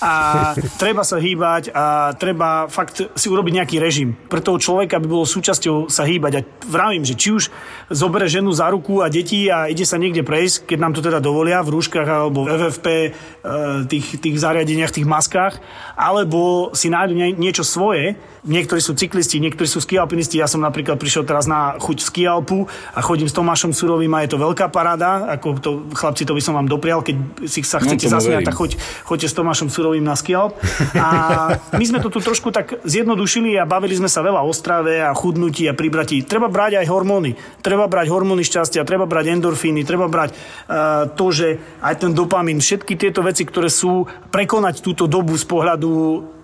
A 0.01 0.13
treba 0.81 1.03
sa 1.03 1.19
hýbať 1.19 1.75
a 1.75 2.15
treba 2.15 2.71
fakt 2.71 3.03
si 3.19 3.27
urobiť 3.27 3.53
nejaký 3.63 3.77
režim. 3.83 4.15
Pre 4.31 4.41
toho 4.41 4.57
človeka 4.57 5.03
by 5.03 5.07
bolo 5.11 5.27
súčasťou 5.27 5.91
sa 5.91 6.07
hýbať. 6.07 6.33
A 6.39 6.47
vravím, 6.71 7.03
že 7.03 7.19
či 7.19 7.35
už 7.35 7.51
zobere 7.91 8.31
ženu 8.31 8.55
za 8.55 8.71
ruku 8.71 9.03
a 9.03 9.11
deti 9.11 9.51
a 9.51 9.67
ide 9.67 9.83
sa 9.83 9.99
niekde 9.99 10.23
prejsť, 10.23 10.71
keď 10.71 10.79
nám 10.79 10.93
to 10.95 11.03
teda 11.03 11.19
dovolia 11.19 11.61
v 11.67 11.73
rúškach 11.75 12.07
alebo 12.07 12.47
v 12.47 12.51
FFP 12.55 12.87
e, 12.87 13.11
tých, 13.91 14.07
tých 14.21 14.37
zariadeniach, 14.39 14.93
tých 14.93 15.09
maskách, 15.09 15.59
alebo 15.97 16.71
si 16.77 16.93
nájdu 16.93 17.17
nie, 17.17 17.33
niečo 17.35 17.65
svoje. 17.65 18.15
Niektorí 18.41 18.81
sú 18.81 18.97
cyklisti, 18.97 19.37
niektorí 19.37 19.69
sú 19.69 19.85
skialpinisti. 19.85 20.41
Ja 20.41 20.49
som 20.49 20.65
napríklad 20.65 20.97
prišiel 20.97 21.29
teraz 21.29 21.45
na 21.45 21.77
chuť 21.77 22.01
skialpu 22.01 22.65
a 22.97 23.01
chodím 23.05 23.29
s 23.29 23.37
Tomášom 23.37 23.77
Surovým 23.77 24.09
a 24.17 24.25
je 24.25 24.33
to 24.33 24.41
veľká 24.41 24.73
paráda. 24.73 25.29
Ako 25.37 25.61
to, 25.61 25.71
chlapci, 25.93 26.25
to 26.25 26.33
by 26.33 26.41
som 26.41 26.57
vám 26.57 26.65
doprial, 26.65 27.05
keď 27.05 27.45
si 27.45 27.61
sa 27.61 27.85
chcete 27.85 28.09
no, 28.09 28.17
zasmiať, 28.17 28.49
tak 28.49 28.57
choď, 28.57 28.71
choďte 29.05 29.29
s 29.29 29.35
Tomášom 29.37 29.69
Surovým 29.69 30.01
na 30.01 30.17
skialp. 30.17 30.57
A 30.97 31.09
my 31.77 31.85
sme 31.85 32.01
to 32.01 32.09
tu 32.09 32.25
trošku 32.25 32.49
tak 32.49 32.81
zjednodušili 32.81 33.61
a 33.61 33.69
bavili 33.69 33.93
sme 34.01 34.09
sa 34.09 34.25
veľa 34.25 34.41
o 34.41 34.53
strave 34.57 35.05
a 35.05 35.13
chudnutí 35.13 35.69
a 35.69 35.77
pribratí. 35.77 36.25
Treba 36.25 36.49
brať 36.49 36.81
aj 36.81 36.87
hormóny. 36.89 37.37
Treba 37.61 37.93
brať 37.93 38.09
hormóny 38.09 38.41
šťastia, 38.41 38.89
treba 38.89 39.05
brať 39.05 39.37
endorfíny, 39.37 39.85
treba 39.85 40.09
brať 40.09 40.33
uh, 40.33 41.13
to, 41.13 41.29
že 41.29 41.61
aj 41.85 41.95
ten 42.01 42.17
dopamín, 42.17 42.65
všetky 42.65 42.97
tieto 42.97 43.21
veci, 43.21 43.45
ktoré 43.45 43.69
sú 43.69 44.09
prekonať 44.33 44.81
túto 44.81 45.05
dobu 45.05 45.37
z 45.37 45.45
pohľadu 45.45 45.93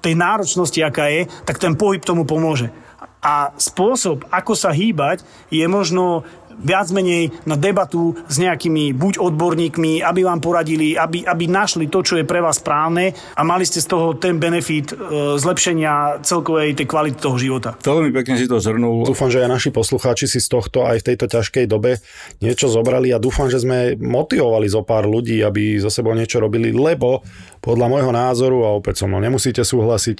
tej 0.06 0.14
náročnosti, 0.14 0.78
aká 0.86 1.10
je, 1.10 1.26
tak 1.42 1.58
ten 1.58 1.74
pohyb 1.86 2.02
tomu 2.02 2.26
pomôže. 2.26 2.74
A 3.22 3.54
spôsob, 3.54 4.26
ako 4.26 4.58
sa 4.58 4.74
hýbať, 4.74 5.22
je 5.54 5.62
možno 5.70 6.26
viac 6.56 6.88
menej 6.88 7.36
na 7.44 7.56
debatu 7.60 8.16
s 8.28 8.40
nejakými 8.40 8.96
buď 8.96 9.20
odborníkmi, 9.20 10.00
aby 10.00 10.20
vám 10.24 10.40
poradili, 10.40 10.96
aby, 10.96 11.28
aby 11.28 11.44
našli 11.44 11.92
to, 11.92 12.00
čo 12.00 12.16
je 12.16 12.24
pre 12.24 12.40
vás 12.40 12.64
správne 12.64 13.12
a 13.36 13.42
mali 13.44 13.68
ste 13.68 13.84
z 13.84 13.88
toho 13.92 14.16
ten 14.16 14.40
benefit 14.40 14.92
e, 14.92 15.36
zlepšenia 15.36 16.24
celkovej 16.24 16.72
tej 16.72 16.86
kvality 16.88 17.18
toho 17.20 17.36
života. 17.36 17.76
Veľmi 17.84 18.08
pekne 18.08 18.40
si 18.40 18.48
to 18.48 18.56
zhrnul. 18.56 19.04
Dúfam, 19.04 19.28
že 19.28 19.44
aj 19.44 19.52
naši 19.52 19.70
poslucháči 19.72 20.24
si 20.24 20.40
z 20.40 20.48
tohto 20.48 20.88
aj 20.88 21.04
v 21.04 21.06
tejto 21.12 21.26
ťažkej 21.28 21.64
dobe 21.68 22.00
niečo 22.40 22.72
zobrali 22.72 23.12
a 23.12 23.20
dúfam, 23.20 23.52
že 23.52 23.60
sme 23.60 24.00
motivovali 24.00 24.66
zo 24.72 24.80
pár 24.80 25.04
ľudí, 25.04 25.44
aby 25.44 25.76
zo 25.76 25.92
sebou 25.92 26.16
niečo 26.16 26.40
robili, 26.40 26.72
lebo 26.72 27.20
podľa 27.60 27.86
môjho 27.92 28.12
názoru, 28.14 28.64
a 28.64 28.78
opäť 28.78 29.04
so 29.04 29.06
mnou 29.10 29.20
nemusíte 29.20 29.60
súhlasiť, 29.60 30.18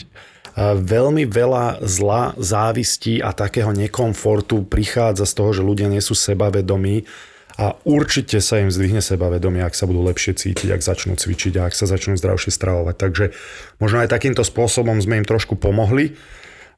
veľmi 0.59 1.29
veľa 1.29 1.85
zla, 1.85 2.33
závistí 2.41 3.21
a 3.21 3.37
takého 3.37 3.77
nekomfortu 3.77 4.65
prichádza 4.65 5.29
z 5.29 5.33
toho, 5.37 5.51
že 5.53 5.63
ľudia 5.63 5.93
nie 5.93 6.01
sú 6.01 6.17
sebavedomí 6.17 7.05
a 7.57 7.77
určite 7.89 8.41
sa 8.41 8.61
im 8.61 8.73
zdvihne 8.73 9.01
sebavedomie, 9.01 9.65
ak 9.65 9.77
sa 9.77 9.89
budú 9.89 10.05
lepšie 10.05 10.37
cítiť, 10.37 10.77
ak 10.77 10.85
začnú 10.85 11.17
cvičiť 11.17 11.61
a 11.61 11.69
ak 11.69 11.77
sa 11.77 11.89
začnú 11.89 12.17
zdravšie 12.17 12.53
stravovať. 12.53 12.97
Takže 12.97 13.25
možno 13.81 14.05
aj 14.05 14.13
takýmto 14.13 14.45
spôsobom 14.45 14.97
sme 15.01 15.21
im 15.21 15.29
trošku 15.29 15.57
pomohli 15.57 16.17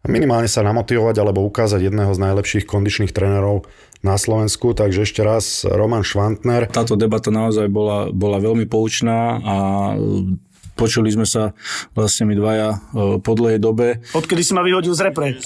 minimálne 0.07 0.47
sa 0.47 0.63
namotivovať 0.63 1.17
alebo 1.19 1.43
ukázať 1.43 1.91
jedného 1.91 2.15
z 2.15 2.23
najlepších 2.23 2.65
kondičných 2.69 3.11
trénerov 3.11 3.67
na 4.07 4.15
Slovensku. 4.15 4.71
Takže 4.71 5.03
ešte 5.03 5.27
raz 5.27 5.67
Roman 5.67 6.07
Švantner. 6.07 6.71
Táto 6.71 6.95
debata 6.95 7.35
naozaj 7.35 7.67
bola, 7.67 8.15
bola 8.15 8.39
veľmi 8.39 8.71
poučná 8.71 9.43
a 9.43 9.57
Počuli 10.79 11.11
sme 11.11 11.27
sa 11.27 11.59
vlastne 11.99 12.31
my 12.31 12.39
dvaja 12.39 12.69
e, 12.95 13.19
po 13.19 13.35
dlhej 13.35 13.59
dobe. 13.59 13.99
Odkedy 14.15 14.47
si 14.47 14.55
ma 14.55 14.63
vyhodil 14.63 14.95
z 14.95 15.11
repre. 15.11 15.35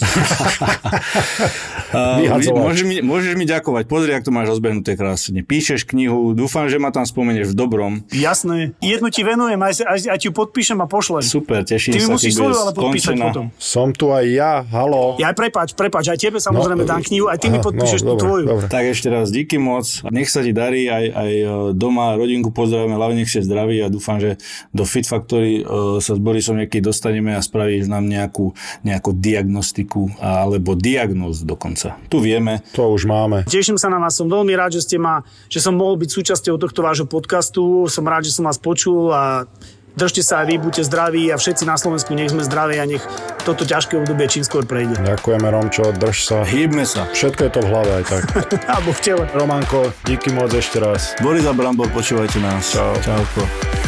môžeš, 2.52 2.84
mi, 2.84 2.96
môžeš 3.00 3.32
mi 3.40 3.48
ďakovať. 3.48 3.88
Pozri, 3.88 4.12
ak 4.12 4.28
to 4.28 4.30
máš 4.30 4.52
rozbehnuté 4.52 4.92
krásne. 4.92 5.40
Píšeš 5.40 5.88
knihu, 5.88 6.36
dúfam, 6.36 6.68
že 6.68 6.76
ma 6.76 6.92
tam 6.92 7.08
spomenieš 7.08 7.52
v 7.52 7.54
dobrom. 7.56 7.92
Jasné. 8.12 8.76
Jednu 8.84 9.08
ti 9.08 9.24
venujem, 9.24 9.56
aj, 9.56 9.88
aj, 9.88 9.98
aj 10.12 10.18
ti 10.20 10.28
ju 10.28 10.36
podpíšem 10.36 10.76
a 10.84 10.86
pošlem. 10.86 11.24
Super, 11.24 11.64
teším 11.64 11.96
Ty 11.96 12.00
sa. 12.00 12.04
Ty 12.04 12.12
musíš 12.12 12.32
svoju 12.36 12.52
ale 12.52 12.72
podpísať 12.76 13.16
skončená. 13.16 13.24
potom. 13.32 13.46
Som 13.56 13.88
tu 13.96 14.12
aj 14.12 14.24
ja, 14.28 14.52
halo. 14.68 15.16
Ja 15.16 15.32
prepač, 15.32 15.72
prepač, 15.72 16.12
aj 16.12 16.20
tebe 16.20 16.36
samozrejme 16.36 16.84
no, 16.84 16.88
dám 16.88 17.00
knihu, 17.00 17.32
aj 17.32 17.40
ty 17.40 17.48
aha, 17.48 17.56
mi 17.56 17.58
no, 17.60 17.64
podpíšeš 17.64 18.00
no, 18.04 18.04
tú 18.04 18.12
dobre, 18.12 18.24
tvoju. 18.28 18.44
Dobre. 18.52 18.66
Tak 18.68 18.84
ešte 18.92 19.08
raz 19.08 19.32
díky 19.32 19.56
moc. 19.56 19.88
Nech 20.12 20.28
sa 20.28 20.44
ti 20.44 20.52
darí, 20.52 20.92
aj, 20.92 21.04
aj 21.08 21.30
e, 21.32 21.46
doma 21.72 22.12
rodinku 22.20 22.52
pozdravíme, 22.52 22.92
hlavne 22.92 23.24
nech 23.24 23.30
ste 23.32 23.40
zdraví 23.40 23.80
a 23.80 23.88
dúfam, 23.88 24.20
že 24.20 24.36
do 24.76 24.84
Fit 24.84 25.08
Factory 25.22 25.62
e, 25.62 26.02
sa 26.02 26.18
s 26.18 26.20
Borisom 26.20 26.58
niekedy 26.58 26.82
dostaneme 26.82 27.38
a 27.38 27.40
spravíš 27.40 27.86
nám 27.86 28.10
nejakú, 28.10 28.50
nejakú 28.82 29.14
diagnostiku 29.14 30.10
alebo 30.18 30.74
diagnóz 30.74 31.46
dokonca. 31.46 31.94
Tu 32.10 32.18
vieme. 32.18 32.58
To 32.74 32.90
už 32.90 33.06
máme. 33.06 33.46
Teším 33.46 33.78
sa 33.78 33.86
na 33.86 34.02
vás, 34.02 34.18
som 34.18 34.26
veľmi 34.26 34.50
rád, 34.58 34.82
že 34.82 34.82
ste 34.82 34.98
ma, 34.98 35.22
že 35.46 35.62
som 35.62 35.78
mohol 35.78 35.94
byť 36.02 36.10
súčasťou 36.10 36.58
tohto 36.58 36.82
vášho 36.82 37.06
podcastu. 37.06 37.86
Som 37.86 38.10
rád, 38.10 38.26
že 38.26 38.34
som 38.34 38.50
vás 38.50 38.58
počul 38.58 39.14
a 39.14 39.46
držte 39.94 40.26
sa 40.26 40.42
aj 40.42 40.46
vy, 40.50 40.54
buďte 40.58 40.82
zdraví 40.88 41.30
a 41.30 41.38
všetci 41.38 41.62
na 41.68 41.76
Slovensku 41.78 42.16
nech 42.16 42.32
sme 42.32 42.42
zdraví 42.42 42.80
a 42.80 42.84
nech 42.88 43.04
toto 43.46 43.62
ťažké 43.62 44.00
obdobie 44.00 44.26
čím 44.26 44.42
skôr 44.42 44.66
prejde. 44.66 44.98
Ďakujeme 44.98 45.46
Romčo, 45.52 45.94
drž 45.94 46.18
sa. 46.26 46.38
Hýbme 46.42 46.82
sa. 46.82 47.06
Všetko 47.14 47.40
je 47.46 47.50
to 47.52 47.60
v 47.62 47.68
hlave 47.70 47.90
aj 48.02 48.04
tak. 48.10 48.22
Alebo 48.74 48.90
v 48.90 49.00
tele. 49.04 49.24
Romanko, 49.36 49.92
díky 50.02 50.34
moc 50.34 50.50
ešte 50.50 50.82
raz. 50.82 51.14
Boris 51.22 51.46
a 51.46 51.54
Brambor, 51.54 51.86
počúvajte 51.92 52.40
nás. 52.40 52.74
Čau. 52.74 52.96
Čauko. 53.04 53.81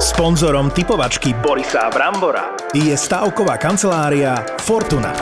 Sponzorom 0.00 0.72
typovačky 0.72 1.36
Borisa 1.44 1.92
Brambora 1.92 2.56
je 2.72 2.96
stavková 2.96 3.60
kancelária 3.60 4.32
Fortuna. 4.56 5.12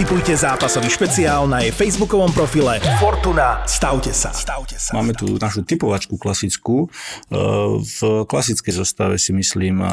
Typujte 0.00 0.32
zápasový 0.32 0.88
špeciál 0.88 1.44
na 1.44 1.60
jej 1.60 1.68
facebookovom 1.68 2.32
profile 2.32 2.80
Fortuna. 2.96 3.60
Stavte 3.68 4.16
sa. 4.16 4.32
Stavte 4.32 4.80
sa. 4.80 4.96
Máme 4.96 5.12
tu 5.12 5.36
našu 5.36 5.60
typovačku 5.68 6.16
klasickú. 6.16 6.88
E, 6.88 7.36
v 7.78 8.24
klasickej 8.24 8.72
zostave 8.72 9.20
si 9.20 9.36
myslím 9.36 9.84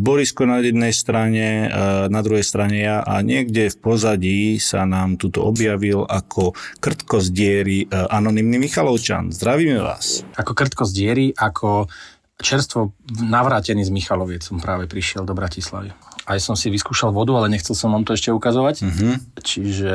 Borisko 0.00 0.48
na 0.48 0.64
jednej 0.64 0.96
strane, 0.96 1.68
na 2.08 2.20
druhej 2.24 2.48
strane 2.48 2.80
ja 2.80 3.04
a 3.04 3.20
niekde 3.20 3.68
v 3.68 3.76
pozadí 3.78 4.40
sa 4.64 4.88
nám 4.88 5.20
tuto 5.20 5.44
objavil 5.44 6.08
ako 6.08 6.56
krtko 6.80 7.20
z 7.20 7.28
diery 7.36 7.78
e, 7.84 7.86
anonimný 7.92 8.56
Michalovčan. 8.64 9.28
Zdravíme 9.28 9.76
vás. 9.84 10.24
Ako 10.40 10.56
krtko 10.56 10.88
z 10.88 10.92
diery, 10.96 11.26
ako 11.36 11.92
čerstvo 12.42 12.92
navrátený 13.22 13.86
z 13.86 13.94
Michaloviec 13.94 14.42
som 14.42 14.58
práve 14.58 14.90
prišiel 14.90 15.22
do 15.22 15.32
Bratislavy. 15.32 15.94
Aj 16.22 16.38
som 16.38 16.54
si 16.54 16.70
vyskúšal 16.70 17.10
vodu, 17.10 17.34
ale 17.34 17.50
nechcel 17.50 17.74
som 17.74 17.90
vám 17.90 18.06
to 18.06 18.14
ešte 18.14 18.30
ukazovať. 18.30 18.76
Uh-huh. 18.86 19.14
Čiže 19.42 19.92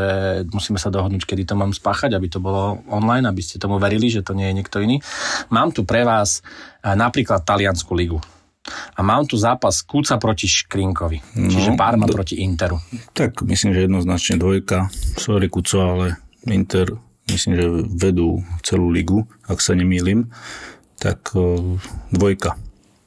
musíme 0.52 0.76
sa 0.76 0.92
dohodnúť, 0.92 1.24
kedy 1.24 1.48
to 1.48 1.56
mám 1.56 1.72
spáchať, 1.72 2.16
aby 2.16 2.28
to 2.28 2.44
bolo 2.44 2.84
online, 2.92 3.24
aby 3.28 3.40
ste 3.40 3.60
tomu 3.60 3.80
verili, 3.80 4.12
že 4.12 4.28
to 4.28 4.36
nie 4.36 4.52
je 4.52 4.58
niekto 4.60 4.84
iný. 4.84 5.00
Mám 5.48 5.72
tu 5.72 5.88
pre 5.88 6.04
vás 6.04 6.44
eh, 6.84 6.96
napríklad 6.96 7.48
Taliansku 7.48 7.96
ligu. 7.96 8.20
A 8.68 9.00
mám 9.00 9.24
tu 9.24 9.40
zápas 9.40 9.80
Kúca 9.80 10.20
proti 10.20 10.44
Škrinkovi, 10.44 11.40
no, 11.40 11.48
čiže 11.48 11.80
Parma 11.80 12.04
do, 12.04 12.12
proti 12.12 12.44
Interu. 12.44 12.76
Tak 13.16 13.48
myslím, 13.48 13.72
že 13.72 13.88
jednoznačne 13.88 14.36
dvojka. 14.36 14.92
Sorry 15.16 15.48
Kuco, 15.48 15.80
ale 15.80 16.20
Inter 16.52 16.92
myslím, 17.32 17.54
že 17.56 17.66
vedú 17.96 18.44
celú 18.64 18.92
ligu, 18.92 19.24
ak 19.48 19.60
sa 19.60 19.76
nemýlim 19.76 20.28
tak 20.98 21.34
dvojka. 22.12 22.58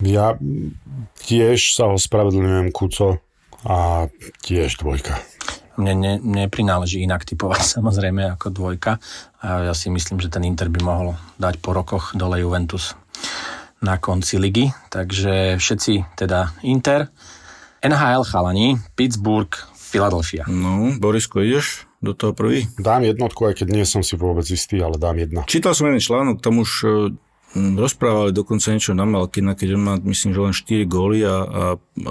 Ja 0.00 0.38
tiež 1.20 1.76
sa 1.76 1.92
ospravedlňujem, 1.92 2.72
Kuco, 2.72 3.20
a 3.64 4.08
tiež 4.40 4.80
dvojka. 4.80 5.20
Mne 5.76 5.94
ne, 5.96 6.14
neprináleží 6.20 7.00
inak 7.04 7.24
typovať 7.24 7.62
samozrejme 7.76 8.36
ako 8.36 8.52
dvojka. 8.52 8.96
A 9.44 9.72
ja 9.72 9.74
si 9.76 9.92
myslím, 9.92 10.20
že 10.20 10.32
ten 10.32 10.44
Inter 10.44 10.72
by 10.72 10.80
mohol 10.80 11.16
dať 11.40 11.60
po 11.60 11.76
rokoch 11.76 12.16
dole 12.16 12.40
Juventus 12.40 12.96
na 13.80 13.96
konci 13.96 14.36
ligy. 14.36 14.72
Takže 14.92 15.56
všetci 15.56 16.16
teda 16.16 16.52
Inter, 16.64 17.08
NHL 17.80 18.24
chalani, 18.28 18.76
Pittsburgh, 18.92 19.52
Philadelphia. 19.72 20.44
No, 20.48 20.92
Borisko, 21.00 21.40
ideš 21.40 21.88
do 22.00 22.12
toho 22.16 22.32
prvý? 22.32 22.68
Dám 22.80 23.04
jednotku, 23.04 23.48
aj 23.48 23.64
keď 23.64 23.68
nie 23.72 23.84
som 23.88 24.00
si 24.00 24.16
vôbec 24.16 24.44
istý, 24.48 24.80
ale 24.80 25.00
dám 25.00 25.16
jedna. 25.20 25.44
Čítal 25.48 25.72
som 25.72 25.88
jeden 25.88 26.00
článok, 26.00 26.40
tam 26.44 26.60
už 26.60 26.70
Hm, 26.80 27.16
rozprávali 27.54 28.30
dokonca 28.30 28.70
niečo 28.70 28.94
na 28.94 29.02
Malkina, 29.02 29.58
keď 29.58 29.68
on 29.74 29.82
má, 29.82 29.94
myslím, 30.06 30.30
že 30.34 30.40
len 30.40 30.54
4 30.54 30.86
góly 30.86 31.26
a, 31.26 31.36
a 31.42 31.64
e, 31.74 32.10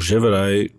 že 0.00 0.16
vraj 0.16 0.72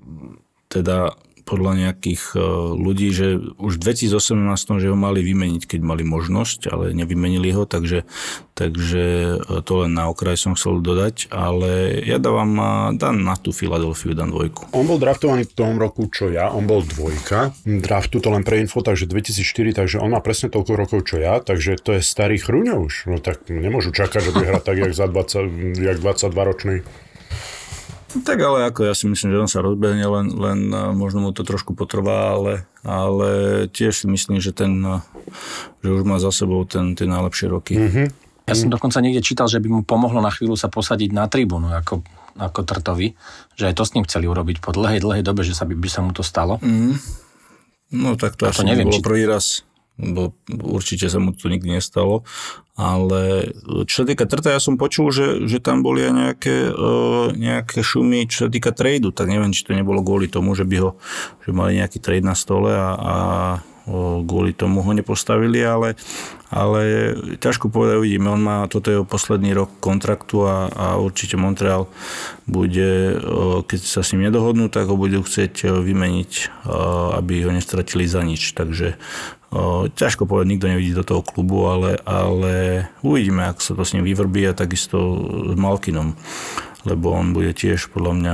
teda 0.74 1.14
podľa 1.44 1.88
nejakých 1.88 2.40
ľudí, 2.80 3.12
že 3.12 3.38
už 3.60 3.78
v 3.78 3.84
2018, 4.10 4.82
že 4.82 4.88
ho 4.90 4.98
mali 4.98 5.20
vymeniť, 5.22 5.64
keď 5.68 5.80
mali 5.84 6.04
možnosť, 6.08 6.72
ale 6.72 6.96
nevymenili 6.96 7.52
ho, 7.52 7.68
takže, 7.68 8.08
takže 8.56 9.38
to 9.68 9.74
len 9.84 9.92
na 9.94 10.08
okraj 10.08 10.40
som 10.40 10.56
chcel 10.56 10.80
dodať, 10.80 11.28
ale 11.30 12.02
ja 12.04 12.18
dávam 12.18 12.56
dám 12.96 13.22
na 13.22 13.36
tú 13.36 13.52
Filadelfiu, 13.52 14.16
dám 14.16 14.32
dvojku. 14.32 14.72
On 14.74 14.88
bol 14.88 14.98
draftovaný 14.98 15.46
v 15.46 15.54
tom 15.54 15.76
roku, 15.78 16.08
čo 16.08 16.32
ja, 16.32 16.50
on 16.50 16.66
bol 16.66 16.82
dvojka. 16.82 17.54
Draftu 17.68 18.24
to 18.24 18.32
len 18.32 18.48
pre 18.48 18.64
info, 18.64 18.80
takže 18.82 19.06
2004, 19.06 19.84
takže 19.84 20.00
on 20.00 20.16
má 20.16 20.24
presne 20.24 20.48
toľko 20.50 20.74
rokov, 20.74 21.00
čo 21.06 21.20
ja, 21.20 21.44
takže 21.44 21.78
to 21.84 22.00
je 22.00 22.02
starý 22.02 22.40
chrúňa 22.40 22.80
už. 22.80 23.12
No 23.12 23.20
tak 23.20 23.52
nemôžu 23.52 23.92
čakať, 23.92 24.32
že 24.32 24.34
bude 24.34 24.48
hrať 24.48 24.64
tak, 24.64 24.78
jak 24.80 24.94
za 24.96 25.06
20, 25.12 25.78
jak 25.78 25.98
22 26.00 26.50
ročný. 26.50 26.76
Tak 28.22 28.38
ale 28.38 28.70
ako 28.70 28.86
ja 28.86 28.94
si 28.94 29.10
myslím, 29.10 29.34
že 29.34 29.42
on 29.42 29.50
sa 29.50 29.66
rozbehne, 29.66 30.06
len, 30.06 30.28
len 30.38 30.60
možno 30.94 31.26
mu 31.26 31.34
to 31.34 31.42
trošku 31.42 31.74
potrvá, 31.74 32.38
ale, 32.38 32.54
ale 32.86 33.30
tiež 33.74 34.06
si 34.06 34.06
myslím, 34.06 34.38
že, 34.38 34.54
ten, 34.54 34.86
že 35.82 35.90
už 35.90 36.06
má 36.06 36.22
za 36.22 36.30
sebou 36.30 36.62
ten, 36.70 36.94
tie 36.94 37.10
najlepšie 37.10 37.48
roky. 37.50 37.74
Mm-hmm. 37.74 38.08
Ja 38.46 38.54
som 38.54 38.70
dokonca 38.70 39.02
niekde 39.02 39.26
čítal, 39.26 39.50
že 39.50 39.58
by 39.58 39.68
mu 39.72 39.82
pomohlo 39.82 40.22
na 40.22 40.30
chvíľu 40.30 40.54
sa 40.54 40.70
posadiť 40.70 41.10
na 41.10 41.26
tribúnu, 41.26 41.74
ako, 41.74 42.06
ako 42.38 42.60
Trtovi, 42.62 43.18
že 43.58 43.72
aj 43.72 43.82
to 43.82 43.84
s 43.88 43.94
ním 43.98 44.06
chceli 44.06 44.30
urobiť 44.30 44.62
po 44.62 44.76
dlhej, 44.76 45.02
dlhej 45.02 45.24
dobe, 45.26 45.42
že 45.42 45.58
sa 45.58 45.66
by, 45.66 45.74
by 45.74 45.90
sa 45.90 46.06
mu 46.06 46.12
to 46.14 46.22
stalo. 46.22 46.62
Mm. 46.62 47.00
No 47.94 48.14
tak 48.20 48.38
to, 48.38 48.46
to 48.46 48.54
asi 48.54 48.68
neviem, 48.68 48.94
bolo 48.94 49.00
či... 49.00 49.06
prvý 49.06 49.24
raz 49.26 49.66
bo 49.98 50.34
určite 50.50 51.06
sa 51.10 51.22
mu 51.22 51.34
to 51.34 51.50
nikdy 51.50 51.78
nestalo. 51.78 52.26
Ale 52.74 53.54
čo 53.86 54.02
sa 54.02 54.06
týka 54.10 54.26
trta, 54.26 54.50
ja 54.50 54.58
som 54.58 54.82
počul, 54.82 55.14
že, 55.14 55.46
že 55.46 55.62
tam 55.62 55.86
boli 55.86 56.02
aj 56.02 56.14
nejaké, 56.14 56.56
uh, 56.74 57.30
nejaké 57.30 57.86
šumy, 57.86 58.26
čo 58.26 58.46
sa 58.46 58.50
týka 58.50 58.74
tradu, 58.74 59.14
tak 59.14 59.30
neviem, 59.30 59.54
či 59.54 59.62
to 59.62 59.78
nebolo 59.78 60.02
kvôli 60.02 60.26
tomu, 60.26 60.58
že 60.58 60.66
by 60.66 60.78
ho, 60.82 60.98
že 61.46 61.54
mali 61.54 61.78
nejaký 61.78 62.02
trade 62.02 62.26
na 62.26 62.34
stole 62.34 62.74
a, 62.74 62.90
a 62.98 63.16
kvôli 64.24 64.56
tomu 64.56 64.80
ho 64.80 64.92
nepostavili, 64.96 65.60
ale, 65.60 66.00
ale 66.48 67.14
ťažko 67.36 67.68
povedať, 67.68 68.00
uvidíme. 68.00 68.32
On 68.32 68.40
má, 68.40 68.64
toto 68.72 68.88
je 68.88 69.04
posledný 69.04 69.52
rok 69.52 69.70
kontraktu 69.84 70.48
a, 70.48 70.56
a 70.72 70.86
určite 70.98 71.36
Montreal 71.36 71.92
bude, 72.48 73.20
keď 73.68 73.80
sa 73.84 74.00
s 74.00 74.16
ním 74.16 74.32
nedohodnú, 74.32 74.72
tak 74.72 74.88
ho 74.88 74.96
budú 74.96 75.20
chcieť 75.20 75.68
vymeniť, 75.84 76.32
aby 77.20 77.44
ho 77.44 77.52
nestratili 77.52 78.08
za 78.08 78.24
nič. 78.24 78.56
Takže 78.56 78.96
ťažko 79.94 80.26
povedať, 80.26 80.48
nikto 80.50 80.72
nevidí 80.72 80.94
do 80.98 81.06
toho 81.06 81.22
klubu, 81.22 81.70
ale, 81.70 82.02
ale 82.04 82.88
uvidíme, 83.06 83.46
ako 83.48 83.62
sa 83.62 83.74
to 83.78 83.84
s 83.86 83.94
ním 83.94 84.06
vyvrbí 84.08 84.50
a 84.50 84.58
takisto 84.58 84.98
s 85.54 85.56
Malkinom 85.56 86.18
lebo 86.84 87.16
on 87.16 87.32
bude 87.32 87.56
tiež 87.56 87.96
podľa 87.96 88.14
mňa 88.14 88.34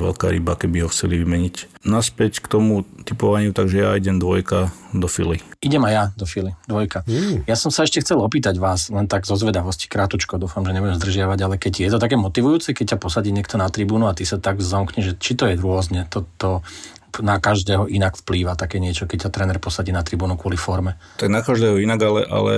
veľká 0.00 0.32
ryba, 0.32 0.56
keby 0.56 0.84
ho 0.84 0.88
chceli 0.88 1.20
vymeniť. 1.20 1.84
Naspäť 1.84 2.40
k 2.40 2.48
tomu 2.48 2.88
typovaniu, 3.04 3.52
takže 3.52 3.84
ja 3.84 3.90
idem 3.94 4.16
dvojka 4.16 4.72
do 4.96 5.06
Fily. 5.06 5.38
Idem 5.60 5.84
aj 5.84 5.92
ja 5.92 6.04
do 6.16 6.24
Fily, 6.24 6.56
dvojka. 6.64 7.04
Mm. 7.04 7.44
Ja 7.44 7.54
som 7.54 7.68
sa 7.68 7.84
ešte 7.84 8.00
chcel 8.00 8.18
opýtať 8.18 8.56
vás, 8.56 8.88
len 8.88 9.06
tak 9.06 9.28
zo 9.28 9.36
zvedavosti, 9.36 9.92
krátučko, 9.92 10.40
dúfam, 10.40 10.64
že 10.64 10.72
nebudem 10.72 10.96
zdržiavať, 10.96 11.38
ale 11.44 11.54
keď 11.60 11.72
je 11.86 11.90
to 11.92 11.98
také 12.00 12.16
motivujúce, 12.16 12.72
keď 12.72 12.96
ťa 12.96 12.98
posadí 12.98 13.30
niekto 13.30 13.60
na 13.60 13.68
tribúnu 13.68 14.08
a 14.08 14.16
ty 14.16 14.24
sa 14.24 14.40
tak 14.40 14.64
zamkne, 14.64 15.04
že 15.04 15.12
či 15.20 15.36
to 15.36 15.46
je 15.46 15.60
rôzne, 15.60 16.08
to, 16.08 16.24
to 16.40 16.64
na 17.22 17.40
každého 17.40 17.88
inak 17.88 18.18
vplýva 18.20 18.58
také 18.58 18.80
niečo, 18.82 19.08
keď 19.08 19.28
ťa 19.28 19.34
tréner 19.34 19.58
posadí 19.60 19.92
na 19.94 20.04
tribúnu 20.04 20.36
kvôli 20.36 20.58
forme? 20.58 20.98
Tak 21.20 21.30
na 21.32 21.40
každého 21.40 21.80
inak, 21.80 22.00
ale, 22.02 22.20
ale 22.28 22.54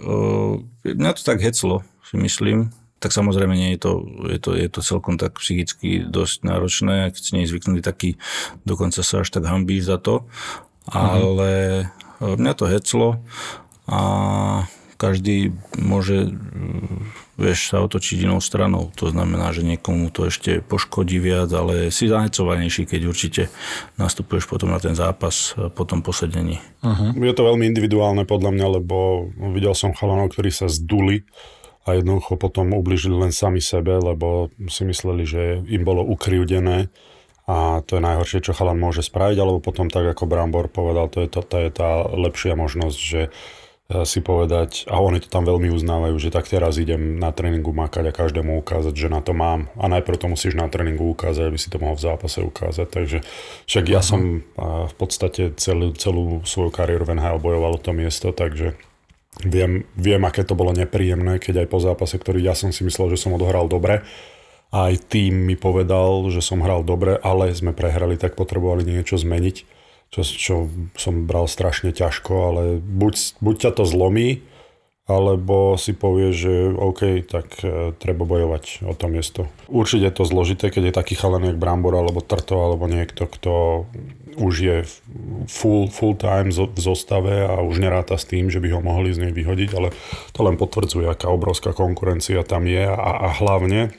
uh, 0.00 0.56
mňa 0.84 1.12
to 1.16 1.22
tak 1.22 1.40
heclo, 1.40 1.86
si 2.08 2.16
myslím 2.20 2.72
tak 3.02 3.10
samozrejme 3.10 3.58
nie 3.58 3.74
je 3.74 3.80
to, 3.82 3.92
je 4.30 4.38
to, 4.38 4.50
je 4.54 4.68
to 4.70 4.80
celkom 4.86 5.18
tak 5.18 5.34
psychicky 5.42 6.06
dosť 6.06 6.46
náročné, 6.46 7.10
keď 7.10 7.18
si 7.18 7.34
nie 7.34 7.50
zvyknutý 7.50 7.82
taký, 7.82 8.14
dokonca 8.62 9.02
sa 9.02 9.26
až 9.26 9.28
tak 9.34 9.42
hambíš 9.42 9.90
za 9.90 9.98
to, 9.98 10.22
ale 10.86 11.82
uh-huh. 12.22 12.38
mňa 12.38 12.52
to 12.54 12.70
heclo 12.70 13.18
a 13.90 14.00
každý 15.02 15.50
môže 15.74 16.30
vieš, 17.40 17.72
sa 17.72 17.80
otočiť 17.80 18.28
inou 18.28 18.38
stranou. 18.44 18.92
To 19.00 19.08
znamená, 19.08 19.52
že 19.56 19.64
niekomu 19.64 20.12
to 20.12 20.28
ešte 20.28 20.60
poškodí 20.60 21.16
viac, 21.16 21.48
ale 21.52 21.88
si 21.88 22.08
zahecovanejší, 22.08 22.84
keď 22.84 23.00
určite 23.08 23.42
nastupuješ 23.96 24.48
potom 24.48 24.68
na 24.70 24.78
ten 24.78 24.92
zápas 24.92 25.56
po 25.72 25.82
tom 25.88 26.04
posedení. 26.04 26.60
Uh-huh. 26.84 27.16
Je 27.16 27.34
to 27.36 27.48
veľmi 27.48 27.64
individuálne 27.64 28.28
podľa 28.28 28.50
mňa, 28.52 28.66
lebo 28.82 29.28
videl 29.56 29.72
som 29.72 29.96
chalanov, 29.96 30.32
ktorí 30.32 30.52
sa 30.52 30.68
zduli 30.68 31.24
a 31.82 31.98
jednoducho 31.98 32.38
potom 32.38 32.76
ubližili 32.78 33.16
len 33.16 33.34
sami 33.34 33.58
sebe, 33.58 33.98
lebo 33.98 34.54
si 34.70 34.86
mysleli, 34.86 35.24
že 35.26 35.42
im 35.66 35.82
bolo 35.82 36.06
ukriúdené 36.06 36.92
a 37.42 37.82
to 37.82 37.98
je 37.98 38.06
najhoršie, 38.06 38.38
čo 38.38 38.54
chalan 38.54 38.78
môže 38.78 39.02
spraviť, 39.02 39.36
alebo 39.42 39.58
potom 39.58 39.90
tak, 39.90 40.06
ako 40.14 40.30
Brambor 40.30 40.70
povedal, 40.70 41.10
to 41.10 41.26
je, 41.26 41.28
to, 41.28 41.42
to 41.42 41.56
je 41.58 41.68
tá 41.74 42.06
lepšia 42.14 42.54
možnosť, 42.54 42.98
že 43.02 43.34
si 44.08 44.24
povedať, 44.24 44.88
a 44.88 44.98
oni 44.98 45.20
to 45.20 45.28
tam 45.28 45.44
veľmi 45.44 45.68
uznávajú, 45.68 46.16
že 46.16 46.32
tak 46.32 46.48
teraz 46.48 46.80
idem 46.80 47.20
na 47.20 47.30
tréningu 47.30 47.70
makať 47.76 48.08
a 48.08 48.16
každému 48.16 48.60
ukázať, 48.64 48.94
že 48.96 49.08
na 49.12 49.20
to 49.20 49.36
mám. 49.36 49.68
A 49.76 49.88
najprv 49.92 50.16
to 50.16 50.32
musíš 50.32 50.56
na 50.56 50.66
tréningu 50.72 51.12
ukázať, 51.12 51.48
aby 51.48 51.58
si 51.60 51.68
to 51.68 51.80
mohol 51.80 51.96
v 51.96 52.04
zápase 52.08 52.40
ukázať. 52.40 52.86
Takže 52.88 53.18
však 53.68 53.84
ja 53.88 54.00
uh-huh. 54.00 54.10
som 54.10 54.20
v 54.88 54.94
podstate 54.96 55.52
celú, 55.60 55.92
celú 55.96 56.40
svoju 56.48 56.72
kariéru 56.72 57.04
v 57.04 57.20
NHL 57.20 57.42
bojoval 57.42 57.76
o 57.76 57.82
to 57.82 57.92
miesto, 57.92 58.32
takže 58.32 58.74
Viem, 59.40 59.88
viem, 59.96 60.20
aké 60.28 60.44
to 60.44 60.52
bolo 60.52 60.76
nepríjemné, 60.76 61.40
keď 61.40 61.64
aj 61.64 61.68
po 61.72 61.80
zápase, 61.80 62.20
ktorý 62.20 62.44
ja 62.44 62.52
som 62.52 62.68
si 62.68 62.84
myslel, 62.84 63.16
že 63.16 63.24
som 63.24 63.32
odohral 63.32 63.64
dobre, 63.64 64.04
aj 64.72 65.08
tým 65.08 65.48
mi 65.48 65.56
povedal, 65.56 66.28
že 66.28 66.44
som 66.44 66.60
hral 66.60 66.84
dobre, 66.84 67.16
ale 67.16 67.48
sme 67.56 67.72
prehrali, 67.72 68.20
tak 68.20 68.36
potrebovali 68.36 68.84
niečo 68.84 69.16
zmeniť, 69.16 69.56
čo, 70.12 70.20
čo 70.20 70.54
som 70.94 71.24
bral 71.24 71.48
strašne 71.48 71.90
ťažko, 71.90 72.32
ale 72.52 72.62
buď, 72.78 73.40
buď 73.40 73.54
ťa 73.64 73.70
to 73.80 73.84
zlomí, 73.88 74.44
alebo 75.08 75.74
si 75.74 75.96
povie, 75.98 76.30
že 76.30 76.70
OK, 76.78 77.26
tak 77.26 77.58
e, 77.64 77.90
treba 77.98 78.22
bojovať 78.22 78.86
o 78.86 78.94
to 78.94 79.10
miesto. 79.10 79.40
Určite 79.66 80.12
je 80.12 80.14
to 80.14 80.24
zložité, 80.28 80.70
keď 80.70 80.82
je 80.92 80.98
taký 81.00 81.14
chalen 81.18 81.42
jak 81.42 81.58
Brambor 81.58 81.98
alebo 81.98 82.22
Trto 82.22 82.60
alebo 82.62 82.86
niekto, 82.86 83.26
kto 83.26 83.84
už 84.38 84.54
je 84.54 84.76
full, 85.50 85.90
full 85.90 86.14
time 86.14 86.54
v 86.54 86.78
zostave 86.78 87.44
a 87.44 87.60
už 87.60 87.82
neráta 87.82 88.14
s 88.14 88.28
tým, 88.28 88.46
že 88.48 88.62
by 88.62 88.78
ho 88.78 88.80
mohli 88.80 89.10
z 89.10 89.26
nej 89.26 89.32
vyhodiť, 89.34 89.70
ale 89.74 89.90
to 90.32 90.40
len 90.46 90.54
potvrdzuje, 90.54 91.10
aká 91.10 91.28
obrovská 91.28 91.74
konkurencia 91.74 92.46
tam 92.46 92.64
je 92.70 92.86
a, 92.86 93.10
a 93.26 93.28
hlavne, 93.42 93.90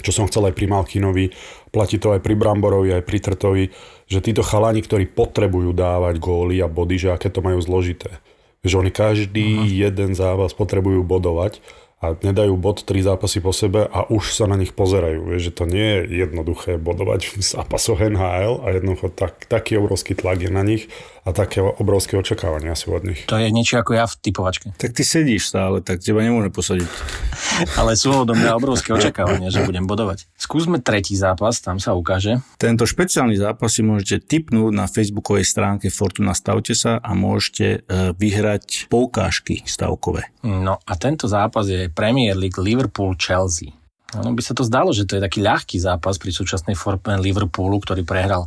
čo 0.00 0.14
som 0.14 0.28
chcel 0.30 0.48
aj 0.48 0.54
pri 0.54 0.70
Malkinovi, 0.70 1.34
platí 1.74 1.98
to 1.98 2.14
aj 2.14 2.22
pri 2.22 2.38
Bramborovi, 2.38 2.94
aj 2.94 3.04
pri 3.04 3.18
Trtovi, 3.18 3.64
že 4.06 4.22
títo 4.22 4.46
chalani, 4.46 4.82
ktorí 4.82 5.10
potrebujú 5.10 5.74
dávať 5.74 6.22
góly 6.22 6.62
a 6.62 6.70
body, 6.70 6.96
že 6.96 7.08
aké 7.10 7.30
to 7.30 7.42
majú 7.42 7.58
zložité 7.58 8.22
že 8.66 8.76
oni 8.82 8.90
každý 8.90 9.62
uh-huh. 9.62 9.70
jeden 9.86 10.18
zápas 10.18 10.50
potrebujú 10.52 11.06
bodovať 11.06 11.62
a 11.96 12.12
nedajú 12.12 12.60
bod 12.60 12.84
tri 12.84 13.00
zápasy 13.00 13.40
po 13.40 13.56
sebe 13.56 13.88
a 13.88 14.04
už 14.12 14.36
sa 14.36 14.44
na 14.44 14.60
nich 14.60 14.76
pozerajú. 14.76 15.32
Vieš, 15.32 15.48
že 15.48 15.52
to 15.56 15.64
nie 15.64 15.86
je 16.04 16.28
jednoduché 16.28 16.76
bodovať 16.76 17.32
v 17.32 17.34
zápasoch 17.40 18.04
NHL 18.04 18.60
a 18.60 18.66
jednoducho 18.76 19.08
tak, 19.16 19.48
taký 19.48 19.80
obrovský 19.80 20.12
tlak 20.12 20.44
je 20.44 20.52
na 20.52 20.60
nich 20.60 20.92
a 21.26 21.34
také 21.34 21.58
obrovské 21.58 22.14
očakávania 22.14 22.78
sú 22.78 22.94
od 22.94 23.02
nich. 23.02 23.26
To 23.26 23.34
je 23.34 23.50
niečo 23.50 23.82
ako 23.82 23.98
ja 23.98 24.06
v 24.06 24.14
typovačke. 24.22 24.70
Tak 24.78 24.94
ty 24.94 25.02
sedíš 25.02 25.50
stále, 25.50 25.82
tak 25.82 25.98
teba 25.98 26.22
nemôže 26.22 26.54
posadiť. 26.54 26.86
Ale 27.82 27.98
sú 27.98 28.14
odo 28.14 28.38
mňa 28.38 28.54
obrovské 28.54 28.94
očakávania, 28.94 29.50
že 29.50 29.66
budem 29.66 29.90
bodovať. 29.90 30.30
Skúsme 30.38 30.78
tretí 30.78 31.18
zápas, 31.18 31.58
tam 31.58 31.82
sa 31.82 31.98
ukáže. 31.98 32.38
Tento 32.62 32.86
špeciálny 32.86 33.34
zápas 33.42 33.74
si 33.74 33.82
môžete 33.82 34.22
tipnúť 34.22 34.70
na 34.70 34.86
facebookovej 34.86 35.42
stránke 35.42 35.90
Fortuna 35.90 36.30
Stavte 36.30 36.78
sa 36.78 37.02
a 37.02 37.10
môžete 37.18 37.82
e, 37.82 38.14
vyhrať 38.14 38.86
poukážky 38.86 39.66
stavkové. 39.66 40.30
No 40.46 40.78
a 40.78 40.92
tento 40.94 41.26
zápas 41.26 41.66
je 41.66 41.90
Premier 41.90 42.38
League 42.38 42.56
Liverpool-Chelsea. 42.56 43.74
No 44.14 44.30
by 44.30 44.38
sa 44.38 44.54
to 44.54 44.62
zdalo, 44.62 44.94
že 44.94 45.02
to 45.02 45.18
je 45.18 45.26
taký 45.26 45.42
ľahký 45.42 45.82
zápas 45.82 46.14
pri 46.22 46.30
súčasnej 46.30 46.78
forme 46.78 47.18
Liverpoolu, 47.18 47.82
ktorý 47.82 48.06
prehral 48.06 48.46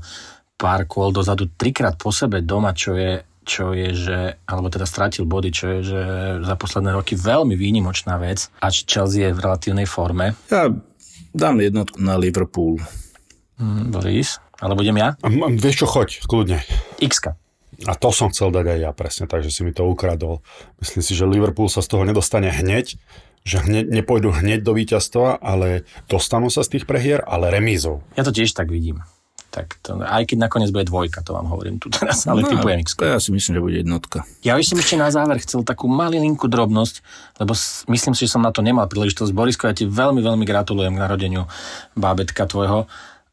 pár 0.59 0.83
kôl 0.83 1.15
dozadu 1.15 1.47
trikrát 1.47 1.95
po 1.95 2.11
sebe 2.11 2.43
doma, 2.43 2.75
čo 2.75 2.99
je, 2.99 3.23
čo 3.47 3.71
je, 3.71 3.95
že, 3.95 4.19
alebo 4.43 4.67
teda 4.67 4.83
strátil 4.83 5.23
body, 5.23 5.49
čo 5.55 5.65
je, 5.71 5.79
že 5.87 6.01
za 6.43 6.55
posledné 6.59 6.91
roky 6.91 7.15
veľmi 7.15 7.55
výnimočná 7.55 8.19
vec, 8.19 8.51
až 8.59 8.83
Chelsea 8.83 9.23
je 9.23 9.31
v 9.31 9.39
relatívnej 9.39 9.87
forme. 9.87 10.35
Ja 10.51 10.67
dám 11.31 11.63
jednotku 11.63 12.03
na 12.03 12.19
Liverpool. 12.19 12.83
Mm, 13.55 13.95
Boris, 13.95 14.43
ale 14.59 14.75
budem 14.75 14.99
ja? 14.99 15.15
A, 15.23 15.27
vieš 15.55 15.83
čo, 15.83 15.87
choď, 15.87 16.27
kľudne. 16.27 16.59
x 16.99 17.23
a 17.87 17.95
to 17.95 18.11
som 18.11 18.27
chcel 18.27 18.51
dať 18.51 18.75
aj 18.75 18.79
ja 18.83 18.91
presne, 18.91 19.23
takže 19.23 19.55
si 19.55 19.63
mi 19.63 19.71
to 19.71 19.87
ukradol. 19.87 20.43
Myslím 20.83 20.99
si, 20.99 21.15
že 21.15 21.23
Liverpool 21.23 21.71
sa 21.71 21.79
z 21.79 21.87
toho 21.87 22.03
nedostane 22.03 22.51
hneď, 22.51 22.99
že 23.47 23.63
hneď, 23.63 23.87
nepôjdu 23.87 24.35
hneď 24.35 24.67
do 24.67 24.75
víťazstva, 24.75 25.39
ale 25.39 25.87
dostanú 26.11 26.51
sa 26.51 26.59
z 26.67 26.75
tých 26.75 26.83
prehier, 26.83 27.23
ale 27.23 27.47
remízou. 27.47 28.03
Ja 28.19 28.27
to 28.27 28.35
tiež 28.35 28.51
tak 28.51 28.67
vidím 28.67 28.99
tak 29.49 29.81
to, 29.81 29.97
aj 29.97 30.29
keď 30.29 30.37
nakoniec 30.45 30.69
bude 30.69 30.85
dvojka, 30.85 31.25
to 31.25 31.33
vám 31.33 31.49
hovorím 31.49 31.81
tu 31.81 31.89
teraz, 31.89 32.29
ale 32.29 32.45
no, 32.45 32.53
typujem 32.53 32.85
x 32.85 32.93
Ja 33.01 33.17
si 33.17 33.33
myslím, 33.33 33.57
že 33.57 33.61
bude 33.65 33.77
jednotka. 33.81 34.21
Ja 34.45 34.53
by 34.53 34.61
som 34.61 34.77
ešte 34.77 34.95
na 35.01 35.09
záver 35.09 35.41
chcel 35.41 35.65
takú 35.65 35.89
malinku 35.89 36.45
drobnosť, 36.45 37.01
lebo 37.41 37.57
myslím 37.89 38.13
si, 38.13 38.29
že 38.29 38.37
som 38.37 38.45
na 38.45 38.53
to 38.53 38.61
nemal 38.61 38.85
príležitosť. 38.85 39.33
Borisko, 39.33 39.65
ja 39.65 39.73
ti 39.73 39.89
veľmi, 39.89 40.21
veľmi 40.21 40.45
gratulujem 40.45 40.93
k 40.93 41.01
narodeniu 41.01 41.49
bábetka 41.97 42.45
tvojho 42.45 42.85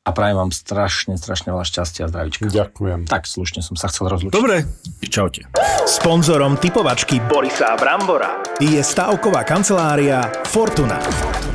a 0.07 0.14
prajem 0.14 0.38
vám 0.38 0.54
strašne, 0.54 1.18
strašne 1.18 1.50
veľa 1.50 1.66
šťastia 1.66 2.07
a 2.07 2.09
zdravíčka. 2.09 2.46
Ďakujem. 2.46 3.11
Tak 3.11 3.26
slušne 3.26 3.59
som 3.59 3.74
sa 3.74 3.90
chcel 3.90 4.07
rozlúčiť. 4.07 4.38
Dobre, 4.38 4.62
čaute. 5.02 5.50
Sponzorom 5.82 6.62
typovačky 6.62 7.18
Borisa 7.26 7.74
Brambora 7.74 8.38
je 8.62 8.78
stavková 8.78 9.42
kancelária 9.42 10.30
Fortuna. 10.46 11.02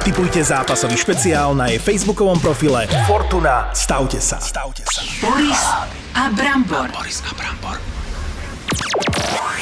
Typujte 0.04 0.44
zápasový 0.44 1.00
špeciál 1.00 1.56
na 1.56 1.72
jej 1.72 1.80
facebookovom 1.80 2.44
profile 2.44 2.92
Fortuna. 3.08 3.72
Stavte 3.72 4.20
sa. 4.20 4.44
Stavte 4.44 4.84
sa. 4.92 5.00
Boris 5.24 5.62
a 6.12 6.28
Brambor. 6.36 6.92
Boris 6.92 7.24
a 7.24 7.32
Brambor. 7.32 7.80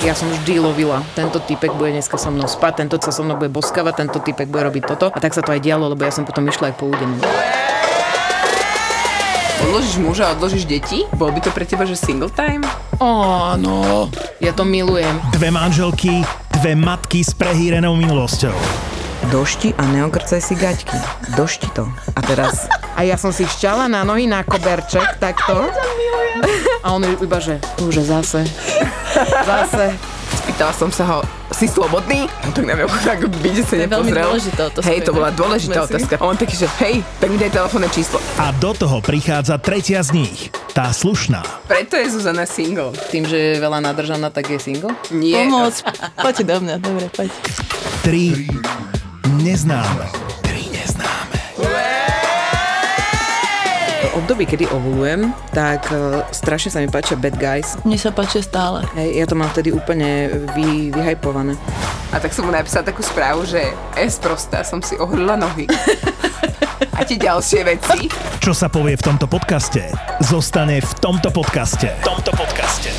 Ja 0.02 0.16
som 0.16 0.32
vždy 0.32 0.64
lovila. 0.64 1.04
Tento 1.14 1.44
typek 1.44 1.76
bude 1.76 1.92
dneska 1.92 2.16
so 2.16 2.32
mnou 2.32 2.48
spať, 2.48 2.88
tento 2.88 2.96
sa 3.04 3.12
so 3.12 3.22
mnou 3.22 3.36
bude 3.36 3.52
boskavať, 3.52 4.08
tento 4.08 4.24
typek 4.24 4.48
bude 4.48 4.64
robiť 4.66 4.84
toto. 4.96 5.12
A 5.12 5.18
tak 5.20 5.36
sa 5.36 5.44
to 5.44 5.52
aj 5.52 5.60
dialo, 5.60 5.92
lebo 5.92 6.02
ja 6.08 6.14
som 6.16 6.24
potom 6.24 6.48
išla 6.48 6.72
aj 6.72 6.76
po 6.80 6.88
údenu. 6.88 7.20
Odložíš 9.60 10.00
muža, 10.00 10.32
odložíš 10.32 10.64
deti? 10.64 11.04
Bol 11.12 11.36
by 11.36 11.44
to 11.44 11.52
pre 11.52 11.68
teba, 11.68 11.84
že 11.84 12.00
single 12.00 12.32
time? 12.32 12.64
Áno, 13.04 14.08
ja 14.40 14.56
to 14.56 14.64
milujem. 14.64 15.20
Dve 15.36 15.52
manželky, 15.52 16.24
dve 16.56 16.80
matky 16.80 17.24
s 17.24 17.36
prehýrenou 17.36 17.96
minulosťou. 18.00 18.56
Došti 19.28 19.76
a 19.76 19.84
neokrcaj 19.84 20.40
si 20.40 20.56
gaťky. 20.56 20.96
Došti 21.36 21.68
to. 21.76 21.92
A 22.16 22.20
teraz... 22.24 22.72
A 23.00 23.08
ja 23.08 23.16
som 23.16 23.32
si 23.32 23.48
šťala 23.48 23.88
na 23.88 24.04
nohy 24.04 24.28
na 24.28 24.44
koberček, 24.44 25.24
takto. 25.24 25.72
A 26.84 26.88
on 26.92 27.00
iba, 27.08 27.40
že 27.40 27.56
už 27.80 28.04
zase, 28.04 28.44
zase. 29.48 29.96
Spýtala 30.50 30.74
som 30.74 30.90
sa 30.90 31.06
ho, 31.06 31.20
si 31.54 31.70
slobodný? 31.70 32.26
On 32.42 32.50
tak 32.50 32.66
na 32.66 32.74
mňa 32.74 32.90
tak 33.06 33.22
byde 33.38 33.62
sa 33.62 33.78
To 33.78 33.86
je 33.86 33.86
veľmi 33.86 34.10
nepozrel. 34.10 34.26
dôležitá 34.26 34.62
otázka, 34.66 34.90
Hej, 34.90 35.00
to 35.06 35.12
bola 35.14 35.30
dôležitá 35.30 35.80
otázka. 35.86 36.14
A 36.18 36.24
on 36.26 36.34
taký, 36.34 36.56
že 36.58 36.66
hej, 36.82 37.06
tak 37.22 37.30
mi 37.30 37.38
daj 37.38 37.54
telefónne 37.54 37.86
číslo. 37.94 38.18
A 38.42 38.50
do 38.58 38.74
toho 38.74 38.98
prichádza 38.98 39.62
tretia 39.62 40.02
z 40.02 40.18
nich, 40.18 40.50
tá 40.74 40.90
slušná. 40.90 41.46
Preto 41.70 42.02
je 42.02 42.18
Zuzana 42.18 42.50
single. 42.50 42.98
Tým, 43.14 43.30
že 43.30 43.38
je 43.38 43.56
veľa 43.62 43.78
nadržaná, 43.78 44.34
tak 44.34 44.50
je 44.50 44.58
single. 44.58 44.90
Nie. 45.14 45.46
Pomoc. 45.46 45.86
Poďte 46.18 46.44
do 46.50 46.58
mňa, 46.66 46.76
dobre, 46.82 47.06
poď. 47.14 47.30
Tri 48.02 48.50
neznáme. 49.46 50.39
Období, 54.20 54.44
kedy 54.44 54.68
ovulujem, 54.70 55.32
tak 55.56 55.88
uh, 55.90 56.22
strašne 56.30 56.70
sa 56.70 56.80
mi 56.84 56.92
páčia 56.92 57.16
bad 57.16 57.40
guys. 57.40 57.80
Mne 57.88 57.96
sa 57.96 58.12
páči 58.12 58.44
stále. 58.44 58.84
Hej, 59.00 59.24
ja 59.24 59.26
to 59.26 59.36
mám 59.40 59.50
vtedy 59.56 59.72
úplne 59.72 60.30
vy, 60.54 60.92
vyhajpované. 60.92 61.56
A 62.12 62.20
tak 62.20 62.36
som 62.36 62.44
mu 62.44 62.52
napísala 62.52 62.84
takú 62.84 63.00
správu, 63.00 63.48
že 63.48 63.64
es 63.96 64.20
prostá, 64.20 64.68
som 64.68 64.84
si 64.84 65.00
ohrla 65.00 65.40
nohy. 65.40 65.66
A 67.00 67.08
tie 67.08 67.16
ďalšie 67.16 67.64
veci. 67.64 68.12
Čo 68.44 68.52
sa 68.52 68.68
povie 68.68 69.00
v 69.00 69.04
tomto 69.04 69.28
podcaste, 69.28 69.88
zostane 70.20 70.84
v 70.84 70.92
tomto 71.00 71.32
podcaste. 71.32 71.96
V 72.04 72.08
tomto 72.08 72.36
podcaste. 72.36 72.99